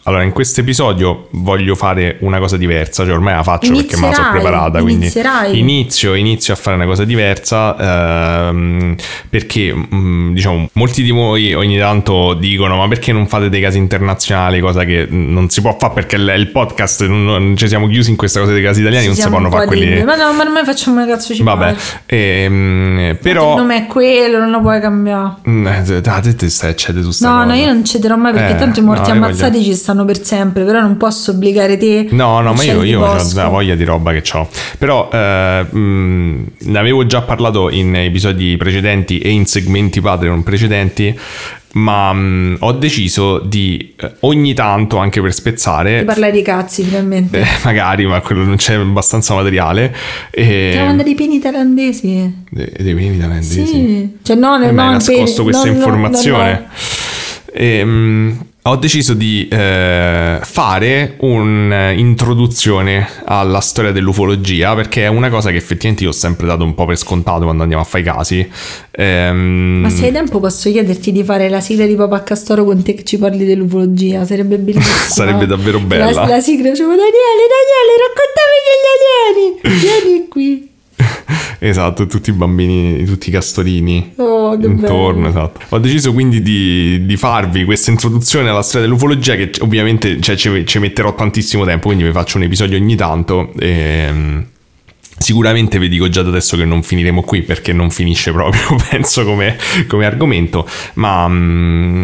Allora, 0.07 0.23
in 0.23 0.31
questo 0.31 0.61
episodio 0.61 1.27
voglio 1.31 1.75
fare 1.75 2.15
una 2.21 2.39
cosa 2.39 2.55
diversa, 2.55 3.03
cioè 3.03 3.13
ormai 3.13 3.35
la 3.35 3.43
faccio 3.43 3.73
perché 3.73 3.97
me 3.97 4.07
la 4.07 4.13
sono 4.13 4.27
Inizierai, 4.27 4.31
preparata, 4.41 4.79
quindi 4.81 5.01
inizierai. 5.03 5.59
inizio, 5.59 6.13
inizio 6.13 6.53
a 6.53 6.55
fare 6.55 6.75
una 6.77 6.85
cosa 6.85 7.03
diversa 7.03 8.47
ehm, 8.47 8.95
perché 9.29 9.73
mm, 9.75 10.33
diciamo 10.33 10.69
molti 10.73 11.03
di 11.03 11.11
voi 11.11 11.53
ogni 11.53 11.77
tanto 11.77 12.33
dicono 12.35 12.77
ma 12.77 12.87
perché 12.87 13.11
non 13.11 13.27
fate 13.27 13.49
dei 13.49 13.59
casi 13.59 13.77
internazionali, 13.77 14.61
cosa 14.61 14.85
che 14.85 15.07
non 15.09 15.49
si 15.49 15.59
può 15.59 15.75
fare 15.77 15.93
perché 15.93 16.15
il, 16.15 16.33
il 16.37 16.47
podcast 16.51 17.05
non, 17.05 17.25
non- 17.25 17.55
ci 17.57 17.67
siamo 17.67 17.87
chiusi 17.87 18.09
in 18.09 18.15
questa 18.15 18.39
cosa 18.39 18.53
dei 18.53 18.63
casi 18.63 18.79
italiani, 18.79 19.07
non 19.07 19.15
si 19.15 19.27
possono 19.27 19.49
fare 19.49 19.65
quelli... 19.67 20.03
Ma 20.05 20.15
no, 20.15 20.31
ma 20.31 20.43
ormai 20.43 20.63
facciamo 20.63 21.01
una 21.01 21.05
cazzo 21.05 21.33
ci 21.33 21.43
Vabbè, 21.43 21.75
ehm, 22.05 22.99
Il 23.11 23.17
però... 23.17 23.57
nome 23.57 23.75
è 23.77 23.85
quello, 23.87 24.39
non 24.39 24.51
lo 24.51 24.61
puoi 24.61 24.79
cambiare. 24.79 25.33
Dai, 25.43 25.83
te, 26.01 26.35
te 26.35 26.49
stai 26.49 26.71
eccede 26.71 27.01
su 27.01 27.11
sta 27.11 27.29
No, 27.29 27.43
no, 27.45 27.53
io 27.53 27.65
non 27.65 27.83
cederò 27.83 28.15
mai 28.15 28.31
perché 28.33 28.53
Eh, 28.53 28.57
tanto 28.57 28.79
i 28.79 28.83
morti 28.83 29.09
no, 29.09 29.15
ammazzati 29.15 29.57
voglio- 29.57 29.63
ci 29.63 29.73
stanno 29.75 29.96
per 30.05 30.23
sempre, 30.23 30.63
però 30.63 30.81
non 30.81 30.97
posso 30.97 31.31
obbligare 31.31 31.77
te. 31.77 32.07
No, 32.11 32.39
no, 32.41 32.53
ma 32.53 32.63
io, 32.63 32.83
io 32.83 33.01
ho 33.01 33.17
la 33.33 33.47
voglia 33.47 33.75
di 33.75 33.83
roba 33.83 34.11
che 34.13 34.23
ho. 34.37 34.47
Però 34.77 35.09
eh, 35.11 35.65
mh, 35.69 36.45
ne 36.59 36.79
avevo 36.79 37.05
già 37.05 37.21
parlato 37.21 37.69
in 37.69 37.95
episodi 37.95 38.55
precedenti 38.57 39.19
e 39.19 39.29
in 39.29 39.45
segmenti 39.45 40.01
Patreon 40.01 40.43
precedenti. 40.43 41.19
Ma 41.73 42.11
mh, 42.11 42.57
ho 42.61 42.71
deciso 42.71 43.37
di 43.39 43.93
eh, 43.99 44.13
ogni 44.21 44.53
tanto, 44.55 44.97
anche 44.97 45.21
per 45.21 45.31
spezzare, 45.31 45.99
Di 45.99 46.05
parlare 46.05 46.31
di 46.31 46.41
cazzi, 46.41 46.81
finalmente. 46.81 47.39
eh, 47.41 47.45
magari, 47.63 48.05
ma 48.07 48.19
quello 48.21 48.43
non 48.43 48.55
c'è 48.55 48.75
abbastanza 48.75 49.35
materiale. 49.35 49.93
E, 50.31 50.71
Ti 50.73 50.79
mandare 50.79 51.09
i 51.09 51.13
peni 51.13 51.39
thailandesi. 51.39 52.33
dei, 52.49 52.71
dei 52.79 52.93
peni 52.95 53.17
thailandesi. 53.19 53.65
Sì. 53.65 54.17
Cioè, 54.23 54.35
no, 54.37 54.57
no, 54.57 54.71
mi 54.71 54.79
hai 54.79 54.91
nascosto 54.91 55.43
questa 55.43 55.65
no, 55.67 55.73
informazione. 55.73 56.65
E, 57.53 57.83
mh, 57.83 58.45
ho 58.69 58.75
deciso 58.75 59.13
di 59.13 59.47
eh, 59.49 60.39
fare 60.41 61.15
un'introduzione 61.19 63.07
alla 63.25 63.59
storia 63.59 63.91
dell'ufologia 63.91 64.75
perché 64.75 65.03
è 65.03 65.07
una 65.07 65.29
cosa 65.29 65.51
che 65.51 65.57
effettivamente 65.57 66.03
io 66.03 66.09
ho 66.09 66.13
sempre 66.13 66.47
dato 66.47 66.63
un 66.63 66.73
po' 66.73 66.85
per 66.85 66.97
scontato 66.97 67.43
quando 67.43 67.63
andiamo 67.63 67.83
a 67.83 67.85
fare 67.85 68.03
i 68.03 68.05
casi. 68.05 68.49
Ehm, 68.91 69.79
Ma 69.81 69.89
se 69.89 70.05
hai 70.05 70.11
tempo 70.11 70.39
posso 70.39 70.69
chiederti 70.69 71.11
di 71.11 71.23
fare 71.23 71.49
la 71.49 71.61
sigla 71.61 71.85
di 71.85 71.95
Papa 71.95 72.23
Castoro 72.23 72.63
con 72.63 72.81
te 72.83 72.93
che 72.93 73.03
ci 73.03 73.17
parli 73.17 73.45
dell'ufologia? 73.45 74.25
Sarebbe 74.25 74.57
bellissimo. 74.57 74.95
Sarebbe 75.09 75.45
davvero 75.45 75.79
bella. 75.79 76.11
La, 76.11 76.25
la 76.25 76.39
sigla, 76.39 76.69
dicevo 76.69 76.89
Daniele, 76.89 77.45
Daniele, 77.53 77.93
raccontami 78.07 78.57
degli 78.67 79.71
alieni. 79.71 79.79
Vieni 79.79 80.27
qui. 80.27 80.66
Esatto, 81.59 82.05
tutti 82.07 82.29
i 82.29 82.33
bambini, 82.33 83.03
tutti 83.05 83.29
i 83.29 83.31
castorini 83.31 84.13
Oh, 84.17 84.53
intorno, 84.55 85.21
bello. 85.21 85.27
esatto. 85.29 85.59
Ho 85.69 85.79
deciso 85.79 86.13
quindi 86.13 86.41
di, 86.41 87.05
di 87.05 87.17
farvi 87.17 87.65
questa 87.65 87.91
introduzione 87.91 88.49
alla 88.49 88.61
storia 88.61 88.87
dell'ufologia 88.87 89.35
che 89.35 89.49
c- 89.49 89.61
ovviamente 89.61 90.19
cioè, 90.21 90.35
ci, 90.35 90.65
ci 90.65 90.79
metterò 90.79 91.13
tantissimo 91.15 91.65
tempo, 91.65 91.87
quindi 91.87 92.03
vi 92.05 92.11
faccio 92.11 92.37
un 92.37 92.43
episodio 92.43 92.77
ogni 92.77 92.95
tanto. 92.95 93.51
ehm, 93.59 94.45
Sicuramente 95.19 95.79
vi 95.79 95.89
dico 95.89 96.07
già 96.09 96.21
da 96.21 96.29
adesso 96.29 96.55
che 96.57 96.63
non 96.65 96.83
finiremo 96.83 97.21
qui 97.23 97.41
perché 97.41 97.73
non 97.73 97.89
finisce 97.89 98.31
proprio, 98.31 98.61
penso, 98.89 99.23
come, 99.25 99.57
come 99.87 100.05
argomento, 100.05 100.67
ma 100.95 101.27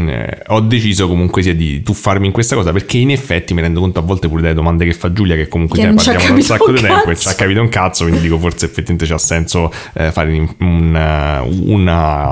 eh, 0.08 0.40
ho 0.48 0.60
deciso 0.62 1.08
comunque 1.08 1.42
sia 1.44 1.54
di 1.54 1.82
tuffarmi 1.84 2.26
in 2.26 2.32
questa 2.32 2.56
cosa 2.56 2.72
perché 2.72 2.98
in 2.98 3.12
effetti 3.12 3.54
mi 3.54 3.62
rendo 3.62 3.80
conto 3.80 4.00
a 4.00 4.02
volte 4.02 4.28
pure 4.28 4.42
dalle 4.42 4.54
domande 4.56 4.86
che 4.86 4.94
fa 4.94 5.14
Giulia 5.14 5.36
che 5.36 5.48
comunque 5.48 5.78
Che 5.78 5.84
ne 5.84 5.90
non 5.90 5.98
ci 6.00 6.10
ha 6.10 6.14
parliamo 6.14 6.34
da 6.36 6.40
un 6.40 6.46
sacco 6.46 6.70
un 6.70 6.76
di 6.76 6.82
tempo 6.82 7.10
e 7.12 7.16
ci 7.16 7.28
ha 7.28 7.34
capito 7.34 7.62
un 7.62 7.70
cazzo, 7.70 8.04
quindi 8.06 8.22
dico 8.22 8.40
forse 8.40 8.66
effettivamente 8.66 9.06
c'ha 9.06 9.18
senso 9.20 9.72
eh, 9.94 10.12
fare 10.12 10.32
un- 10.34 10.50
una, 10.60 11.44
una, 11.44 12.26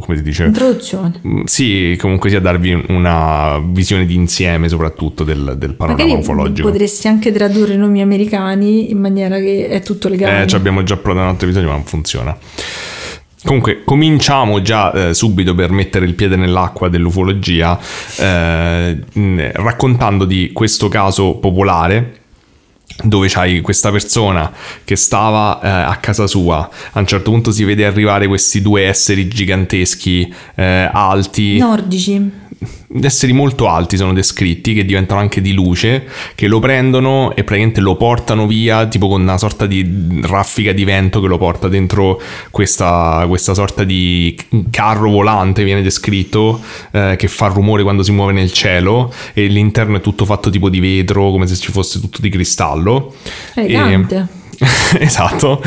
come 0.00 0.16
si 0.16 0.22
dice? 0.22 0.44
Introduzione. 0.44 1.20
Mm, 1.26 1.42
Sì, 1.44 1.96
comunque 1.98 2.28
sia 2.30 2.40
darvi 2.40 2.84
una 2.88 3.60
visione 3.64 4.04
di 4.06 4.14
insieme 4.14 4.68
soprattutto 4.68 5.24
del, 5.24 5.54
del 5.56 5.74
panorama 5.74 6.02
Magari 6.04 6.20
ufologico. 6.20 6.68
potresti 6.68 7.08
anche 7.08 7.32
tradurre 7.32 7.74
i 7.74 7.78
nomi 7.78 8.02
americani 8.02 8.90
in 8.90 8.98
maniera 8.98 9.38
che 9.38 9.68
è 9.68 9.80
tutto 9.82 10.08
legale. 10.18 10.42
Eh, 10.42 10.46
ci 10.46 10.56
abbiamo 10.56 10.82
già 10.82 10.96
provato 10.96 11.24
un 11.24 11.30
altro 11.30 11.46
episodio, 11.46 11.68
ma 11.68 11.74
non 11.76 11.84
funziona. 11.84 12.36
Comunque, 13.44 13.82
cominciamo 13.84 14.60
già 14.62 14.92
eh, 14.92 15.14
subito 15.14 15.54
per 15.54 15.70
mettere 15.70 16.04
il 16.04 16.14
piede 16.14 16.34
nell'acqua 16.36 16.88
dell'ufologia, 16.88 17.78
eh, 18.16 18.98
raccontando 19.52 20.24
di 20.24 20.50
questo 20.52 20.88
caso 20.88 21.34
popolare 21.34 22.16
dove 23.04 23.28
c'hai 23.28 23.60
questa 23.60 23.92
persona 23.92 24.52
che 24.82 24.96
stava 24.96 25.60
eh, 25.62 25.68
a 25.68 25.96
casa 25.96 26.26
sua, 26.26 26.68
a 26.92 26.98
un 26.98 27.06
certo 27.06 27.30
punto 27.30 27.52
si 27.52 27.62
vede 27.62 27.86
arrivare 27.86 28.26
questi 28.26 28.60
due 28.60 28.86
esseri 28.86 29.28
giganteschi, 29.28 30.34
eh, 30.56 30.90
alti, 30.92 31.58
Nordici. 31.58 32.30
Esseri 33.02 33.32
molto 33.32 33.68
alti 33.68 33.96
sono 33.96 34.12
descritti, 34.12 34.74
che 34.74 34.84
diventano 34.84 35.20
anche 35.20 35.40
di 35.40 35.52
luce, 35.52 36.06
che 36.34 36.46
lo 36.46 36.58
prendono 36.58 37.30
e 37.30 37.44
praticamente 37.44 37.80
lo 37.80 37.96
portano 37.96 38.46
via, 38.46 38.86
tipo 38.86 39.08
con 39.08 39.20
una 39.20 39.38
sorta 39.38 39.66
di 39.66 40.20
raffica 40.22 40.72
di 40.72 40.84
vento 40.84 41.20
che 41.20 41.26
lo 41.26 41.38
porta 41.38 41.68
dentro 41.68 42.20
questa, 42.50 43.24
questa 43.28 43.54
sorta 43.54 43.84
di 43.84 44.36
carro 44.70 45.10
volante, 45.10 45.64
viene 45.64 45.82
descritto, 45.82 46.60
eh, 46.92 47.16
che 47.18 47.28
fa 47.28 47.48
rumore 47.48 47.82
quando 47.82 48.02
si 48.02 48.12
muove 48.12 48.32
nel 48.32 48.52
cielo 48.52 49.12
e 49.34 49.46
l'interno 49.46 49.98
è 49.98 50.00
tutto 50.00 50.24
fatto 50.24 50.50
tipo 50.50 50.68
di 50.68 50.80
vetro, 50.80 51.30
come 51.30 51.46
se 51.46 51.56
ci 51.56 51.70
fosse 51.70 52.00
tutto 52.00 52.20
di 52.20 52.28
cristallo. 52.30 53.14
Elegante. 53.54 54.16
E- 54.16 54.36
esatto. 54.98 55.62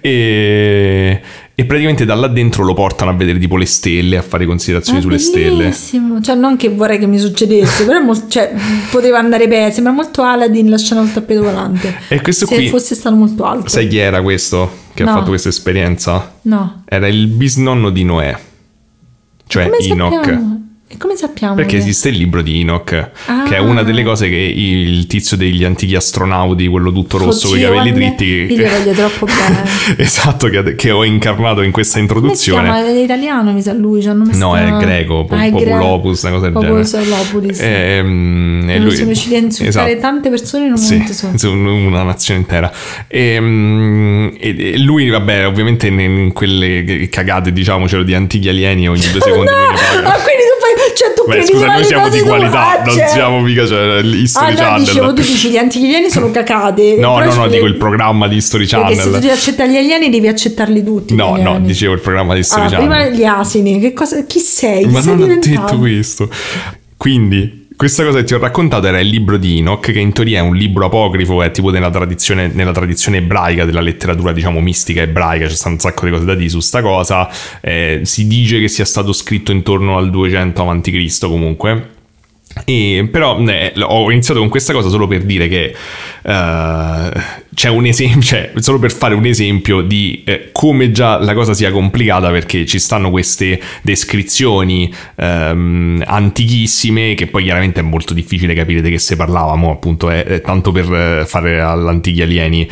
E... 0.00 1.20
e 1.58 1.64
praticamente 1.64 2.04
da 2.04 2.14
là 2.14 2.28
dentro 2.28 2.62
lo 2.64 2.74
portano 2.74 3.10
a 3.10 3.14
vedere 3.14 3.38
tipo 3.38 3.56
le 3.56 3.64
stelle, 3.64 4.18
a 4.18 4.22
fare 4.22 4.44
considerazioni 4.44 4.98
È 4.98 5.02
sulle 5.02 5.16
stelle. 5.18 5.56
bellissimo. 5.64 6.20
Cioè, 6.20 6.34
non 6.36 6.56
che 6.56 6.68
vorrei 6.68 6.98
che 6.98 7.06
mi 7.06 7.18
succedesse, 7.18 7.84
però 7.86 7.98
è 7.98 8.02
mol- 8.02 8.28
cioè, 8.28 8.52
poteva 8.90 9.18
andare 9.18 9.48
bene. 9.48 9.70
Sembra 9.72 9.90
molto 9.92 10.22
Aladdin 10.22 10.68
la 10.68 10.76
scena 10.76 11.00
del 11.00 11.12
tappeto 11.14 11.42
volante. 11.42 11.94
E 12.08 12.20
questo 12.20 12.44
Se 12.44 12.54
qui- 12.54 12.68
fosse 12.68 12.94
stato 12.94 13.16
molto 13.16 13.44
alto. 13.44 13.68
Sai 13.70 13.88
chi 13.88 13.96
era 13.96 14.20
questo 14.20 14.70
che 14.92 15.02
ha 15.02 15.06
No. 15.06 15.12
fatto 15.12 15.28
questa 15.30 15.48
esperienza? 15.48 16.34
No. 16.42 16.82
Era 16.84 17.08
il 17.08 17.26
bisnonno 17.26 17.88
di 17.88 18.04
Noè, 18.04 18.38
cioè 19.46 19.70
Enoch. 19.80 20.12
sappiamo? 20.14 20.65
E 20.96 20.98
come 20.98 21.14
sappiamo? 21.14 21.54
Perché 21.54 21.72
che- 21.72 21.82
esiste 21.82 22.08
il 22.08 22.16
libro 22.16 22.40
di 22.40 22.60
Enoch, 22.60 23.10
Ah. 23.26 23.42
che 23.46 23.56
è 23.56 23.58
una 23.58 23.82
delle 23.82 24.02
cose 24.02 24.30
che 24.30 24.34
il 24.34 25.06
tizio 25.06 25.36
degli 25.36 25.62
antichi 25.62 25.94
astronauti, 25.94 26.66
quello 26.68 26.90
tutto 26.90 27.18
rosso 27.18 27.48
con 27.48 27.58
i 27.58 27.60
capelli 27.60 27.92
dritti, 27.92 28.24
Io 28.24 28.46
li 28.56 28.64
voglio 28.64 28.92
troppo 28.96 29.26
bene. 29.26 29.62
esatto, 29.98 30.48
che, 30.48 30.74
che 30.74 30.90
ho 30.90 31.04
incarnato 31.04 31.60
in 31.60 31.70
questa 31.70 31.98
introduzione. 31.98 32.62
chiama? 32.62 32.86
È 32.86 32.90
italiano, 32.98 33.52
mi 33.52 33.60
sa 33.60 33.74
lui. 33.74 34.00
Cioè, 34.00 34.14
non 34.14 34.26
mi 34.28 34.38
No, 34.38 34.54
sta- 34.54 34.78
è 34.78 34.80
greco, 34.82 35.26
po- 35.26 35.34
Ah, 35.34 35.44
è. 35.44 35.50
Populopus, 35.50 36.22
una 36.22 36.30
cosa 36.32 36.44
del 36.44 36.52
Populus 36.52 36.90
genere. 36.92 37.10
Lopulis. 37.10 37.60
Ehm, 37.60 38.66
e 38.70 38.78
lui- 38.78 38.94
sono 38.94 39.06
riusciti 39.06 39.34
a 39.34 39.38
insultare 39.38 39.90
esatto. 39.92 40.00
tante 40.00 40.30
persone 40.30 40.64
in 40.64 40.70
un 40.70 40.78
Sì, 40.78 40.94
momento 40.96 41.50
una 41.88 42.02
nazione 42.04 42.40
intera. 42.40 42.72
Ehm, 43.08 44.34
E, 44.38 44.72
e 44.74 44.78
lui, 44.78 45.08
vabbè, 45.08 45.46
ovviamente 45.46 45.86
in, 45.88 45.98
in 46.00 46.32
quelle 46.32 47.06
cagate, 47.10 47.52
diciamocelo, 47.52 48.02
di 48.02 48.14
antichi 48.14 48.48
alieni 48.48 48.88
ogni 48.88 49.00
due 49.10 49.20
secondi 49.20 49.50
no! 49.50 50.10
Ah. 50.46 50.94
Cioè, 50.96 51.12
tu 51.14 51.26
Beh, 51.26 51.44
scusa, 51.44 51.66
noi 51.66 51.84
siamo 51.84 52.08
di 52.08 52.20
qualità, 52.20 52.82
non 52.84 52.94
cioè- 52.94 53.06
siamo 53.08 53.40
mica 53.40 53.66
cioè, 53.66 54.00
History 54.02 54.46
Ah, 54.46 54.50
no, 54.50 54.56
Channel. 54.56 54.78
dicevo, 54.84 55.06
tu 55.12 55.22
dici 55.22 55.50
gli 55.50 55.56
antichi 55.56 55.84
alieni 55.86 56.10
sono 56.10 56.30
cacate. 56.30 56.96
No, 56.98 57.18
no, 57.18 57.34
no, 57.34 57.48
dico 57.48 57.64
il 57.66 57.74
programma 57.76 58.28
di 58.28 58.36
History 58.36 58.66
Perché 58.66 58.88
se 58.88 58.94
tu 58.94 59.02
Channel. 59.04 59.20
devi 59.20 59.32
accettare 59.32 59.72
gli 59.72 59.76
alieni 59.76 60.08
devi 60.10 60.28
accettarli 60.28 60.82
tutti. 60.84 61.14
No, 61.14 61.36
no, 61.36 61.58
dicevo 61.60 61.92
il 61.94 62.00
programma 62.00 62.34
di 62.34 62.40
History 62.40 62.66
Allora, 62.66 62.78
Channel. 62.80 63.08
prima 63.10 63.16
gli 63.18 63.24
asini, 63.24 63.80
che 63.80 63.92
cosa, 63.92 64.22
chi 64.24 64.38
sei? 64.40 64.84
Chi 64.84 64.90
Ma 64.90 65.02
sei 65.02 65.16
non 65.16 65.30
ho 65.30 65.36
detto 65.38 65.78
questo. 65.78 66.30
Quindi, 66.96 67.65
questa 67.76 68.04
cosa 68.04 68.18
che 68.20 68.24
ti 68.24 68.34
ho 68.34 68.38
raccontato 68.38 68.86
era 68.86 68.98
il 68.98 69.08
libro 69.08 69.36
di 69.36 69.58
Enoch, 69.58 69.92
che 69.92 70.00
in 70.00 70.12
teoria 70.12 70.38
è 70.38 70.42
un 70.42 70.56
libro 70.56 70.86
apocrifo, 70.86 71.42
è 71.42 71.50
tipo 71.50 71.70
nella 71.70 71.90
tradizione, 71.90 72.48
nella 72.48 72.72
tradizione 72.72 73.18
ebraica, 73.18 73.66
della 73.66 73.82
letteratura, 73.82 74.32
diciamo, 74.32 74.60
mistica 74.60 75.02
ebraica, 75.02 75.46
c'è 75.46 75.54
sta 75.54 75.68
un 75.68 75.78
sacco 75.78 76.06
di 76.06 76.10
cose 76.10 76.24
da 76.24 76.34
dire 76.34 76.48
su 76.48 76.60
sta 76.60 76.80
cosa. 76.80 77.28
Eh, 77.60 78.00
si 78.04 78.26
dice 78.26 78.60
che 78.60 78.68
sia 78.68 78.86
stato 78.86 79.12
scritto 79.12 79.52
intorno 79.52 79.98
al 79.98 80.10
200 80.10 80.70
a.C. 80.70 81.18
comunque. 81.20 81.94
E, 82.64 83.06
però 83.10 83.38
eh, 83.40 83.72
ho 83.82 84.10
iniziato 84.10 84.40
con 84.40 84.48
questa 84.48 84.72
cosa 84.72 84.88
solo 84.88 85.06
per 85.06 85.22
dire 85.22 85.46
che 85.46 85.74
eh, 86.22 87.10
c'è 87.54 87.68
un 87.68 87.86
esempio, 87.86 88.22
cioè, 88.22 88.52
solo 88.56 88.78
per 88.78 88.92
fare 88.92 89.14
un 89.14 89.26
esempio 89.26 89.82
di 89.82 90.22
eh, 90.24 90.48
come 90.52 90.90
già 90.90 91.18
la 91.18 91.34
cosa 91.34 91.54
sia 91.54 91.70
complicata 91.70 92.30
perché 92.30 92.64
ci 92.66 92.78
stanno 92.78 93.10
queste 93.10 93.60
descrizioni 93.82 94.92
ehm, 95.16 96.02
antichissime 96.06 97.14
che 97.14 97.26
poi 97.26 97.44
chiaramente 97.44 97.80
è 97.80 97.82
molto 97.82 98.14
difficile 98.14 98.54
capire 98.54 98.80
di 98.80 98.90
che 98.90 98.98
se 98.98 99.16
parlavamo, 99.16 99.70
appunto, 99.70 100.10
è, 100.10 100.24
è 100.24 100.40
tanto 100.40 100.72
per 100.72 100.92
eh, 100.92 101.26
fare 101.26 101.60
all'antichi 101.60 102.22
alieni. 102.22 102.68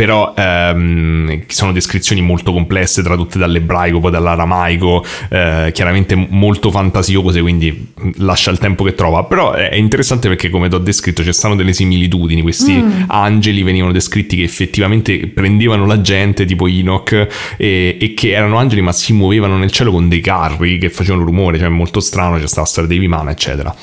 Però 0.00 0.32
ehm, 0.34 1.42
sono 1.46 1.72
descrizioni 1.72 2.22
molto 2.22 2.54
complesse, 2.54 3.02
tradotte 3.02 3.38
dall'ebraico, 3.38 4.00
poi 4.00 4.10
dall'aramaico, 4.10 5.04
eh, 5.28 5.72
chiaramente 5.74 6.14
molto 6.14 6.70
fantasiose, 6.70 7.42
quindi 7.42 7.88
lascia 8.14 8.50
il 8.50 8.56
tempo 8.56 8.82
che 8.82 8.94
trova. 8.94 9.24
Però 9.24 9.52
è 9.52 9.74
interessante 9.74 10.26
perché, 10.28 10.48
come 10.48 10.70
ti 10.70 10.74
ho 10.74 10.78
descritto, 10.78 11.22
ci 11.22 11.34
stanno 11.34 11.54
delle 11.54 11.74
similitudini. 11.74 12.40
Questi 12.40 12.82
angeli 13.08 13.62
venivano 13.62 13.92
descritti 13.92 14.36
che 14.36 14.42
effettivamente 14.42 15.26
prendevano 15.26 15.84
la 15.84 16.00
gente, 16.00 16.46
tipo 16.46 16.66
Enoch, 16.66 17.28
e, 17.58 17.98
e 18.00 18.14
che 18.14 18.30
erano 18.30 18.56
angeli, 18.56 18.80
ma 18.80 18.92
si 18.92 19.12
muovevano 19.12 19.58
nel 19.58 19.70
cielo 19.70 19.90
con 19.90 20.08
dei 20.08 20.22
carri 20.22 20.78
che 20.78 20.88
facevano 20.88 21.24
rumore, 21.24 21.58
cioè 21.58 21.68
molto 21.68 22.00
strano, 22.00 22.38
c'è 22.38 22.46
stata 22.46 22.62
la 22.62 22.66
storia 22.68 22.88
dei 22.88 22.98
Vimana, 22.98 23.32
eccetera. 23.32 23.76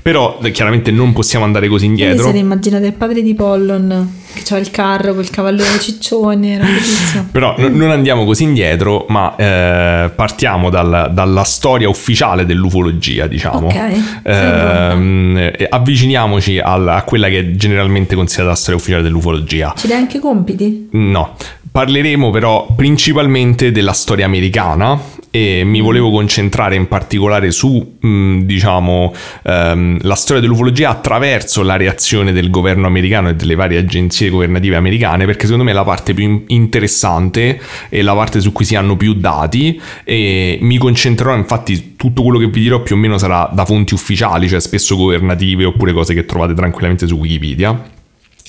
Però 0.00 0.38
chiaramente 0.52 0.92
non 0.92 1.12
possiamo 1.12 1.44
andare 1.44 1.66
così 1.66 1.86
Quindi 1.86 2.02
indietro. 2.02 2.26
se 2.26 2.32
ne 2.32 2.38
immaginate 2.38 2.86
il 2.86 2.92
padre 2.92 3.22
di 3.22 3.34
Pollon 3.34 4.22
che 4.34 4.54
il 4.58 4.70
carro 4.70 5.14
col 5.14 5.30
cavallone 5.30 5.78
ciccione, 5.80 6.54
era 6.54 6.64
bellissimo. 6.64 7.28
Però 7.32 7.54
no- 7.58 7.68
non 7.68 7.90
andiamo 7.90 8.24
così 8.24 8.42
indietro, 8.42 9.06
ma 9.08 9.34
eh, 9.36 10.10
partiamo 10.14 10.68
dal- 10.70 11.10
dalla 11.12 11.44
storia 11.44 11.88
ufficiale 11.88 12.44
dell'ufologia, 12.46 13.26
diciamo. 13.26 13.66
Ok, 13.68 14.22
Ehm, 14.24 15.36
e 15.56 15.66
avviciniamoci 15.68 16.58
al- 16.58 16.88
a 16.88 17.02
quella 17.02 17.28
che 17.28 17.38
è 17.40 17.50
generalmente 17.52 18.14
considerata 18.14 18.50
la 18.52 18.56
storia 18.58 18.78
ufficiale 18.80 19.02
dell'ufologia. 19.02 19.72
Ci 19.76 19.86
dai 19.86 19.96
anche 19.98 20.18
compiti? 20.18 20.88
No, 20.92 21.34
parleremo 21.70 22.30
però 22.30 22.66
principalmente 22.76 23.72
della 23.72 23.92
storia 23.92 24.24
americana 24.26 24.98
e 25.36 25.64
mi 25.64 25.80
volevo 25.80 26.12
concentrare 26.12 26.76
in 26.76 26.86
particolare 26.86 27.50
su, 27.50 27.96
diciamo, 28.00 29.12
ehm, 29.42 29.98
la 30.02 30.14
storia 30.14 30.40
dell'ufologia 30.40 30.90
attraverso 30.90 31.64
la 31.64 31.74
reazione 31.74 32.30
del 32.30 32.50
governo 32.50 32.86
americano 32.86 33.30
e 33.30 33.34
delle 33.34 33.56
varie 33.56 33.78
agenzie 33.78 34.28
governative 34.28 34.76
americane, 34.76 35.26
perché 35.26 35.46
secondo 35.46 35.64
me 35.64 35.72
è 35.72 35.74
la 35.74 35.82
parte 35.82 36.14
più 36.14 36.22
in- 36.22 36.42
interessante 36.46 37.60
e 37.88 38.02
la 38.02 38.14
parte 38.14 38.38
su 38.38 38.52
cui 38.52 38.64
si 38.64 38.76
hanno 38.76 38.96
più 38.96 39.14
dati 39.14 39.80
e 40.04 40.56
mi 40.60 40.78
concentrerò 40.78 41.34
infatti 41.34 41.96
tutto 41.96 42.22
quello 42.22 42.38
che 42.38 42.46
vi 42.46 42.60
dirò 42.60 42.80
più 42.80 42.94
o 42.94 42.98
meno 43.00 43.18
sarà 43.18 43.50
da 43.52 43.64
fonti 43.64 43.92
ufficiali, 43.92 44.48
cioè 44.48 44.60
spesso 44.60 44.94
governative 44.94 45.64
oppure 45.64 45.92
cose 45.92 46.14
che 46.14 46.24
trovate 46.26 46.54
tranquillamente 46.54 47.08
su 47.08 47.16
Wikipedia. 47.16 47.76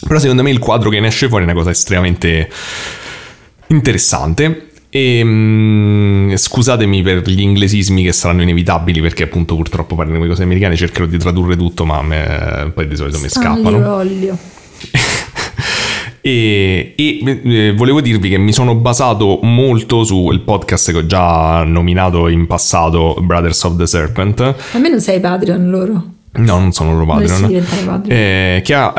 Però 0.07 0.19
secondo 0.19 0.43
me 0.43 0.51
il 0.51 0.59
quadro 0.59 0.91
che 0.91 0.99
ne 0.99 1.07
esce 1.07 1.29
fuori 1.29 1.45
è 1.45 1.47
una 1.47 1.55
cosa 1.55 1.71
estremamente 1.71 2.47
interessante. 3.69 4.64
E 4.95 5.21
mm, 5.21 6.35
scusatemi 6.35 7.01
per 7.01 7.29
gli 7.29 7.41
inglesismi 7.41 8.01
che 8.01 8.13
saranno 8.13 8.43
inevitabili 8.43 9.01
perché 9.01 9.23
appunto 9.23 9.53
purtroppo 9.53 9.93
parliamo 9.93 10.23
di 10.23 10.29
cose 10.29 10.43
americane, 10.43 10.77
cercherò 10.77 11.05
di 11.05 11.17
tradurre 11.17 11.57
tutto 11.57 11.83
ma 11.83 12.01
me- 12.01 12.71
poi 12.73 12.87
di 12.87 12.95
solito 12.95 13.19
mi 13.19 13.27
scappano. 13.27 13.81
Rollio. 13.81 14.37
E, 16.25 16.95
e, 16.95 17.19
eh, 17.23 17.73
volevo 17.73 18.01
dirvi 18.01 18.29
che 18.29 18.39
mi 18.39 18.51
sono 18.51 18.73
basato 18.73 19.41
molto 19.43 20.03
sul 20.03 20.41
podcast 20.41 20.91
che 20.91 20.97
ho 20.97 21.05
già 21.05 21.63
nominato 21.63 22.29
in 22.29 22.47
passato, 22.47 23.15
Brothers 23.21 23.61
of 23.61 23.75
the 23.75 23.85
Serpent. 23.85 24.55
Almeno 24.71 24.97
sei 24.97 25.19
Patreon 25.19 25.69
loro. 25.69 26.14
No, 26.38 26.59
non 26.59 26.71
sono 26.71 26.91
loro 26.91 27.05
padre. 27.05 27.27
Eh, 28.13 28.61
che 28.63 28.73
ha, 28.73 28.93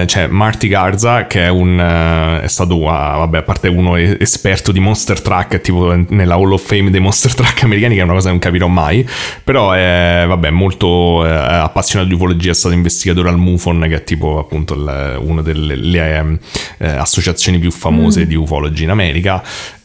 eh, 0.00 0.04
c'è 0.06 0.26
Marty 0.26 0.68
Garza, 0.68 1.26
che 1.26 1.44
è 1.44 1.48
un 1.48 1.78
eh, 1.80 2.42
è 2.42 2.48
stato, 2.48 2.88
ah, 2.88 3.16
vabbè, 3.18 3.38
a 3.38 3.42
parte 3.42 3.68
uno 3.68 3.96
es- 3.96 4.16
esperto 4.20 4.72
di 4.72 4.80
Monster 4.80 5.20
Truck, 5.20 5.60
tipo 5.60 5.94
nella 6.08 6.34
Hall 6.34 6.52
of 6.52 6.64
Fame 6.64 6.90
dei 6.90 7.00
Monster 7.00 7.32
Truck 7.34 7.62
americani, 7.62 7.94
che 7.94 8.00
è 8.00 8.04
una 8.04 8.12
cosa 8.14 8.26
che 8.26 8.32
non 8.32 8.40
capirò 8.40 8.66
mai. 8.68 9.06
Però 9.44 9.72
è, 9.72 10.24
vabbè, 10.26 10.50
molto 10.50 11.24
eh, 11.26 11.30
appassionato 11.30 12.08
di 12.08 12.14
ufologia, 12.14 12.50
è 12.50 12.54
stato 12.54 12.74
investigatore 12.74 13.28
al 13.28 13.38
MUFON, 13.38 13.86
che 13.88 13.94
è 13.96 14.04
tipo 14.04 14.38
appunto 14.38 14.74
il- 14.74 15.18
una 15.22 15.42
delle 15.42 15.76
le, 15.76 16.38
eh, 16.78 16.86
associazioni 16.88 17.58
più 17.58 17.70
famose 17.70 18.26
di 18.26 18.34
ufologi 18.34 18.84
in 18.84 18.90
America. 18.90 19.42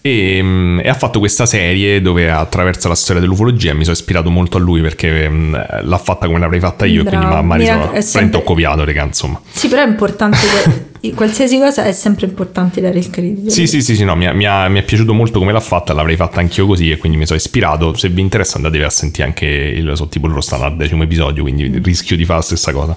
E, 0.07 0.41
mm, 0.41 0.79
e 0.79 0.87
ha 0.89 0.93
fatto 0.93 1.19
questa 1.19 1.45
serie 1.45 2.01
dove 2.01 2.31
attraversa 2.31 2.87
la 2.87 2.95
storia 2.95 3.21
dell'ufologia 3.21 3.73
mi 3.73 3.83
sono 3.83 3.95
ispirato 3.95 4.29
molto 4.29 4.55
a 4.55 4.59
lui 4.61 4.79
perché 4.81 5.27
mm, 5.29 5.55
l'ha 5.81 5.97
fatta 5.97 6.27
come 6.27 6.39
l'avrei 6.39 6.61
fatta 6.61 6.85
io 6.85 7.01
e 7.01 7.05
quindi 7.05 7.25
Bravo. 7.25 7.47
rac- 7.51 7.57
è 7.57 7.65
veramente 7.65 8.01
sempre- 8.03 8.39
ho 8.39 8.43
copiato, 8.43 8.85
raga, 8.85 9.03
insomma. 9.03 9.41
Sì, 9.51 9.67
però 9.67 9.83
è 9.83 9.87
importante, 9.87 10.37
che- 10.63 10.85
qualsiasi 11.15 11.57
cosa 11.59 11.83
è 11.85 11.91
sempre 11.91 12.25
importante 12.27 12.81
dare 12.81 12.97
il 12.99 13.09
credito. 13.09 13.49
Sì, 13.49 13.67
sì, 13.67 13.81
sì, 13.81 13.95
sì, 13.95 14.03
no, 14.03 14.15
mi, 14.15 14.27
mi 14.33 14.45
ha- 14.45 14.67
mi 14.67 14.79
è 14.79 14.83
piaciuto 14.83 15.13
molto 15.13 15.39
come 15.39 15.51
l'ha 15.51 15.59
fatta, 15.59 15.93
l'avrei 15.93 16.15
fatta 16.15 16.39
anch'io 16.39 16.65
così 16.65 16.89
e 16.91 16.97
quindi 16.97 17.17
mi 17.17 17.25
sono 17.25 17.37
ispirato. 17.37 17.95
Se 17.95 18.09
vi 18.09 18.21
interessa 18.21 18.57
andatevi 18.57 18.83
a 18.83 18.89
sentire 18.89 19.27
anche 19.27 19.45
il 19.45 19.91
so, 19.95 20.07
tipo 20.07 20.27
loro 20.27 20.41
stanno 20.41 20.63
al 20.65 20.75
decimo 20.75 21.03
episodio, 21.03 21.43
quindi 21.43 21.79
rischio 21.83 22.15
di 22.15 22.25
fare 22.25 22.39
la 22.39 22.43
stessa 22.45 22.71
cosa. 22.71 22.95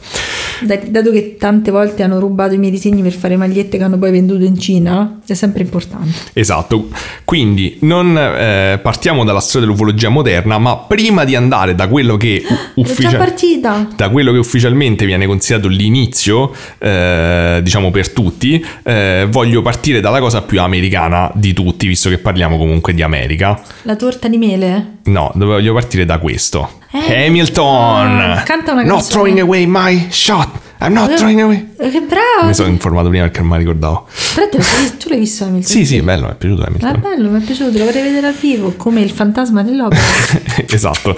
Da- 0.60 0.77
dato 0.86 1.10
che 1.10 1.36
tante 1.39 1.70
volte 1.70 2.02
hanno 2.02 2.18
rubato 2.18 2.55
i 2.55 2.59
miei 2.59 2.70
disegni 2.72 3.02
per 3.02 3.12
fare 3.12 3.36
magliette 3.36 3.77
che 3.78 3.85
hanno 3.85 3.98
poi 3.98 4.10
venduto 4.10 4.44
in 4.44 4.59
Cina, 4.59 5.18
è 5.27 5.35
sempre 5.35 5.62
importante. 5.62 6.12
Esatto, 6.32 6.89
quindi 7.24 7.78
non 7.82 8.16
eh, 8.16 8.78
partiamo 8.82 9.24
dalla 9.24 9.40
storia 9.40 9.66
dell'ufologia 9.66 10.09
moderna, 10.09 10.59
ma 10.59 10.77
prima 10.77 11.24
di 11.24 11.35
andare 11.36 11.74
da 11.74 11.89
quello 11.89 12.16
che 12.16 12.43
u- 12.74 12.82
È 12.82 12.86
già 12.86 12.93
ufficia- 12.93 13.16
partita. 13.18 13.89
da 13.94 14.09
quello 14.10 14.32
che 14.32 14.39
ufficialmente 14.39 15.06
viene 15.06 15.27
considerato 15.27 15.68
l'inizio, 15.68 16.52
eh, 16.78 17.60
diciamo 17.62 17.89
per 17.90 18.10
tutti, 18.10 18.64
eh, 18.82 19.26
voglio 19.30 19.62
partire 19.62 20.00
dalla 20.00 20.18
cosa 20.20 20.42
più 20.42 20.60
americana 20.60 21.30
di 21.34 21.52
tutti, 21.52 21.86
visto 21.86 22.08
che 22.08 22.18
parliamo 22.18 22.56
comunque 22.58 22.94
di 22.94 23.02
America. 23.02 23.60
La 23.82 23.96
torta 23.96 24.28
di 24.28 24.36
mele? 24.38 24.98
No, 25.04 25.32
voglio 25.34 25.72
partire 25.72 26.04
da 26.04 26.18
questo. 26.18 26.78
Eh, 26.92 27.26
Hamilton! 27.26 28.20
ah, 28.20 28.42
canta 28.42 28.72
una 28.72 28.82
Not 28.82 29.00
canzone. 29.00 29.10
throwing 29.12 29.38
away 29.40 29.66
my 29.66 30.06
shot! 30.10 30.48
I'm 30.82 30.92
not 30.94 31.10
Eh, 31.10 31.14
throwing 31.16 31.40
away... 31.40 31.68
Che 31.76 32.00
bravo! 32.00 32.46
Mi 32.46 32.54
sono 32.54 32.68
informato 32.68 33.08
prima 33.10 33.24
perché 33.24 33.40
non 33.40 33.50
mi 33.50 33.58
ricordavo. 33.58 34.06
Però 34.34 34.48
te 34.48 34.58
tu 34.98 35.08
l'hai 35.10 35.18
visto 35.18 35.44
Hamilton? 35.44 35.70
Sì, 35.70 35.84
sì, 35.84 36.00
bello, 36.00 36.24
mi 36.26 36.32
è 36.32 36.34
piaciuto 36.36 36.62
Ah, 36.62 36.66
Hamilton. 36.66 37.00
bello, 37.00 37.30
mi 37.30 37.40
è 37.40 37.44
piaciuto, 37.44 37.76
lo 37.78 37.84
vorrei 37.84 38.02
vedere 38.02 38.26
al 38.28 38.34
vivo, 38.40 38.72
come 38.76 39.02
il 39.02 39.10
fantasma 39.10 39.62
dell'opera. 39.62 40.00
esatto. 40.68 41.14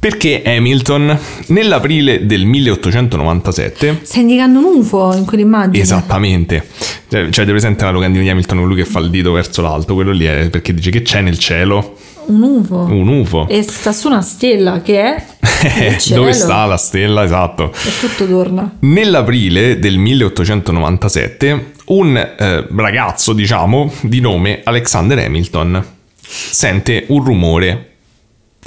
Perché 0.00 0.42
Hamilton, 0.42 1.18
nell'aprile 1.48 2.24
del 2.24 2.46
1897, 2.46 4.00
Stai 4.02 4.22
indicando 4.22 4.58
un 4.60 4.78
UFO 4.78 5.14
in 5.14 5.26
quell'immagine? 5.26 5.82
Esattamente. 5.82 6.66
Cioè, 7.06 7.28
cioè, 7.28 7.44
ti 7.44 7.50
presente 7.50 7.84
la 7.84 7.90
locandina 7.90 8.22
di 8.22 8.30
Hamilton, 8.30 8.64
lui 8.66 8.76
che 8.76 8.86
fa 8.86 8.98
il 9.00 9.10
dito 9.10 9.32
verso 9.32 9.60
l'alto, 9.60 9.92
quello 9.92 10.12
lì 10.12 10.24
è 10.24 10.48
perché 10.48 10.72
dice 10.72 10.90
che 10.90 11.02
c'è 11.02 11.20
nel 11.20 11.38
cielo 11.38 11.98
Un 12.26 12.40
UFO. 12.40 12.76
un 12.78 13.08
UFO. 13.08 13.46
E 13.46 13.62
sta 13.62 13.92
su 13.92 14.06
una 14.06 14.22
stella 14.22 14.80
che 14.80 15.02
è. 15.02 15.98
Dove 16.14 16.32
sta 16.32 16.64
la 16.64 16.78
stella? 16.78 17.22
Esatto. 17.22 17.70
E 17.70 17.90
tutto 18.00 18.26
torna. 18.26 18.76
Nell'aprile 18.80 19.78
del 19.78 19.98
1897, 19.98 21.72
un 21.88 22.16
eh, 22.16 22.66
ragazzo, 22.74 23.34
diciamo, 23.34 23.92
di 24.00 24.20
nome 24.20 24.62
Alexander 24.64 25.18
Hamilton 25.18 25.84
sente 26.16 27.04
un 27.08 27.22
rumore. 27.22 27.89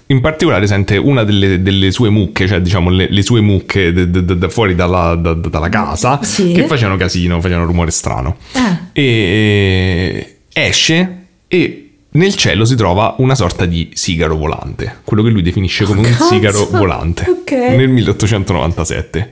In 0.08 0.20
particolare 0.22 0.68
sente 0.68 0.98
una 0.98 1.24
delle, 1.24 1.62
delle 1.64 1.92
sue 1.92 2.10
mucche, 2.10 2.48
cioè 2.48 2.62
diciamo 2.62 2.90
le, 2.90 3.08
le 3.10 3.22
sue 3.24 3.42
mucche 3.42 3.92
de- 3.94 4.12
de- 4.12 4.26
de- 4.26 4.38
da 4.38 4.50
fuori 4.50 4.76
dalla, 4.76 5.16
da- 5.16 5.34
da- 5.34 5.50
dalla 5.50 5.70
casa, 5.70 6.20
Sì. 6.22 6.52
che 6.52 6.66
facevano 6.68 6.98
casino, 6.98 7.40
facevano 7.42 7.66
rumore 7.66 7.90
strano. 7.92 8.38
Eh. 8.54 9.02
E 9.02 10.36
esce 10.54 11.18
e 11.48 11.78
nel 12.16 12.36
cielo 12.36 12.64
si 12.66 12.76
trova 12.76 13.16
una 13.20 13.34
sorta 13.34 13.66
di 13.66 13.90
sigaro 13.94 14.36
volante, 14.36 14.98
quello 15.04 15.24
che 15.24 15.30
lui 15.30 15.42
definisce 15.42 15.84
come 15.86 16.02
un 16.02 16.06
Cazzo! 16.06 16.26
sigaro 16.26 16.68
volante 16.70 17.26
Ok. 17.28 17.52
nel 17.52 17.90
1897 17.90 19.32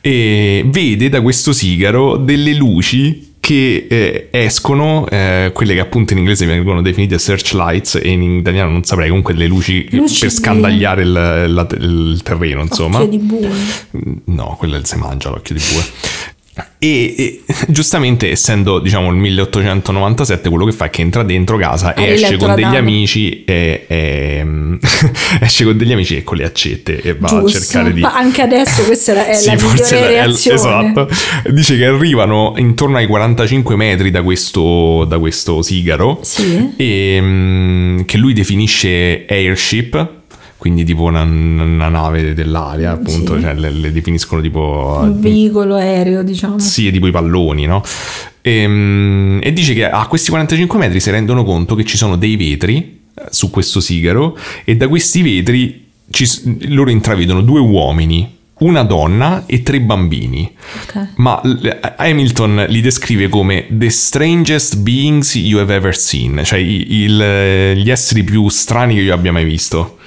e 0.00 0.64
vede 0.66 1.08
da 1.10 1.20
questo 1.20 1.52
sigaro 1.52 2.16
delle 2.16 2.54
luci 2.54 3.33
che 3.44 3.84
eh, 3.90 4.28
escono, 4.30 5.06
eh, 5.10 5.50
quelle 5.52 5.74
che 5.74 5.80
appunto 5.80 6.14
in 6.14 6.20
inglese 6.20 6.46
vengono 6.46 6.80
definite 6.80 7.18
searchlights 7.18 7.96
e 8.02 8.08
in 8.08 8.22
italiano 8.38 8.70
non 8.70 8.84
saprei, 8.84 9.08
comunque 9.08 9.34
delle 9.34 9.48
luci, 9.48 9.86
Luci 9.90 10.20
per 10.20 10.30
scandagliare 10.30 11.02
il, 11.02 11.12
la- 11.12 11.66
il 11.78 12.20
terreno, 12.22 12.62
insomma. 12.62 13.02
Occhio 13.02 13.10
di 13.10 13.18
bue. 13.18 13.50
No, 14.24 14.54
quello 14.58 14.76
è 14.76 14.78
il 14.78 14.86
se 14.86 14.96
mangia 14.96 15.28
l'occhio 15.28 15.54
di 15.54 15.60
bue. 15.70 15.82
E, 16.84 17.14
e, 17.16 17.40
giustamente, 17.68 18.30
essendo 18.30 18.78
diciamo 18.78 19.08
il 19.10 19.16
1897, 19.16 20.48
quello 20.50 20.66
che 20.66 20.72
fa 20.72 20.86
è 20.86 20.90
che 20.90 21.00
entra 21.00 21.22
dentro 21.22 21.56
casa 21.56 21.94
e 21.94 22.12
esce 22.12 22.36
con 22.36 22.48
la 22.48 22.54
degli 22.54 22.76
amici 22.76 23.42
e, 23.44 23.84
e- 23.86 24.46
esce 25.40 25.64
con 25.64 25.76
degli 25.78 25.92
amici 25.92 26.16
e 26.16 26.22
con 26.22 26.36
le 26.36 26.44
accette 26.44 27.00
e 27.00 27.14
va 27.14 27.28
Giusto. 27.28 27.46
a 27.46 27.60
cercare 27.60 27.92
di. 27.94 28.00
Ma 28.00 28.14
anche 28.14 28.42
adesso 28.42 28.82
questa 28.84 29.12
è 29.12 29.14
la, 29.14 29.26
è 29.32 29.34
Sì, 29.34 29.46
la 29.50 29.56
forse 29.58 29.94
migliore 29.94 30.14
è- 30.16 30.28
esatto. 30.28 31.08
Dice 31.50 31.76
che 31.78 31.86
arrivano 31.86 32.52
intorno 32.58 32.98
ai 32.98 33.06
45 33.06 33.76
metri 33.76 34.10
da 34.10 34.22
questo, 34.22 35.04
da 35.08 35.18
questo 35.18 35.62
sigaro 35.62 36.18
Sì. 36.22 36.72
e 36.76 37.18
mm, 37.20 38.00
che 38.02 38.18
lui 38.18 38.34
definisce 38.34 39.24
airship. 39.28 40.22
Quindi 40.56 40.84
tipo 40.84 41.02
una, 41.02 41.22
una 41.22 41.88
nave 41.88 42.32
dell'aria, 42.32 42.92
appunto, 42.92 43.34
Sì. 43.36 43.42
cioè 43.42 43.54
le, 43.54 43.70
le 43.70 43.92
definiscono 43.92 44.40
tipo 44.40 44.98
Un 45.02 45.20
veicolo 45.20 45.74
aereo, 45.74 46.22
diciamo. 46.22 46.58
sì, 46.58 46.90
tipo 46.90 47.06
i 47.06 47.10
palloni, 47.10 47.66
no? 47.66 47.82
Ehm, 48.40 49.40
E, 49.42 49.52
dice 49.52 49.74
che 49.74 49.88
a 49.88 50.06
questi 50.06 50.30
45 50.30 50.78
metri 50.78 51.00
si 51.00 51.10
rendono 51.10 51.44
conto 51.44 51.74
che 51.74 51.84
ci 51.84 51.96
sono 51.96 52.16
dei 52.16 52.36
vetri 52.36 53.00
eh, 53.14 53.22
su 53.30 53.50
questo 53.50 53.80
sigaro 53.80 54.36
e 54.64 54.76
da 54.76 54.88
questi 54.88 55.22
vetri 55.22 55.86
ci 56.10 56.26
loro 56.68 56.90
intravedono 56.90 57.40
due 57.42 57.60
uomini, 57.60 58.36
una 58.58 58.82
donna 58.84 59.44
e 59.46 59.62
tre 59.62 59.80
bambini. 59.80 60.50
Ok. 60.86 61.08
Ma 61.16 61.40
l- 61.42 61.80
Hamilton 61.96 62.66
li 62.68 62.80
descrive 62.80 63.28
come 63.28 63.66
the 63.70 63.90
strangest 63.90 64.76
beings 64.78 65.34
you 65.34 65.58
have 65.58 65.74
ever 65.74 65.96
seen, 65.96 66.40
cioè 66.44 66.58
il- 66.58 67.72
gli 67.76 67.90
esseri 67.90 68.22
più 68.22 68.48
strani 68.48 68.94
che 68.94 69.00
io 69.00 69.12
abbia 69.14 69.32
mai 69.32 69.44
visto. 69.44 69.98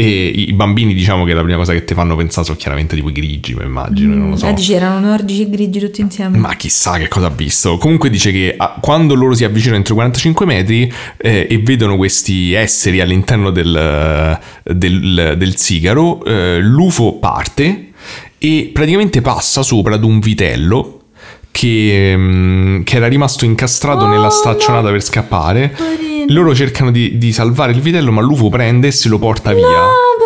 E 0.00 0.32
i 0.34 0.52
bambini, 0.54 0.94
diciamo 0.94 1.24
che 1.24 1.34
la 1.34 1.42
prima 1.42 1.58
cosa 1.58 1.74
che 1.74 1.84
ti 1.84 1.92
fanno 1.92 2.16
pensare 2.16 2.46
sono 2.46 2.56
chiaramente 2.56 2.96
tipo 2.96 3.10
i 3.10 3.12
grigi, 3.12 3.52
mi 3.52 3.64
immagino, 3.64 4.14
non 4.14 4.30
lo 4.30 4.36
so. 4.36 4.46
Eh, 4.46 4.54
dici, 4.54 4.72
erano 4.72 4.98
nordici 4.98 5.42
e 5.42 5.50
grigi 5.50 5.78
tutti 5.78 6.00
insieme. 6.00 6.38
Ma 6.38 6.54
chissà 6.54 6.96
che 6.96 7.06
cosa 7.06 7.26
ha 7.26 7.30
visto. 7.30 7.76
Comunque 7.76 8.08
dice 8.08 8.32
che 8.32 8.54
ah, 8.56 8.78
quando 8.80 9.14
loro 9.14 9.34
si 9.34 9.44
avvicinano 9.44 9.76
entro 9.76 9.92
i 9.92 9.96
45 9.96 10.46
metri 10.46 10.90
eh, 11.18 11.46
e 11.50 11.58
vedono 11.58 11.96
questi 11.96 12.54
esseri 12.54 13.02
all'interno 13.02 13.50
del, 13.50 14.38
del, 14.64 15.34
del 15.36 15.56
sigaro, 15.58 16.24
eh, 16.24 16.60
l'UFO 16.62 17.18
parte 17.18 17.88
e 18.38 18.70
praticamente 18.72 19.20
passa 19.20 19.62
sopra 19.62 19.96
ad 19.96 20.04
un 20.04 20.18
vitello 20.18 20.99
che, 21.50 22.14
mm, 22.16 22.82
che 22.82 22.96
era 22.96 23.08
rimasto 23.08 23.44
incastrato 23.44 24.04
Oh, 24.04 24.08
nella 24.08 24.30
staccionata 24.30 24.86
no. 24.86 24.92
per 24.92 25.02
scappare. 25.02 25.74
Loro 26.28 26.54
cercano 26.54 26.90
di, 26.90 27.18
di 27.18 27.32
salvare 27.32 27.72
il 27.72 27.80
vitello, 27.80 28.12
ma 28.12 28.20
l'UFO 28.20 28.48
prende 28.48 28.88
e 28.88 28.92
se 28.92 29.08
lo 29.08 29.18
porta 29.18 29.52
via. 29.52 29.64
No, 29.64 29.68
poverino. 29.68 30.19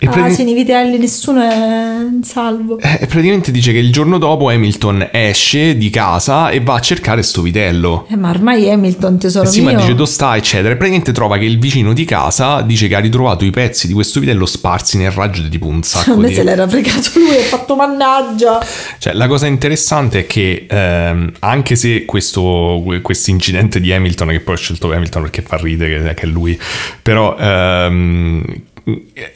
E 0.00 0.06
ah, 0.06 0.30
sì, 0.30 0.44
nei 0.44 0.54
vitelli 0.54 0.96
nessuno 0.96 1.42
è 1.42 2.06
in 2.08 2.22
salvo. 2.22 2.78
Eh, 2.78 3.06
praticamente 3.08 3.50
dice 3.50 3.72
che 3.72 3.78
il 3.78 3.90
giorno 3.90 4.18
dopo 4.18 4.48
Hamilton 4.48 5.08
esce 5.10 5.76
di 5.76 5.90
casa 5.90 6.50
e 6.50 6.60
va 6.60 6.74
a 6.74 6.80
cercare 6.80 7.22
sto 7.24 7.42
vitello. 7.42 8.06
Eh, 8.08 8.16
ma 8.16 8.30
ormai 8.30 8.70
Hamilton, 8.70 9.18
tesoro 9.18 9.48
Eh 9.48 9.50
sì, 9.50 9.60
mio. 9.60 9.72
ma 9.72 9.78
dice 9.78 9.94
dove 9.96 10.08
sta, 10.08 10.36
eccetera. 10.36 10.72
E 10.72 10.76
praticamente 10.76 11.10
trova 11.10 11.36
che 11.36 11.46
il 11.46 11.58
vicino 11.58 11.92
di 11.92 12.04
casa 12.04 12.60
dice 12.60 12.86
che 12.86 12.94
ha 12.94 13.00
ritrovato 13.00 13.44
i 13.44 13.50
pezzi 13.50 13.88
di 13.88 13.92
questo 13.92 14.20
vitello 14.20 14.46
sparsi 14.46 14.98
nel 14.98 15.10
raggio 15.10 15.42
di 15.42 15.48
tipo 15.48 15.66
un 15.66 15.82
sacco 15.84 16.16
me 16.16 16.28
di... 16.28 16.34
se 16.34 16.44
l'era 16.44 16.68
fregato 16.68 17.10
lui 17.14 17.34
e 17.34 17.40
ha 17.40 17.44
fatto 17.44 17.74
mannaggia. 17.74 18.64
Cioè, 18.98 19.14
la 19.14 19.26
cosa 19.26 19.46
interessante 19.46 20.20
è 20.20 20.26
che 20.26 20.66
ehm, 20.70 21.32
anche 21.40 21.74
se 21.74 22.04
questo 22.04 22.80
incidente 23.26 23.80
di 23.80 23.92
Hamilton, 23.92 24.28
che 24.28 24.40
poi 24.40 24.54
ho 24.54 24.58
scelto 24.58 24.92
Hamilton 24.92 25.22
perché 25.22 25.42
fa 25.42 25.56
ridere 25.56 26.04
che, 26.04 26.14
che 26.14 26.22
è 26.22 26.26
lui, 26.26 26.56
però 27.02 27.36
ehm, 27.36 28.44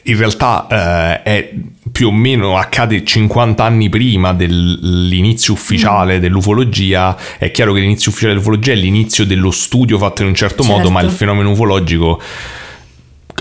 in 0.03 0.17
realtà 0.17 0.67
eh, 0.69 1.23
è 1.23 1.53
più 1.91 2.07
o 2.07 2.11
meno 2.11 2.57
accade 2.57 3.03
50 3.03 3.63
anni 3.63 3.87
prima 3.87 4.33
dell'inizio 4.33 5.53
ufficiale 5.53 6.19
dell'ufologia. 6.19 7.15
È 7.37 7.51
chiaro 7.51 7.73
che 7.73 7.81
l'inizio 7.81 8.09
ufficiale 8.09 8.33
dell'ufologia 8.33 8.71
è 8.71 8.75
l'inizio 8.75 9.25
dello 9.25 9.51
studio 9.51 9.97
fatto 9.97 10.23
in 10.23 10.29
un 10.29 10.35
certo, 10.35 10.63
modo, 10.63 10.83
Certo. 10.83 10.91
ma 10.91 11.01
il 11.01 11.11
fenomeno 11.11 11.51
ufologico 11.51 12.19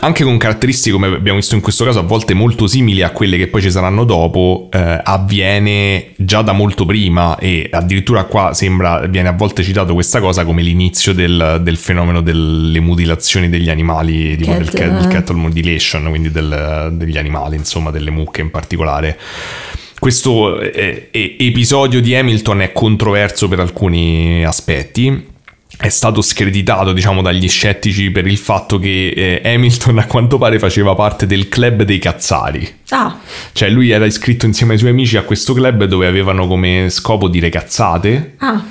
anche 0.04 0.24
con 0.24 0.36
caratteristiche 0.36 0.92
come 0.92 1.06
abbiamo 1.06 1.38
visto 1.38 1.54
in 1.54 1.60
questo 1.60 1.84
caso 1.84 2.00
a 2.00 2.02
volte 2.02 2.34
molto 2.34 2.66
simili 2.66 3.02
a 3.02 3.10
quelle 3.10 3.36
che 3.36 3.46
poi 3.46 3.62
ci 3.62 3.70
saranno 3.70 4.02
dopo, 4.04 4.68
eh, 4.72 5.00
avviene 5.02 6.10
già 6.16 6.42
da 6.42 6.52
molto 6.52 6.84
prima 6.84 7.38
e 7.38 7.68
addirittura 7.70 8.24
qua 8.24 8.52
sembra, 8.52 9.06
viene 9.06 9.28
a 9.28 9.32
volte 9.32 9.62
citato 9.62 9.94
questa 9.94 10.18
cosa 10.18 10.44
come 10.44 10.62
l'inizio 10.62 11.12
del, 11.12 11.60
del 11.62 11.76
fenomeno 11.76 12.20
delle 12.20 12.80
mutilazioni 12.80 13.48
degli 13.48 13.70
animali, 13.70 14.36
tipo 14.36 14.52
del, 14.52 14.70
Cat- 14.70 14.90
del 14.90 15.06
cattle 15.06 15.36
mutilation, 15.36 16.08
quindi 16.08 16.32
del- 16.32 16.90
degli 16.94 17.16
animali, 17.16 17.56
insomma 17.56 17.90
delle 17.92 18.10
mucche 18.10 18.40
in 18.40 18.50
particolare. 18.50 19.16
Questo 20.00 20.58
eh, 20.60 21.10
eh, 21.12 21.36
episodio 21.38 22.00
di 22.00 22.12
Hamilton 22.16 22.62
è 22.62 22.72
controverso 22.72 23.46
per 23.46 23.60
alcuni 23.60 24.44
aspetti. 24.44 25.30
È 25.76 25.88
stato 25.88 26.22
screditato, 26.22 26.92
diciamo, 26.92 27.22
dagli 27.22 27.48
scettici 27.48 28.10
per 28.10 28.26
il 28.26 28.36
fatto 28.38 28.78
che 28.78 29.40
eh, 29.42 29.54
Hamilton 29.54 29.98
a 29.98 30.06
quanto 30.06 30.38
pare 30.38 30.58
faceva 30.58 30.94
parte 30.94 31.26
del 31.26 31.48
club 31.48 31.82
dei 31.82 31.98
cazzari. 31.98 32.80
Ah, 32.90 33.18
Cioè 33.52 33.68
lui 33.70 33.90
era 33.90 34.04
iscritto 34.06 34.46
insieme 34.46 34.74
ai 34.74 34.78
suoi 34.78 34.90
amici 34.90 35.16
a 35.16 35.22
questo 35.22 35.54
club 35.54 35.84
dove 35.84 36.06
avevano 36.06 36.46
come 36.46 36.88
scopo 36.90 37.28
dire 37.28 37.48
cazzate. 37.48 38.34
Ah, 38.38 38.62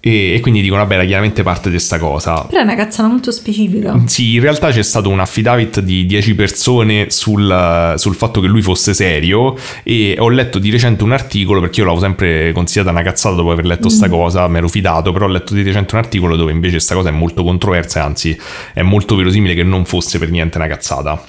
e, 0.00 0.34
e 0.34 0.40
quindi 0.40 0.60
dicono 0.60 0.82
vabbè 0.82 0.94
era 0.94 1.04
chiaramente 1.04 1.42
parte 1.42 1.70
di 1.70 1.76
questa 1.76 1.98
cosa. 1.98 2.44
però 2.44 2.60
è 2.60 2.62
una 2.62 2.74
cazzata 2.76 3.08
molto 3.08 3.30
specifica. 3.30 4.00
Sì, 4.06 4.34
in 4.34 4.40
realtà 4.40 4.70
c'è 4.70 4.82
stato 4.82 5.08
un 5.08 5.20
affidavit 5.20 5.80
di 5.80 6.06
10 6.06 6.34
persone 6.34 7.10
sul, 7.10 7.94
sul 7.96 8.14
fatto 8.14 8.40
che 8.40 8.46
lui 8.46 8.62
fosse 8.62 8.94
serio 8.94 9.56
e 9.82 10.16
ho 10.18 10.28
letto 10.28 10.58
di 10.58 10.70
recente 10.70 11.02
un 11.04 11.12
articolo, 11.12 11.60
perché 11.60 11.80
io 11.80 11.86
l'avevo 11.86 12.02
sempre 12.02 12.52
considerata 12.52 12.92
una 12.92 13.02
cazzata 13.02 13.34
dopo 13.34 13.50
aver 13.50 13.66
letto 13.66 13.88
sta 13.88 14.08
cosa, 14.08 14.46
mi 14.48 14.58
ero 14.58 14.68
fidato, 14.68 15.12
però 15.12 15.26
ho 15.26 15.28
letto 15.28 15.54
di 15.54 15.62
recente 15.62 15.94
un 15.94 16.00
articolo 16.00 16.36
dove 16.36 16.52
invece 16.52 16.78
sta 16.78 16.94
cosa 16.94 17.08
è 17.08 17.12
molto 17.12 17.42
controversa 17.42 18.04
anzi 18.04 18.38
è 18.72 18.82
molto 18.82 19.16
verosimile 19.16 19.54
che 19.54 19.62
non 19.62 19.84
fosse 19.84 20.18
per 20.18 20.30
niente 20.30 20.58
una 20.58 20.66
cazzata. 20.66 21.20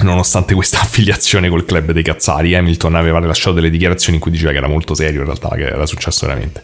Nonostante 0.00 0.54
questa 0.54 0.80
affiliazione 0.80 1.48
col 1.48 1.64
club 1.66 1.92
dei 1.92 2.02
cazzari, 2.02 2.54
Hamilton 2.54 2.94
aveva 2.94 3.18
rilasciato 3.18 3.52
delle 3.52 3.70
dichiarazioni 3.70 4.16
in 4.16 4.22
cui 4.22 4.30
diceva 4.30 4.52
che 4.52 4.56
era 4.56 4.68
molto 4.68 4.94
serio 4.94 5.20
in 5.20 5.26
realtà, 5.26 5.50
che 5.50 5.66
era 5.66 5.86
successo 5.86 6.26
veramente. 6.26 6.62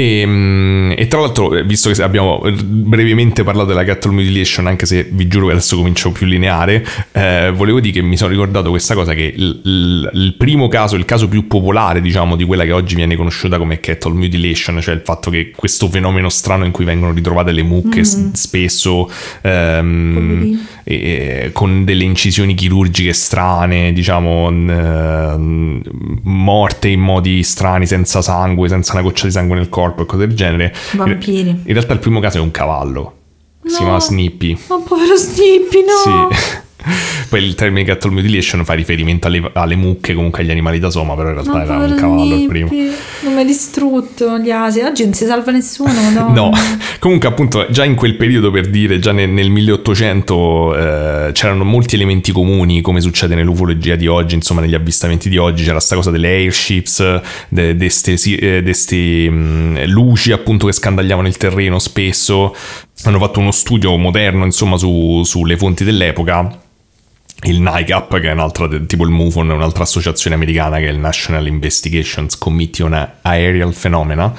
E, 0.00 0.24
mm, 0.24 0.92
e 0.96 1.08
tra 1.08 1.18
l'altro, 1.18 1.52
eh, 1.56 1.64
visto 1.64 1.90
che 1.90 2.00
abbiamo 2.04 2.40
brevemente 2.62 3.42
parlato 3.42 3.70
della 3.70 3.82
cattle 3.82 4.12
mutilation, 4.12 4.68
anche 4.68 4.86
se 4.86 5.08
vi 5.10 5.26
giuro 5.26 5.46
che 5.46 5.52
adesso 5.54 5.74
comincio 5.76 6.12
più 6.12 6.24
lineare, 6.24 6.86
eh, 7.10 7.50
volevo 7.52 7.80
dire 7.80 7.94
che 7.94 8.02
mi 8.02 8.16
sono 8.16 8.30
ricordato 8.30 8.70
questa 8.70 8.94
cosa: 8.94 9.12
che 9.14 9.32
il, 9.34 9.60
il- 9.64 10.10
il 10.12 10.34
primo 10.34 10.68
caso, 10.68 10.94
il 10.94 11.04
caso 11.04 11.26
più 11.26 11.48
popolare, 11.48 12.00
diciamo, 12.00 12.36
di 12.36 12.44
quella 12.44 12.62
che 12.64 12.70
oggi 12.70 12.94
viene 12.94 13.16
conosciuta 13.16 13.58
come 13.58 13.80
cattle 13.80 14.12
mutilation, 14.12 14.80
cioè 14.80 14.94
il 14.94 15.02
fatto 15.04 15.30
che 15.30 15.50
questo 15.56 15.88
fenomeno 15.88 16.28
strano 16.28 16.64
in 16.64 16.70
cui 16.70 16.84
vengono 16.84 17.12
ritrovate 17.12 17.50
le 17.50 17.62
mucche 17.64 18.04
s- 18.04 18.30
spesso 18.34 19.10
ehm, 19.42 20.12
Poverine. 20.14 20.66
e- 20.84 21.50
con 21.52 21.84
delle 21.84 22.04
incisioni 22.04 22.54
chirurgiche 22.54 23.12
strane, 23.12 23.92
diciamo, 23.92 24.48
n- 24.48 25.82
morte 26.22 26.86
in 26.86 27.00
modi 27.00 27.42
strani, 27.42 27.84
senza 27.84 28.22
sangue, 28.22 28.68
senza 28.68 28.92
una 28.92 29.02
goccia 29.02 29.26
di 29.26 29.32
sangue 29.32 29.56
nel 29.56 29.68
corpo 29.68 29.86
e 29.96 30.06
cose 30.06 30.26
del 30.26 30.36
genere. 30.36 30.74
Vampiri. 30.92 31.48
In 31.50 31.72
realtà 31.72 31.92
il 31.92 31.98
primo 32.00 32.20
caso 32.20 32.38
è 32.38 32.40
un 32.40 32.50
cavallo. 32.50 33.14
Si 33.64 33.72
No. 33.72 33.78
chiama 33.78 34.00
Snippy. 34.00 34.58
Oh, 34.68 34.80
povero 34.82 35.16
Snippy, 35.16 35.84
no! 35.84 36.28
Sì. 36.30 36.36
Poi 37.28 37.42
il 37.42 37.54
termine 37.54 37.84
cattle 37.84 38.10
mutilation 38.12 38.64
fa 38.64 38.72
riferimento 38.74 39.26
alle, 39.26 39.50
alle 39.52 39.74
mucche, 39.74 40.14
comunque 40.14 40.42
agli 40.42 40.50
animali 40.50 40.78
da 40.78 40.90
soma, 40.90 41.14
però 41.14 41.28
in 41.28 41.34
realtà 41.34 41.52
No, 41.52 41.62
era 41.62 41.76
un 41.76 41.94
cavallo 41.96 42.34
il 42.36 42.46
primo. 42.46 42.68
Snippy. 42.68 42.92
Non 43.24 43.32
mi 43.34 43.40
hai 43.40 43.46
distrutto 43.46 44.38
gli 44.38 44.50
asini. 44.50 44.86
Oggi 44.86 45.04
non 45.04 45.12
si 45.12 45.26
salva 45.26 45.50
nessuno, 45.50 45.92
madonna. 46.00 46.32
No, 46.32 46.50
comunque 47.00 47.28
appunto 47.28 47.66
già 47.70 47.84
in 47.84 47.96
quel 47.96 48.16
periodo 48.16 48.50
per 48.50 48.68
dire, 48.68 48.98
già 48.98 49.12
nel, 49.12 49.28
nel 49.28 49.50
1800 49.50 50.76
eh, 50.76 51.32
c'erano 51.32 51.64
molti 51.64 51.96
elementi 51.96 52.32
comuni 52.32 52.80
come 52.80 53.00
succede 53.00 53.34
nell'ufologia 53.34 53.96
di 53.96 54.06
oggi, 54.06 54.36
insomma 54.36 54.60
negli 54.60 54.74
avvistamenti 54.74 55.28
di 55.28 55.36
oggi 55.36 55.64
c'era 55.64 55.80
sta 55.80 55.96
cosa 55.96 56.10
delle 56.10 56.28
airships, 56.28 57.20
de, 57.48 57.76
de 57.76 57.88
ste, 57.90 58.12
eh, 58.38 58.62
de 58.62 58.72
ste, 58.72 59.28
mh, 59.28 59.86
luci 59.86 60.32
appunto 60.32 60.66
che 60.66 60.72
scandagliavano 60.72 61.26
il 61.26 61.36
terreno 61.36 61.78
spesso, 61.78 62.54
hanno 63.04 63.18
fatto 63.18 63.40
uno 63.40 63.50
studio 63.50 63.96
moderno 63.96 64.44
insomma 64.44 64.76
su- 64.76 65.22
sulle 65.24 65.56
fonti 65.56 65.84
dell'epoca 65.84 66.66
il 67.42 67.60
NICAP, 67.60 68.18
che 68.18 68.30
è 68.30 68.32
un'altra, 68.32 68.68
tipo 68.86 69.04
il 69.04 69.10
MUFON, 69.10 69.50
è 69.50 69.54
un'altra 69.54 69.84
associazione 69.84 70.34
americana 70.34 70.78
che 70.78 70.88
è 70.88 70.90
il 70.90 70.98
National 70.98 71.46
Investigations 71.46 72.36
Committee 72.36 72.84
on 72.84 73.10
Aerial 73.22 73.72
Phenomena, 73.80 74.34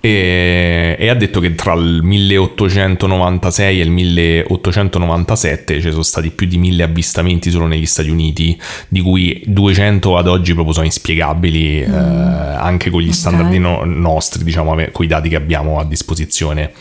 e, 0.00 0.96
e 0.98 1.08
ha 1.08 1.14
detto 1.14 1.38
che 1.38 1.54
tra 1.54 1.74
il 1.74 2.02
1896 2.02 3.80
e 3.80 3.82
il 3.82 3.90
1897 3.90 5.80
ci 5.80 5.90
sono 5.90 6.02
stati 6.02 6.30
più 6.30 6.48
di 6.48 6.58
mille 6.58 6.82
avvistamenti 6.82 7.50
solo 7.50 7.66
negli 7.66 7.86
Stati 7.86 8.10
Uniti, 8.10 8.60
di 8.88 9.00
cui 9.00 9.40
200 9.46 10.16
ad 10.16 10.26
oggi 10.26 10.54
proprio 10.54 10.74
sono 10.74 10.86
inspiegabili, 10.86 11.82
eh, 11.82 11.88
anche 11.88 12.90
con 12.90 13.00
gli 13.00 13.08
ok. 13.08 13.14
standard 13.14 13.52
no- 13.54 13.84
nostri, 13.84 14.42
diciamo, 14.42 14.74
con 14.90 15.04
i 15.04 15.08
dati 15.08 15.28
che 15.28 15.36
abbiamo 15.36 15.78
a 15.78 15.84
disposizione. 15.84 16.72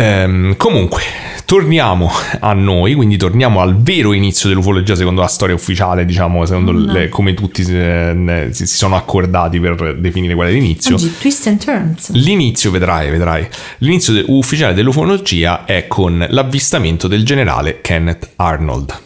Ehm, 0.00 0.56
comunque, 0.56 1.02
torniamo 1.44 2.10
a 2.40 2.52
noi, 2.54 2.94
quindi 2.94 3.18
torniamo 3.18 3.60
al 3.60 3.76
vero 3.76 4.12
inizio 4.14 4.48
dell'ufologia 4.48 4.94
secondo 4.94 5.20
la 5.20 5.26
storia 5.26 5.54
ufficiale, 5.54 6.06
diciamo, 6.06 6.46
secondo 6.46 6.72
Mm. 6.72 6.88
le- 6.90 7.08
come 7.10 7.34
tutti 7.34 7.62
si, 7.62 8.64
si 8.66 8.66
sono 8.76 8.96
accordati 8.96 9.60
per 9.60 9.98
definire 9.98 10.34
qual 10.34 10.48
è 10.48 10.52
l'inizio. 10.52 10.94
Oggi 10.94 11.14
twist 11.18 11.46
and 11.48 11.62
turns. 11.62 12.10
L'inizio, 12.12 12.70
vedrai, 12.70 13.10
vedrai, 13.10 13.46
l'inizio 13.78 14.14
de- 14.14 14.24
ufficiale 14.28 14.72
dell'ufologia 14.72 15.64
è 15.66 15.86
con 15.86 16.24
l'avvistamento 16.30 17.06
del 17.06 17.22
generale 17.24 17.80
Kenneth 17.82 18.30
Arnold. 18.36 18.98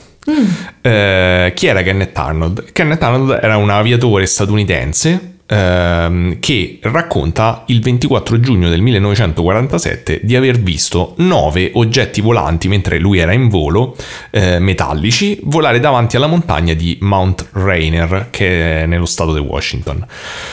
Eh, 0.81 1.53
chi 1.55 1.67
era 1.67 1.83
Kenneth 1.83 2.17
Arnold? 2.17 2.73
Kenneth 2.73 3.03
Arnold 3.03 3.41
era 3.43 3.57
un 3.57 3.69
aviatore 3.69 4.25
statunitense 4.27 5.33
ehm, 5.47 6.39
che 6.41 6.79
racconta 6.83 7.65
il 7.67 7.81
24 7.81 8.41
giugno 8.41 8.69
del 8.69 8.81
1947 8.81 10.21
di 10.23 10.37
aver 10.37 10.59
visto 10.59 11.15
nove 11.19 11.71
oggetti 11.75 12.21
volanti 12.21 12.69
mentre 12.69 12.99
lui 12.99 13.19
era 13.19 13.33
in 13.33 13.49
volo, 13.49 13.97
eh, 14.31 14.59
metallici, 14.59 15.39
volare 15.43 15.81
davanti 15.81 16.17
alla 16.17 16.27
montagna 16.27 16.75
di 16.75 16.97
Mount 17.01 17.49
Rainier, 17.53 18.29
che 18.31 18.83
è 18.83 18.87
nello 18.87 19.07
stato 19.07 19.33
di 19.35 19.41
Washington. 19.41 20.07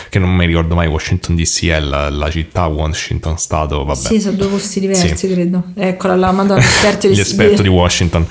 Che 0.10 0.20
non 0.20 0.34
mi 0.36 0.46
ricordo 0.46 0.76
mai, 0.76 0.88
Washington 0.88 1.36
DC 1.36 1.68
è 1.68 1.80
la, 1.80 2.10
la 2.10 2.30
città, 2.30 2.66
Washington 2.68 3.38
Stato, 3.38 3.84
vabbè. 3.84 4.00
Sì, 4.00 4.20
sono 4.20 4.36
due 4.36 4.48
posti 4.48 4.80
diversi, 4.80 5.16
Sì. 5.16 5.28
credo. 5.34 5.64
Eccola 5.76 6.16
là, 6.16 6.32
madonna, 6.32 6.60
esperto 6.60 7.08
di 7.08 7.16
Gli 7.16 7.20
esperti 7.20 7.62
di 7.62 7.70
Washington 7.70 8.26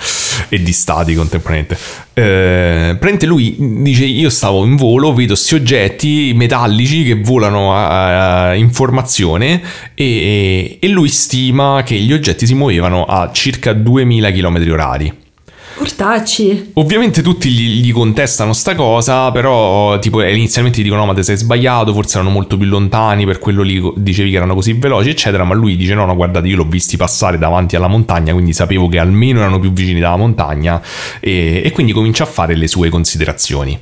e 0.49 0.63
di 0.63 0.73
stati 0.73 1.15
contemporaneamente. 1.15 1.79
Eh, 2.13 2.97
praticamente 2.99 3.27
lui 3.27 3.57
dice: 3.59 4.05
Io 4.05 4.29
stavo 4.29 4.65
in 4.65 4.77
volo, 4.77 5.13
vedo 5.15 5.29
questi 5.35 5.55
oggetti 5.55 6.33
metallici 6.35 6.50
che 7.05 7.21
volano 7.23 7.75
a, 7.75 8.49
a 8.49 8.55
informazione, 8.55 9.63
e, 9.95 10.79
e 10.81 10.89
lui 10.89 11.09
stima 11.09 11.83
che 11.85 11.97
gli 11.97 12.13
oggetti 12.13 12.47
si 12.47 12.55
muovevano 12.55 13.05
a 13.05 13.31
circa 13.33 13.73
2000 13.73 14.31
km 14.31 14.67
orari. 14.71 15.20
Portacci. 15.81 16.73
Ovviamente 16.75 17.23
tutti 17.23 17.49
gli, 17.49 17.81
gli 17.81 17.91
contestano 17.91 18.53
sta 18.53 18.75
cosa, 18.75 19.33
però 19.33 19.99
tipo 19.99 20.21
eh, 20.21 20.35
inizialmente 20.37 20.83
dicono 20.83 21.01
no 21.01 21.07
ma 21.07 21.15
te 21.15 21.23
sei 21.23 21.39
sbagliato, 21.39 21.95
forse 21.95 22.19
erano 22.19 22.29
molto 22.29 22.59
più 22.59 22.67
lontani, 22.67 23.25
per 23.25 23.39
quello 23.39 23.63
lì 23.63 23.83
dicevi 23.97 24.29
che 24.29 24.37
erano 24.37 24.53
così 24.53 24.75
veloci 24.75 25.09
eccetera, 25.09 25.43
ma 25.45 25.55
lui 25.55 25.77
dice 25.77 25.95
no 25.95 26.05
no 26.05 26.15
guardate 26.15 26.49
io 26.49 26.57
l'ho 26.57 26.67
visti 26.67 26.99
passare 26.99 27.39
davanti 27.39 27.77
alla 27.77 27.89
montagna, 27.89 28.35
quindi 28.35 28.53
sapevo 28.53 28.89
che 28.89 28.99
almeno 28.99 29.41
erano 29.41 29.59
più 29.59 29.73
vicini 29.73 30.01
dalla 30.01 30.17
montagna 30.17 30.83
e, 31.19 31.63
e 31.65 31.71
quindi 31.71 31.93
comincia 31.93 32.25
a 32.25 32.27
fare 32.27 32.55
le 32.57 32.69
sue 32.69 32.91
considerazioni. 32.91 33.79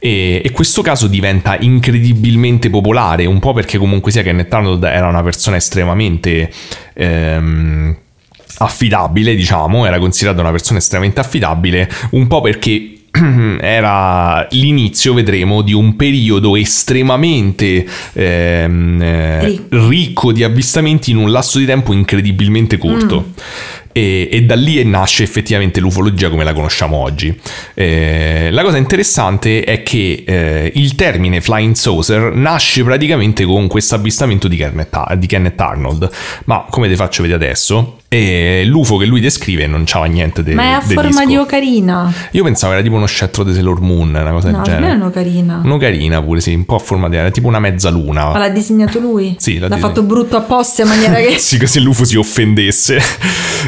E, 0.00 0.42
e 0.44 0.50
questo 0.50 0.82
caso 0.82 1.06
diventa 1.06 1.56
incredibilmente 1.60 2.70
popolare, 2.70 3.24
un 3.24 3.38
po' 3.38 3.52
perché 3.52 3.78
comunque 3.78 4.10
sia 4.10 4.22
Kenneth 4.22 4.52
Arnold 4.52 4.82
era 4.82 5.06
una 5.06 5.22
persona 5.22 5.54
estremamente... 5.54 6.50
ehm, 6.92 7.96
affidabile, 8.58 9.34
diciamo, 9.34 9.86
era 9.86 9.98
considerata 9.98 10.40
una 10.40 10.50
persona 10.50 10.78
estremamente 10.78 11.20
affidabile, 11.20 11.88
un 12.10 12.26
po' 12.26 12.40
perché 12.40 12.92
era 13.60 14.46
l'inizio, 14.50 15.14
vedremo, 15.14 15.62
di 15.62 15.72
un 15.72 15.96
periodo 15.96 16.56
estremamente 16.56 17.86
ehm, 18.12 19.02
eh, 19.02 19.44
Ricco. 19.44 19.88
ricco 19.88 20.32
di 20.32 20.42
avvistamenti 20.42 21.10
in 21.10 21.16
un 21.16 21.30
lasso 21.30 21.58
di 21.58 21.64
tempo 21.66 21.92
incredibilmente 21.92 22.76
corto. 22.78 23.32
E, 23.96 24.28
e 24.30 24.42
da 24.42 24.54
lì 24.56 24.84
nasce 24.84 25.22
effettivamente 25.22 25.80
l'ufologia 25.80 26.28
come 26.28 26.44
la 26.44 26.52
conosciamo 26.52 26.98
oggi. 26.98 27.34
Eh, 27.72 28.50
la 28.50 28.62
cosa 28.62 28.76
interessante 28.76 29.62
è 29.64 29.82
che 29.82 30.22
eh, 30.26 30.70
il 30.74 30.94
termine 30.96 31.40
flying 31.40 31.74
saucer 31.74 32.30
nasce 32.34 32.84
praticamente 32.84 33.44
con 33.46 33.68
questo 33.68 33.94
avvistamento 33.94 34.48
di 34.48 34.56
Kenneth, 34.58 35.14
di 35.14 35.26
Kenneth 35.26 35.58
Arnold, 35.58 36.10
ma 36.44 36.66
come 36.68 36.88
ti 36.88 36.94
faccio 36.94 37.22
vedere 37.22 37.42
adesso, 37.42 37.96
eh, 38.08 38.64
l'UFO 38.66 38.98
che 38.98 39.06
lui 39.06 39.20
descrive 39.20 39.66
non 39.66 39.84
c'ava 39.86 40.04
niente 40.04 40.42
di 40.42 40.52
Ma 40.52 40.62
è 40.62 40.66
a 40.72 40.80
forma 40.82 41.08
disco. 41.08 41.24
di 41.26 41.36
ocarina. 41.36 42.12
Io 42.32 42.44
pensavo 42.44 42.74
era 42.74 42.82
tipo 42.82 42.96
uno 42.96 43.06
scettro 43.06 43.44
di 43.44 43.54
Sailor 43.54 43.80
Moon, 43.80 44.10
una 44.10 44.30
cosa 44.30 44.50
No, 44.50 44.58
del 44.58 44.62
per 44.62 44.72
me 44.72 44.76
è 44.76 44.80
genere. 44.90 44.94
un'ocarina. 44.96 45.60
Un'ocarina 45.64 46.22
pure, 46.22 46.40
sì, 46.42 46.52
un 46.52 46.66
po' 46.66 46.74
a 46.76 46.80
forma 46.80 47.08
di... 47.08 47.16
era 47.16 47.30
tipo 47.30 47.48
una 47.48 47.60
mezzaluna. 47.60 48.26
Ma 48.32 48.38
l'ha 48.38 48.48
disegnato 48.50 48.98
lui? 49.00 49.36
Sì, 49.38 49.54
l'ha 49.54 49.68
l'ha 49.68 49.74
disegnato. 49.76 49.94
fatto 49.94 50.02
brutto 50.06 50.36
apposta 50.36 50.82
in 50.82 50.88
maniera 50.88 51.14
che... 51.26 51.38
sì, 51.38 51.58
così 51.58 51.80
l'UFO 51.80 52.04
si 52.04 52.16
offendesse. 52.16 53.00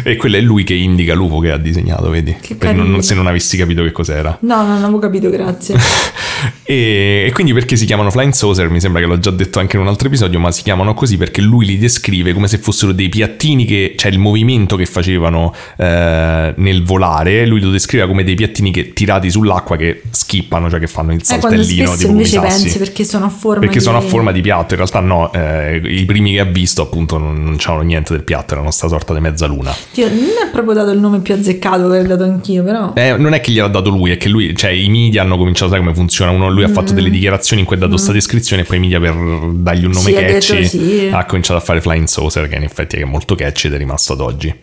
e 0.04 0.16
quello 0.18 0.36
è 0.36 0.40
lui 0.40 0.64
che 0.64 0.74
indica 0.74 1.14
l'UFO 1.14 1.38
che 1.38 1.50
ha 1.52 1.56
disegnato, 1.56 2.10
vedi? 2.10 2.36
Che 2.40 2.72
non- 2.72 3.02
se 3.02 3.14
non 3.14 3.26
avessi 3.26 3.56
capito 3.56 3.82
che 3.82 3.92
cos'era. 3.92 4.36
No, 4.42 4.66
non 4.66 4.82
avevo 4.84 4.98
capito, 4.98 5.30
grazie. 5.30 5.76
E, 6.62 7.24
e 7.26 7.32
quindi 7.32 7.52
perché 7.52 7.74
si 7.76 7.84
chiamano 7.86 8.10
Flying 8.10 8.32
Saucer? 8.32 8.68
Mi 8.68 8.78
sembra 8.78 9.00
che 9.00 9.06
l'ho 9.08 9.18
già 9.18 9.30
detto 9.30 9.58
anche 9.58 9.76
in 9.76 9.82
un 9.82 9.88
altro 9.88 10.06
episodio, 10.06 10.38
ma 10.38 10.52
si 10.52 10.62
chiamano 10.62 10.94
così 10.94 11.16
perché 11.16 11.40
lui 11.40 11.64
li 11.66 11.78
descrive 11.78 12.32
come 12.32 12.46
se 12.46 12.58
fossero 12.58 12.92
dei 12.92 13.08
piattini 13.08 13.64
che, 13.64 13.94
cioè 13.96 14.12
il 14.12 14.18
movimento 14.18 14.76
che 14.76 14.84
facevano 14.86 15.52
eh, 15.78 16.52
nel 16.56 16.84
volare, 16.84 17.46
lui 17.46 17.60
lo 17.60 17.70
descrive 17.70 18.06
come 18.06 18.22
dei 18.22 18.34
piattini 18.34 18.70
che 18.70 18.92
tirati 18.92 19.30
sull'acqua 19.30 19.76
che 19.76 20.02
skippano, 20.10 20.68
cioè 20.70 20.78
che 20.78 20.86
fanno 20.86 21.12
il 21.12 21.20
Eh, 21.20 21.24
saltellino 21.24 21.86
spesso 21.86 21.96
tipo 21.98 22.10
invece 22.12 22.30
sassi. 22.38 22.62
pensi 22.62 22.78
perché 22.78 23.04
sono 23.04 23.24
a 23.24 23.30
forma 23.30 23.60
Perché 23.60 23.78
di... 23.78 23.84
sono 23.84 23.96
a 23.98 24.02
forma 24.02 24.30
di 24.30 24.40
piatto, 24.42 24.74
in 24.74 24.76
realtà 24.80 25.00
no, 25.00 25.32
eh, 25.32 25.80
i 25.82 26.04
primi 26.04 26.32
che 26.34 26.40
ha 26.40 26.44
visto 26.44 26.82
appunto 26.82 27.18
non, 27.18 27.42
non 27.42 27.56
c'erano 27.56 27.82
niente 27.82 28.12
del 28.12 28.22
piatto, 28.24 28.52
erano 28.54 28.70
sta 28.70 28.86
sorta 28.88 29.14
di 29.14 29.20
mezzaluna. 29.20 29.74
Dio, 30.08 30.20
non 30.20 30.46
è 30.46 30.50
proprio 30.50 30.74
dato 30.74 30.90
il 30.90 30.98
nome 30.98 31.20
più 31.20 31.34
azzeccato 31.34 31.88
che 31.88 31.98
ho 31.98 32.06
dato 32.06 32.24
anch'io, 32.24 32.64
però... 32.64 32.92
Eh, 32.94 33.16
non 33.16 33.34
è 33.34 33.40
che 33.40 33.52
gliel'ha 33.52 33.68
dato 33.68 33.90
lui, 33.90 34.10
è 34.10 34.16
che 34.16 34.28
lui, 34.28 34.54
cioè 34.56 34.70
i 34.70 34.88
media 34.88 35.22
hanno 35.22 35.36
cominciato 35.36 35.66
a 35.66 35.68
sapere 35.68 35.86
come 35.86 35.94
funziona. 35.94 36.30
Uno, 36.30 36.50
lui 36.50 36.64
ha 36.64 36.68
fatto 36.68 36.92
delle 36.92 37.10
dichiarazioni 37.10 37.62
in 37.62 37.66
cui 37.66 37.76
ha 37.76 37.78
dato 37.78 37.92
questa 37.92 38.12
descrizione 38.12 38.62
e 38.62 38.64
poi 38.64 38.78
i 38.78 38.80
media 38.80 39.00
per 39.00 39.14
dargli 39.14 39.84
un 39.84 39.92
nome 39.92 40.06
Mm. 40.08 40.14
Sì, 40.14 40.16
ha 40.16 40.20
detto 40.20 40.52
catchy 40.54 40.66
sì. 40.66 41.10
ha 41.12 41.24
cominciato 41.24 41.58
a 41.58 41.62
fare 41.62 41.80
Flying 41.80 42.06
Saucer, 42.06 42.48
che 42.48 42.56
in 42.56 42.62
effetti 42.62 42.96
è 42.96 43.04
molto 43.04 43.34
catchy 43.34 43.68
ed 43.68 43.74
è 43.74 43.78
rimasto 43.78 44.12
ad 44.14 44.20
oggi. 44.20 44.54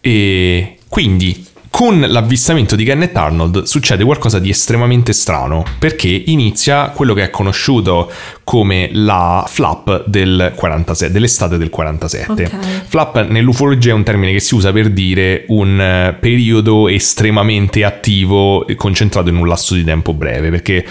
E 0.00 0.76
quindi 0.88 1.46
con 1.70 2.00
l'avvistamento 2.00 2.74
di 2.74 2.84
Kenneth 2.84 3.16
Arnold 3.16 3.62
succede 3.62 4.04
qualcosa 4.04 4.38
di 4.38 4.50
estremamente 4.50 5.12
strano 5.12 5.64
perché 5.78 6.08
inizia 6.08 6.90
quello 6.90 7.14
che 7.14 7.22
è 7.22 7.30
conosciuto 7.30 8.10
come 8.44 8.90
la 8.92 9.44
flap 9.48 10.04
del 10.06 10.52
47, 10.56 11.12
dell'estate 11.12 11.56
del 11.56 11.70
47. 11.70 12.32
Ok. 12.32 12.84
Flap 12.88 13.26
nell'ufologia 13.28 13.90
è 13.90 13.94
un 13.94 14.02
termine 14.02 14.32
che 14.32 14.40
si 14.40 14.54
usa 14.54 14.72
per 14.72 14.90
dire 14.90 15.44
un 15.48 15.80
eh, 15.80 16.16
periodo 16.18 16.88
estremamente 16.88 17.84
attivo 17.84 18.66
e 18.66 18.74
concentrato 18.74 19.28
in 19.28 19.36
un 19.36 19.46
lasso 19.46 19.74
di 19.74 19.84
tempo 19.84 20.12
breve 20.12 20.50
perché 20.50 20.84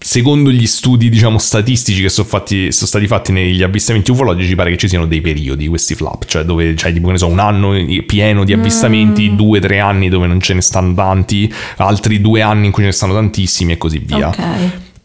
secondo 0.00 0.50
gli 0.50 0.66
studi 0.66 1.08
diciamo 1.08 1.38
statistici 1.38 2.02
che 2.02 2.08
sono, 2.08 2.26
fatti, 2.26 2.72
sono 2.72 2.88
stati 2.88 3.06
fatti 3.06 3.30
negli 3.30 3.62
avvistamenti 3.62 4.10
ufologici 4.10 4.56
pare 4.56 4.70
che 4.70 4.76
ci 4.76 4.88
siano 4.88 5.06
dei 5.06 5.20
periodi 5.20 5.68
questi 5.68 5.94
flap 5.94 6.24
cioè 6.24 6.42
dove 6.42 6.74
c'hai 6.74 6.92
tipo 6.92 7.16
so 7.16 7.28
un 7.28 7.38
anno 7.38 7.72
pieno 8.04 8.44
di 8.44 8.52
avvistamenti 8.52 9.36
due 9.36 9.60
tre 9.60 9.78
anni 9.78 10.08
dove 10.08 10.26
non 10.26 10.40
ce 10.40 10.54
ne 10.54 10.60
stanno 10.60 10.92
tanti 10.94 11.52
altri 11.76 12.20
due 12.20 12.42
anni 12.42 12.66
in 12.66 12.72
cui 12.72 12.82
ce 12.82 12.88
ne 12.88 12.94
stanno 12.94 13.14
tantissimi 13.14 13.72
e 13.72 13.78
così 13.78 13.98
via. 13.98 14.28
Ok. 14.28 14.38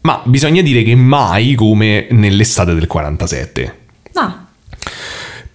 ma 0.00 0.20
bisogna 0.24 0.62
dire 0.62 0.82
che 0.82 0.96
mai 0.96 1.54
come 1.54 2.08
nell'estate 2.10 2.74
del 2.74 2.88
47 2.88 3.78
Ah, 4.14 4.45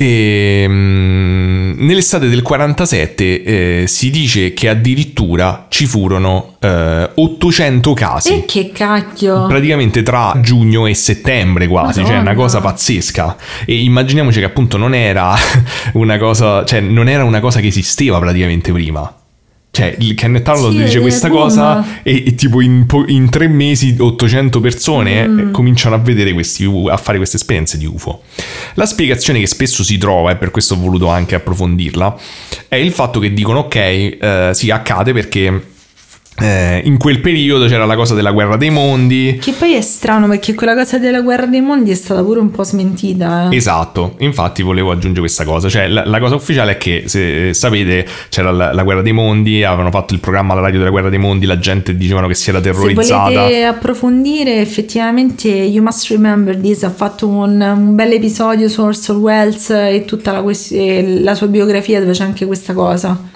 e, 0.01 0.65
mm, 0.67 1.85
nell'estate 1.85 2.27
del 2.27 2.41
47 2.41 3.43
eh, 3.43 3.83
si 3.87 4.09
dice 4.09 4.51
che 4.51 4.67
addirittura 4.67 5.67
ci 5.69 5.85
furono 5.85 6.55
eh, 6.59 7.07
800 7.13 7.93
casi. 7.93 8.33
e 8.33 8.45
che 8.45 8.71
cacchio! 8.71 9.45
Praticamente 9.45 10.01
tra 10.01 10.35
giugno 10.41 10.87
e 10.87 10.95
settembre 10.95 11.67
quasi, 11.67 11.99
cioè 11.99 12.09
è 12.09 12.13
una 12.13 12.23
Madonna. 12.23 12.35
cosa 12.35 12.61
pazzesca. 12.61 13.37
E 13.65 13.83
immaginiamoci 13.83 14.39
che 14.39 14.45
appunto 14.45 14.77
non 14.77 14.95
era 14.95 15.35
una 15.93 16.17
cosa, 16.17 16.65
cioè 16.65 16.79
non 16.79 17.07
era 17.07 17.23
una 17.23 17.39
cosa 17.39 17.59
che 17.59 17.67
esisteva 17.67 18.17
praticamente 18.17 18.71
prima. 18.71 19.20
Cioè, 19.73 19.95
il 19.99 20.15
Kenneth 20.15 20.45
Arnold 20.49 20.75
Sì, 20.77 20.83
dice 20.83 20.99
questa 20.99 21.29
boom. 21.29 21.39
cosa 21.41 22.01
e, 22.03 22.23
e 22.27 22.35
tipo 22.35 22.59
in, 22.59 22.85
in 23.07 23.29
tre 23.29 23.47
mesi 23.47 23.95
800 23.97 24.59
persone 24.59 25.25
Mm. 25.27 25.39
eh, 25.39 25.51
cominciano 25.51 25.95
a 25.95 25.97
vedere 25.97 26.33
questi 26.33 26.69
a 26.89 26.97
fare 26.97 27.17
queste 27.17 27.37
esperienze 27.37 27.77
di 27.77 27.85
UFO. 27.85 28.21
La 28.73 28.85
spiegazione 28.85 29.39
che 29.39 29.47
spesso 29.47 29.81
si 29.83 29.97
trova, 29.97 30.31
e 30.31 30.35
per 30.35 30.51
questo 30.51 30.73
ho 30.73 30.77
voluto 30.77 31.07
anche 31.07 31.35
approfondirla, 31.35 32.17
è 32.67 32.75
il 32.75 32.91
fatto 32.91 33.19
che 33.21 33.33
dicono 33.33 33.59
ok, 33.59 33.75
eh, 33.75 34.49
sì, 34.53 34.69
accade 34.71 35.13
perché 35.13 35.67
eh, 36.41 36.81
in 36.85 36.97
quel 36.97 37.19
periodo 37.21 37.67
c'era 37.67 37.85
la 37.85 37.95
cosa 37.95 38.13
della 38.13 38.31
guerra 38.31 38.57
dei 38.57 38.69
mondi. 38.69 39.37
Che 39.41 39.53
poi 39.53 39.73
è 39.73 39.81
strano 39.81 40.27
perché 40.27 40.53
quella 40.53 40.73
cosa 40.75 40.97
della 40.97 41.21
guerra 41.21 41.45
dei 41.45 41.61
mondi 41.61 41.91
è 41.91 41.95
stata 41.95 42.23
pure 42.23 42.39
un 42.39 42.51
po' 42.51 42.63
smentita. 42.63 43.49
eh. 43.49 43.55
Esatto, 43.55 44.15
infatti 44.19 44.61
volevo 44.61 44.91
aggiungere 44.91 45.19
questa 45.21 45.43
cosa, 45.45 45.69
cioè 45.69 45.87
la, 45.87 46.05
la 46.05 46.19
cosa 46.19 46.35
ufficiale 46.35 46.73
è 46.73 46.77
che 46.77 47.03
se 47.05 47.49
eh, 47.49 47.53
sapete 47.53 48.05
c'era 48.29 48.51
la, 48.51 48.73
la 48.73 48.83
guerra 48.83 49.01
dei 49.01 49.13
mondi, 49.13 49.63
avevano 49.63 49.91
fatto 49.91 50.13
il 50.13 50.19
programma 50.19 50.53
alla 50.53 50.61
radio 50.61 50.79
della 50.79 50.91
guerra 50.91 51.09
dei 51.09 51.19
mondi, 51.19 51.45
la 51.45 51.57
gente 51.59 51.95
dicevano 51.95 52.27
che 52.27 52.35
si 52.35 52.49
era 52.49 52.59
Se 52.59 52.65
terrorizzata. 52.71 53.29
volete 53.41 53.63
approfondire, 53.63 54.59
effettivamente 54.61 55.47
You 55.49 55.83
Must 55.83 56.09
Remember 56.09 56.57
This 56.57 56.83
ha 56.83 56.89
fatto 56.89 57.27
un, 57.27 57.59
un 57.61 57.95
bel 57.95 58.11
episodio 58.13 58.67
su 58.67 58.81
Orson 58.81 59.17
Welles 59.17 59.69
e 59.69 60.03
tutta 60.05 60.31
la, 60.31 60.43
la 60.43 61.35
sua 61.35 61.47
biografia 61.47 61.99
dove 61.99 62.11
c'è 62.13 62.23
anche 62.23 62.45
questa 62.45 62.73
cosa. 62.73 63.29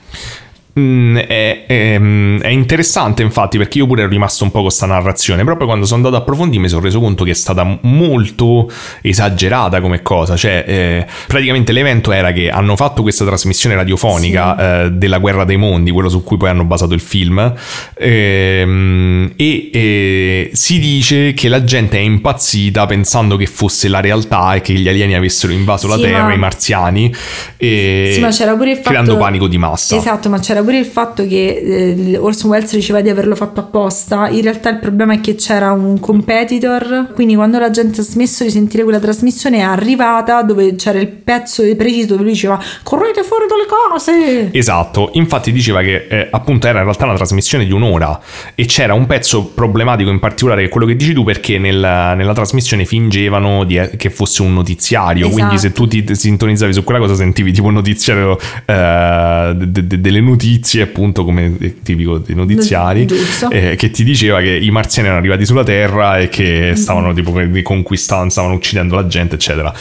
Mm, 0.77 1.15
è, 1.17 1.63
è- 1.67 1.99
è 2.41 2.47
interessante 2.49 3.21
infatti 3.21 3.57
perché 3.57 3.77
io 3.77 3.87
pure 3.87 4.01
ero 4.01 4.09
rimasto 4.09 4.43
un 4.43 4.49
po' 4.49 4.57
con 4.57 4.65
questa 4.67 4.85
narrazione 4.85 5.45
proprio 5.45 5.67
quando 5.67 5.85
sono 5.85 5.97
andato 5.97 6.15
a 6.17 6.19
approfondire 6.19 6.61
mi 6.61 6.67
sono 6.67 6.81
reso 6.81 6.99
conto 6.99 7.23
che 7.23 7.31
è 7.31 7.33
stata 7.33 7.77
molto 7.83 8.69
esagerata 9.01 9.79
come 9.79 10.01
cosa 10.01 10.35
cioè 10.35 10.65
eh, 10.67 11.05
praticamente 11.27 11.71
l'evento 11.71 12.11
era 12.11 12.33
che 12.33 12.49
hanno 12.49 12.75
fatto 12.75 13.03
questa 13.03 13.23
trasmissione 13.23 13.73
radiofonica 13.75 14.83
eh, 14.83 14.91
della 14.91 15.19
guerra 15.19 15.45
dei 15.45 15.55
mondi 15.55 15.91
quello 15.91 16.09
su 16.09 16.23
cui 16.23 16.35
poi 16.35 16.49
hanno 16.49 16.65
basato 16.65 16.93
il 16.93 16.99
film 16.99 17.53
ehm, 17.97 19.31
e 19.35 19.69
eh, 19.71 20.49
si 20.53 20.79
dice 20.79 21.33
che 21.33 21.47
la 21.47 21.63
gente 21.63 21.97
è 21.97 22.01
impazzita 22.01 22.85
pensando 22.85 23.37
che 23.37 23.45
fosse 23.45 23.87
la 23.87 24.01
realtà 24.01 24.55
e 24.55 24.61
che 24.61 24.73
gli 24.73 24.87
alieni 24.89 25.15
avessero 25.15 25.53
invaso 25.53 25.87
la 25.87 25.95
Sì, 25.95 26.01
terra 26.01 26.23
ma- 26.25 26.33
i 26.33 26.37
marziani 26.37 27.13
e 27.57 28.11
Sì, 28.13 28.19
ma 28.19 28.29
c'era 28.29 28.53
pure 28.55 28.71
il 28.71 28.75
fatto... 28.77 28.89
creando 28.89 29.17
panico 29.17 29.47
di 29.47 29.57
massa. 29.57 29.95
Esatto, 29.95 30.29
ma 30.29 30.39
c'era 30.39 30.63
pure 30.65 30.79
il 30.79 30.85
fatto 30.85 31.25
che 31.25 31.95
eh, 32.07 32.17
Orson 32.17 32.49
Welles 32.49 32.73
diceva 32.73 32.99
di 33.01 33.09
averlo 33.09 33.35
fatto 33.35 33.61
apposta. 33.61 34.27
In 34.29 34.41
realtà 34.41 34.69
il 34.69 34.79
problema 34.79 35.13
è 35.13 35.21
che 35.21 35.35
c'era 35.35 35.71
un 35.71 35.99
competitor, 35.99 37.11
quindi 37.13 37.35
quando 37.35 37.57
la 37.59 37.69
gente 37.69 38.01
ha 38.01 38.03
smesso 38.03 38.43
di 38.43 38.49
sentire 38.49 38.83
quella 38.83 38.99
trasmissione 38.99 39.57
è 39.59 39.61
arrivata 39.61 40.41
dove 40.41 40.75
c'era 40.75 40.99
il 40.99 41.07
pezzo 41.07 41.63
preciso 41.75 42.07
dove 42.09 42.23
lui 42.23 42.31
diceva 42.33 42.59
correte 42.83 43.23
fuori 43.23 43.45
dalle 43.47 43.65
cose. 43.67 44.49
Esatto, 44.51 45.11
infatti 45.13 45.51
diceva 45.51 45.81
che 45.81 46.07
eh, 46.09 46.27
appunto 46.31 46.67
era 46.67 46.79
in 46.79 46.85
realtà 46.85 47.05
una 47.05 47.15
trasmissione 47.15 47.65
di 47.65 47.71
un'ora 47.71 48.19
e 48.55 48.65
c'era 48.65 48.93
un 48.93 49.05
pezzo 49.05 49.45
problematico 49.45 50.09
in 50.09 50.19
particolare 50.19 50.67
quello 50.69 50.85
che 50.87 50.95
dici 50.95 51.13
tu 51.13 51.23
perché 51.23 51.57
nel- 51.59 51.73
nella 52.15 52.33
trasmissione 52.33 52.85
fingevano 52.85 53.63
di- 53.63 53.89
che 53.97 54.09
fosse 54.09 54.41
un 54.41 54.53
notiziario, 54.53 55.29
quindi 55.29 55.57
se 55.57 55.67
Esatto. 55.67 55.87
tu 55.87 55.87
ti 56.03 56.15
sintonizzavi 56.15 56.73
su 56.73 56.83
quella 56.83 56.99
cosa 56.99 57.15
sentivi 57.15 57.51
tipo 57.51 57.67
un 57.67 57.73
notiziario 57.73 58.37
eh, 58.65 59.53
de- 59.55 59.87
de- 59.87 60.01
delle 60.01 60.21
notizie 60.21 60.53
appunto 60.81 61.23
come 61.23 61.55
è 61.59 61.73
tipico 61.81 62.17
dei 62.17 62.35
notiziari 62.35 63.07
eh, 63.49 63.75
che 63.75 63.91
ti 63.91 64.03
diceva 64.03 64.39
che 64.41 64.55
i 64.55 64.69
marziani 64.71 65.07
erano 65.07 65.21
arrivati 65.21 65.45
sulla 65.45 65.63
Terra 65.63 66.19
e 66.19 66.29
che 66.29 66.73
stavano 66.75 67.13
tipo 67.13 67.33
conquistando, 67.63 68.29
stavano 68.29 68.53
uccidendo 68.53 68.95
la 68.95 69.07
gente 69.07 69.35
eccetera. 69.35 69.73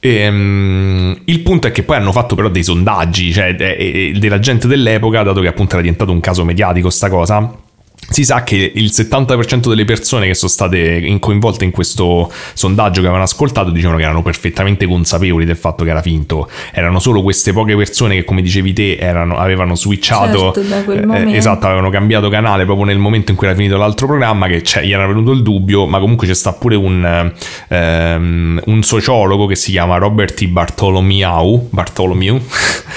Ehm, 0.00 1.20
il 1.24 1.40
punto 1.40 1.66
è 1.66 1.72
che 1.72 1.82
poi 1.82 1.96
hanno 1.96 2.12
fatto 2.12 2.34
però 2.34 2.48
dei 2.48 2.62
sondaggi, 2.62 3.32
cioè 3.32 3.56
eh, 3.58 3.76
eh, 3.78 4.18
della 4.18 4.38
gente 4.38 4.66
dell'epoca, 4.66 5.22
dato 5.22 5.40
che 5.40 5.48
appunto 5.48 5.72
era 5.72 5.82
diventato 5.82 6.12
un 6.12 6.20
caso 6.20 6.44
mediatico 6.44 6.90
sta 6.90 7.08
cosa. 7.08 7.64
Si 8.08 8.24
sa 8.24 8.42
che 8.44 8.72
il 8.74 8.90
70% 8.92 9.68
delle 9.68 9.84
persone 9.84 10.26
che 10.26 10.34
sono 10.34 10.50
state 10.50 10.78
in- 10.78 11.18
coinvolte 11.18 11.64
in 11.64 11.70
questo 11.72 12.32
sondaggio 12.54 13.00
che 13.00 13.06
avevano 13.06 13.24
ascoltato 13.24 13.70
dicevano 13.70 13.98
che 13.98 14.04
erano 14.04 14.22
perfettamente 14.22 14.86
consapevoli 14.86 15.44
del 15.44 15.56
fatto 15.56 15.82
che 15.84 15.90
era 15.90 16.02
finto. 16.02 16.48
Erano 16.72 17.00
solo 17.00 17.22
queste 17.22 17.52
poche 17.52 17.74
persone 17.76 18.14
che, 18.14 18.24
come 18.24 18.42
dicevi 18.42 18.72
te, 18.72 18.96
erano- 18.96 19.36
avevano 19.38 19.74
switchato. 19.74 20.52
Certo, 20.52 20.60
da 20.68 20.82
quel 20.84 20.98
eh, 20.98 21.06
momento. 21.06 21.34
esatto, 21.36 21.66
avevano 21.66 21.90
cambiato 21.90 22.28
canale 22.28 22.64
proprio 22.64 22.86
nel 22.86 22.98
momento 22.98 23.32
in 23.32 23.36
cui 23.36 23.46
era 23.48 23.56
finito 23.56 23.76
l'altro 23.76 24.06
programma, 24.06 24.46
che 24.46 24.60
c'è- 24.62 24.84
gli 24.84 24.92
era 24.92 25.06
venuto 25.06 25.32
il 25.32 25.42
dubbio, 25.42 25.86
ma 25.86 25.98
comunque 25.98 26.26
c'è 26.26 26.34
sta 26.34 26.52
pure 26.52 26.76
un, 26.76 27.32
ehm, 27.68 28.62
un 28.64 28.82
sociologo 28.82 29.46
che 29.46 29.56
si 29.56 29.72
chiama 29.72 29.96
Robert 29.96 30.34
T. 30.34 30.46
Bartolomeau, 30.46 31.68
Bartolomeu, 31.70 32.40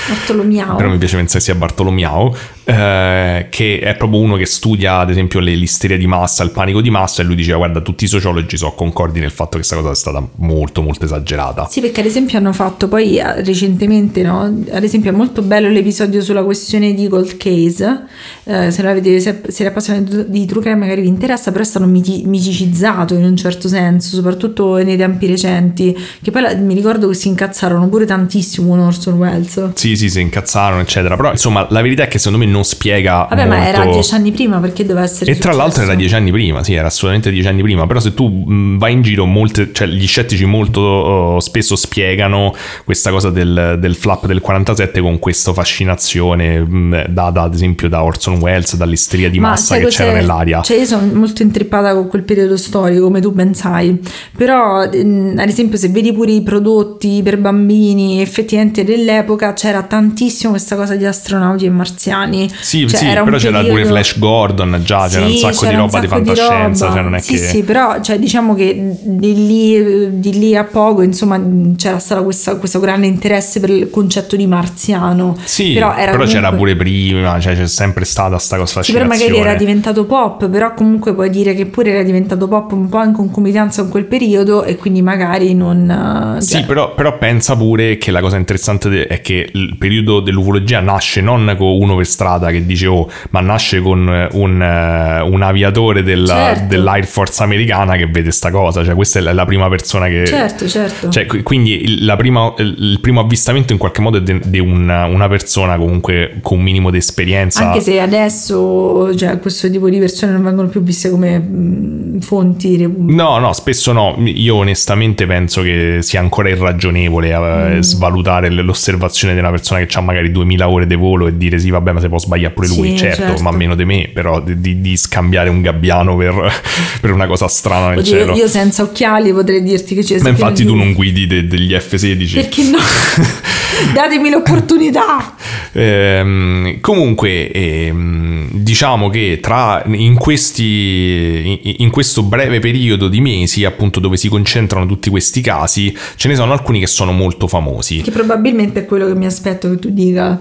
Bartolomiao. 0.08 0.76
però 0.78 0.90
mi 0.90 0.98
piace 0.98 1.16
pensare 1.16 1.44
sia 1.44 1.56
Bartolomeau, 1.56 2.34
eh, 2.64 3.48
che 3.50 3.80
è 3.80 3.96
proprio 3.96 4.20
uno 4.20 4.36
che 4.36 4.46
studia 4.46 4.98
ad 5.00 5.10
esempio 5.10 5.40
le- 5.40 5.56
l'isteria 5.56 5.98
di 5.98 6.08
massa, 6.08 6.44
il 6.44 6.52
panico 6.52 6.82
di 6.82 6.90
massa, 6.90 7.22
e 7.22 7.26
lui 7.26 7.36
diceva 7.36 7.58
guarda 7.58 7.82
tutti 7.82 8.04
i 8.04 8.08
sociologi 8.08 8.58
sono 8.58 8.74
concordi 8.74 9.20
nel 9.20 9.32
fatto 9.32 9.52
che 9.52 9.58
questa 9.58 9.76
cosa 9.78 9.92
è 9.92 9.96
stata 9.96 10.26
molto 10.38 10.82
molto 10.82 11.06
esagerata. 11.06 11.68
Sì, 11.70 11.82
perché 11.82 12.02
ad 12.02 12.06
esempio 12.06 12.38
hanno 12.38 12.54
fatto 12.54 12.88
poi 12.88 13.18
eh, 13.18 13.42
recentemente, 13.44 14.22
no? 14.24 14.42
Ad 14.72 14.84
esempio 14.84 15.12
è 15.12 15.14
molto 15.14 15.42
bello 15.42 15.70
l'episodio 15.70 16.22
sulla 16.22 16.44
questione 16.44 16.94
di 16.94 17.08
Gold 17.08 17.38
Case, 17.38 18.04
eh, 18.44 18.72
se 18.72 18.82
l'avete, 18.82 19.20
se, 19.20 19.42
se 19.48 19.66
appassionati 19.66 20.30
di 20.30 20.46
true 20.46 20.62
crime 20.62 20.78
magari 20.78 21.02
vi 21.02 21.08
interessa, 21.08 21.52
però 21.52 21.64
è 21.64 21.68
stato 21.68 21.86
miti- 21.86 22.24
miticizzato 22.26 23.14
in 23.16 23.24
un 23.24 23.36
certo 23.36 23.68
senso, 23.68 24.16
soprattutto 24.16 24.76
nei 24.78 24.98
tempi 24.98 25.28
recenti, 25.28 25.96
che 26.22 26.32
poi 26.32 26.42
la- 26.42 26.56
mi 26.56 26.74
ricordo 26.74 27.08
che 27.08 27.14
si 27.16 27.28
incazzarono 27.28 27.88
pure 27.90 28.06
tantissimo 28.06 28.70
con 28.70 28.80
Orson 28.80 29.14
Welles. 29.16 29.72
Sì, 29.74 29.96
sì, 29.96 30.10
si 30.10 30.22
incazzarono, 30.22 30.82
eccetera. 30.82 31.16
Però, 31.16 31.32
insomma, 31.32 31.66
la 31.70 31.82
verità 31.82 32.04
è 32.04 32.08
che 32.08 32.18
secondo 32.18 32.44
me 32.46 32.50
non 32.52 32.59
non 32.60 32.66
spiega 32.66 33.28
Vabbè, 33.30 33.46
molto... 33.46 33.60
ma 33.60 33.68
era 33.68 33.86
dieci 33.86 34.14
anni 34.14 34.32
prima 34.32 34.58
perché 34.60 34.86
doveva 34.86 35.06
essere 35.06 35.32
E 35.32 35.38
tra 35.38 35.54
l'altro 35.54 35.84
era 35.84 35.94
successo? 35.94 35.98
dieci 35.98 36.16
anni 36.16 36.32
prima, 36.32 36.64
sì, 36.64 36.74
era 36.74 36.88
assolutamente 36.88 37.32
dieci 37.32 37.48
anni 37.48 37.62
prima. 37.62 37.88
Però 37.88 38.00
se 38.00 38.14
tu 38.14 38.28
mh, 38.28 38.78
vai 38.78 38.94
in 38.94 39.02
giro, 39.02 39.26
molte, 39.26 39.72
cioè, 39.72 39.88
gli 39.88 40.08
scettici 40.08 40.46
molto 40.46 40.82
oh, 40.82 41.40
spesso 41.40 41.76
spiegano 41.76 42.54
questa 42.84 43.12
cosa 43.12 43.30
del, 43.30 43.78
del 43.80 43.96
flap 43.96 44.26
del 44.26 44.42
47 44.42 45.00
con 45.00 45.20
questa 45.20 45.54
fascinazione 45.54 46.60
mh, 46.60 47.08
data 47.10 47.44
ad 47.44 47.54
esempio 47.54 47.88
da 47.88 48.04
Orson 48.04 48.40
Welles, 48.40 48.76
dall'isteria 48.76 49.30
di 49.30 49.40
Ma 49.40 49.50
massa 49.50 49.78
che 49.78 49.86
c'era 49.88 50.14
nell'aria. 50.14 50.62
Cioè, 50.62 50.78
io 50.78 50.86
sono 50.86 51.10
molto 51.14 51.42
intrippata 51.42 51.94
con 51.94 52.08
quel 52.08 52.24
periodo 52.24 52.58
storico, 52.58 53.04
come 53.04 53.22
tu 53.22 53.32
ben 53.32 53.54
sai. 53.54 53.98
Però, 54.36 54.84
ehm, 54.84 55.36
ad 55.38 55.48
esempio, 55.48 55.78
se 55.78 55.90
vedi 55.90 56.12
pure 56.12 56.32
i 56.32 56.42
prodotti 56.42 57.22
per 57.24 57.38
bambini, 57.38 58.22
effettivamente 58.22 58.84
dell'epoca 58.84 59.54
c'era 59.54 59.84
tantissimo 59.84 60.52
questa 60.52 60.76
cosa 60.76 60.96
di 60.96 61.06
astronauti 61.06 61.66
e 61.66 61.70
marziani. 61.70 62.39
Sì, 62.60 62.88
Cioè, 62.88 62.98
sì, 63.00 63.06
però 63.08 63.38
c'era 63.38 63.60
pure 63.60 63.70
periodo- 63.72 63.88
Flash 63.90 64.20
Gordon 64.20 64.82
già, 64.84 65.08
c'era 65.08 65.26
un 65.26 65.32
sacco 65.34 65.52
di 65.52 65.58
c'era 65.72 65.72
un 65.72 65.78
roba 65.90 66.00
di 66.00 66.08
sacco 66.08 66.24
fantascienza, 66.26 66.86
roba. 66.86 66.96
cioè 66.96 67.04
non 67.04 67.16
è 67.16 67.20
sì, 67.20 67.32
che... 67.34 67.38
sì, 67.40 67.64
però 67.64 68.02
cioè, 68.02 68.20
diciamo 68.20 68.56
che 68.56 68.96
di 69.04 69.48
lì, 69.48 70.20
di 70.20 70.38
lì 70.40 70.56
a 70.56 70.64
poco, 70.64 71.02
insomma, 71.02 71.42
c'era 71.76 72.00
stato 72.00 72.24
questa- 72.24 72.56
questo 72.58 72.80
grande 72.80 73.08
interesse 73.08 73.60
per 73.60 73.70
il 73.70 73.90
concetto 73.90 74.36
di 74.36 74.46
marziano. 74.48 75.36
Sì, 75.44 75.74
però, 75.74 75.96
era 75.96 76.12
c'era 76.18 76.50
comunque- 76.50 76.58
pure 76.58 76.76
prima, 76.76 77.40
cioè 77.40 77.56
c'è 77.56 77.68
sempre 77.68 78.06
stata 78.06 78.38
sta 78.38 78.58
cosa 78.58 78.84
Sì, 78.84 78.92
però 78.92 79.06
magari 79.06 79.36
era 79.38 79.56
diventato 79.56 80.06
pop, 80.06 80.48
però 80.50 80.74
comunque 80.74 81.14
puoi 81.14 81.30
dire 81.30 81.54
che 81.56 81.66
pure 81.66 81.92
era 81.92 82.04
diventato 82.04 82.48
pop 82.48 82.72
un 82.74 82.88
po' 82.90 83.04
in 83.04 83.14
concomitanza 83.14 83.82
con 83.82 83.92
quel 83.92 84.06
periodo 84.06 84.64
e 84.64 84.76
quindi 84.76 85.02
magari 85.02 85.54
non... 85.54 86.36
eh, 86.38 86.42
Sì, 86.42 86.52
cioè, 86.52 86.66
però, 86.66 86.94
però 86.94 87.18
pensa 87.18 87.56
pure 87.56 87.98
che 87.98 88.12
la 88.12 88.22
cosa 88.22 88.38
interessante 88.38 89.08
è 89.08 89.22
che 89.22 89.50
il 89.54 89.76
periodo 89.78 90.20
dell'ufologia 90.20 90.80
nasce 90.80 91.22
non 91.22 91.56
con 91.58 91.68
uno 91.68 91.96
per 91.96 92.06
strada 92.06 92.29
che 92.50 92.66
dice 92.66 92.88
oh, 92.88 93.10
ma 93.32 93.40
nasce 93.42 93.82
con 93.82 94.00
un, 94.32 94.62
eh, 94.62 95.22
un 95.22 95.42
aviatore 95.42 96.04
della- 96.04 96.28
Certo. 96.54 96.66
dell'Air 96.68 97.06
Force 97.06 97.42
americana 97.44 97.96
che 97.96 98.08
vede 98.08 98.32
sta 98.32 98.52
cosa, 98.52 98.84
cioè 98.84 98.94
questa 98.96 99.20
è 99.20 99.22
la, 99.22 99.46
prima 99.46 99.68
persona 99.70 100.08
che... 100.08 100.26
Certo, 100.26 100.68
certo. 100.68 101.10
Cioè, 101.10 101.26
qui- 101.26 101.42
quindi 101.44 101.98
prima- 102.18 102.54
il 102.58 103.00
primo 103.02 103.20
avvistamento 103.22 103.72
in 103.74 103.80
qualche 103.80 104.02
modo 104.02 104.18
è 104.18 104.22
di 104.22 104.60
una, 104.60 105.06
una 105.06 105.28
persona 105.28 105.78
comunque 105.78 106.38
con 106.42 106.58
un 106.60 106.64
minimo 106.64 106.92
di 106.92 106.98
esperienza. 106.98 107.66
Anche 107.68 107.82
se 107.82 108.00
adesso 108.00 109.16
cioè, 109.16 109.40
questo 109.40 109.70
tipo 109.70 109.90
di 109.90 109.98
persone 110.00 110.32
non 110.34 110.44
vengono 110.44 110.68
più 110.68 110.82
viste 110.82 111.10
come 111.10 112.18
fonti. 112.22 112.88
No, 112.98 113.38
no, 113.40 113.54
spesso 113.54 113.92
no. 113.92 114.16
Io 114.26 114.56
onestamente 114.56 115.26
penso 115.26 115.62
che 115.62 116.00
sia 116.02 116.20
ancora 116.20 116.50
irragionevole 116.50 117.30
eh, 117.30 117.38
Mm. 117.40 117.80
svalutare 117.80 118.50
l'osservazione 118.50 119.34
di 119.34 119.40
una 119.40 119.50
persona 119.50 119.84
che 119.84 119.98
ha 119.98 120.02
magari 120.02 120.32
2000 120.32 120.70
ore 120.70 120.88
di 120.88 120.96
volo 120.96 121.28
e 121.28 121.38
dire 121.38 121.58
sì, 121.60 121.70
vabbè, 121.70 121.92
ma 121.94 122.00
se 122.00 122.08
può 122.10 122.19
sbagliare 122.20 122.54
pure 122.54 122.68
lui, 122.68 122.90
Sì, 122.92 122.98
certo, 122.98 123.22
certo. 123.24 123.42
ma 123.42 123.52
meno 123.52 123.76
di 123.76 123.86
me, 123.86 124.10
però 124.14 124.42
di, 124.42 124.60
di- 124.60 124.82
di 124.82 124.98
scambiare 124.98 125.50
un 125.50 125.62
gabbiano 125.62 126.16
per, 126.16 126.34
per 127.02 127.12
una 127.12 127.28
cosa 127.28 127.48
strana 127.48 127.90
nel 127.90 128.00
Oddio, 128.00 128.12
cielo. 128.12 128.36
io 128.36 128.48
senza 128.48 128.84
occhiali 128.84 129.32
potrei 129.32 129.64
dirti 129.64 129.96
che 129.96 130.04
c'è 130.04 130.20
ma 130.22 130.30
infatti 130.30 130.66
tu 130.66 130.76
non 130.76 130.94
guidi 130.94 131.26
de- 131.28 131.48
degli 131.48 131.74
F-16. 131.74 132.34
Perché 132.34 132.64
no? 132.64 132.78
Datemi 133.94 134.30
l'opportunità. 134.30 135.36
Ehm, 135.72 136.80
comunque, 136.82 137.50
ehm, 137.52 138.50
diciamo 138.52 139.10
che 139.10 139.40
tra 139.42 139.84
in, 139.86 140.16
questi, 140.16 141.60
in, 141.64 141.74
in 141.78 141.90
questo 141.90 142.24
breve 142.24 142.60
periodo 142.60 143.08
di 143.08 143.22
mesi, 143.22 143.64
appunto, 143.66 144.00
dove 144.00 144.18
si 144.18 144.28
concentrano 144.28 144.86
tutti 144.86 145.10
questi 145.10 145.42
casi, 145.42 145.96
ce 146.16 146.28
ne 146.28 146.36
sono 146.36 146.52
alcuni 146.52 146.80
che 146.80 146.88
sono 146.88 147.12
molto 147.12 147.48
famosi. 147.48 148.02
Che 148.02 148.12
probabilmente 148.12 148.82
è 148.82 148.86
quello 148.86 149.06
che 149.08 149.16
mi 149.16 149.26
aspetto 149.26 149.70
che 149.70 149.80
tu 149.80 149.90
dica. 149.92 150.40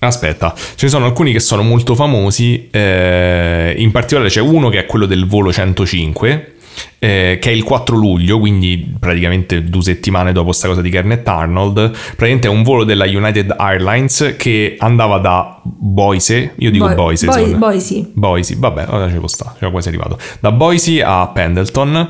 Aspetta, 0.00 0.54
ce 0.56 0.86
ne 0.86 0.88
sono 0.88 1.06
alcuni 1.06 1.32
che 1.32 1.40
sono 1.40 1.62
molto 1.62 1.94
famosi, 1.94 2.68
eh, 2.70 3.74
in 3.78 3.90
particolare 3.90 4.28
c'è 4.30 4.40
uno 4.40 4.68
che 4.68 4.78
è 4.80 4.86
quello 4.86 5.06
del 5.06 5.26
volo 5.26 5.52
105. 5.52 6.52
eh, 7.00 7.38
che 7.40 7.50
è 7.50 7.52
il 7.52 7.64
4 7.64 7.96
luglio, 7.96 8.38
quindi 8.38 8.94
praticamente 9.00 9.64
due 9.64 9.82
settimane 9.82 10.30
dopo 10.30 10.52
sta 10.52 10.68
cosa 10.68 10.80
di 10.80 10.90
Garnet 10.90 11.26
Arnold. 11.26 11.90
Praticamente 11.90 12.46
è 12.46 12.50
un 12.50 12.62
volo 12.62 12.84
della 12.84 13.04
United 13.04 13.52
Airlines 13.56 14.34
che 14.38 14.76
andava 14.78 15.18
da 15.18 15.60
Boise, 15.64 16.54
io 16.56 16.70
dico 16.70 16.86
Boi- 16.86 16.94
Boise, 16.94 17.26
Boi- 17.26 17.34
secondo 17.34 17.58
me. 17.58 17.66
Boise. 17.72 18.10
Boise, 18.14 18.54
vabbè, 18.58 18.86
ora 18.90 19.10
ci 19.10 19.16
può 19.16 19.26
stare, 19.26 19.56
c'era 19.58 19.70
quasi 19.72 19.88
arrivato. 19.88 20.18
Da 20.38 20.52
Boise 20.52 21.02
a 21.02 21.26
Pendleton. 21.26 22.08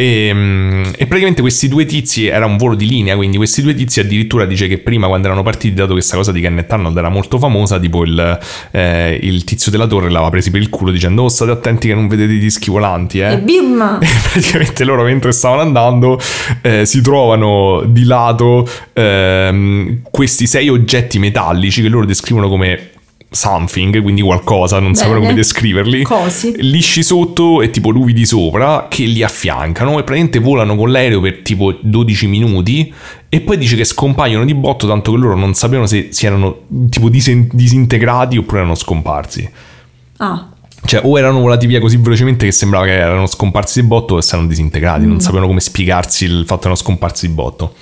E, 0.00 0.30
mm, 0.32 0.82
e 0.96 1.04
praticamente 1.04 1.42
questi 1.42 1.68
due 1.68 1.84
tizi 1.84 2.26
era 2.26 2.46
un 2.46 2.56
volo 2.56 2.74
di 2.74 2.88
linea, 2.88 3.16
quindi 3.16 3.36
questi 3.36 3.60
due 3.60 3.74
tizi 3.74 4.00
addirittura 4.00 4.46
dice 4.46 4.66
che 4.66 4.78
prima 4.78 5.06
quando 5.08 5.26
erano 5.26 5.42
partiti, 5.42 5.74
dato 5.74 5.88
che 5.88 5.94
questa 5.94 6.16
cosa 6.16 6.32
di 6.32 6.40
Kenneth 6.40 6.72
Arnold 6.72 6.96
era 6.96 7.10
molto 7.10 7.36
famosa, 7.38 7.78
tipo 7.78 8.02
il, 8.02 8.38
eh, 8.70 9.18
il 9.20 9.44
tizio 9.44 9.70
della 9.70 9.86
torre 9.86 10.08
l'aveva 10.08 10.30
presi 10.30 10.50
per 10.50 10.62
il 10.62 10.70
culo 10.70 10.90
dicendo 10.90 11.24
oh 11.24 11.28
state 11.28 11.50
attenti 11.50 11.88
che 11.88 11.94
non 11.94 12.08
vedete 12.08 12.32
i 12.32 12.38
dischi 12.38 12.70
volanti, 12.70 13.18
eh. 13.18 13.32
E 13.32 13.38
bim! 13.40 13.98
E 14.00 14.08
praticamente 14.32 14.84
loro 14.84 15.02
mentre 15.02 15.32
stavano 15.32 15.60
andando 15.60 16.18
eh, 16.62 16.86
si 16.86 17.02
trovano 17.02 17.82
di 17.86 18.04
lato 18.04 18.66
ehm, 18.94 20.02
questi 20.10 20.46
sei 20.46 20.70
oggetti 20.70 21.18
metallici 21.18 21.82
che 21.82 21.88
loro 21.88 22.06
descrivono 22.06 22.48
come 22.48 22.90
something, 23.32 24.02
quindi 24.02 24.22
qualcosa, 24.22 24.80
non 24.80 24.94
sapevano 24.94 25.20
come 25.20 25.32
Bene. 25.32 25.40
descriverli. 25.42 26.02
Cosi. 26.02 26.52
Lisci 26.58 27.02
sotto 27.02 27.62
e 27.62 27.70
tipo 27.70 27.90
luvidi 27.90 28.26
sopra 28.26 28.86
che 28.88 29.04
li 29.04 29.22
affiancano 29.22 29.92
e 29.92 30.02
praticamente 30.02 30.40
volano 30.40 30.74
con 30.76 30.90
l'aereo 30.90 31.20
per 31.20 31.38
tipo 31.42 31.72
12 31.80 32.26
minuti 32.26 32.92
e 33.28 33.40
poi 33.40 33.56
dice 33.56 33.76
che 33.76 33.84
scompaiono 33.84 34.44
di 34.44 34.54
botto 34.54 34.86
tanto 34.88 35.12
che 35.12 35.18
loro 35.18 35.36
non 35.36 35.54
sapevano 35.54 35.86
se 35.86 36.08
si 36.10 36.26
erano 36.26 36.62
tipo 36.90 37.08
disen- 37.08 37.48
disintegrati 37.52 38.36
oppure 38.36 38.58
erano 38.58 38.74
scomparsi. 38.74 39.48
Ah, 40.16 40.48
Cioè, 40.84 41.02
o 41.04 41.16
erano 41.18 41.38
volati 41.40 41.66
via 41.66 41.78
così 41.78 41.98
velocemente 41.98 42.46
che 42.46 42.52
sembrava 42.52 42.86
che 42.86 42.92
erano 42.96 43.26
scomparsi 43.26 43.80
di 43.80 43.86
botto 43.86 44.14
o 44.16 44.20
si 44.20 44.32
erano 44.34 44.48
disintegrati, 44.48 45.06
non 45.06 45.20
sapevano 45.20 45.46
come 45.46 45.60
spiegarsi 45.60 46.24
il 46.24 46.42
fatto 46.46 46.56
che 46.62 46.66
erano 46.66 46.74
scomparsi 46.76 47.26
di 47.28 47.32
botto. 47.32 47.74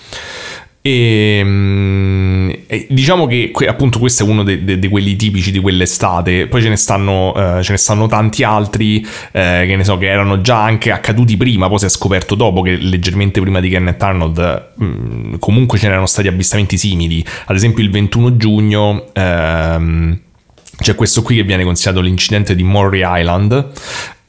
E, 0.88 1.40
mm, 1.44 2.50
e 2.66 2.86
diciamo 2.88 3.26
che 3.26 3.52
appunto 3.66 3.98
questo 3.98 4.24
è 4.24 4.26
uno 4.26 4.42
di 4.42 4.88
quelli 4.88 5.16
tipici 5.16 5.50
di 5.50 5.58
quell'estate. 5.58 6.46
Poi 6.46 6.62
ce 6.62 6.70
ne 6.70 6.76
stanno, 6.76 7.34
eh, 7.58 7.62
ce 7.62 7.72
ne 7.72 7.78
stanno 7.78 8.06
tanti 8.06 8.42
altri 8.42 9.06
eh, 9.32 9.64
che 9.66 9.76
ne 9.76 9.84
so 9.84 9.98
che 9.98 10.06
erano 10.06 10.40
già 10.40 10.62
anche 10.62 10.90
accaduti 10.90 11.36
prima. 11.36 11.68
Poi 11.68 11.78
si 11.78 11.84
è 11.84 11.88
scoperto 11.90 12.34
dopo 12.34 12.62
che 12.62 12.76
leggermente 12.76 13.40
prima 13.40 13.60
di 13.60 13.68
Kenneth 13.68 14.02
Arnold 14.02 14.68
mm, 14.82 15.34
comunque 15.38 15.78
ce 15.78 15.88
n'erano 15.88 16.06
stati 16.06 16.28
avvistamenti 16.28 16.78
simili. 16.78 17.22
Ad 17.46 17.56
esempio, 17.56 17.82
il 17.82 17.90
21 17.90 18.36
giugno. 18.36 19.08
ehm, 19.12 20.20
c'è 20.80 20.94
questo 20.94 21.22
qui 21.22 21.34
che 21.34 21.42
viene 21.42 21.64
considerato 21.64 22.00
l'incidente 22.00 22.54
di 22.54 22.62
Maury 22.62 23.02
Island, 23.04 23.72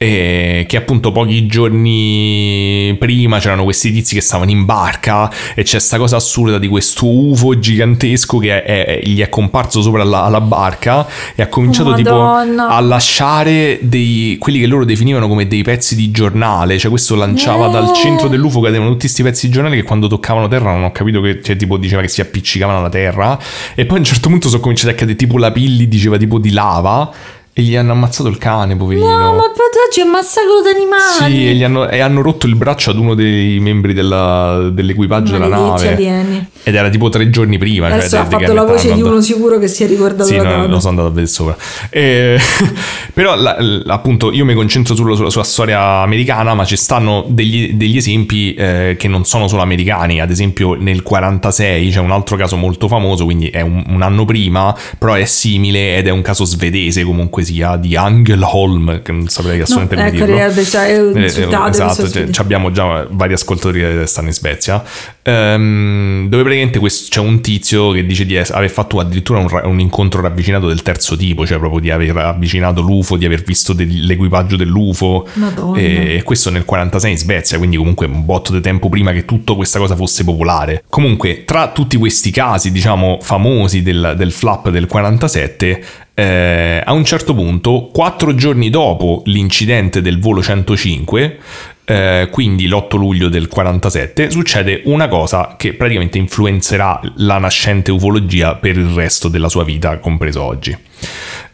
e 0.02 0.64
che 0.66 0.78
appunto 0.78 1.12
pochi 1.12 1.44
giorni 1.46 2.96
prima 2.98 3.38
c'erano 3.38 3.64
questi 3.64 3.92
tizi 3.92 4.14
che 4.14 4.22
stavano 4.22 4.50
in 4.50 4.64
barca 4.64 5.30
e 5.54 5.62
c'è 5.62 5.78
sta 5.78 5.98
cosa 5.98 6.16
assurda 6.16 6.56
di 6.58 6.68
questo 6.68 7.06
UFO 7.06 7.58
gigantesco 7.58 8.38
che 8.38 8.62
è- 8.64 8.86
è- 8.86 9.00
gli 9.04 9.20
è 9.20 9.28
comparso 9.28 9.82
sopra 9.82 10.02
la, 10.02 10.26
la 10.28 10.40
barca 10.40 11.06
e 11.34 11.42
ha 11.42 11.48
cominciato 11.48 11.90
Oh, 11.90 11.94
tipo 11.94 12.16
Madonna. 12.16 12.68
a 12.68 12.80
lasciare 12.80 13.78
dei, 13.82 14.36
quelli 14.38 14.58
che 14.60 14.66
loro 14.66 14.86
definivano 14.86 15.28
come 15.28 15.46
dei 15.46 15.62
pezzi 15.62 15.94
di 15.94 16.10
giornale, 16.10 16.78
cioè 16.78 16.88
questo 16.90 17.14
lanciava 17.14 17.68
Eh. 17.68 17.72
dal 17.72 17.92
centro 17.92 18.28
dell'UFO 18.28 18.60
cadevano 18.60 18.88
tutti 18.92 19.00
questi 19.00 19.22
pezzi 19.22 19.48
di 19.48 19.52
giornale 19.52 19.76
che 19.76 19.82
quando 19.82 20.06
toccavano 20.06 20.48
terra 20.48 20.72
non 20.72 20.84
ho 20.84 20.92
capito 20.92 21.20
che 21.20 21.42
cioè, 21.42 21.56
tipo 21.56 21.76
diceva 21.76 22.00
che 22.00 22.08
si 22.08 22.22
appiccicavano 22.22 22.78
alla 22.78 22.88
terra 22.88 23.38
e 23.74 23.84
poi 23.84 23.96
a 23.96 24.00
un 24.00 24.06
certo 24.06 24.30
punto 24.30 24.48
sono 24.48 24.62
cominciati 24.62 24.92
a 24.92 24.94
cadere 24.94 25.16
tipo 25.18 25.36
la 25.36 25.52
pilli 25.52 25.88
diceva 25.88 26.16
tipo 26.16 26.38
di 26.38 26.52
lava 26.52 27.12
e 27.52 27.62
gli 27.62 27.74
hanno 27.76 27.92
ammazzato 27.92 28.28
il 28.28 28.38
cane 28.38 28.76
poverino 28.76 29.06
no, 29.08 29.32
ma 29.32 29.40
poi 29.40 29.68
c'è 29.92 30.02
un 30.02 30.10
massacro 30.10 30.60
d'animali. 30.62 31.34
sì, 31.34 31.48
e, 31.48 31.54
gli 31.54 31.64
hanno, 31.64 31.88
e 31.88 31.98
hanno 31.98 32.22
rotto 32.22 32.46
il 32.46 32.54
braccio 32.54 32.90
ad 32.90 32.96
uno 32.96 33.14
dei 33.14 33.58
membri 33.58 33.92
della- 33.92 34.68
dell'equipaggio 34.72 35.32
della 35.32 35.48
nave. 35.48 35.94
alieni. 35.94 36.48
Ed 36.62 36.74
era 36.76 36.88
tipo 36.90 37.08
tre 37.08 37.28
giorni 37.28 37.58
prima. 37.58 37.88
cioè, 37.88 37.96
Adesso 37.98 38.16
de- 38.16 38.22
ha 38.22 38.24
fatto 38.26 38.52
la 38.52 38.62
voce 38.64 38.92
di 38.94 39.02
uno 39.02 39.20
sicuro 39.20 39.58
che 39.58 39.66
si 39.66 39.82
è 39.82 39.88
ricordato 39.88 40.24
Sì, 40.28 40.36
la 40.36 40.42
no, 40.44 40.50
data. 40.50 40.66
lo 40.68 40.78
sono 40.78 40.90
andato 40.90 41.08
a 41.08 41.10
vedere 41.10 41.26
sopra. 41.26 41.56
Eh, 41.90 42.38
però 43.12 43.34
la- 43.34 43.56
l- 43.60 43.84
appunto 43.88 44.30
io 44.32 44.44
mi 44.44 44.54
concentro 44.54 44.94
sulla, 44.94 45.16
sulla 45.16 45.30
sua 45.30 45.42
storia 45.42 45.80
americana, 46.02 46.54
ma 46.54 46.64
ci 46.64 46.76
stanno 46.76 47.24
degli, 47.28 47.72
degli 47.74 47.96
esempi 47.96 48.54
eh, 48.54 48.94
che 48.98 49.08
non 49.08 49.24
sono 49.24 49.48
solo 49.48 49.62
americani. 49.62 50.20
Ad 50.20 50.30
esempio 50.30 50.74
nel 50.74 51.02
46 51.02 51.90
c'è 51.90 51.98
un 52.00 52.12
altro 52.12 52.36
caso 52.36 52.56
molto 52.56 52.86
famoso, 52.86 53.24
quindi 53.24 53.48
è 53.48 53.60
un, 53.60 53.82
un 53.88 54.02
anno 54.02 54.24
prima, 54.24 54.74
però 54.98 55.14
è 55.14 55.24
simile 55.24 55.96
ed 55.96 56.06
è 56.06 56.10
un 56.10 56.22
caso 56.22 56.44
svedese 56.44 57.02
comunque 57.02 57.39
sia, 57.44 57.76
di 57.76 57.96
Angelholm, 57.96 59.02
che 59.02 59.12
non 59.12 59.28
saprei 59.28 59.60
assolutamente 59.60 59.94
No, 59.96 60.02
come 60.02 60.42
ecco, 60.42 60.48
dirlo. 60.54 60.64
Cioè, 60.64 60.88
Eh, 61.14 61.20
eh, 61.20 61.68
esatto, 61.70 62.08
cioè, 62.08 62.28
abbiamo 62.36 62.70
già 62.70 63.06
vari 63.10 63.32
ascoltatori 63.32 63.80
che 63.80 64.06
stanno 64.06 64.28
in 64.28 64.34
Svezia, 64.34 64.82
ehm, 65.22 66.28
dove 66.28 66.42
praticamente 66.42 66.78
questo- 66.78 67.08
c'è 67.10 67.20
un 67.20 67.40
tizio 67.40 67.90
che 67.92 68.04
dice 68.04 68.24
di 68.26 68.36
aver 68.36 68.70
fatto 68.70 68.98
addirittura 68.98 69.38
un, 69.38 69.60
un 69.64 69.80
incontro 69.80 70.20
ravvicinato 70.20 70.66
del 70.68 70.82
terzo 70.82 71.16
tipo, 71.16 71.46
cioè 71.46 71.58
proprio 71.58 71.80
di 71.80 71.90
aver 71.90 72.16
avvicinato 72.16 72.80
l'UFO, 72.80 73.16
di 73.16 73.24
aver 73.24 73.42
visto 73.42 73.72
degli- 73.72 74.04
l'equipaggio 74.04 74.56
dell'UFO. 74.56 75.26
Madonna. 75.34 75.78
E 75.78 76.22
questo 76.24 76.50
nel 76.50 76.64
46 76.64 77.10
in 77.10 77.18
Svezia, 77.18 77.58
quindi 77.58 77.76
comunque 77.76 78.06
un 78.06 78.24
botto 78.24 78.52
di 78.52 78.60
tempo 78.60 78.88
prima 78.88 79.12
che 79.12 79.24
tutta 79.24 79.54
questa 79.54 79.78
cosa 79.78 79.96
fosse 79.96 80.24
popolare. 80.24 80.84
Comunque, 80.88 81.44
tra 81.44 81.68
tutti 81.68 81.96
questi 81.96 82.30
casi, 82.30 82.70
diciamo, 82.70 83.18
famosi 83.20 83.82
del, 83.82 84.14
del 84.16 84.32
flap 84.32 84.68
del 84.70 84.86
47, 84.86 85.82
eh, 86.20 86.82
a 86.84 86.92
un 86.92 87.02
certo 87.02 87.32
punto, 87.32 87.88
quattro 87.90 88.34
giorni 88.34 88.68
dopo 88.68 89.22
l'incidente 89.24 90.02
del 90.02 90.20
volo 90.20 90.42
105, 90.42 91.38
eh, 91.84 92.28
quindi 92.30 92.66
l'8 92.66 92.98
luglio 92.98 93.30
del 93.30 93.48
47, 93.48 94.30
succede 94.30 94.82
una 94.84 95.08
cosa 95.08 95.54
che 95.56 95.72
praticamente 95.72 96.18
influenzerà 96.18 97.00
la 97.16 97.38
nascente 97.38 97.90
ufologia 97.90 98.56
per 98.56 98.76
il 98.76 98.88
resto 98.88 99.28
della 99.28 99.48
sua 99.48 99.64
vita, 99.64 99.98
compreso 99.98 100.42
oggi. 100.42 100.76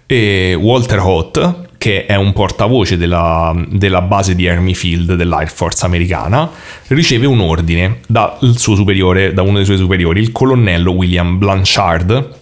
E 0.05 0.55
Walter 0.55 0.98
Hoth, 0.98 1.68
che 1.78 2.06
è 2.06 2.16
un 2.16 2.32
portavoce 2.32 2.97
della, 2.97 3.55
della, 3.68 4.01
base 4.01 4.34
di 4.34 4.48
Army 4.48 4.74
Field 4.74 5.14
dell'Air 5.14 5.48
Force 5.48 5.86
americana, 5.86 6.51
riceve 6.88 7.26
un 7.26 7.38
ordine 7.38 8.01
dal 8.09 8.36
suo 8.56 8.74
superiore, 8.74 9.32
da 9.32 9.43
uno 9.43 9.59
dei 9.59 9.64
suoi 9.64 9.76
superiori, 9.76 10.18
il 10.18 10.32
colonnello 10.32 10.90
William 10.90 11.38
Blanchard, 11.38 12.34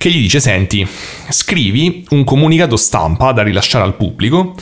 che 0.00 0.08
gli 0.08 0.22
dice: 0.22 0.40
Senti, 0.40 0.86
scrivi 1.28 2.06
un 2.10 2.24
comunicato 2.24 2.76
stampa 2.76 3.32
da 3.32 3.42
rilasciare 3.42 3.84
al 3.84 3.96
pubblico 3.96 4.54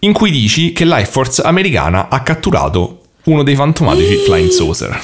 in 0.00 0.12
cui 0.12 0.32
dici 0.32 0.72
che 0.72 0.84
l'Air 0.84 1.06
Force 1.06 1.40
americana 1.42 2.08
ha 2.08 2.20
catturato 2.22 3.02
uno 3.26 3.44
dei 3.44 3.54
fantomatici 3.54 4.16
Flying 4.16 4.50
Saucer. 4.50 5.00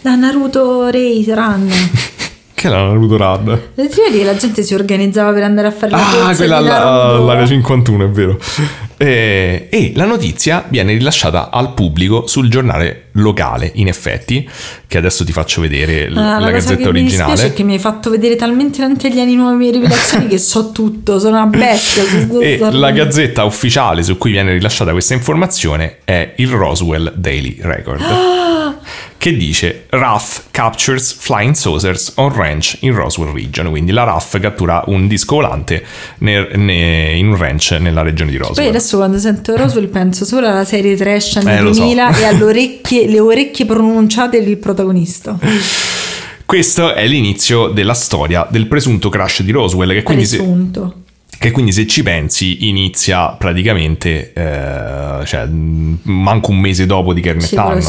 Da 0.00 0.14
Naruto 0.14 0.88
Ray 0.88 1.22
Run. 1.26 1.70
Che 2.60 2.66
era 2.66 2.88
Naruto 2.88 3.16
Rad? 3.16 3.70
Le 3.74 3.88
triadi 3.88 4.18
che 4.18 4.24
la 4.24 4.36
gente 4.36 4.62
si 4.62 4.74
organizzava 4.74 5.32
per 5.32 5.44
andare 5.44 5.68
a 5.68 5.70
fare 5.70 5.92
la 5.92 6.26
Ah, 6.26 6.34
quella 6.34 6.60
la, 6.60 7.18
l'area 7.18 7.46
51, 7.46 8.04
è 8.04 8.08
vero. 8.08 8.38
E, 9.02 9.68
e, 9.70 9.92
la 9.94 10.04
notizia 10.04 10.66
viene 10.68 10.92
rilasciata 10.92 11.48
al 11.48 11.72
pubblico 11.72 12.26
sul 12.26 12.50
giornale 12.50 13.04
locale, 13.12 13.70
in 13.76 13.88
effetti, 13.88 14.46
che 14.86 14.98
adesso 14.98 15.24
ti 15.24 15.32
faccio 15.32 15.62
vedere 15.62 16.08
ah, 16.08 16.10
la, 16.10 16.38
la 16.38 16.50
gazzetta 16.50 16.88
originale. 16.88 17.30
Mi 17.30 17.30
dispiace 17.30 17.52
che 17.54 17.62
mi 17.62 17.72
hai 17.72 17.78
fatto 17.78 18.10
vedere 18.10 18.36
talmente 18.36 18.80
tanti 18.80 19.06
anni 19.06 19.36
nuovi 19.36 19.70
rivelazioni 19.70 20.26
che 20.28 20.36
so 20.36 20.70
tutto, 20.70 21.18
sono 21.18 21.38
una 21.38 21.46
bestia. 21.46 22.02
e 22.40 22.58
la 22.58 22.90
gazzetta 22.90 23.44
ufficiale 23.44 24.02
su 24.02 24.18
cui 24.18 24.32
viene 24.32 24.52
rilasciata 24.52 24.90
questa 24.92 25.14
informazione 25.14 26.00
è 26.04 26.34
il 26.36 26.48
Roswell 26.48 27.10
Daily 27.16 27.56
Record. 27.58 28.02
Che 29.20 29.36
dice 29.36 29.84
RAF 29.90 30.44
captures 30.50 31.12
flying 31.12 31.52
saucers 31.52 32.14
on 32.16 32.32
ranch 32.32 32.78
in 32.80 32.94
Roswell 32.94 33.34
region, 33.34 33.68
quindi 33.68 33.92
la 33.92 34.04
RAF 34.04 34.40
cattura 34.40 34.82
un 34.86 35.06
disco 35.08 35.34
volante 35.34 35.84
ne, 36.20 36.48
ne, 36.56 37.18
in 37.18 37.28
un 37.28 37.36
ranch 37.36 37.72
nella 37.72 38.00
regione 38.00 38.30
di 38.30 38.38
Roswell. 38.38 38.56
Poi 38.56 38.68
adesso 38.68 38.96
quando 38.96 39.18
sento 39.18 39.54
Roswell 39.54 39.88
penso 39.88 40.24
solo 40.24 40.46
alla 40.46 40.64
serie 40.64 40.96
trash 40.96 41.36
anni 41.36 41.50
Eh, 41.50 41.60
lo 41.60 41.74
so. 41.74 41.80
2000 41.80 42.16
e 42.16 42.24
alle 42.24 42.42
orecchie, 42.42 43.08
le 43.08 43.20
orecchie 43.20 43.66
pronunciate 43.66 44.42
del 44.42 44.56
protagonista. 44.56 45.38
Questo 46.46 46.94
è 46.94 47.06
l'inizio 47.06 47.66
della 47.68 47.92
storia 47.92 48.48
del 48.50 48.68
presunto 48.68 49.10
crash 49.10 49.42
di 49.42 49.50
Roswell, 49.50 49.92
che 49.92 50.02
quindi, 50.02 50.24
se, 50.24 50.38
Presunto. 50.38 50.94
Che 51.40 51.52
quindi 51.52 51.72
se 51.72 51.86
ci 51.86 52.02
pensi 52.02 52.68
inizia 52.68 53.28
praticamente, 53.28 54.34
eh, 54.34 55.24
cioè, 55.24 55.46
mh, 55.46 56.00
manco 56.02 56.50
un 56.50 56.58
mese 56.58 56.84
dopo 56.84 57.14
di 57.14 57.22
Kermit 57.22 57.46
Sì, 57.46 57.54
è 57.54 57.58
Arnold. 57.58 57.82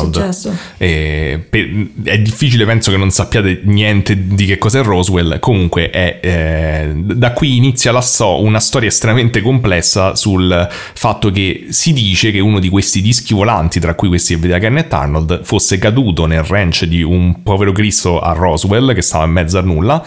E 0.78 1.45
per- 1.49 1.88
è 2.06 2.18
difficile, 2.19 2.64
penso 2.65 2.91
che 2.91 2.98
non 2.98 3.11
sappiate 3.11 3.60
niente 3.65 4.26
di 4.26 4.45
che 4.45 4.57
cos'è 4.57 4.82
Roswell. 4.82 5.38
Comunque, 5.40 5.90
è, 5.90 6.19
eh, 6.22 6.91
da 6.95 7.34
qui 7.34 7.57
inizia 7.57 7.91
la 7.91 7.99
sto- 7.99 8.41
una 8.41 8.61
storia 8.61 8.88
estremamente 8.88 9.41
complessa 9.41 10.15
sul 10.15 10.69
fatto 10.94 11.30
che 11.30 11.65
si 11.72 11.91
dice 11.91 12.32
che 12.32 12.40
uno 12.40 12.57
di 12.60 12.69
questi 12.69 13.02
dischi 13.02 13.34
volanti, 13.34 13.82
tra 13.82 13.95
cui 13.95 14.07
questi 14.07 14.36
che 14.36 14.40
vedeva 14.40 14.60
Kenneth 14.60 14.94
Arnold, 14.94 15.41
fosse 15.44 15.78
caduto 15.78 16.26
nel 16.26 16.44
ranch 16.44 16.86
di 16.86 17.02
un 17.03 17.44
povero 17.44 17.73
Cristo 17.73 18.22
a 18.22 18.32
Roswell 18.32 18.94
che 18.94 19.02
stava 19.02 19.26
in 19.26 19.32
mezzo 19.32 19.57
a 19.57 19.61
nulla 19.61 20.02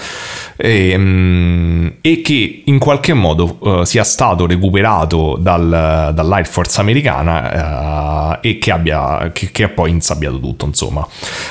e, 0.57 0.95
mm, 0.97 1.87
e 2.01 2.23
che 2.23 2.63
in 2.65 2.79
qualche 2.79 3.13
modo 3.13 3.33
eh, 3.63 3.87
sia 3.87 4.05
stato 4.05 4.47
recuperato 4.47 5.37
dal- 5.39 6.13
dall'Air 6.15 6.47
Force 6.47 6.81
americana 6.81 8.39
eh, 8.41 8.49
e 8.51 8.59
che 8.59 8.71
abbia 8.71 9.31
che, 9.33 9.51
che 9.51 9.65
ha 9.65 9.69
poi 9.69 9.91
insabbiato 9.91 10.39
tutto 10.41 10.67
insomma 10.67 11.07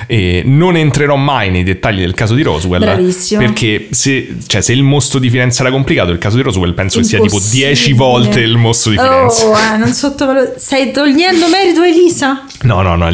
e 0.08 0.42
non 0.46 0.76
entrerò 0.76 1.16
mai 1.16 1.50
nei 1.52 1.64
dettagli 1.64 2.00
del 2.00 2.14
caso 2.14 2.34
di 2.36 2.42
Roswell 2.44 2.82
Bravissimo. 2.82 3.42
perché 3.42 3.88
se, 3.92 4.36
cioè, 4.48 4.62
se 4.62 4.74
il 4.74 4.84
mostro 4.84 5.20
di 5.20 5.30
Firenze 5.30 5.62
era 5.62 5.72
complicato 5.72 6.12
il 6.12 6.18
caso 6.18 6.36
di 6.38 6.42
Roswell 6.44 6.74
penso 6.74 7.00
che 7.00 7.06
sia 7.06 7.20
tipo 7.20 7.36
Impossibile. 7.36 7.68
10 7.68 7.94
volte 7.94 8.40
il 8.40 8.58
mostro 8.58 8.92
di 8.92 8.98
Firenze 8.98 9.46
Oh, 9.46 9.58
eh, 9.58 9.78
non 9.78 9.92
sottovaluto. 9.92 10.54
Stai 10.58 10.92
togliendo 10.92 11.48
merito 11.50 11.82
a 11.82 11.88
Elisa? 11.88 12.46
No, 12.64 12.82
no, 12.82 12.96
no, 12.96 13.10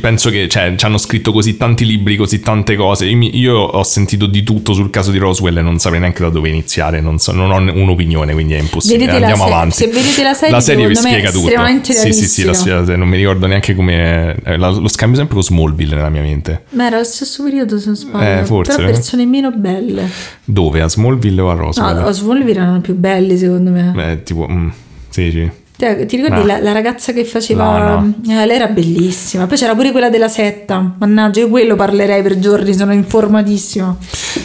penso 0.00 0.30
che 0.30 0.48
cioè, 0.48 0.74
ci 0.76 0.84
hanno 0.84 0.98
scritto 0.98 1.32
così 1.32 1.56
tanti 1.56 1.84
libri, 1.86 2.16
così 2.16 2.40
tante 2.40 2.76
cose. 2.76 3.06
Io, 3.06 3.28
io 3.32 3.56
ho 3.58 3.82
sentito 3.84 4.26
di 4.26 4.42
tutto 4.42 4.72
sul 4.72 4.90
caso 4.90 5.10
di 5.10 5.18
Roswell 5.18 5.58
e 5.58 5.62
non 5.62 5.78
saprei 5.78 6.00
neanche 6.00 6.22
da 6.22 6.30
dove 6.30 6.48
iniziare. 6.48 7.00
Non, 7.00 7.18
so- 7.18 7.32
non 7.32 7.50
ho 7.50 7.58
ne- 7.58 7.72
un'opinione, 8.14 8.32
quindi 8.32 8.54
è 8.54 8.58
impossibile. 8.58 9.06
Vedete 9.06 9.24
Andiamo 9.24 9.44
se- 9.46 9.52
avanti. 9.52 9.74
se 9.76 9.86
vedete 9.88 10.22
la 10.22 10.34
serie, 10.34 10.54
la 10.54 10.60
serie 10.60 10.86
vi 10.88 10.94
spiega 10.94 11.30
tutto. 11.30 11.50
Sì, 11.92 12.12
sì, 12.12 12.26
sì, 12.28 12.44
la, 12.44 12.82
la- 12.84 12.96
non 12.96 13.08
mi 13.08 13.16
ricordo 13.16 13.46
neanche 13.46 13.74
come. 13.74 14.36
eh, 14.44 14.56
la- 14.56 14.70
lo 14.70 14.88
scambio 14.88 15.16
sempre 15.18 15.34
con 15.34 15.44
Smallville 15.44 15.94
nella 15.94 16.08
mia 16.08 16.22
mente. 16.22 16.62
Ma 16.70 16.86
era 16.86 16.98
lo 16.98 17.04
stesso 17.04 17.42
periodo 17.44 17.78
se 17.78 17.86
non 17.86 17.96
sbaglio. 17.96 18.40
Eh, 18.40 18.44
forse. 18.44 18.76
Però 18.76 18.88
persone 18.88 19.26
meno 19.26 19.50
belle. 19.52 20.08
Dove? 20.44 20.80
A 20.80 20.88
Smallville 20.88 21.40
o 21.40 21.50
a 21.50 21.54
Roswell? 21.54 21.96
No, 21.98 22.06
Oswald 22.06 22.48
erano 22.48 22.80
più 22.80 22.94
belli 22.94 23.36
secondo 23.36 23.70
me. 23.70 23.92
Eh, 24.12 24.22
tipo. 24.22 24.46
mm, 24.48 24.68
sì, 25.10 25.30
sì. 25.30 25.50
Te- 25.78 26.06
Ti 26.06 26.16
ricordi 26.16 26.40
No. 26.40 26.44
la, 26.46 26.58
la 26.60 26.72
ragazza 26.72 27.12
che 27.12 27.24
faceva... 27.24 27.94
No, 28.00 28.14
Eh, 28.28 28.44
lei 28.46 28.56
era 28.56 28.66
bellissima. 28.66 29.46
Poi 29.46 29.56
c'era 29.56 29.76
pure 29.76 29.92
quella 29.92 30.10
della 30.10 30.26
setta. 30.26 30.96
Mannaggia, 30.98 31.38
io 31.38 31.48
quello 31.48 31.76
parlerei 31.76 32.20
per 32.20 32.36
giorni, 32.40 32.74
sono 32.74 32.92
informatissima. 32.92 33.96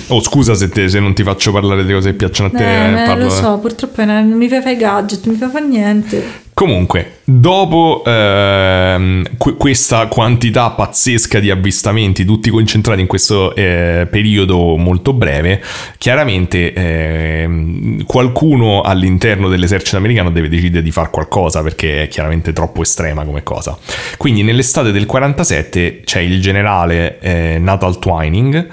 Oh, 0.10 0.22
scusa 0.22 0.54
se, 0.54 0.70
te- 0.70 0.88
se 0.90 1.00
non 1.00 1.16
ti 1.16 1.24
faccio 1.24 1.52
parlare 1.52 1.86
di 1.86 1.92
cose 1.92 2.12
che 2.12 2.16
piacciono 2.18 2.50
a 2.54 2.58
te. 2.58 2.64
Eh, 2.64 2.88
eh, 3.00 3.02
eh, 3.02 3.06
parlo- 3.08 3.24
lo 3.24 3.30
so, 3.32 3.58
purtroppo 3.58 4.02
eh, 4.02 4.06
non 4.06 4.28
mi 4.34 4.48
fai 4.48 4.62
fare 4.62 4.74
i 4.74 4.78
gadget, 4.78 5.26
non 5.26 5.34
mi 5.34 5.40
fai 5.40 5.50
fare 5.50 5.66
niente. 5.66 6.24
Comunque, 6.54 7.20
dopo 7.24 8.04
ehm, 8.06 9.38
que- 9.38 9.56
questa 9.56 10.06
quantità 10.06 10.70
pazzesca 10.70 11.40
di 11.40 11.50
avvistamenti, 11.50 12.26
tutti 12.26 12.52
concentrati 12.52 13.02
in 13.02 13.08
questo 13.08 13.56
eh, 13.56 14.08
periodo 14.10 14.78
molto 14.78 15.14
breve, 15.14 15.62
chiaramente 15.98 16.72
ehm, 16.74 18.06
qualcuno 18.06 18.82
all'interno 18.82 19.50
dell'esercito 19.50 19.98
americano 19.98 20.30
deve 20.30 20.48
decidere 20.48 20.84
di 20.84 20.92
fare 20.92 21.10
qualcosa 21.10 21.64
perché 21.64 22.04
è 22.04 22.08
chiaramente 22.08 22.54
troppo 22.54 22.84
estrema 22.84 23.26
come 23.26 23.42
cosa. 23.42 23.76
Quindi 24.18 24.44
nell'estate 24.44 24.92
del 24.92 25.08
47 25.08 26.02
c'è 26.04 26.20
il 26.20 26.40
generale 26.40 27.20
eh, 27.20 27.58
Nathal 27.58 27.98
Twining 27.98 28.68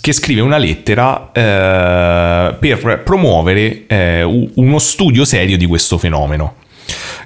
che 0.00 0.12
scrive 0.12 0.42
una 0.42 0.58
lettera 0.58 1.32
eh, 1.32 2.54
per 2.54 3.02
promuovere 3.02 3.86
eh, 3.86 4.22
uno 4.22 4.78
studio 4.78 5.24
serio 5.24 5.56
di 5.56 5.66
questo 5.66 5.98
fenomeno. 5.98 6.59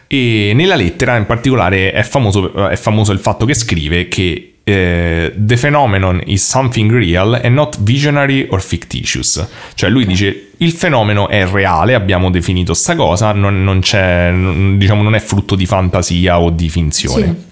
E 0.07 0.53
nella 0.55 0.77
lettera 0.77 1.17
in 1.17 1.27
particolare 1.27 1.93
è 1.93 2.03
famoso, 2.03 2.69
è 2.69 2.77
famoso 2.77 3.13
il 3.13 3.19
fatto 3.19 3.45
che 3.47 3.55
scrive 3.55 4.09
che 4.09 4.55
eh, 4.65 5.35
the 5.37 5.57
phenomenon 5.57 6.23
is 6.25 6.47
something 6.47 6.91
real 6.91 7.39
and 7.43 7.55
not 7.55 7.77
visionary 7.81 8.47
or 8.51 8.63
fictitious. 8.63 9.47
Cioè 9.75 9.91
lui 9.91 10.07
dice 10.07 10.53
il 10.59 10.73
fenomeno 10.73 11.29
è 11.29 11.47
reale, 11.47 11.95
abbiamo 11.95 12.31
definito 12.31 12.73
sta 12.73 12.97
cosa, 12.97 13.33
non, 13.33 13.63
non 13.63 13.81
c'è, 13.81 14.31
non- 14.31 14.79
diciamo, 14.79 15.03
non 15.03 15.15
è 15.15 15.21
frutto 15.21 15.55
di 15.55 15.67
fantasia 15.67 16.41
o 16.41 16.51
di 16.51 16.69
finzione. 16.71 17.45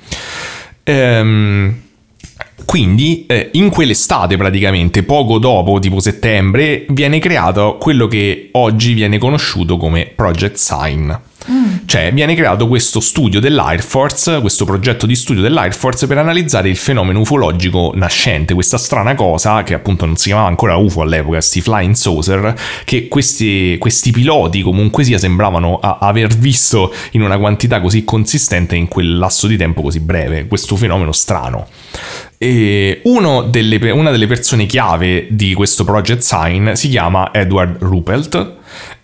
Ehm, 0.85 1.82
quindi 2.65 3.25
eh, 3.27 3.51
in 3.53 3.71
quell'estate 3.71 4.37
praticamente, 4.37 5.03
poco 5.03 5.39
dopo, 5.39 5.79
tipo 5.79 6.01
settembre, 6.01 6.87
viene 6.89 7.19
creato 7.19 7.77
quello 7.79 8.07
che 8.07 8.49
oggi 8.53 8.93
viene 8.93 9.19
conosciuto 9.19 9.77
come 9.77 10.11
Project 10.15 10.57
Sign. 10.57 11.13
Cioè 11.87 12.13
viene 12.13 12.35
creato 12.35 12.69
questo 12.69 13.01
studio 13.01 13.41
dell'Air 13.41 13.83
Force, 13.83 14.41
questo 14.41 14.65
progetto 14.65 15.07
di 15.07 15.17
studio 15.17 15.43
dell'Air 15.43 15.75
Force 15.75 16.07
per 16.07 16.19
analizzare 16.19 16.69
il 16.69 16.77
fenomeno 16.77 17.21
ufologico 17.21 17.93
nascente, 17.95 18.55
questa 18.55 18.79
strana 18.79 19.15
cosa 19.15 19.63
che 19.63 19.75
appunto 19.75 20.07
non 20.07 20.17
si 20.17 20.27
chiamava 20.27 20.49
ancora 20.49 20.77
UFO 20.77 21.03
all'epoca, 21.03 21.41
sti 21.41 21.61
flying 21.61 21.95
saucer, 21.95 22.55
che 22.85 23.09
questi, 23.09 23.77
questi 23.79 24.13
piloti 24.13 24.63
comunque 24.63 25.05
sia 25.05 25.19
sembravano 25.19 25.79
a- 25.81 25.99
aver 26.01 26.35
visto 26.35 26.95
in 27.13 27.23
una 27.23 27.39
quantità 27.39 27.81
così 27.81 28.05
consistente 28.05 28.77
in 28.77 28.89
quel 28.89 29.19
lasso 29.19 29.47
di 29.47 29.57
tempo 29.57 29.83
così 29.83 30.01
breve, 30.01 30.47
questo 30.47 30.77
fenomeno 30.77 31.13
strano. 31.13 31.67
E 32.43 33.03
uno 33.05 33.43
delle- 33.43 33.93
una 33.93 34.11
delle 34.11 34.27
persone 34.27 34.67
chiave 34.67 35.29
di 35.31 35.55
questo 35.55 35.85
Project 35.85 36.23
Sign 36.23 36.73
si 36.73 36.89
chiama 36.89 37.33
Edward 37.33 37.77
Ruppelt, 37.81 38.55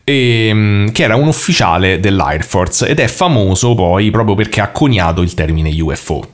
ehm, 0.03 0.91
che 0.91 1.03
era 1.05 1.15
un 1.15 1.29
ufficiale 1.29 2.01
dell'Air 2.01 2.45
Force 2.45 2.89
ed 2.89 2.99
è 2.99 3.07
famoso 3.07 3.77
poi 3.77 4.11
proprio 4.11 4.35
perché 4.35 4.61
ha 4.61 4.71
coniato 4.71 5.23
il 5.23 5.35
termine 5.35 5.71
UFO. 5.81 6.31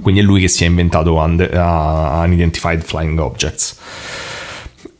Quindi 0.00 0.20
è 0.20 0.22
lui 0.22 0.42
che 0.42 0.48
si 0.48 0.62
è 0.62 0.68
inventato 0.68 1.14
und- 1.14 1.40
uh, 1.52 2.22
Unidentified 2.24 2.82
Flying 2.84 3.18
Objects. 3.18 3.76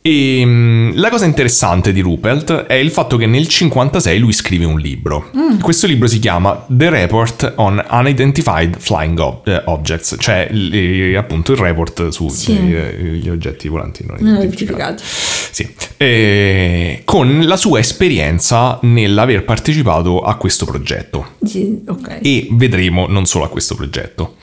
E 0.06 0.44
mh, 0.44 0.96
la 0.96 1.08
cosa 1.08 1.24
interessante 1.24 1.90
di 1.90 2.00
Ruppelt 2.02 2.52
è 2.66 2.74
il 2.74 2.90
fatto 2.90 3.16
che 3.16 3.24
nel 3.24 3.48
56 3.48 4.18
lui 4.18 4.34
scrive 4.34 4.66
un 4.66 4.78
libro. 4.78 5.30
Questo 5.62 5.86
libro 5.86 6.06
si 6.08 6.18
chiama 6.18 6.62
The 6.68 6.90
Report 6.90 7.54
on 7.56 7.82
Unidentified 7.90 8.76
Flying 8.78 9.18
Ob- 9.18 9.48
eh, 9.48 9.62
Objects, 9.64 10.16
cioè 10.18 10.46
l- 10.52 11.14
appunto 11.16 11.52
il 11.52 11.58
report 11.58 12.08
sugli 12.08 12.28
Sì. 12.32 13.28
oggetti 13.30 13.66
volanti 13.68 14.04
non 14.06 14.18
Non 14.20 14.34
identificati. 14.36 15.02
Sì, 15.06 15.72
Eh, 15.96 17.00
con 17.06 17.46
la 17.46 17.56
sua 17.56 17.78
esperienza 17.78 18.78
nell'aver 18.82 19.42
partecipato 19.44 20.20
a 20.20 20.34
questo 20.34 20.66
progetto 20.66 21.28
Sì, 21.46 21.80
ok. 21.86 22.18
e 22.20 22.48
vedremo 22.50 23.06
non 23.06 23.24
solo 23.24 23.44
a 23.44 23.48
questo 23.48 23.74
progetto. 23.74 24.34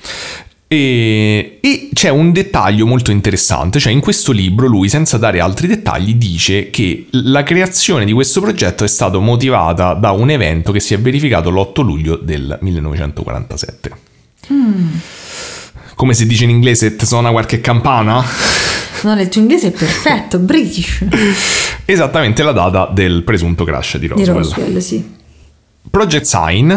E, 0.74 1.58
e 1.60 1.90
c'è 1.92 2.08
un 2.08 2.32
dettaglio 2.32 2.86
molto 2.86 3.12
interessante, 3.12 3.78
cioè 3.78 3.92
in 3.92 4.00
questo 4.00 4.32
libro 4.32 4.68
lui, 4.68 4.88
senza 4.88 5.18
dare 5.18 5.42
altri 5.42 5.68
dettagli, 5.68 6.16
dice 6.16 6.70
che 6.70 7.08
la 7.12 7.44
creazione 7.44 8.06
di 8.06 8.14
questo 8.14 8.40
progetto 8.40 8.86
è 8.86 8.88
stata 8.88 9.18
motivata 9.18 9.94
da 9.96 10.12
un 10.12 10.30
evento 10.30 10.72
che 10.72 10.80
si 10.80 10.94
è 10.94 11.00
verificato 11.00 11.50
l'8 11.50 11.82
luglio 11.84 12.16
del 12.16 12.58
1947. 12.62 13.92
Come 15.94 16.14
si 16.14 16.26
dice 16.26 16.46
in 16.46 16.52
inglese, 16.52 16.96
ti 16.96 17.06
suona 17.06 17.32
qualche 17.32 17.60
campana? 17.60 18.24
No, 19.02 19.20
il 19.20 19.28
tuo 19.28 19.42
inglese 19.42 19.68
è 19.68 19.72
perfetto, 19.72 20.40
British. 20.40 21.04
Esattamente 21.84 22.44
la 22.44 22.54
data 22.54 22.90
del 22.90 23.24
presunto 23.24 23.66
crash 23.66 23.98
di 23.98 24.08
Di 24.08 24.24
Roswell. 24.24 24.38
Roswell, 24.38 24.78
sì. 24.78 25.16
Project 25.90 26.24
Sign 26.24 26.74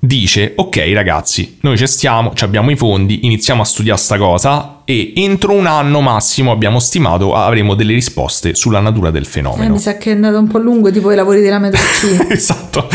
dice 0.00 0.52
ok 0.54 0.90
ragazzi 0.94 1.58
noi 1.62 1.76
ci 1.76 1.86
stiamo 1.86 2.32
ci 2.32 2.44
abbiamo 2.44 2.70
i 2.70 2.76
fondi 2.76 3.26
iniziamo 3.26 3.62
a 3.62 3.64
studiare 3.64 3.98
sta 3.98 4.16
cosa 4.16 4.82
e 4.84 5.12
entro 5.16 5.52
un 5.52 5.66
anno 5.66 6.00
massimo 6.00 6.52
abbiamo 6.52 6.78
stimato 6.78 7.34
avremo 7.34 7.74
delle 7.74 7.92
risposte 7.94 8.54
sulla 8.54 8.80
natura 8.80 9.10
del 9.10 9.22
Eh, 9.22 9.26
fenomeno 9.26 9.72
mi 9.74 9.78
sa 9.78 9.96
che 9.98 10.10
è 10.10 10.14
andato 10.14 10.38
un 10.38 10.46
po' 10.46 10.58
lungo, 10.58 10.90
tipo 10.90 11.12
i 11.12 11.14
lavori 11.14 11.42
della 11.42 11.58
metro 11.58 11.80
C. 11.82 12.24
esatto. 12.32 12.88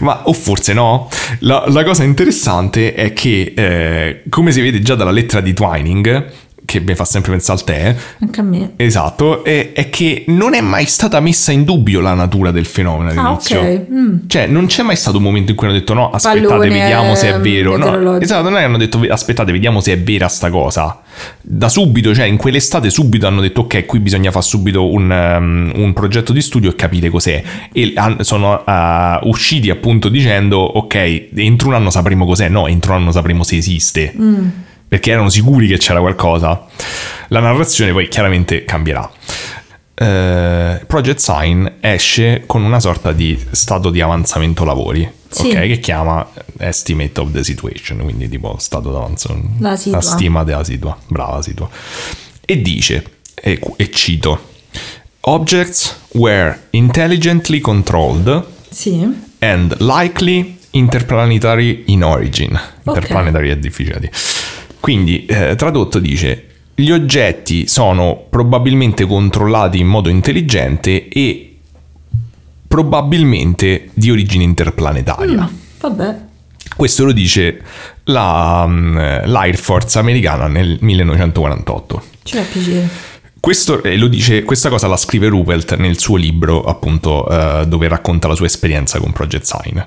Ma 0.00 0.22
o 0.24 0.32
forse 0.32 0.72
no? 0.72 1.08
La, 1.40 1.64
la 1.68 1.84
cosa 1.84 2.04
interessante 2.04 2.94
è 2.94 3.12
che 3.12 3.52
eh, 3.54 4.22
come 4.30 4.50
si 4.52 4.62
vede 4.62 4.80
già 4.80 4.94
dalla 4.94 5.10
lettera 5.10 5.42
di 5.42 5.52
Twining 5.52 6.32
che 6.66 6.80
mi 6.80 6.94
fa 6.94 7.06
sempre 7.06 7.30
pensare 7.30 7.58
al 7.58 7.64
tè 7.64 7.96
Anche 8.20 8.40
a 8.40 8.42
me. 8.42 8.72
Esatto, 8.76 9.42
è, 9.42 9.72
è 9.72 9.88
che 9.88 10.24
non 10.28 10.52
è 10.52 10.60
mai 10.60 10.84
stata 10.84 11.18
messa 11.20 11.50
in 11.52 11.64
dubbio 11.64 12.00
la 12.00 12.12
natura 12.12 12.50
del 12.50 12.66
fenomeno 12.66 13.08
Ah, 13.18 13.22
all'inizio. 13.22 13.60
ok. 13.60 13.86
Mm. 13.90 14.16
Cioè, 14.26 14.46
non 14.46 14.66
c'è 14.66 14.82
mai 14.82 14.96
stato 14.96 15.16
un 15.16 15.22
momento 15.22 15.52
in 15.52 15.56
cui 15.56 15.66
hanno 15.66 15.76
detto 15.78 15.94
no, 15.94 16.10
aspettate, 16.10 16.46
Pallone, 16.46 16.68
vediamo 16.68 17.14
se 17.14 17.28
è 17.30 17.34
ehm, 17.34 17.40
vero. 17.40 17.76
No, 17.78 18.18
esatto, 18.20 18.42
non 18.42 18.56
è 18.56 18.58
che 18.58 18.64
hanno 18.64 18.76
detto 18.76 19.00
aspettate, 19.08 19.52
vediamo 19.52 19.80
se 19.80 19.92
è 19.92 19.98
vera 19.98 20.28
sta 20.28 20.50
cosa. 20.50 21.00
Da 21.40 21.68
subito, 21.70 22.14
cioè 22.14 22.26
in 22.26 22.36
quell'estate 22.36 22.90
subito 22.90 23.26
hanno 23.26 23.40
detto 23.40 23.62
ok, 23.62 23.86
qui 23.86 24.00
bisogna 24.00 24.30
fare 24.30 24.44
subito 24.44 24.90
un, 24.90 25.10
um, 25.10 25.72
un 25.82 25.92
progetto 25.94 26.32
di 26.34 26.42
studio 26.42 26.68
e 26.70 26.74
capire 26.74 27.08
cos'è. 27.08 27.42
E 27.72 27.94
sono 28.20 28.62
uh, 28.66 29.28
usciti 29.28 29.70
appunto 29.70 30.08
dicendo 30.10 30.58
ok, 30.58 31.28
entro 31.36 31.68
un 31.68 31.74
anno 31.74 31.90
sapremo 31.90 32.26
cos'è. 32.26 32.48
No, 32.48 32.66
entro 32.66 32.92
un 32.92 32.98
anno 33.02 33.12
sapremo 33.12 33.42
se 33.44 33.56
esiste 33.56 34.12
Mm. 34.18 34.48
Perché 34.88 35.10
erano 35.10 35.28
sicuri 35.28 35.66
che 35.68 35.78
c'era 35.78 36.00
qualcosa. 36.00 36.64
La 37.28 37.40
narrazione 37.40 37.92
poi 37.92 38.08
chiaramente 38.08 38.64
cambierà. 38.64 39.10
Eh, 39.98 40.82
Project 40.86 41.18
Sign 41.18 41.66
esce 41.80 42.42
con 42.46 42.62
una 42.62 42.80
sorta 42.80 43.12
di 43.12 43.42
stato 43.52 43.90
di 43.90 44.00
avanzamento 44.00 44.64
lavori, 44.64 45.10
Sì. 45.28 45.48
ok? 45.48 45.52
Che 45.54 45.78
chiama 45.80 46.28
Estimate 46.58 47.18
of 47.20 47.30
the 47.32 47.42
Situation, 47.42 47.98
quindi 48.02 48.28
tipo 48.28 48.56
stato 48.58 48.90
d'avanzamento, 48.92 49.48
La 49.60 49.76
situa. 49.76 50.00
stima 50.02 50.44
della 50.44 50.64
situa, 50.64 50.96
brava 51.08 51.40
situa. 51.42 51.68
E 52.44 52.60
dice, 52.60 53.04
e, 53.34 53.58
e 53.76 53.90
cito, 53.90 54.54
Objects 55.28 55.96
were 56.12 56.66
intelligently 56.70 57.58
controlled 57.60 58.44
Sì. 58.68 59.02
and 59.40 59.74
likely 59.80 60.58
interplanetary 60.70 61.84
in 61.86 62.04
origin. 62.04 62.56
Interplanetary 62.84 63.48
è 63.50 63.56
difficile 63.56 63.98
dire. 63.98 64.12
Quindi, 64.86 65.26
eh, 65.26 65.56
tradotto 65.56 65.98
dice, 65.98 66.46
gli 66.72 66.92
oggetti 66.92 67.66
sono 67.66 68.24
probabilmente 68.30 69.04
controllati 69.04 69.80
in 69.80 69.88
modo 69.88 70.08
intelligente 70.08 71.08
e 71.08 71.56
probabilmente 72.68 73.90
di 73.94 74.12
origine 74.12 74.44
interplanetaria. 74.44 75.42
Mm, 75.42 75.54
vabbè. 75.80 76.18
Questo 76.76 77.04
lo 77.04 77.10
dice 77.10 77.60
la, 78.04 78.64
mm, 78.64 78.96
l'Air 79.24 79.56
Force 79.56 79.98
americana 79.98 80.46
nel 80.46 80.78
1948. 80.80 82.02
Ci 82.22 82.36
fa 82.36 82.42
piacere. 82.42 82.88
Questo, 83.40 83.82
eh, 83.82 83.96
lo 83.96 84.06
dice, 84.06 84.44
questa 84.44 84.68
cosa 84.68 84.86
la 84.86 84.96
scrive 84.96 85.26
Ruppelt 85.26 85.74
nel 85.78 85.98
suo 85.98 86.14
libro, 86.14 86.62
appunto, 86.62 87.28
eh, 87.28 87.66
dove 87.66 87.88
racconta 87.88 88.28
la 88.28 88.36
sua 88.36 88.46
esperienza 88.46 89.00
con 89.00 89.10
Project 89.10 89.42
Sign. 89.46 89.80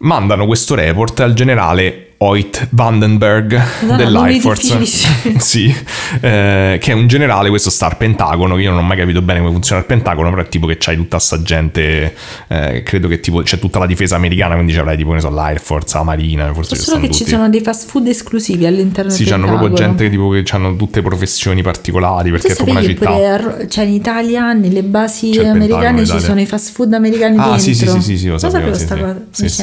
Mandano 0.00 0.44
questo 0.44 0.74
report 0.74 1.20
al 1.20 1.32
generale 1.32 2.05
Hoyt 2.18 2.68
Vandenberg 2.70 3.52
Madonna, 3.82 3.96
dell'Air 3.96 4.26
nomi 4.28 4.40
Force. 4.40 4.78
difficilissimi. 4.78 5.36
sì, 5.40 5.74
eh, 6.20 6.78
che 6.80 6.90
è 6.90 6.94
un 6.94 7.06
generale, 7.08 7.50
questo 7.50 7.68
sta 7.68 7.86
al 7.86 7.96
Pentagono, 7.98 8.56
io 8.58 8.70
non 8.70 8.78
ho 8.78 8.82
mai 8.82 8.96
capito 8.96 9.20
bene 9.20 9.40
come 9.40 9.52
funziona 9.52 9.80
il 9.82 9.86
Pentagono, 9.86 10.30
però 10.30 10.40
è 10.42 10.48
tipo 10.48 10.66
che 10.66 10.76
c'hai 10.78 10.96
tutta 10.96 11.18
sta 11.18 11.42
gente, 11.42 12.14
eh, 12.48 12.82
credo 12.84 13.06
che 13.08 13.20
tipo 13.20 13.42
c'è 13.42 13.58
tutta 13.58 13.78
la 13.78 13.86
difesa 13.86 14.16
americana, 14.16 14.54
quindi 14.54 14.72
c'avrai 14.72 14.96
tipo, 14.96 15.12
ne 15.12 15.20
so, 15.20 15.28
l'Air 15.28 15.60
Force, 15.60 15.94
la 15.98 16.04
Marina, 16.04 16.52
forse 16.54 16.74
ci 16.76 16.82
Solo 16.82 17.00
che 17.00 17.10
ci 17.10 17.18
tutti. 17.18 17.30
sono 17.30 17.48
dei 17.50 17.60
fast 17.60 17.90
food 17.90 18.06
esclusivi 18.06 18.64
all'interno 18.64 19.10
Sì, 19.10 19.24
del 19.24 19.32
c'hanno 19.32 19.46
proprio 19.46 19.68
Pentagono. 19.68 19.96
gente 19.98 20.04
che, 20.04 20.10
tipo, 20.10 20.28
che 20.30 20.44
hanno 20.56 20.76
tutte 20.76 21.02
professioni 21.02 21.60
particolari, 21.62 22.30
perché 22.30 22.46
Tu 22.48 22.52
è 22.52 22.56
proprio 22.56 22.78
una 22.78 22.86
città. 22.86 23.68
cioè 23.68 23.84
in 23.84 23.92
Italia, 23.92 24.52
nelle 24.54 24.82
basi 24.82 25.30
Pentagono 25.32 25.52
americane 25.64 26.06
ci 26.06 26.18
sono 26.20 26.40
i 26.40 26.46
fast 26.46 26.72
food 26.72 26.94
americani 26.94 27.36
Ah, 27.38 27.42
dentro. 27.42 27.58
sì, 27.58 27.74
sì, 27.74 27.86
sì, 27.88 28.00
sì, 28.00 28.16
sì, 28.16 28.24
lo 28.24 28.30
Non 28.30 28.38
sapevo, 28.40 28.72
sì, 28.74 28.84
sta 28.84 28.94
sì. 28.94 29.00
cosa. 29.02 29.20
Sì, 29.30 29.42
di 29.42 29.48
sì. 29.50 29.62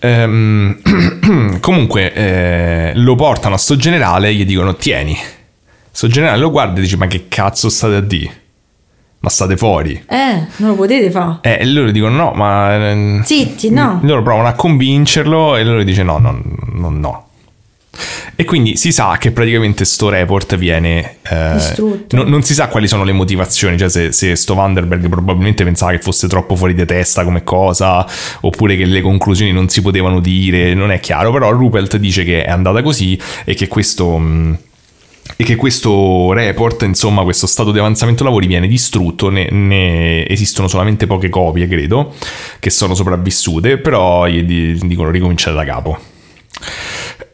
Ehm, 0.00 1.58
comunque 1.60 2.12
eh, 2.12 2.92
lo 2.94 3.14
portano 3.16 3.54
a 3.54 3.58
sto 3.58 3.76
generale 3.76 4.28
e 4.28 4.34
gli 4.34 4.44
dicono 4.46 4.74
tieni 4.76 5.16
sto 5.90 6.06
generale 6.08 6.38
lo 6.40 6.50
guarda 6.50 6.78
e 6.78 6.82
dice 6.82 6.96
ma 6.96 7.06
che 7.06 7.26
cazzo 7.28 7.68
state 7.68 7.96
a 7.96 8.00
dire 8.00 8.32
ma 9.20 9.28
state 9.28 9.56
fuori 9.58 10.02
Eh, 10.08 10.46
non 10.56 10.70
lo 10.70 10.74
potete 10.76 11.10
fare. 11.10 11.38
eh, 11.42 11.58
e 11.60 11.66
loro 11.66 11.90
dicono 11.90 12.14
no 12.16 12.30
ma 12.32 12.74
eh, 12.90 13.20
Zitti, 13.22 13.68
no. 13.70 14.00
loro 14.02 14.22
provano 14.22 14.48
a 14.48 14.52
convincerlo 14.54 15.56
e 15.56 15.64
loro 15.64 15.82
dice 15.82 16.02
no 16.02 16.16
no 16.18 16.40
no 16.72 16.88
no 16.90 17.28
e 18.36 18.44
quindi 18.44 18.76
si 18.76 18.92
sa 18.92 19.16
che 19.18 19.32
praticamente 19.32 19.84
sto 19.84 20.08
report 20.08 20.56
viene 20.56 21.16
eh, 21.28 21.52
Distrutto. 21.54 22.16
no- 22.16 22.22
non 22.22 22.42
si 22.42 22.54
sa 22.54 22.68
quali 22.68 22.86
sono 22.86 23.04
le 23.04 23.12
motivazioni 23.12 23.76
cioè 23.76 23.90
se, 23.90 24.12
se 24.12 24.36
sto 24.36 24.54
Vanderberg 24.54 25.08
probabilmente 25.08 25.64
pensava 25.64 25.90
che 25.90 25.98
fosse 25.98 26.28
troppo 26.28 26.54
fuori 26.54 26.72
di 26.74 26.84
testa 26.86 27.24
come 27.24 27.42
cosa 27.42 28.06
oppure 28.42 28.76
che 28.76 28.84
le 28.84 29.00
conclusioni 29.00 29.52
non 29.52 29.68
si 29.68 29.82
potevano 29.82 30.20
dire 30.20 30.72
non 30.74 30.90
è 30.90 31.00
chiaro 31.00 31.32
però 31.32 31.50
Ruppelt 31.50 31.96
dice 31.96 32.24
che 32.24 32.44
è 32.44 32.50
andata 32.50 32.80
così 32.82 33.18
e 33.44 33.54
che 33.54 33.66
questo 33.68 34.16
mh, 34.16 34.58
e 35.36 35.44
che 35.44 35.54
questo 35.54 36.32
report, 36.32 36.82
insomma, 36.82 37.22
questo 37.22 37.46
stato 37.46 37.70
di 37.70 37.78
avanzamento 37.78 38.24
lavori 38.24 38.46
viene 38.46 38.66
distrutto, 38.66 39.30
ne, 39.30 39.48
ne 39.50 40.26
esistono 40.26 40.66
solamente 40.66 41.06
poche 41.06 41.28
copie, 41.28 41.68
credo, 41.68 42.14
che 42.58 42.68
sono 42.68 42.94
sopravvissute, 42.94 43.78
però 43.78 44.26
gli 44.26 44.42
di- 44.42 44.78
dicono 44.82 45.08
ricominciare 45.10 45.54
da 45.56 45.64
capo. 45.64 45.98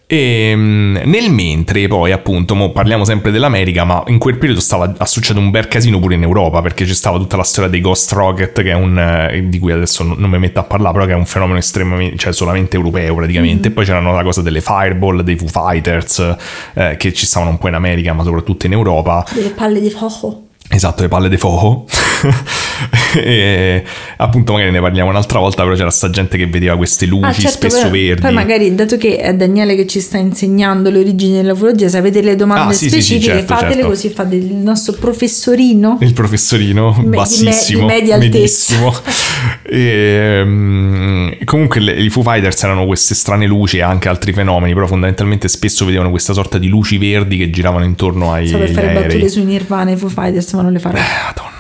E 0.09 0.53
mm, 0.55 0.97
nel 1.05 1.33
mentre 1.33 1.89
poi 1.89 2.13
appunto 2.13 2.55
mo 2.55 2.71
parliamo 2.71 3.05
sempre 3.05 3.33
dell'America 3.33 3.83
ma 3.83 4.05
in 4.07 4.19
quel 4.19 4.39
periodo 4.39 4.61
stava 4.61 4.95
a 4.97 5.05
succedere 5.05 5.45
un 5.45 5.51
bel 5.51 5.67
casino 5.67 5.99
pure 5.99 6.15
in 6.15 6.23
Europa 6.23 6.63
perché 6.63 6.85
c'è 6.85 6.95
stava 6.95 7.19
tutta 7.19 7.37
la 7.37 7.43
storia 7.43 7.69
dei 7.69 7.81
Ghost 7.81 8.13
Rocket 8.13 8.63
che 8.63 8.71
è 8.71 8.75
un 8.75 8.97
eh, 8.97 9.49
di 9.49 9.59
cui 9.59 9.73
adesso 9.73 10.05
non 10.05 10.31
mi 10.31 10.39
metto 10.39 10.61
a 10.61 10.63
parlare 10.63 10.95
però 10.95 11.07
che 11.07 11.13
è 11.13 11.17
un 11.17 11.27
fenomeno 11.27 11.59
estremamente 11.59 12.17
cioè 12.19 12.33
solamente 12.33 12.77
europeo 12.77 13.17
praticamente. 13.17 13.67
E 13.69 13.71
poi 13.73 13.85
c'erano 13.85 14.15
la 14.15 14.23
cosa 14.23 14.43
delle 14.43 14.61
Fireball 14.61 15.23
dei 15.23 15.37
Foo 15.37 15.49
Fighters 15.49 16.37
eh, 16.75 16.97
che 16.97 17.13
ci 17.13 17.27
stavano 17.27 17.51
un 17.51 17.59
po' 17.59 17.67
in 17.67 17.75
America 17.75 18.13
ma 18.13 18.23
soprattutto 18.23 18.67
in 18.67 18.73
Europa. 18.73 19.27
Delle 19.33 19.51
palle 19.51 19.81
di 19.81 19.91
fuoco. 19.91 20.46
Esatto, 20.69 21.03
le 21.03 21.09
palle 21.09 21.29
di 21.29 21.37
fuoco. 21.37 21.87
e 23.15 23.83
appunto 24.17 24.53
magari 24.53 24.71
ne 24.71 24.81
parliamo 24.81 25.11
un'altra 25.11 25.39
volta, 25.39 25.63
però 25.63 25.75
c'era 25.75 25.91
sta 25.91 26.11
gente 26.11 26.37
che 26.37 26.47
vedeva 26.47 26.77
queste 26.77 27.07
luci 27.07 27.25
Ah, 27.25 27.33
certo, 27.33 27.49
spesso 27.69 27.89
poi, 27.89 28.07
verdi. 28.07 28.21
poi 28.23 28.33
magari, 28.33 28.75
dato 28.75 28.97
che 28.97 29.17
è 29.19 29.35
Daniele 29.35 29.75
che 29.77 29.87
ci 29.87 30.01
sta 30.01 30.19
insegnando 30.19 30.91
le 30.91 30.99
origini 30.99 31.35
dell'ufologia, 31.41 31.89
se 31.89 31.99
avete 31.99 32.21
le 32.21 32.37
domande 32.37 32.73
Ah, 32.73 32.77
sì, 32.77 32.89
sì, 32.91 33.01
sì, 33.01 33.03
specifiche, 33.03 33.33
certo, 33.39 33.55
fatele 33.55 33.73
certo. 33.75 33.89
così 33.89 34.09
fate 34.11 34.35
il 34.35 34.55
nostro 34.55 34.93
professorino. 34.95 35.99
Il 36.01 36.13
professorino 36.13 36.95
me- 36.99 37.03
di 37.05 37.09
bassissimo, 37.17 37.87
me- 37.87 37.95
di 37.95 38.01
media 38.01 38.17
medissimo. 38.19 38.95
e, 39.63 40.43
mm, 40.45 41.29
comunque 41.45 41.81
le- 41.81 41.93
i 41.95 42.11
Foo 42.11 42.23
Fighters 42.23 42.63
erano 42.63 42.87
queste 42.87 43.15
strane 43.15 43.47
luci 43.47 43.79
e 43.79 43.83
anche 43.83 44.09
altri 44.09 44.33
fenomeni, 44.33 44.75
però 44.75 44.87
fondamentalmente 44.87 45.49
spesso 45.49 45.85
vedevano 45.85 46.11
questa 46.11 46.33
sorta 46.33 46.59
di 46.59 46.69
luci 46.69 46.99
verdi 46.99 47.37
che 47.37 47.51
giravano 47.51 47.85
intorno 47.85 48.33
ai 48.33 48.49
Sto 48.49 48.59
per 48.59 48.71
fare 48.71 48.93
battute 48.93 49.29
sui 49.29 49.45
Nirvana 49.45 49.91
e 49.93 49.97
Foo 49.97 50.09
Fighters, 50.09 50.53
ma 50.57 50.63
non 50.63 50.73
le 50.73 50.79
farò. 50.79 50.97
Eh, 50.97 51.03
Madonna 51.27 51.56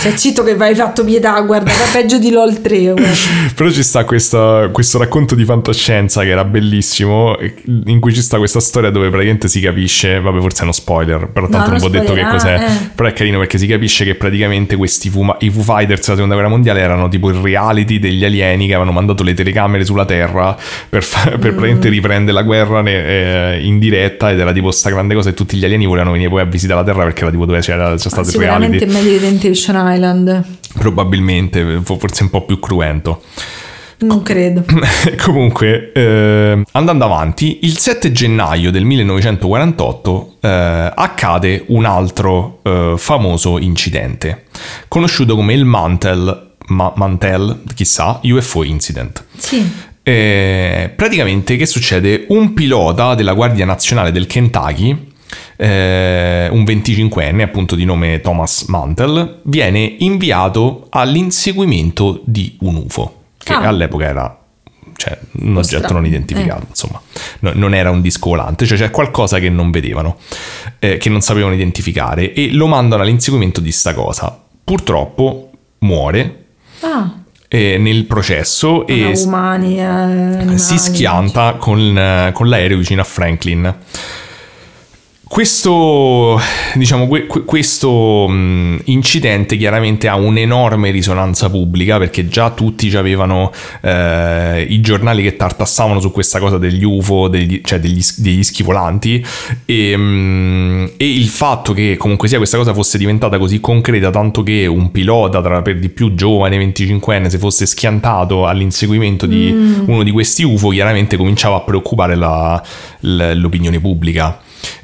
Sei 0.00 0.16
zitto 0.16 0.42
che 0.42 0.56
vai 0.56 0.74
fatto 0.74 1.04
pietà, 1.04 1.38
guarda, 1.42 1.70
era 1.70 1.84
peggio 1.92 2.18
di 2.18 2.30
LOL 2.30 2.60
3. 2.60 2.78
guarda. 2.92 3.08
Però 3.54 3.70
ci 3.70 3.82
sta 3.84 4.04
questa- 4.04 4.68
questo 4.72 4.98
racconto 4.98 5.34
di 5.36 5.44
fantascienza 5.44 6.22
che 6.22 6.30
era 6.30 6.44
bellissimo, 6.44 7.36
in 7.86 8.00
cui 8.00 8.12
ci 8.12 8.20
sta 8.22 8.38
questa 8.38 8.58
storia 8.60 8.90
dove 8.90 9.08
praticamente 9.10 9.46
si 9.46 9.60
capisce, 9.60 10.18
vabbè 10.20 10.40
forse 10.40 10.60
è 10.60 10.62
uno 10.64 10.72
spoiler, 10.72 11.28
però 11.28 11.46
No, 11.46 11.52
tanto 11.52 11.70
non 11.70 11.78
vi 11.78 11.84
ho 11.84 11.88
detto 11.88 12.14
che 12.14 12.26
cos'è, 12.28 12.52
ah, 12.54 12.62
eh. 12.64 12.90
però 12.94 13.08
è 13.08 13.12
carino 13.12 13.38
perché 13.38 13.58
si 13.58 13.66
capisce 13.68 14.04
che 14.04 14.14
praticamente 14.16 14.74
questi 14.76 15.08
Foo, 15.08 15.36
i 15.40 15.50
Foo 15.50 15.62
Fighters 15.62 16.00
della 16.00 16.14
seconda 16.14 16.34
guerra 16.34 16.48
mondiale 16.50 16.80
erano 16.80 17.08
tipo 17.08 17.28
il 17.28 17.36
reality 17.36 17.98
degli 18.00 18.24
alieni 18.24 18.66
che 18.66 18.72
avevano 18.74 18.92
mandato 18.92 19.22
le 19.22 19.34
telecamere 19.34 19.84
sulla 19.84 20.04
Terra 20.04 20.56
per, 20.88 21.04
fa- 21.04 21.28
per 21.30 21.38
praticamente 21.38 21.88
Mm. 21.88 21.92
riprendere 21.92 22.32
la 22.32 22.42
guerra 22.42 22.80
ne- 22.80 23.54
eh, 23.56 23.60
in 23.64 23.78
diretta 23.78 24.30
ed 24.30 24.40
era 24.40 24.52
tipo 24.52 24.70
sta 24.72 24.90
grande 24.90 25.14
cosa 25.14 25.28
e 25.30 25.34
tutti 25.34 25.56
gli 25.56 25.64
alieni 25.64 25.84
volevano 25.86 26.12
venire 26.12 26.30
poi 26.30 26.40
a 26.40 26.44
visitare 26.44 26.80
la 26.80 26.86
Terra 26.86 27.04
perché 27.04 27.22
era 27.22 27.30
tipo 27.30 27.44
dove 27.44 27.60
c'era, 27.60 27.90
c'è 27.94 27.98
stato 28.08 28.28
il 28.30 28.34
reality. 28.36 28.78
Sicuramente 28.78 28.86
meglio 28.86 29.18
di 29.18 29.18
Temptation 29.60 29.92
Island. 29.92 30.44
Probabilmente, 30.74 31.80
fo- 31.82 31.98
forse 31.98 32.22
un 32.22 32.30
po' 32.30 32.44
più 32.44 32.58
cruento. 32.58 33.22
Non 33.98 34.22
credo. 34.22 34.64
Comunque, 35.22 35.92
eh, 35.92 36.62
andando 36.72 37.04
avanti, 37.04 37.58
il 37.62 37.76
7 37.76 38.12
gennaio 38.12 38.70
del 38.70 38.84
1948 38.84 40.36
eh, 40.40 40.48
accade 40.94 41.64
un 41.68 41.84
altro 41.84 42.60
eh, 42.62 42.94
famoso 42.96 43.58
incidente, 43.58 44.44
conosciuto 44.88 45.36
come 45.36 45.52
il 45.52 45.66
Mantel, 45.66 46.54
Ma- 46.68 46.92
Mantel, 46.96 47.62
chissà, 47.74 48.20
UFO 48.22 48.64
Incident. 48.64 49.22
Sì. 49.36 49.70
Eh, 50.02 50.90
praticamente 50.96 51.56
che 51.56 51.66
succede? 51.66 52.24
Un 52.28 52.54
pilota 52.54 53.14
della 53.14 53.34
Guardia 53.34 53.66
Nazionale 53.66 54.12
del 54.12 54.26
Kentucky, 54.26 55.09
eh, 55.60 56.48
un 56.50 56.62
25enne 56.64 57.42
appunto 57.42 57.74
di 57.74 57.84
nome 57.84 58.20
Thomas 58.20 58.62
Mantel, 58.68 59.40
viene 59.42 59.96
inviato 59.98 60.86
all'inseguimento 60.90 62.22
di 62.24 62.56
un 62.60 62.76
UFO, 62.76 63.14
che 63.36 63.52
Ah. 63.52 63.68
all'epoca 63.68 64.06
era 64.06 64.34
cioè, 64.96 65.18
un 65.40 65.56
oggetto 65.56 65.92
non 65.94 66.04
identificato, 66.04 66.62
Eh. 66.62 66.66
insomma, 66.70 67.00
No- 67.40 67.52
non 67.54 67.74
era 67.74 67.90
un 67.90 68.02
disco 68.02 68.30
volante, 68.30 68.66
cioè 68.66 68.76
c'è 68.76 68.90
qualcosa 68.90 69.38
che 69.38 69.48
non 69.48 69.70
vedevano, 69.70 70.16
eh, 70.78 70.98
che 70.98 71.08
non 71.08 71.20
sapevano 71.22 71.54
identificare 71.54 72.32
e 72.34 72.52
lo 72.52 72.66
mandano 72.66 73.02
all'inseguimento 73.02 73.60
di 73.60 73.72
sta 73.72 73.94
cosa. 73.94 74.38
Purtroppo 74.62 75.50
muore 75.80 76.44
Ah, 76.82 77.14
eh, 77.48 77.78
nel 77.78 78.04
processo 78.04 78.86
e 78.86 79.10
e 79.10 79.12
umani, 79.24 79.78
eh, 79.78 79.82
animali. 79.82 80.58
si 80.58 80.76
schianta 80.78 81.54
con, 81.54 81.96
eh, 81.98 82.30
con 82.34 82.48
l'aereo 82.48 82.76
vicino 82.76 83.00
a 83.00 83.04
Franklin. 83.04 83.74
Questo, 85.32 86.40
diciamo, 86.74 87.06
que- 87.06 87.28
que- 87.28 87.44
questo 87.44 88.26
incidente 88.28 89.56
chiaramente 89.56 90.08
ha 90.08 90.16
un'enorme 90.16 90.90
risonanza 90.90 91.48
pubblica 91.48 91.98
perché 91.98 92.26
già 92.26 92.50
tutti 92.50 92.92
avevano 92.96 93.52
eh, 93.80 94.66
i 94.68 94.80
giornali 94.80 95.22
che 95.22 95.36
tartassavano 95.36 96.00
su 96.00 96.10
questa 96.10 96.40
cosa 96.40 96.58
degli 96.58 96.82
UFO, 96.82 97.28
degli, 97.28 97.60
cioè 97.62 97.78
degli, 97.78 98.02
degli 98.16 98.42
schivolanti 98.42 99.24
e, 99.66 99.92
e 100.96 101.08
il 101.08 101.28
fatto 101.28 101.74
che 101.74 101.96
comunque 101.96 102.26
sia 102.26 102.38
questa 102.38 102.56
cosa 102.56 102.74
fosse 102.74 102.98
diventata 102.98 103.38
così 103.38 103.60
concreta 103.60 104.10
tanto 104.10 104.42
che 104.42 104.66
un 104.66 104.90
pilota 104.90 105.40
tra 105.40 105.62
per 105.62 105.78
di 105.78 105.90
più 105.90 106.12
giovane 106.14 106.58
25enne 106.58 107.28
si 107.28 107.38
fosse 107.38 107.66
schiantato 107.66 108.48
all'inseguimento 108.48 109.26
di 109.26 109.48
uno 109.86 110.02
di 110.02 110.10
questi 110.10 110.42
UFO 110.42 110.70
chiaramente 110.70 111.16
cominciava 111.16 111.54
a 111.54 111.60
preoccupare 111.60 112.16
la- 112.16 112.60
l'opinione 113.02 113.78
pubblica. 113.78 114.40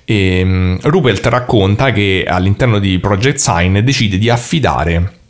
E, 0.09 0.45
mm, 0.45 0.77
Rupert 0.83 1.27
racconta 1.27 1.91
che 1.91 2.25
all'interno 2.29 2.79
di 2.79 3.01
Project 3.01 3.39
Sign 3.39 3.79
decide 3.81 4.19
di 4.19 4.31
affidare 4.31 5.25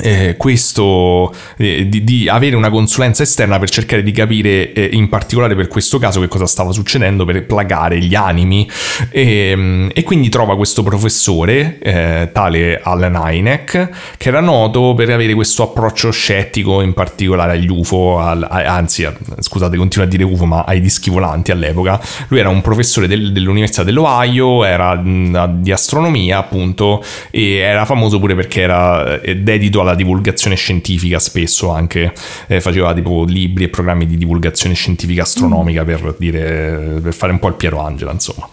eh, 0.00 0.34
questo 0.36 1.32
eh, 1.56 1.88
di, 1.88 2.02
di 2.02 2.28
avere 2.28 2.56
una 2.56 2.70
consulenza 2.70 3.22
esterna 3.22 3.58
per 3.58 3.70
cercare 3.70 4.02
di 4.02 4.10
capire 4.12 4.72
eh, 4.72 4.88
in 4.92 5.08
particolare 5.08 5.54
per 5.54 5.68
questo 5.68 5.98
caso 5.98 6.20
che 6.20 6.28
cosa 6.28 6.46
stava 6.46 6.72
succedendo 6.72 7.24
per 7.24 7.44
plagare 7.46 7.98
gli 7.98 8.14
animi. 8.14 8.68
E, 9.10 9.52
mm, 9.54 9.88
e 9.92 10.02
quindi 10.02 10.28
trova 10.28 10.56
questo 10.56 10.82
professore 10.82 11.78
eh, 11.80 12.30
tale 12.32 12.80
Alan 12.82 13.14
Hynek 13.14 13.88
che 14.16 14.28
era 14.28 14.40
noto 14.40 14.94
per 14.94 15.10
avere 15.10 15.34
questo 15.34 15.62
approccio 15.62 16.10
scettico 16.10 16.80
in 16.80 16.92
particolare 16.92 17.52
agli 17.52 17.68
UFO 17.68 18.18
al- 18.18 18.46
a- 18.48 18.74
anzi 18.74 19.04
a- 19.04 19.14
scusate 19.38 19.76
continuo 19.76 20.06
a 20.06 20.10
dire 20.10 20.24
UFO 20.24 20.44
ma 20.44 20.64
ai 20.66 20.80
dischi 20.80 21.10
volanti 21.10 21.50
all'epoca. 21.52 22.00
Lui 22.28 22.40
era 22.40 22.48
un 22.48 22.60
professore 22.62 23.06
del- 23.06 23.32
dell'università 23.32 23.82
dell'Ohio 23.84 24.64
era 24.64 24.94
mh, 24.94 25.60
di 25.60 25.70
astronomia 25.72 26.38
appunto 26.38 27.02
e 27.30 27.56
era 27.56 27.84
famoso 27.84 28.18
pure 28.18 28.34
perché 28.34 28.60
era 28.62 29.20
eh, 29.20 29.36
dedito 29.36 29.82
alla 29.84 29.94
divulgazione 29.94 30.56
scientifica 30.56 31.18
spesso 31.18 31.70
anche 31.70 32.12
eh, 32.48 32.60
faceva 32.60 32.92
tipo 32.92 33.24
libri 33.24 33.64
e 33.64 33.68
programmi 33.68 34.06
di 34.06 34.16
divulgazione 34.18 34.74
scientifica 34.74 35.22
astronomica 35.22 35.84
per 35.84 36.16
dire 36.18 36.98
per 37.02 37.14
fare 37.14 37.32
un 37.32 37.38
po' 37.38 37.48
il 37.48 37.54
Piero 37.54 37.80
Angela 37.80 38.12
insomma. 38.12 38.48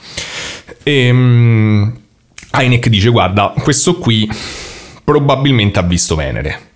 E 0.84 1.12
mh, 1.12 2.00
Heineck 2.52 2.88
dice 2.90 3.10
guarda 3.10 3.54
questo 3.62 3.98
qui 3.98 4.30
probabilmente 5.04 5.80
ha 5.80 5.84
visto 5.84 6.16
Venere. 6.16 6.70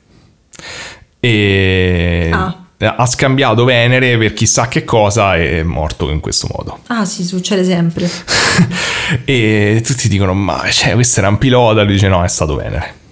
E 1.20 2.30
Ah. 2.32 2.56
ha 2.98 3.06
scambiato 3.06 3.64
Venere 3.64 4.18
per 4.18 4.34
chissà 4.34 4.68
che 4.68 4.84
cosa 4.84 5.36
e 5.38 5.60
è 5.60 5.64
morto 5.64 6.10
in 6.10 6.20
questo 6.20 6.48
modo. 6.52 6.80
Ah, 6.88 7.06
sì, 7.06 7.24
succede 7.24 7.64
sempre. 7.64 8.10
e 9.26 9.82
tutti 9.84 10.08
dicono 10.08 10.34
ma 10.34 10.64
cioè, 10.70 10.94
questo 10.94 11.20
era 11.20 11.30
un 11.30 11.38
pilota. 11.38 11.84
Lui 11.84 11.94
dice 11.94 12.08
no 12.10 12.24
è 12.24 12.28
stato 12.28 12.56
Venere 12.56 13.04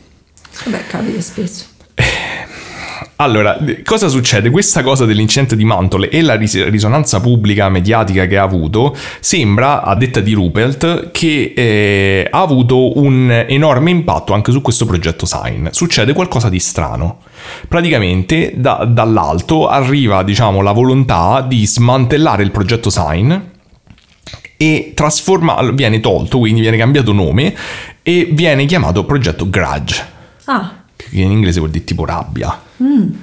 Vabbè, 0.66 0.86
capita 0.88 1.22
spesso. 1.22 1.72
Allora, 3.18 3.58
cosa 3.86 4.08
succede? 4.08 4.50
Questa 4.50 4.82
cosa 4.82 5.06
dell'incidente 5.06 5.56
di 5.56 5.64
Mantle 5.64 6.10
e 6.10 6.22
la 6.22 6.36
ris- 6.36 6.68
risonanza 6.68 7.22
pubblica 7.22 7.70
mediatica 7.70 8.26
che 8.26 8.38
ha 8.38 8.44
avuto 8.44 8.96
sembra, 9.20 9.84
a 9.84 9.96
detta 9.96 10.20
di 10.20 10.34
Rupert, 10.34 11.12
che 11.12 11.54
eh, 11.56 12.28
ha 12.30 12.42
avuto 12.42 12.98
un 12.98 13.46
enorme 13.48 13.92
impatto 13.92 14.34
anche 14.34 14.52
su 14.52 14.62
questo 14.62 14.86
progetto 14.86 15.26
Sign. 15.26 15.68
Succede 15.72 16.14
qualcosa 16.14 16.50
di 16.50 16.60
strano. 16.60 17.20
Praticamente 17.68 18.54
da- 18.56 18.86
dall'alto 18.90 19.68
arriva, 19.68 20.24
diciamo, 20.24 20.62
la 20.62 20.72
volontà 20.72 21.46
di 21.48 21.66
smantellare 21.66 22.44
il 22.44 22.52
progetto 22.52 22.90
Sign 22.90 23.34
e 24.58 24.92
trasforma- 24.96 25.72
viene 25.72 26.00
tolto, 26.00 26.40
quindi 26.40 26.62
viene 26.62 26.78
cambiato 26.78 27.14
nome 27.14 27.56
e 28.02 28.28
viene 28.32 28.66
chiamato 28.66 29.06
progetto 29.06 29.50
Grudge 29.50 30.13
Ah, 30.46 30.84
che 30.96 31.08
in 31.12 31.32
inglese 31.32 31.60
vuol 31.60 31.72
dire 31.72 31.84
tipo 31.84 32.06
rabbia. 32.06 32.62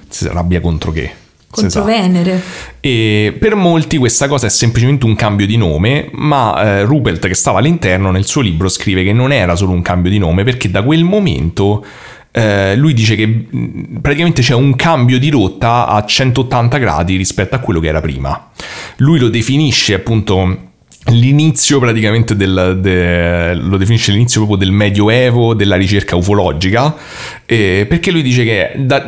Se- 0.08 0.28
Rabbia 0.32 0.60
contro 0.60 0.90
che? 0.92 1.12
Contro. 1.50 1.82
Venere. 1.84 2.40
E 2.78 3.36
per 3.38 3.56
molti 3.56 3.96
questa 3.98 4.28
cosa 4.28 4.46
è 4.46 4.50
semplicemente 4.50 5.04
un 5.04 5.16
cambio 5.16 5.46
di 5.46 5.56
nome, 5.56 6.08
ma 6.12 6.62
eh, 6.62 6.84
Rupert 6.84 7.26
che 7.26 7.34
stava 7.34 7.58
all'interno 7.58 8.10
nel 8.12 8.24
suo 8.24 8.40
libro 8.40 8.68
scrive 8.68 9.02
che 9.02 9.12
non 9.12 9.32
era 9.32 9.56
solo 9.56 9.72
un 9.72 9.82
cambio 9.82 10.10
di 10.10 10.18
nome 10.18 10.44
perché 10.44 10.70
da 10.70 10.82
quel 10.82 11.02
momento 11.02 11.84
eh, 12.30 12.76
lui 12.76 12.94
dice 12.94 13.16
che 13.16 13.26
mh, 13.26 13.98
praticamente 14.00 14.42
c'è 14.42 14.54
un 14.54 14.76
cambio 14.76 15.18
di 15.18 15.28
rotta 15.28 15.88
a 15.88 16.04
180 16.04 16.78
gradi 16.78 17.16
rispetto 17.16 17.56
a 17.56 17.58
quello 17.58 17.80
che 17.80 17.88
era 17.88 18.00
prima. 18.00 18.50
Lui 18.98 19.18
lo 19.18 19.28
definisce 19.28 19.94
appunto 19.94 20.69
l'inizio 21.10 21.78
praticamente 21.78 22.36
del, 22.36 22.78
de- 22.80 23.54
lo 23.54 23.76
definisce 23.76 24.12
l'inizio 24.12 24.40
proprio 24.44 24.58
del 24.58 24.74
medioevo 24.74 25.54
della 25.54 25.76
ricerca 25.76 26.16
ufologica 26.16 26.94
eh, 27.46 27.86
perché 27.88 28.10
lui 28.10 28.22
dice 28.22 28.44
che 28.44 28.72
da- 28.76 29.06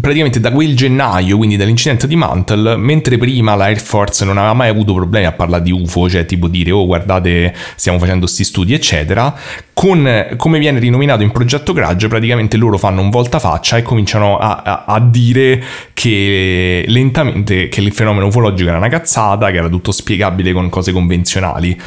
praticamente 0.00 0.40
da 0.40 0.50
quel 0.50 0.76
gennaio 0.76 1.36
quindi 1.36 1.56
dall'incidente 1.56 2.06
di 2.06 2.16
Mantle 2.16 2.76
mentre 2.76 3.18
prima 3.18 3.54
la 3.54 3.64
Air 3.64 3.80
Force 3.80 4.24
non 4.24 4.36
aveva 4.36 4.54
mai 4.54 4.68
avuto 4.68 4.94
problemi 4.94 5.26
a 5.26 5.32
parlare 5.32 5.62
di 5.62 5.72
UFO 5.72 6.08
cioè 6.08 6.26
tipo 6.26 6.48
dire 6.48 6.70
oh 6.70 6.86
guardate 6.86 7.54
stiamo 7.76 7.98
facendo 7.98 8.26
sti 8.26 8.44
studi 8.44 8.74
eccetera 8.74 9.34
con 9.78 10.34
come 10.36 10.58
viene 10.58 10.80
rinominato 10.80 11.22
in 11.22 11.30
progetto 11.30 11.72
Grudge 11.72 12.08
praticamente 12.08 12.56
loro 12.56 12.78
fanno 12.78 13.00
un 13.00 13.10
voltafaccia 13.10 13.76
e 13.76 13.82
cominciano 13.82 14.36
a, 14.36 14.60
a- 14.64 14.84
a 14.84 14.98
dire 14.98 15.62
che 15.94 16.84
lentamente 16.88 17.68
che 17.68 17.80
il 17.80 17.92
fenomeno 17.92 18.26
ufologico 18.26 18.70
era 18.70 18.78
una 18.78 18.88
cazzata 18.88 19.52
che 19.52 19.58
era 19.58 19.68
tutto 19.68 19.92
spiegabile 19.92 20.52
con 20.52 20.68
cose 20.68 20.90
convenzionali 20.90 21.80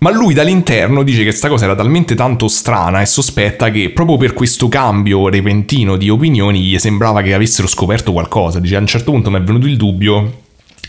ma 0.00 0.10
lui 0.10 0.34
dall'interno 0.34 1.02
dice 1.02 1.20
che 1.20 1.28
questa 1.28 1.48
cosa 1.48 1.64
era 1.64 1.74
talmente 1.74 2.14
tanto 2.14 2.48
strana 2.48 3.00
e 3.00 3.06
sospetta 3.06 3.70
che 3.70 3.88
proprio 3.88 4.18
per 4.18 4.34
questo 4.34 4.68
cambio 4.68 5.30
repentino 5.30 5.96
di 5.96 6.10
opinioni 6.10 6.60
gli 6.60 6.78
sembrava 6.78 7.22
che 7.22 7.32
avessero 7.32 7.66
scoperto 7.66 8.12
qualcosa. 8.12 8.60
Dice 8.60 8.76
a 8.76 8.80
un 8.80 8.86
certo 8.86 9.10
punto 9.10 9.30
mi 9.30 9.38
è 9.38 9.42
venuto 9.42 9.66
il 9.66 9.78
dubbio 9.78 10.44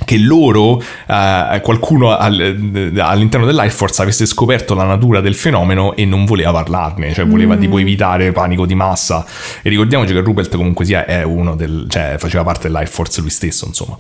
che 0.05 0.17
loro, 0.17 0.81
eh, 0.81 1.59
qualcuno 1.63 2.15
al- 2.15 2.93
all'interno 2.97 3.45
dell'Air 3.45 3.71
Force 3.71 4.01
avesse 4.01 4.25
scoperto 4.25 4.73
la 4.73 4.85
natura 4.85 5.21
del 5.21 5.35
fenomeno 5.35 5.95
e 5.95 6.05
non 6.05 6.25
voleva 6.25 6.51
parlarne, 6.51 7.13
cioè 7.13 7.25
voleva 7.25 7.55
tipo 7.57 7.77
evitare 7.77 8.31
panico 8.31 8.65
di 8.65 8.75
massa. 8.75 9.25
E 9.61 9.69
ricordiamoci 9.69 10.13
che 10.13 10.19
Rupert 10.19 10.55
comunque 10.55 10.85
sia 10.85 11.05
è 11.05 11.23
uno 11.23 11.55
del, 11.55 11.85
cioè 11.89 12.15
faceva 12.17 12.43
parte 12.43 12.67
dell'Air 12.67 12.87
Force 12.87 13.21
lui 13.21 13.29
stesso, 13.29 13.65
insomma. 13.65 13.97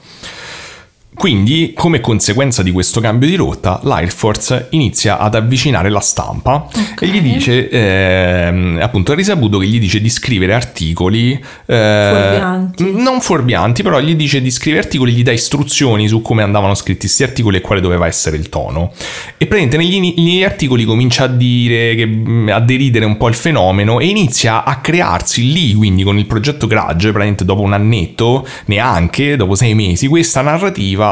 Quindi, 1.17 1.73
come 1.75 1.99
conseguenza 1.99 2.61
di 2.61 2.71
questo 2.71 3.01
cambio 3.01 3.27
di 3.27 3.33
rotta, 3.35 3.79
l'Air 3.83 4.11
Force 4.11 4.67
inizia 4.71 5.17
ad 5.17 5.33
avvicinare 5.33 5.89
la 5.89 5.99
stampa 5.99 6.67
Ok. 6.71 7.01
e 7.01 7.07
gli 7.07 7.21
dice, 7.21 7.67
ehm, 7.69 8.77
appunto, 8.79 9.13
ha 9.13 9.15
risaputo 9.15 9.57
che 9.57 9.65
gli 9.65 9.79
dice 9.79 9.99
di 9.99 10.09
scrivere 10.09 10.53
articoli. 10.53 11.31
eh, 11.65 12.09
Fuorvianti. 12.11 12.91
Non 12.93 13.19
fuorvianti, 13.19 13.81
però 13.81 13.99
gli 13.99 14.13
dice 14.15 14.41
di 14.41 14.51
scrivere 14.51 14.83
articoli, 14.83 15.11
gli 15.11 15.23
dà 15.23 15.31
istruzioni 15.31 16.07
su 16.07 16.21
come 16.21 16.43
andavano 16.43 16.75
scritti 16.75 17.01
questi 17.07 17.23
articoli 17.23 17.57
e 17.57 17.61
quale 17.61 17.81
doveva 17.81 18.05
essere 18.05 18.37
il 18.37 18.47
tono. 18.49 18.91
E 19.37 19.47
praticamente 19.47 19.77
negli, 19.77 20.13
negli 20.15 20.43
articoli 20.43 20.85
comincia 20.85 21.23
a 21.23 21.27
dire, 21.27 21.95
che, 21.95 22.51
a 22.51 22.59
deridere 22.59 23.05
un 23.05 23.17
po' 23.17 23.27
il 23.27 23.35
fenomeno 23.35 23.99
e 23.99 24.05
inizia 24.05 24.63
a 24.63 24.77
crearsi 24.77 25.51
lì, 25.51 25.73
quindi 25.73 26.03
con 26.03 26.19
il 26.19 26.27
progetto 26.27 26.67
Grudge, 26.67 27.07
praticamente 27.09 27.43
dopo 27.43 27.61
un 27.63 27.73
annetto, 27.73 28.47
neanche, 28.65 29.35
dopo 29.35 29.55
sei 29.55 29.73
mesi, 29.73 30.05
questa 30.07 30.41
narrativa 30.41 31.05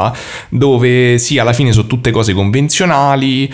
dove 0.50 1.18
sì, 1.18 1.38
alla 1.38 1.54
fine 1.54 1.72
sono 1.72 1.88
tutte 1.88 2.12
cose 2.12 2.34
convenzionali. 2.34 3.52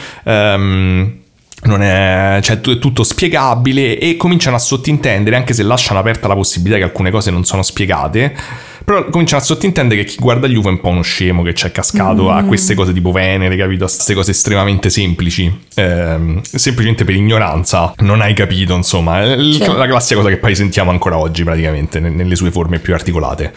non 1.63 1.83
è, 1.83 2.39
cioè, 2.41 2.59
è 2.59 2.79
tutto 2.79 3.03
spiegabile 3.03 3.99
e 3.99 4.17
cominciano 4.17 4.55
a 4.55 4.59
sottintendere, 4.59 5.35
anche 5.35 5.53
se 5.53 5.61
lasciano 5.63 5.99
aperta 5.99 6.27
la 6.27 6.33
possibilità 6.33 6.77
che 6.79 6.83
alcune 6.85 7.11
cose 7.11 7.29
non 7.29 7.43
sono 7.43 7.61
spiegate, 7.61 8.35
però 8.83 9.05
cominciano 9.09 9.41
a 9.41 9.45
sottintendere 9.45 10.03
che 10.03 10.09
chi 10.09 10.17
guarda 10.19 10.47
gli 10.47 10.55
UFO 10.55 10.69
è 10.69 10.71
un 10.71 10.81
po' 10.81 10.89
uno 10.89 11.03
scemo 11.03 11.43
che 11.43 11.53
ci 11.53 11.67
è 11.67 11.71
cascato 11.71 12.31
a 12.31 12.41
queste 12.45 12.73
cose 12.73 12.93
tipo 12.93 13.11
Venere, 13.11 13.55
capito? 13.55 13.83
A 13.83 13.87
queste 13.87 14.15
cose 14.15 14.31
estremamente 14.31 14.89
semplici, 14.89 15.55
ehm, 15.75 16.41
semplicemente 16.41 17.05
per 17.05 17.13
ignoranza, 17.13 17.93
non 17.99 18.21
hai 18.21 18.33
capito, 18.33 18.75
insomma, 18.75 19.23
Certo. 19.23 19.77
la 19.77 19.85
classica 19.85 20.19
cosa 20.19 20.31
che 20.31 20.37
poi 20.37 20.55
sentiamo 20.55 20.89
ancora 20.89 21.19
oggi 21.19 21.43
praticamente 21.43 21.99
ne- 21.99 22.09
nelle 22.09 22.35
sue 22.35 22.49
forme 22.49 22.79
più 22.79 22.95
articolate. 22.95 23.53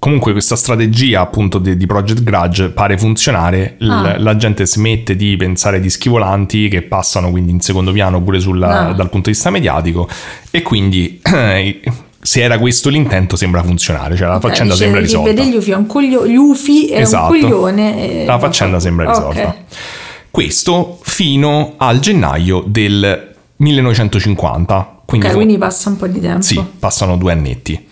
Comunque 0.00 0.30
questa 0.32 0.54
strategia 0.54 1.20
appunto 1.20 1.58
di, 1.58 1.76
di 1.76 1.84
Project 1.86 2.22
Grudge 2.22 2.68
pare 2.70 2.96
funzionare, 2.96 3.74
L- 3.78 3.90
Ah. 3.90 4.16
la 4.18 4.36
gente 4.36 4.64
smette 4.64 5.16
di 5.16 5.36
pensare 5.36 5.80
di 5.80 5.90
schivolanti 5.90 6.68
che 6.68 6.82
passano 6.82 7.30
quindi 7.30 7.50
in 7.50 7.60
secondo 7.60 7.90
piano 7.90 8.22
pure 8.22 8.38
sulla- 8.38 8.88
Ah. 8.88 8.92
dal 8.92 9.08
punto 9.10 9.28
di 9.28 9.34
vista 9.34 9.50
mediatico 9.50 10.08
e 10.52 10.62
quindi 10.62 11.20
se 12.20 12.40
era 12.42 12.58
questo 12.58 12.90
l'intento 12.90 13.34
sembra 13.34 13.62
funzionare, 13.64 14.14
cioè 14.16 14.28
la 14.28 14.36
Ok, 14.36 14.42
faccenda 14.42 14.72
dice 14.74 14.84
sembra 14.84 15.00
risolta. 15.00 15.28
Vede 15.32 15.46
gli 15.48 15.56
UFI, 15.56 15.70
è 15.72 15.74
un, 15.74 15.86
coglio- 15.86 16.26
gli 16.28 16.36
UFI 16.36 16.88
è 16.90 17.00
Esatto. 17.00 17.32
un 17.32 17.40
coglione. 17.40 18.22
e- 18.22 18.24
La 18.24 18.38
faccenda 18.38 18.78
sembra 18.78 19.06
Ok. 19.10 19.14
risolta. 19.16 19.56
Questo 20.30 20.98
fino 21.02 21.74
al 21.76 21.98
gennaio 21.98 22.62
del 22.66 23.34
1950. 23.56 25.00
Quindi, 25.04 25.28
quindi 25.30 25.58
passa 25.58 25.88
un 25.88 25.96
po' 25.96 26.06
di 26.06 26.20
tempo. 26.20 26.42
sì, 26.42 26.62
passano 26.78 27.16
due 27.16 27.32
annetti. 27.32 27.86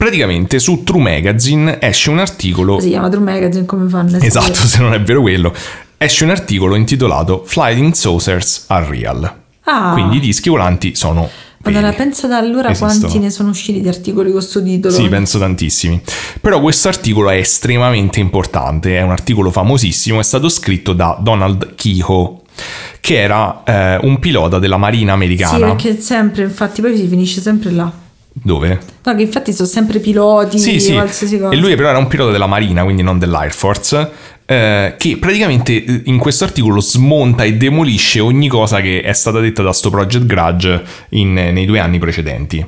Praticamente 0.00 0.58
su 0.60 0.82
True 0.82 1.02
Magazine 1.02 1.78
esce 1.78 2.08
un 2.08 2.20
articolo 2.20 2.80
Si 2.80 2.88
chiama 2.88 3.10
True 3.10 3.22
Magazine 3.22 3.66
come 3.66 3.86
fanno? 3.86 4.16
Esatto, 4.16 4.54
se 4.54 4.80
non 4.80 4.94
è 4.94 5.02
vero 5.02 5.20
quello. 5.20 5.52
Esce 5.98 6.24
un 6.24 6.30
articolo 6.30 6.74
intitolato 6.74 7.42
Flying 7.44 7.92
Saucers 7.92 8.64
are 8.68 8.86
real. 8.88 9.30
Ah. 9.64 9.90
Quindi 9.92 10.16
i 10.16 10.20
dischi 10.20 10.48
volanti 10.48 10.94
sono 10.94 11.28
veri. 11.62 11.94
pensa 11.94 12.26
da 12.26 12.38
allora 12.38 12.70
Esistono. 12.70 12.98
quanti 12.98 13.18
ne 13.18 13.28
sono 13.28 13.50
usciti 13.50 13.82
di 13.82 13.88
articoli 13.88 14.30
con 14.30 14.38
questo 14.40 14.62
titolo. 14.62 14.94
Sì, 14.94 15.06
penso 15.06 15.38
tantissimi. 15.38 16.00
Però 16.40 16.62
questo 16.62 16.88
articolo 16.88 17.28
è 17.28 17.36
estremamente 17.36 18.20
importante, 18.20 18.96
è 18.96 19.02
un 19.02 19.10
articolo 19.10 19.50
famosissimo, 19.50 20.18
è 20.18 20.22
stato 20.22 20.48
scritto 20.48 20.94
da 20.94 21.18
Donald 21.20 21.74
Kehoe, 21.74 22.36
che 23.02 23.20
era 23.20 23.62
eh, 23.64 23.98
un 24.06 24.18
pilota 24.18 24.58
della 24.58 24.78
Marina 24.78 25.10
Sì, 25.10 25.16
americana. 25.16 25.66
perché 25.66 26.00
sempre, 26.00 26.44
infatti, 26.44 26.80
poi 26.80 26.96
si 26.96 27.06
finisce 27.06 27.42
sempre 27.42 27.70
là. 27.70 27.99
Dove? 28.32 28.78
No, 29.04 29.14
che 29.14 29.22
infatti 29.22 29.52
sono 29.52 29.66
sempre 29.68 29.98
piloti, 29.98 30.58
Sì, 30.58 30.78
sì. 30.80 30.92
qualsiasi 30.92 31.38
cosa. 31.38 31.52
E 31.52 31.56
lui 31.56 31.74
però 31.74 31.88
era 31.88 31.98
un 31.98 32.06
pilota 32.06 32.30
della 32.30 32.46
Marina, 32.46 32.84
quindi 32.84 33.02
non 33.02 33.18
dell'Air 33.18 33.52
Force, 33.52 34.10
eh, 34.46 34.94
che 34.96 35.16
praticamente 35.18 35.84
eh, 35.84 36.02
in 36.04 36.18
questo 36.18 36.44
articolo 36.44 36.80
smonta 36.80 37.44
e 37.44 37.54
demolisce 37.54 38.20
ogni 38.20 38.48
cosa 38.48 38.80
che 38.80 39.02
è 39.02 39.12
stata 39.12 39.40
detta 39.40 39.62
da 39.62 39.72
sto 39.72 39.90
Project 39.90 40.26
Grudge 40.26 40.82
in- 41.10 41.32
nei 41.32 41.66
due 41.66 41.80
anni 41.80 41.98
precedenti. 41.98 42.64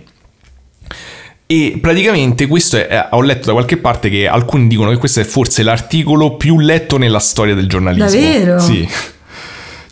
E 1.47 1.79
praticamente 1.81 2.47
questo 2.47 2.77
è, 2.79 2.89
eh, 2.91 3.07
ho 3.11 3.21
letto 3.21 3.47
da 3.47 3.53
qualche 3.53 3.77
parte 3.77 4.09
che 4.09 4.27
alcuni 4.27 4.69
dicono 4.69 4.91
che 4.91 4.97
questo 4.97 5.21
è 5.21 5.25
forse 5.25 5.63
l'articolo 5.63 6.37
più 6.37 6.59
letto 6.59 6.97
nella 6.97 7.19
storia 7.19 7.55
del 7.55 7.69
giornalismo. 7.69 8.09
Davvero? 8.09 8.59
Sì. 8.59 8.89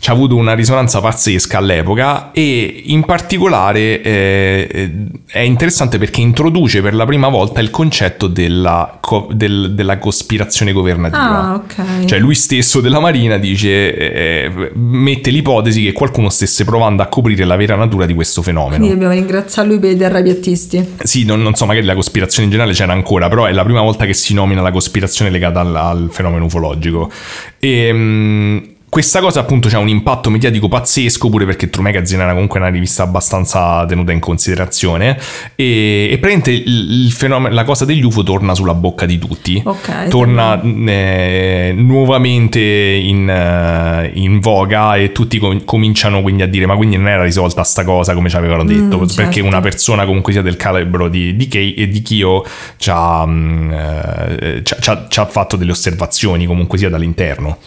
Ci 0.01 0.09
ha 0.09 0.13
avuto 0.13 0.35
una 0.35 0.55
risonanza 0.55 0.99
pazzesca 0.99 1.59
all'epoca 1.59 2.31
e 2.31 2.81
in 2.85 3.05
particolare 3.05 4.01
eh, 4.01 4.67
eh, 4.71 4.91
è 5.27 5.41
interessante 5.41 5.99
perché 5.99 6.21
introduce 6.21 6.81
per 6.81 6.95
la 6.95 7.05
prima 7.05 7.27
volta 7.27 7.59
il 7.61 7.69
concetto 7.69 8.25
della, 8.25 8.97
co- 8.99 9.27
del- 9.31 9.75
della 9.75 9.99
cospirazione 9.99 10.71
governativa. 10.71 11.49
Ah, 11.49 11.53
ok. 11.53 12.05
Cioè 12.05 12.17
lui 12.17 12.33
stesso 12.33 12.81
della 12.81 12.99
Marina 12.99 13.37
dice, 13.37 13.95
eh, 13.95 14.71
mette 14.73 15.29
l'ipotesi 15.29 15.83
che 15.83 15.91
qualcuno 15.91 16.29
stesse 16.29 16.65
provando 16.65 17.03
a 17.03 17.05
coprire 17.05 17.45
la 17.45 17.55
vera 17.55 17.75
natura 17.75 18.07
di 18.07 18.15
questo 18.15 18.41
fenomeno. 18.41 18.77
Quindi 18.77 18.93
dobbiamo 18.95 19.13
ringraziare 19.13 19.67
lui 19.67 19.77
per 19.77 19.91
i 19.91 19.97
terrapiattisti. 19.97 20.93
Sì, 21.03 21.25
non, 21.25 21.43
non 21.43 21.53
so, 21.53 21.67
magari 21.67 21.85
la 21.85 21.93
cospirazione 21.93 22.45
in 22.45 22.49
generale 22.49 22.75
c'era 22.75 22.91
ancora, 22.93 23.29
però 23.29 23.45
è 23.45 23.51
la 23.51 23.63
prima 23.63 23.81
volta 23.81 24.07
che 24.07 24.15
si 24.15 24.33
nomina 24.33 24.61
la 24.61 24.71
cospirazione 24.71 25.29
legata 25.29 25.59
al, 25.59 25.75
al 25.75 26.09
fenomeno 26.11 26.45
ufologico. 26.45 27.11
E, 27.59 27.93
mh, 27.93 28.63
questa 28.91 29.21
cosa 29.21 29.39
appunto 29.39 29.69
c'ha 29.69 29.79
un 29.79 29.87
impatto 29.87 30.29
mediatico 30.29 30.67
pazzesco, 30.67 31.29
pure 31.29 31.45
perché 31.45 31.69
True 31.69 31.81
Magazine 31.85 32.23
era 32.23 32.33
comunque 32.33 32.59
una 32.59 32.67
rivista 32.67 33.03
abbastanza 33.03 33.85
tenuta 33.85 34.11
in 34.11 34.19
considerazione. 34.19 35.17
E, 35.55 36.09
e 36.11 36.17
praticamente 36.17 36.51
il, 36.51 37.05
il 37.05 37.11
fenomeno, 37.13 37.55
la 37.55 37.63
cosa 37.63 37.85
degli 37.85 38.03
UFO 38.03 38.21
torna 38.23 38.53
sulla 38.53 38.73
bocca 38.73 39.05
di 39.05 39.17
tutti. 39.17 39.61
Ok. 39.63 40.09
Torna 40.09 40.61
eh, 40.61 41.73
nuovamente 41.73 42.59
in, 42.59 43.29
eh, 43.29 44.11
in 44.15 44.41
voga 44.41 44.97
e 44.97 45.13
tutti 45.13 45.37
com- 45.37 45.63
cominciano 45.63 46.21
quindi 46.21 46.43
a 46.43 46.47
dire 46.47 46.65
ma 46.65 46.75
quindi 46.75 46.97
non 46.97 47.07
era 47.07 47.23
risolta 47.23 47.63
sta 47.63 47.85
cosa 47.85 48.13
come 48.13 48.27
ci 48.27 48.35
avevano 48.35 48.65
detto 48.65 48.79
Mm, 48.97 49.05
perché 49.15 49.35
certo. 49.35 49.45
una 49.47 49.61
persona 49.61 50.05
comunque 50.05 50.33
sia 50.33 50.41
del 50.41 50.57
calibro 50.57 51.07
di, 51.07 51.37
di 51.37 51.47
Kei 51.47 51.75
e 51.75 51.87
di 51.87 52.01
Kyo 52.01 52.45
ci 52.75 52.89
ha, 52.91 53.25
mm, 53.25 53.71
eh, 53.71 54.61
ci 54.63 54.73
ha- 54.73 54.77
ci 54.81 54.89
ha- 54.89 55.05
ci 55.07 55.19
ha 55.21 55.25
fatto 55.25 55.55
delle 55.55 55.71
osservazioni 55.71 56.45
comunque 56.45 56.77
sia 56.77 56.89
dall'interno. 56.89 57.57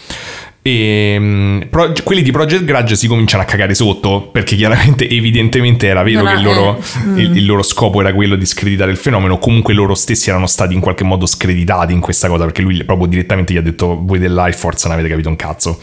E 0.67 1.17
mm, 1.19 1.61
pro- 1.69 1.93
quelli 2.03 2.23
di 2.23 2.31
Project 2.31 2.65
Grudge 2.65 2.97
si 2.97 3.07
cominciano 3.07 3.43
a 3.43 3.45
cagare 3.45 3.75
sotto 3.75 4.31
perché 4.33 4.57
chiaramente, 4.57 5.07
evidentemente 5.11 5.87
era 5.87 6.03
vero 6.03 6.23
Non 6.23 6.33
che 6.33 6.39
il 6.39 6.43
loro, 6.43 6.79
eh, 6.79 7.07
mm. 7.07 7.19
il, 7.19 7.37
il 7.37 7.45
loro 7.45 7.63
scopo 7.63 8.01
era 8.01 8.15
quello 8.15 8.35
di 8.35 8.47
screditare 8.47 8.91
il 8.91 8.97
fenomeno. 8.97 9.39
Comunque 9.39 9.75
loro 9.75 9.95
stessi 9.95 10.31
erano 10.31 10.47
stati 10.47 10.73
in 10.73 10.81
qualche 10.81 11.05
modo 11.05 11.27
screditati 11.27 11.93
in 11.93 12.01
questa 12.01 12.29
cosa 12.29 12.45
perché 12.45 12.63
lui 12.63 12.83
proprio 12.83 13.07
direttamente 13.09 13.53
gli 13.53 13.59
ha 13.59 13.63
detto: 13.63 14.01
Voi 14.03 14.19
dell'Air 14.19 14.55
Force 14.55 14.89
non 14.89 14.97
avete 14.97 15.11
capito 15.11 15.29
un 15.29 15.37
cazzo. 15.37 15.79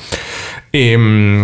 E 0.72 0.98
mm, 0.98 1.44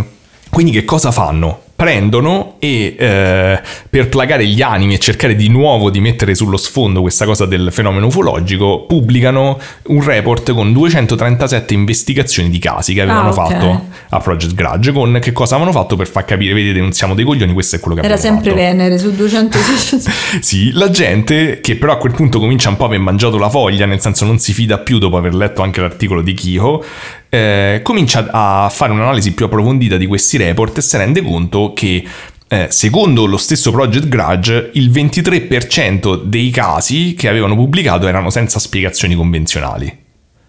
quindi 0.58 0.74
che 0.74 0.86
cosa 0.86 1.12
fanno? 1.12 1.60
Prendono 1.78 2.56
e 2.58 2.96
eh, 2.98 3.62
per 3.88 4.10
placare 4.10 4.48
gli 4.48 4.64
animi 4.64 4.96
e 4.96 4.98
cercare 4.98 5.36
di 5.36 5.48
nuovo 5.50 5.92
di 5.92 6.00
mettere 6.00 6.34
sullo 6.34 6.58
sfondo 6.58 7.02
questa 7.02 7.26
cosa 7.26 7.46
del 7.46 7.70
fenomeno 7.72 8.08
ufologico, 8.08 8.86
pubblicano 8.88 9.60
un 9.90 10.04
report 10.04 10.54
con 10.54 10.74
237 10.74 11.76
investigazioni 11.76 12.50
di 12.50 12.58
casi 12.58 12.96
che 12.96 13.02
avevano 13.02 13.30
Ah, 13.30 13.30
ok. 13.30 13.36
fatto 13.36 13.86
a 14.10 14.20
Project 14.20 14.56
Grudge 14.56 14.92
con 14.92 15.20
che 15.22 15.32
cosa 15.32 15.54
avevano 15.54 15.78
fatto 15.78 15.96
per 15.96 16.08
far 16.08 16.26
capire, 16.26 16.56
vedete, 16.56 16.80
non 16.80 16.94
siamo 16.94 17.14
dei 17.14 17.24
coglioni, 17.24 17.54
questo 17.54 17.76
è 17.76 17.80
quello 17.80 18.00
che 18.00 18.04
Era 18.04 18.16
abbiamo 18.16 18.38
sempre 18.42 18.60
fatto. 18.60 18.64
Venere 18.64 18.98
su 18.98 19.12
200. 19.14 19.58
Sì, 20.42 20.72
la 20.72 20.90
gente 20.90 21.62
che 21.62 21.76
però 21.76 21.94
a 21.94 21.98
quel 21.98 22.14
punto 22.14 22.40
comincia 22.40 22.70
un 22.70 22.78
po' 22.78 22.86
a 22.86 22.88
aver 22.88 23.00
mangiato 23.00 23.38
la 23.38 23.50
foglia, 23.52 23.86
nel 23.86 24.00
senso 24.00 24.26
non 24.26 24.40
si 24.40 24.52
fida 24.54 24.80
più 24.80 24.98
dopo 24.98 25.18
aver 25.18 25.36
letto 25.36 25.62
anche 25.62 25.82
l'articolo 25.82 26.24
di 26.24 26.34
Kiho, 26.34 26.84
eh, 27.30 27.82
comincia 27.84 28.28
a 28.32 28.70
fare 28.70 28.92
un'analisi 28.92 29.34
più 29.34 29.46
approfondita 29.46 29.98
di 29.98 30.06
questi 30.06 30.38
report 30.38 30.78
e 30.78 30.82
si 30.82 30.98
rende 30.98 31.22
conto 31.22 31.74
che 31.74 32.04
eh, 32.50 32.68
secondo 32.70 33.26
lo 33.26 33.38
stesso 33.38 33.72
Project 33.72 34.08
Grudge 34.08 34.72
il 34.74 34.90
23% 34.90 36.24
dei 36.24 36.50
casi 36.50 37.14
che 37.14 37.28
avevano 37.28 37.56
pubblicato 37.56 38.08
erano 38.08 38.30
senza 38.30 38.60
spiegazioni 38.60 39.16
convenzionali. 39.16 40.06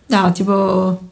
no, 0.06 0.32
tipo. 0.32 1.07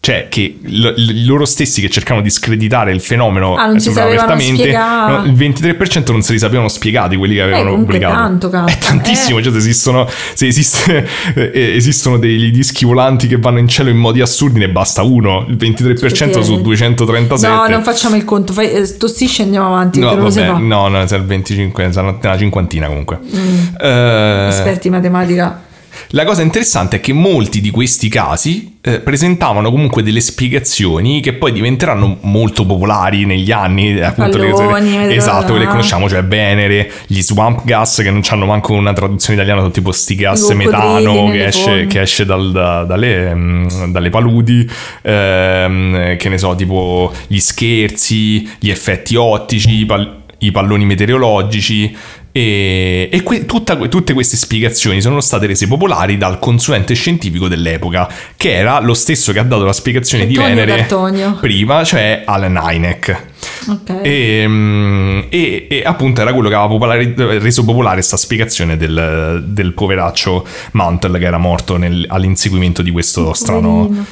Cioè, 0.00 0.28
che 0.30 0.58
l- 0.62 0.86
l- 0.94 1.26
loro 1.26 1.44
stessi 1.44 1.80
che 1.80 1.90
cercavano 1.90 2.22
di 2.22 2.30
screditare 2.30 2.92
il 2.92 3.00
fenomeno 3.00 3.56
Ah, 3.56 3.66
non 3.66 3.80
si 3.80 3.90
sembrava 3.90 4.10
sapevano 4.16 4.32
apertamente, 4.32 4.72
no, 4.72 5.24
il 5.24 5.32
23% 5.32 6.12
non 6.12 6.22
se 6.22 6.32
li 6.32 6.38
sapevano 6.38 6.68
spiegati 6.68 7.16
quelli 7.16 7.34
che 7.34 7.42
avevano 7.42 7.70
comunque 7.70 7.94
pubblicato. 7.98 8.22
tanto, 8.22 8.48
cazzo. 8.48 8.66
È 8.72 8.78
tantissimo, 8.78 9.38
Eh. 9.38 9.42
cioè 9.42 9.52
se 9.52 9.58
esistono, 9.58 10.08
se 10.34 10.46
esiste, 10.46 11.06
eh, 11.34 11.74
esistono 11.74 12.16
dei 12.16 12.50
dischi 12.52 12.84
volanti 12.84 13.26
che 13.26 13.38
vanno 13.38 13.58
in 13.58 13.66
cielo 13.66 13.90
in 13.90 13.96
modi 13.96 14.20
assurdi, 14.20 14.60
ne 14.60 14.68
basta 14.70 15.02
uno. 15.02 15.44
Il 15.48 15.56
23% 15.56 16.42
su 16.42 16.52
Effettivamente. 16.52 16.62
237. 16.62 17.48
No, 17.48 17.66
non 17.68 17.82
facciamo 17.82 18.14
il 18.14 18.24
conto. 18.24 18.52
Fai, 18.52 18.70
eh, 18.70 18.96
tossisci 18.96 19.40
e 19.40 19.44
andiamo 19.44 19.66
avanti. 19.66 19.98
No, 19.98 20.14
vabbè, 20.16 20.58
no, 20.60 20.88
no, 20.88 21.06
sarà 21.08 21.20
il 21.20 21.26
25, 21.28 21.92
sarà 21.92 22.16
una 22.22 22.38
cinquantina 22.38 22.86
comunque. 22.86 23.18
Mm. 23.20 23.58
Eh, 23.80 24.46
Esperti 24.48 24.86
in 24.86 24.92
matematica. 24.94 25.62
La 26.10 26.24
cosa 26.24 26.42
interessante 26.42 26.96
è 26.96 27.00
che 27.00 27.12
molti 27.12 27.60
di 27.60 27.70
questi 27.70 28.08
casi 28.08 28.76
eh, 28.80 29.00
presentavano 29.00 29.70
comunque 29.70 30.02
delle 30.02 30.20
spiegazioni 30.20 31.20
che 31.20 31.34
poi 31.34 31.52
diventeranno 31.52 32.18
molto 32.22 32.64
popolari 32.64 33.24
negli 33.26 33.50
anni, 33.50 33.96
eh, 33.98 34.04
appunto 34.04 34.38
le 34.38 34.50
Palloni, 34.50 34.72
cose, 34.72 34.98
vedrò 34.98 35.14
esatto, 35.14 35.46
quelle 35.50 35.64
che 35.64 35.70
conosciamo, 35.70 36.08
cioè 36.08 36.24
Venere, 36.24 36.90
gli 37.06 37.20
swamp 37.20 37.64
gas 37.64 37.96
che 38.02 38.10
non 38.10 38.22
hanno 38.28 38.46
manco 38.46 38.72
una 38.72 38.92
traduzione 38.92 39.34
italiana, 39.34 39.60
sono 39.60 39.72
tipo 39.72 39.92
sti 39.92 40.14
gas 40.14 40.48
metano 40.50 41.30
che 41.30 41.46
esce, 41.46 41.86
che 41.86 42.00
esce 42.00 42.24
dal- 42.24 42.52
da- 42.52 42.84
dalle, 42.84 43.34
mm, 43.34 43.66
dalle 43.92 44.10
paludi, 44.10 44.68
ehm, 45.02 46.16
che 46.16 46.28
ne 46.28 46.38
so, 46.38 46.54
tipo 46.54 47.12
gli 47.26 47.38
scherzi, 47.38 48.48
gli 48.58 48.70
effetti 48.70 49.16
ottici, 49.16 49.80
i, 49.80 49.86
pal- 49.86 50.22
i 50.38 50.50
palloni 50.50 50.84
meteorologici. 50.84 51.96
E, 52.38 53.08
e 53.10 53.22
que- 53.24 53.46
tutta- 53.46 53.74
tutte 53.88 54.12
queste 54.12 54.36
spiegazioni 54.36 55.00
sono 55.00 55.20
state 55.20 55.46
rese 55.46 55.66
popolari 55.66 56.16
dal 56.16 56.38
consulente 56.38 56.94
scientifico 56.94 57.48
dell'epoca, 57.48 58.08
che 58.36 58.52
era 58.54 58.78
lo 58.80 58.94
stesso 58.94 59.32
che 59.32 59.40
ha 59.40 59.42
dato 59.42 59.64
la 59.64 59.72
spiegazione 59.72 60.24
di 60.24 60.36
Antonio 60.36 60.54
Venere 60.54 60.78
Cattonio. 60.82 61.36
prima, 61.40 61.82
cioè 61.82 62.22
Alan 62.24 62.54
Hynek. 62.62 63.24
Ok. 63.70 64.00
E, 64.04 64.44
mm, 64.46 65.20
e- 65.30 65.66
e 65.68 65.82
appunto 65.84 66.20
era 66.20 66.32
quello 66.32 66.48
che 66.48 66.54
aveva 66.54 66.68
popolari- 66.70 67.12
reso 67.16 67.64
popolare 67.64 67.96
questa 67.96 68.16
spiegazione 68.16 68.76
del, 68.76 69.42
del 69.48 69.72
poveraccio 69.72 70.46
Mantle 70.72 71.18
che 71.18 71.24
era 71.24 71.38
morto 71.38 71.76
nel- 71.76 72.04
all'inseguimento 72.08 72.82
di 72.82 72.92
questo 72.92 73.32
strano 73.34 74.06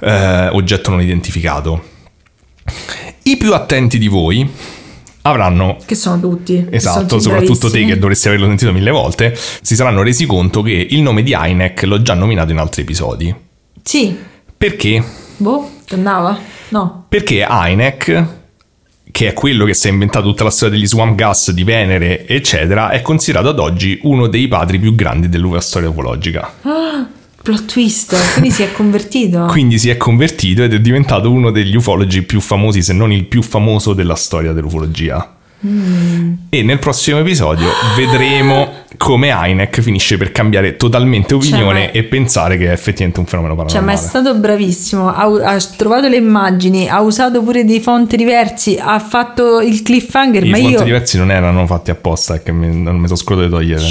eh, 0.00 0.48
oggetto 0.48 0.88
non 0.90 1.02
identificato. 1.02 1.82
I 3.24 3.36
più 3.36 3.52
attenti 3.52 3.98
di 3.98 4.08
voi 4.08 4.50
avranno 5.28 5.76
Che 5.84 5.94
sono 5.94 6.20
tutti. 6.20 6.56
sono 6.56 6.70
Esatto, 6.70 7.06
tutti 7.06 7.22
soprattutto 7.22 7.70
te 7.70 7.84
che 7.84 7.98
dovresti 7.98 8.28
averlo 8.28 8.46
sentito 8.46 8.72
mille 8.72 8.90
volte, 8.90 9.36
si 9.36 9.74
saranno 9.74 10.02
resi 10.02 10.26
conto 10.26 10.62
che 10.62 10.86
il 10.90 11.02
nome 11.02 11.22
di 11.22 11.32
Hynek 11.32 11.82
l'ho 11.82 12.02
già 12.02 12.14
nominato 12.14 12.52
in 12.52 12.58
altri 12.58 12.82
episodi. 12.82 13.34
Sì. 13.82 14.16
Perché? 14.56 15.02
Boh, 15.36 15.70
che 15.84 15.94
andava? 15.94 16.38
No. 16.70 17.04
Perché 17.08 17.46
Hynek, 17.48 18.24
che 19.10 19.28
è 19.28 19.32
quello 19.32 19.64
che 19.64 19.74
si 19.74 19.88
è 19.88 19.90
inventato 19.90 20.26
tutta 20.26 20.44
la 20.44 20.50
storia 20.50 20.74
degli 20.74 20.86
swamp 20.86 21.14
gas 21.14 21.50
di 21.50 21.62
Venere, 21.64 22.26
eccetera, 22.26 22.90
è 22.90 23.02
considerato 23.02 23.48
ad 23.50 23.58
oggi 23.58 23.98
uno 24.02 24.26
dei 24.26 24.48
padri 24.48 24.78
più 24.78 24.94
grandi 24.94 25.28
della 25.28 25.60
storia 25.60 25.88
ufologica. 25.88 26.52
Ah, 26.62 27.06
plot 27.46 27.64
twist. 27.66 28.32
Quindi 28.32 28.50
si 28.50 28.64
è 28.64 28.72
convertito. 28.72 29.44
Quindi 29.50 29.78
si 29.78 29.88
è 29.88 29.96
convertito 29.96 30.64
ed 30.64 30.74
è 30.74 30.80
diventato 30.80 31.30
uno 31.30 31.52
degli 31.52 31.76
ufologi 31.76 32.22
più 32.22 32.40
famosi, 32.40 32.82
se 32.82 32.92
non 32.92 33.12
il 33.12 33.24
più 33.26 33.40
famoso 33.40 33.92
della 33.92 34.16
storia 34.16 34.50
dell'ufologia. 34.50 35.32
Mm. 35.64 36.32
E 36.48 36.62
nel 36.64 36.80
prossimo 36.80 37.20
episodio 37.20 37.68
vedremo 37.96 38.75
come 38.96 39.28
Hynek 39.28 39.80
finisce 39.80 40.16
per 40.16 40.32
cambiare 40.32 40.76
totalmente 40.76 41.34
opinione 41.34 41.86
Cioè, 41.86 41.96
e 41.98 42.04
pensare 42.04 42.56
che 42.56 42.68
è 42.68 42.72
effettivamente 42.72 43.20
un 43.20 43.26
fenomeno 43.26 43.54
Cioè, 43.54 43.64
paranormale. 43.66 43.96
ma 43.96 44.02
è 44.02 44.08
stato 44.08 44.34
bravissimo. 44.38 45.12
Ha, 45.12 45.52
ha 45.54 45.58
trovato 45.76 46.08
le 46.08 46.16
immagini, 46.16 46.88
ha 46.88 47.00
usato 47.00 47.42
pure 47.42 47.64
dei 47.64 47.80
font 47.80 48.14
diversi, 48.14 48.78
ha 48.80 48.98
fatto 48.98 49.60
il 49.60 49.82
cliffhanger. 49.82 50.44
I 50.44 50.50
ma 50.50 50.56
fonti 50.56 50.72
io 50.72 50.82
diversi 50.82 51.18
non 51.18 51.30
erano 51.30 51.66
fatti 51.66 51.90
apposta, 51.90 52.38
che 52.40 52.52
mi- 52.52 52.80
non 52.80 52.96
mi 52.96 53.06
sono 53.06 53.18
scordato 53.18 53.48
di 53.48 53.52
togliere. 53.54 53.84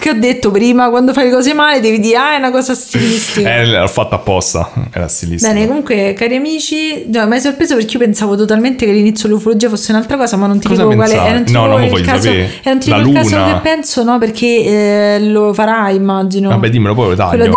che 0.00 0.10
ho 0.10 0.14
detto 0.14 0.50
prima, 0.50 0.90
quando 0.90 1.12
fai 1.12 1.26
le 1.26 1.30
cose 1.32 1.54
male, 1.54 1.80
devi 1.80 1.98
dire, 2.00 2.16
ah, 2.16 2.34
è 2.34 2.38
una 2.38 2.50
cosa 2.50 2.74
stilistica. 2.74 3.46
Eh, 3.58 3.66
l'ho 3.66 3.86
fatto 3.88 4.14
apposta, 4.14 4.70
era 4.92 5.08
stilistica. 5.08 5.52
Bene, 5.52 5.66
comunque, 5.66 6.12
cari 6.16 6.36
amici, 6.36 7.06
no, 7.12 7.26
mi 7.26 7.34
hai 7.34 7.40
sorpreso 7.40 7.74
perché 7.76 7.92
io 7.96 7.98
pensavo 8.04 8.36
totalmente 8.36 8.84
che 8.84 8.90
all'inizio 8.90 9.28
l'ufologia 9.28 9.68
fosse 9.68 9.92
un'altra 9.92 10.16
cosa, 10.16 10.36
ma 10.36 10.46
non 10.46 10.58
ti 10.58 10.68
Cosa 10.68 10.82
dico 10.82 10.94
quale 10.94 11.10
pensavi? 11.12 11.30
e 11.30 11.32
non 11.34 11.44
ti 11.44 11.52
No, 11.52 11.66
non 11.66 11.80
lo 11.80 11.86
voglio 11.88 12.04
caso, 12.04 12.22
sapere. 12.22 12.42
e 12.62 12.68
non 12.68 12.78
ti 12.78 12.90
La 12.90 12.96
dico 12.98 13.08
il 13.08 13.14
caso 13.14 13.36
luna. 13.36 13.52
che 13.54 13.60
penso, 13.60 13.97
no, 14.04 14.18
perché 14.18 15.16
eh, 15.16 15.18
lo 15.20 15.52
farai, 15.52 15.96
immagino. 15.96 16.48
Vabbè, 16.48 16.70
dimmelo 16.70 16.94
poi 16.94 17.08
lo 17.10 17.14
taglio. 17.14 17.44
Di- 17.44 17.52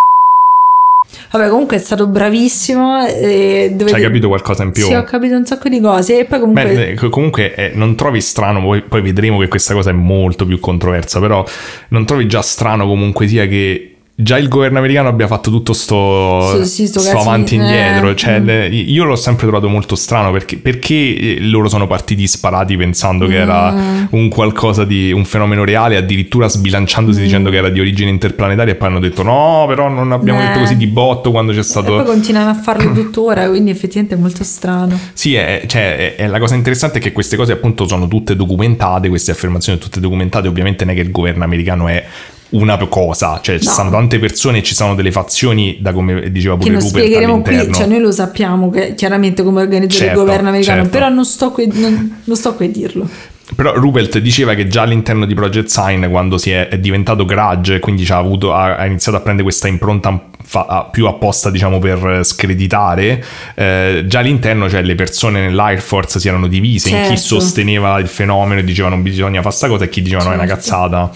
Vabbè, 1.30 1.48
comunque 1.48 1.76
è 1.76 1.80
stato 1.80 2.06
bravissimo. 2.06 3.06
E 3.06 3.70
dovete... 3.72 3.88
Ci 3.88 3.94
hai 3.94 4.02
capito 4.02 4.28
qualcosa 4.28 4.62
in 4.64 4.72
più? 4.72 4.84
Sì, 4.84 4.94
ho 4.94 5.04
capito 5.04 5.34
un 5.34 5.46
sacco 5.46 5.68
di 5.68 5.80
cose. 5.80 6.20
E 6.20 6.24
poi 6.26 6.40
comunque. 6.40 6.64
Beh, 6.74 6.94
co- 6.94 7.08
comunque 7.08 7.54
eh, 7.54 7.70
non 7.74 7.94
trovi 7.96 8.20
strano, 8.20 8.60
poi, 8.60 8.82
poi 8.82 9.00
vedremo 9.00 9.38
che 9.38 9.48
questa 9.48 9.72
cosa 9.72 9.90
è 9.90 9.94
molto 9.94 10.44
più 10.44 10.60
controversa, 10.60 11.20
però 11.20 11.44
non 11.88 12.04
trovi 12.04 12.26
già 12.26 12.42
strano 12.42 12.86
comunque 12.86 13.26
sia 13.28 13.46
che 13.46 13.91
già 14.22 14.38
il 14.38 14.48
governo 14.48 14.78
americano 14.78 15.08
abbia 15.08 15.26
fatto 15.26 15.50
tutto 15.50 15.72
sto, 15.72 16.62
Sì, 16.62 16.66
sì, 16.68 16.86
sto 16.86 17.00
sto 17.00 17.18
avanti 17.18 17.54
e 17.54 17.58
indietro, 17.58 18.10
eh. 18.10 18.16
cioè, 18.16 18.40
Mm. 18.40 18.48
io 18.72 19.04
l'ho 19.04 19.16
sempre 19.16 19.46
trovato 19.46 19.68
molto 19.68 19.94
strano 19.94 20.30
perché, 20.32 20.56
perché 20.56 20.94
eh, 20.94 21.36
loro 21.40 21.68
sono 21.68 21.86
partiti 21.86 22.26
sparati 22.26 22.76
pensando 22.76 23.26
che 23.26 23.34
Mm. 23.38 23.40
era 23.42 23.74
un 24.10 24.28
qualcosa 24.28 24.84
di 24.84 25.12
un 25.12 25.24
fenomeno 25.24 25.64
reale, 25.64 25.96
addirittura 25.96 26.48
sbilanciandosi 26.48 27.20
Mm. 27.20 27.22
dicendo 27.24 27.50
che 27.50 27.56
era 27.56 27.68
di 27.68 27.80
origine 27.80 28.10
interplanetaria 28.10 28.72
e 28.72 28.76
poi 28.76 28.88
hanno 28.88 29.00
detto 29.00 29.22
no, 29.22 29.64
però 29.68 29.88
non 29.88 30.12
abbiamo 30.12 30.40
Eh. 30.40 30.46
detto 30.46 30.58
così 30.60 30.76
di 30.76 30.86
botto 30.86 31.30
quando 31.30 31.52
c'è 31.52 31.58
E 31.58 31.62
poi 31.62 31.68
stato... 31.70 32.02
continuano 32.02 32.50
a 32.50 32.54
farlo 32.54 32.92
tuttora, 32.94 33.48
quindi 33.48 33.70
effettivamente 33.70 34.14
è 34.14 34.18
molto 34.18 34.44
strano. 34.44 34.98
Sì, 35.12 35.34
è, 35.34 35.64
cioè, 35.66 36.14
è- 36.16 36.22
è 36.22 36.26
la 36.26 36.38
cosa 36.38 36.54
interessante 36.54 36.98
è 36.98 37.00
che 37.00 37.12
queste 37.12 37.36
cose 37.36 37.52
appunto 37.52 37.86
sono 37.86 38.06
tutte 38.08 38.36
documentate, 38.36 39.08
queste 39.08 39.30
affermazioni 39.30 39.78
sono 39.78 39.90
tutte 39.90 40.00
documentate, 40.00 40.48
ovviamente 40.48 40.84
non 40.84 40.94
è 40.94 40.96
che 40.96 41.02
il 41.02 41.10
governo 41.10 41.44
americano 41.44 41.88
è 41.88 42.04
una 42.52 42.76
cosa, 42.88 43.40
cioè 43.42 43.58
ci 43.58 43.66
No. 43.66 43.72
sono 43.72 43.90
tante 43.90 44.18
persone 44.18 44.58
e 44.58 44.62
ci 44.62 44.74
sono 44.74 44.94
delle 44.94 45.10
fazioni, 45.12 45.78
da 45.80 45.92
come 45.92 46.30
diceva 46.30 46.54
Che 46.54 46.60
pure 46.60 46.72
non 46.72 46.80
Rupert 46.82 47.04
spiegheremo 47.04 47.40
qui, 47.42 47.72
cioè 47.74 47.86
noi 47.86 48.00
lo 48.00 48.10
sappiamo 48.12 48.70
che 48.70 48.94
chiaramente 48.94 49.42
come 49.42 49.60
organizzare 49.62 50.04
Certo, 50.06 50.20
il 50.20 50.26
governo 50.26 50.48
americano, 50.48 50.82
certo. 50.82 50.96
però 50.98 51.08
non 51.08 51.24
sto, 51.24 51.50
qui, 51.50 51.68
non, 51.72 52.20
non 52.24 52.36
sto 52.36 52.54
qui 52.54 52.66
a 52.66 52.68
dirlo. 52.70 53.08
Però 53.54 53.74
Rupert 53.74 54.18
diceva 54.18 54.54
che 54.54 54.66
già 54.68 54.82
all'interno 54.82 55.26
di 55.26 55.34
Project 55.34 55.68
Sign, 55.68 56.06
quando 56.06 56.38
si 56.38 56.50
è, 56.52 56.68
è 56.68 56.78
diventato 56.78 57.24
Grudge, 57.26 57.80
quindi 57.80 58.04
ci 58.04 58.12
ha, 58.12 58.16
avuto, 58.16 58.54
ha, 58.54 58.76
ha 58.76 58.86
iniziato 58.86 59.18
a 59.18 59.20
prendere 59.20 59.46
questa 59.46 59.68
impronta 59.68 60.28
fa- 60.42 60.88
più 60.90 61.06
apposta, 61.06 61.50
diciamo, 61.50 61.78
per 61.78 62.20
screditare, 62.24 63.22
eh, 63.54 64.04
già 64.06 64.20
all'interno, 64.20 64.70
cioè 64.70 64.80
le 64.82 64.94
persone 64.94 65.40
nell'Air 65.40 65.80
Force 65.80 66.18
si 66.18 66.28
erano 66.28 66.46
divise 66.46 66.88
in 66.90 66.96
chi 67.02 67.02
Certo. 67.08 67.20
sosteneva 67.40 67.98
il 67.98 68.08
fenomeno 68.08 68.60
e 68.60 68.64
diceva 68.64 68.88
non 68.88 69.02
bisogna 69.02 69.42
fare 69.42 69.54
sta 69.54 69.68
cosa 69.68 69.84
e 69.84 69.88
chi 69.90 70.00
diceva 70.00 70.22
no 70.22 70.30
è 70.30 70.34
una 70.34 70.46
Certo. 70.46 70.54
cazzata. 70.54 71.10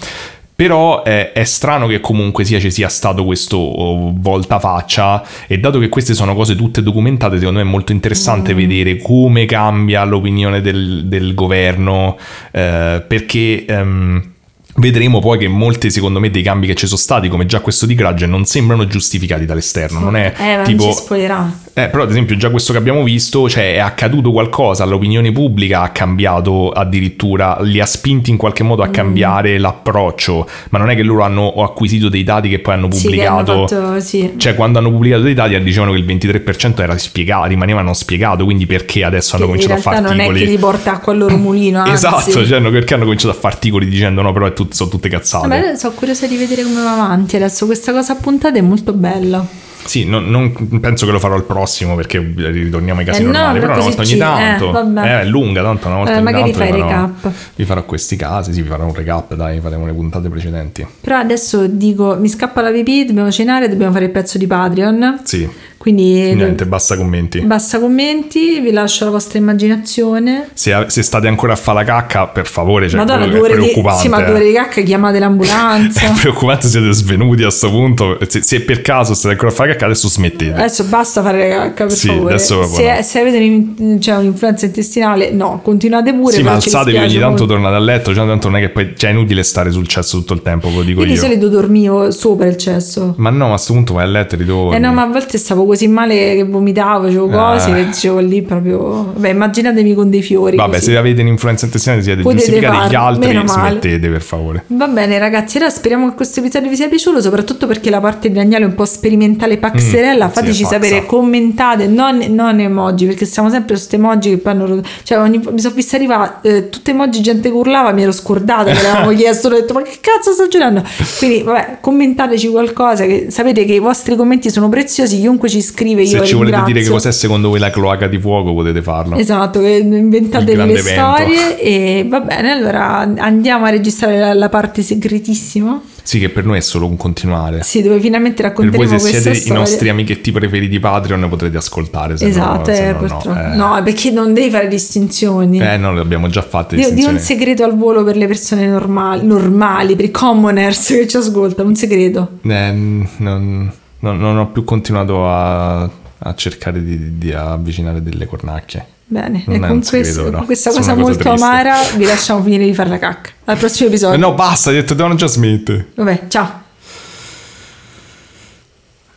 Però 0.57 1.03
eh, 1.05 1.33
è 1.33 1.43
strano 1.43 1.85
che 1.85 1.99
comunque 1.99 2.43
sia 2.43 2.59
ci 2.59 2.71
sia 2.71 2.89
stato 2.89 3.23
questo 3.23 3.57
oh, 3.57 4.11
voltafaccia 4.17 5.23
e 5.45 5.59
dato 5.59 5.77
che 5.77 5.87
queste 5.87 6.15
sono 6.15 6.33
cose 6.33 6.55
tutte 6.55 6.81
documentate, 6.81 7.37
secondo 7.37 7.59
me 7.59 7.65
è 7.65 7.69
molto 7.69 7.91
interessante 7.91 8.55
Mm. 8.55 8.57
vedere 8.57 8.97
come 8.97 9.45
cambia 9.45 10.03
l'opinione 10.03 10.59
del, 10.61 11.05
del 11.05 11.33
governo, 11.35 12.17
eh, 12.51 13.03
perché... 13.07 13.65
ehm, 13.65 14.31
Vedremo 14.79 15.19
poi 15.19 15.39
che 15.39 15.47
molti, 15.47 15.89
secondo 15.89 16.19
me, 16.19 16.29
dei 16.29 16.43
cambi 16.43 16.67
che 16.67 16.75
ci 16.75 16.85
sono 16.85 16.99
stati, 16.99 17.29
come 17.29 17.47
già 17.47 17.61
questo 17.61 17.87
di 17.87 17.95
Grudge, 17.95 18.27
non 18.27 18.45
sembrano 18.45 18.85
giustificati 18.85 19.43
dall'esterno. 19.45 19.99
Non 19.99 20.15
è 20.15 20.31
Eh, 20.37 20.61
tipo. 20.65 20.83
non 20.85 20.93
ci 20.93 20.99
spoilerà. 20.99 21.51
Eh, 21.77 21.89
però 21.89 22.01
ad 22.01 22.09
esempio 22.09 22.35
già 22.37 22.49
questo 22.49 22.71
che 22.71 22.79
abbiamo 22.79 23.03
visto, 23.03 23.47
cioè 23.47 23.73
è 23.75 23.77
accaduto 23.77 24.31
qualcosa, 24.31 24.83
l'opinione 24.85 25.31
pubblica 25.31 25.81
ha 25.81 25.89
cambiato 25.89 26.71
addirittura, 26.71 27.57
li 27.61 27.79
ha 27.79 27.85
spinti 27.85 28.31
in 28.31 28.37
qualche 28.37 28.63
Mm. 28.63 28.67
modo 28.67 28.81
a 28.81 28.87
cambiare 28.87 29.59
l'approccio, 29.59 30.47
ma 30.71 30.79
non 30.79 30.89
è 30.89 30.95
che 30.95 31.03
loro 31.03 31.21
hanno 31.23 31.51
acquisito 31.61 32.09
dei 32.09 32.23
dati 32.23 32.49
che 32.49 32.57
poi 32.59 32.73
hanno 32.73 32.89
Sì, 32.91 33.09
che 33.09 33.25
hanno 33.27 33.43
pubblicato. 33.43 33.67
fatto, 33.67 33.99
sì. 33.99 34.33
Cioè 34.37 34.55
quando 34.55 34.79
hanno 34.79 34.89
pubblicato 34.89 35.21
dei 35.21 35.35
dati 35.35 35.61
dicevano 35.61 35.91
che 35.91 35.99
il 35.99 36.05
23% 36.05 36.81
era 36.81 36.97
spiegato, 36.97 37.45
rimaneva 37.47 37.81
non 37.81 37.93
spiegato, 37.93 38.43
quindi 38.43 38.65
perché 38.65 39.03
adesso 39.03 39.35
hanno 39.35 39.45
Che 39.45 39.51
in 39.51 39.57
cominciato 39.59 39.87
a 39.87 39.91
fare 39.93 40.01
non 40.03 40.19
è 40.19 40.23
articoli? 40.25 40.45
che 40.45 40.51
gli 40.51 40.59
porta 40.59 40.93
acqua 40.93 41.13
al 41.13 41.19
loro 41.19 41.37
mulino, 41.37 41.79
anzi. 41.85 41.91
Esatto, 41.91 42.43
cioè 42.43 42.57
hanno- 42.57 42.71
perché 42.71 42.95
hanno 42.95 43.03
cominciato 43.03 43.35
a 43.35 43.37
fare 43.39 43.53
articoli 43.53 43.87
dicendo 43.87 44.23
no, 44.23 44.31
però 44.33 44.51
tut- 44.51 44.73
sono 44.73 44.89
tutte 44.89 45.09
cazzate. 45.09 45.47
Vabbè, 45.47 45.75
sono 45.75 45.93
curiosa 45.93 46.25
di 46.25 46.37
vedere 46.37 46.63
come 46.63 46.81
va 46.81 46.93
avanti 46.93 47.35
adesso. 47.35 47.67
Questa 47.67 47.91
cosa 47.91 48.13
a 48.13 48.15
puntate 48.15 48.57
è 48.57 48.63
molto 48.63 48.93
bella. 48.93 49.45
Sì, 49.85 50.05
non, 50.05 50.29
non- 50.29 50.79
penso 50.81 51.05
che 51.05 51.11
lo 51.11 51.19
farò 51.19 51.35
al 51.35 51.43
prossimo 51.45 51.95
perché 51.95 52.19
ritorniamo 52.19 52.99
ai 52.99 53.05
casi 53.05 53.21
Eh 53.21 53.25
no, 53.25 53.31
normali, 53.31 53.59
però 53.59 53.73
una 53.73 53.83
volta 53.83 54.01
ogni 54.01 54.13
eh, 54.13 54.17
tanto. 54.17 55.01
Eh, 55.03 55.21
è 55.21 55.25
lunga, 55.25 55.61
tanto 55.63 55.87
una 55.87 55.95
volta 55.97 56.11
Eh, 56.11 56.15
ogni 56.15 56.23
magari 56.23 56.51
tanto 56.51 56.57
fai 56.57 56.69
farò, 56.71 56.87
recap. 56.87 57.31
vi 57.55 57.65
farò 57.65 57.83
questi 57.85 58.15
casi, 58.15 58.53
sì, 58.53 58.61
vi 58.61 58.67
farò 58.67 58.85
un 58.85 58.93
recap, 58.93 59.33
dai, 59.35 59.59
faremo 59.59 59.85
le 59.85 59.93
puntate 59.93 60.29
precedenti. 60.29 60.85
Però 61.01 61.17
adesso 61.17 61.67
dico, 61.67 62.15
mi 62.19 62.27
scappa 62.27 62.61
la 62.61 62.71
pipì, 62.71 63.05
dobbiamo 63.05 63.31
cenare, 63.31 63.69
dobbiamo 63.69 63.93
fare 63.93 64.05
il 64.05 64.11
pezzo 64.11 64.37
di 64.37 64.47
Patreon. 64.47 65.21
Sì, 65.23 65.47
Quindi 65.91 66.33
niente, 66.35 66.65
basta 66.65 66.97
commenti. 66.97 67.39
basta 67.39 67.79
commenti, 67.79 68.59
vi 68.59 68.71
lascio 68.71 69.05
la 69.05 69.11
vostra 69.11 69.39
immaginazione. 69.39 70.49
Se, 70.53 70.73
se 70.87 71.01
state 71.01 71.27
ancora 71.27 71.53
a 71.53 71.55
fare 71.55 71.77
la 71.79 71.83
cacca, 71.85 72.27
per 72.27 72.45
favore, 72.45 72.89
cioè, 72.89 72.97
Madonna, 72.99 73.25
due 73.25 73.37
è 73.37 73.41
ore 73.41 73.55
di, 73.55 73.61
preoccupante. 73.61 74.01
sì, 74.01 74.09
ma 74.09 74.21
due 74.21 74.33
ore 74.35 74.45
di 74.47 74.51
cacca, 74.53 74.81
chiamate 74.81 75.19
l'ambulanza. 75.19 76.01
È 76.07 76.11
preoccupante, 76.19 76.67
siete 76.67 76.91
svenuti 76.91 77.43
a 77.43 77.49
sto 77.49 77.69
punto. 77.69 78.17
Se, 78.27 78.41
se 78.43 78.61
per 78.61 78.81
caso 78.81 79.13
state 79.13 79.33
ancora 79.35 79.51
a 79.51 79.53
fare 79.53 79.71
cacca, 79.71 79.85
adesso 79.85 80.09
smettete. 80.09 80.53
Adesso 80.53 80.83
basta 80.85 81.21
fare 81.21 81.47
la 81.49 81.55
cacca, 81.55 81.85
per 81.85 81.95
Sì, 81.95 82.07
favore. 82.07 82.33
adesso 82.33 82.63
Se, 82.65 82.93
no. 82.95 83.01
se 83.03 83.19
avete 83.21 83.37
un- 83.37 84.01
cioè, 84.01 84.17
un'influenza 84.17 84.65
intestinale, 84.65 85.31
no, 85.31 85.61
continuate 85.63 86.13
pure. 86.13 86.33
sì, 86.35 86.43
ma 86.43 86.51
alzatevi 86.53 86.97
ogni 86.97 87.13
tanto, 87.13 87.27
molto. 87.27 87.45
tornate 87.45 87.75
a 87.75 87.79
letto, 87.79 88.13
cioè 88.13 88.25
tanto 88.27 88.49
non 88.49 88.57
è 88.57 88.61
che 88.61 88.69
poi 88.71 88.93
cioè, 88.97 89.09
è 89.11 89.13
inutile 89.13 89.41
stare 89.43 89.71
sul 89.71 89.87
cesso 89.87 90.17
tutto 90.17 90.33
il 90.33 90.41
tempo, 90.41 90.67
ve 90.67 90.75
lo 90.75 90.83
dico 90.83 90.99
Io 91.01 91.05
io. 91.07 91.13
di 91.13 91.17
solito 91.17 91.47
dormivo 91.47 92.11
sopra 92.11 92.47
il 92.47 92.57
cesso. 92.57 93.13
Ma 93.17 93.29
no, 93.29 93.47
ma 93.47 93.53
a 93.53 93.57
sto 93.57 93.71
punto 93.73 93.93
vai 93.93 94.03
a 94.03 94.07
letto 94.07 94.35
e 94.35 94.37
ritorni. 94.39 94.75
Eh 94.75 94.79
no, 94.79 94.91
ma 94.91 95.03
a 95.03 95.07
volte 95.07 95.37
stavo 95.37 95.65
così 95.65 95.76
così 95.77 95.87
male 95.87 96.35
che 96.35 96.43
vomitavo, 96.43 97.05
facevo 97.05 97.27
cose, 97.29 97.71
Ah. 97.71 97.83
dicevo 97.83 98.19
lì 98.19 98.41
proprio... 98.41 99.11
Vabbè, 99.13 99.29
immaginatevi 99.29 99.93
con 99.93 100.09
dei 100.09 100.21
fiori. 100.23 100.57
Vabbè, 100.57 100.75
così. 100.77 100.91
se 100.91 100.97
avete 100.97 101.21
un'influenza 101.21 101.65
intestinale 101.65 102.01
siete 102.01 102.21
giustificati, 102.23 102.89
gli 102.91 102.95
altri 102.95 103.41
smettete 103.45 104.09
per 104.09 104.21
favore. 104.21 104.63
Va 104.67 104.87
bene 104.87 105.19
ragazzi, 105.19 105.57
allora 105.57 105.71
speriamo 105.71 106.09
che 106.09 106.15
questo 106.15 106.39
episodio 106.39 106.69
vi 106.69 106.75
sia 106.75 106.87
piaciuto, 106.87 107.21
soprattutto 107.21 107.67
perché 107.67 107.89
la 107.89 107.99
parte 107.99 108.27
di 108.29 108.33
Daniele 108.35 108.65
è 108.65 108.67
un 108.67 108.75
po' 108.75 108.85
sperimentale 108.85 109.57
paxerella, 109.57 110.25
Mm, 110.25 110.29
sì, 110.29 110.33
fateci 110.33 110.61
pazza. 110.63 110.73
sapere, 110.75 111.05
commentate, 111.05 111.87
non, 111.87 112.17
non 112.29 112.59
emoji, 112.59 113.05
perché 113.05 113.25
siamo 113.25 113.49
sempre 113.49 113.75
su 113.75 113.87
queste 113.87 113.95
emoji 113.97 114.29
che 114.31 114.37
poi 114.37 114.51
hanno... 114.53 114.81
Cioè 115.03 115.19
ogni, 115.19 115.37
mi 115.51 115.59
sono 115.59 115.73
vista 115.75 115.95
arrivare 115.95 116.33
eh, 116.41 116.69
tutte 116.69 116.91
emoji 116.91 117.21
gente 117.21 117.49
che 117.49 117.55
urlava, 117.55 117.91
mi 117.91 118.01
ero 118.01 118.11
scordata, 118.11 118.71
che 118.71 118.81
l'avevamo 118.81 119.11
chiesto, 119.15 119.47
ho 119.47 119.51
detto 119.51 119.73
ma 119.73 119.81
che 119.83 119.97
cazzo 120.01 120.31
sto 120.33 120.47
girando? 120.47 120.83
Quindi 121.19 121.43
vabbè, 121.43 121.77
commentateci 121.81 122.49
qualcosa, 122.49 123.05
che 123.05 123.27
sapete 123.29 123.65
che 123.65 123.73
i 123.73 123.79
vostri 123.79 124.15
commenti 124.15 124.49
sono 124.49 124.69
preziosi, 124.69 125.19
chiunque 125.19 125.49
ci 125.49 125.61
scrive 125.67 126.01
io 126.03 126.07
Se 126.07 126.25
ci 126.25 126.35
volete 126.35 126.63
dire 126.65 126.81
che 126.81 126.89
cos'è 126.89 127.11
secondo 127.11 127.49
voi 127.49 127.59
la 127.59 127.69
cloaca 127.69 128.07
di 128.07 128.19
fuoco 128.19 128.53
potete 128.53 128.81
farlo. 128.81 129.15
Esatto, 129.17 129.59
che 129.59 129.69
inventate 129.83 130.51
Il 130.51 130.57
grande 130.57 130.73
le 130.73 130.79
evento. 130.79 131.01
storie 131.01 131.59
e 131.59 132.05
va 132.07 132.21
bene, 132.21 132.51
allora 132.51 132.99
andiamo 133.17 133.65
a 133.65 133.69
registrare 133.69 134.17
la, 134.19 134.33
la 134.33 134.49
parte 134.49 134.81
segretissima. 134.81 135.81
Sì, 136.07 136.19
che 136.19 136.29
per 136.29 136.45
noi 136.45 136.57
è 136.57 136.61
solo 136.61 136.85
un 136.85 136.95
continuare. 136.95 137.63
Sì, 137.63 137.81
dove 137.81 137.99
finalmente 137.99 138.41
Per 138.41 138.53
voi 138.53 138.65
racconteremo 138.65 138.97
se 138.97 139.09
siete 139.09 139.29
i 139.31 139.41
storia. 139.41 139.59
nostri 139.59 139.89
amichetti 139.89 140.31
preferiti 140.31 140.79
Patreon 140.79 141.27
potrete 141.27 141.57
ascoltare. 141.57 142.13
Esatto, 142.17 142.69
no, 142.69 142.75
se 142.75 142.87
eh, 142.87 142.93
no, 142.93 143.51
eh. 143.51 143.55
No, 143.55 143.81
perché 143.83 144.11
non 144.11 144.33
devi 144.33 144.49
fare 144.49 144.69
distinzioni. 144.69 145.59
Eh, 145.59 145.75
no, 145.75 145.93
le 145.93 145.99
abbiamo 145.99 146.29
già 146.29 146.41
fatte 146.41 146.77
Di, 146.77 146.93
di 146.93 147.03
un 147.03 147.19
segreto 147.19 147.65
al 147.65 147.75
volo 147.75 148.05
per 148.05 148.15
le 148.15 148.25
persone 148.25 148.67
normali, 148.67 149.25
normali, 149.27 149.97
per 149.97 150.05
i 150.05 150.11
commoners 150.11 150.87
che 150.87 151.07
ci 151.07 151.17
ascoltano, 151.17 151.67
un 151.67 151.75
segreto. 151.75 152.29
Eh, 152.43 152.71
non, 153.17 153.71
non- 153.99 154.17
non 154.19 154.37
ho 154.37 154.47
più 154.47 154.63
continuato 154.63 155.27
a, 155.29 155.81
a 156.19 156.35
cercare 156.35 156.83
di, 156.83 157.17
di 157.17 157.31
avvicinare 157.33 158.01
delle 158.01 158.25
cornacchie. 158.25 158.85
Bene, 159.09 159.43
Non 159.47 159.63
e 159.63 159.67
con, 159.67 159.83
questo- 159.87 160.31
con 160.31 160.45
questa 160.45 160.69
Sono 160.71 160.83
cosa 160.83 160.95
molto 160.95 161.17
triste. 161.19 161.29
amara 161.45 161.75
vi 161.95 162.03
lasciamo 162.05 162.43
finire 162.43 162.65
di 162.65 162.73
fare 162.73 162.89
la 162.89 162.99
cacca. 162.99 163.29
Al 163.45 163.57
prossimo 163.57 163.87
episodio. 163.89 164.17
No, 164.19 164.33
basta, 164.33 164.69
hai 164.69 164.75
detto 164.75 164.93
devono 164.93 165.15
già 165.15 165.27
smettere. 165.27 165.87
Vabbè, 165.95 166.23
ciao. 166.27 166.65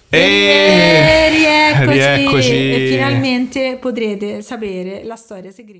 E... 0.09 1.28
rieccoci. 1.86 1.98
rieccoci. 1.98 2.51
E 2.73 2.89
finalmente 2.90 3.78
potrete 3.81 4.43
sapere 4.43 5.02
la 5.05 5.16
storia 5.16 5.51
segreta. 5.51 5.78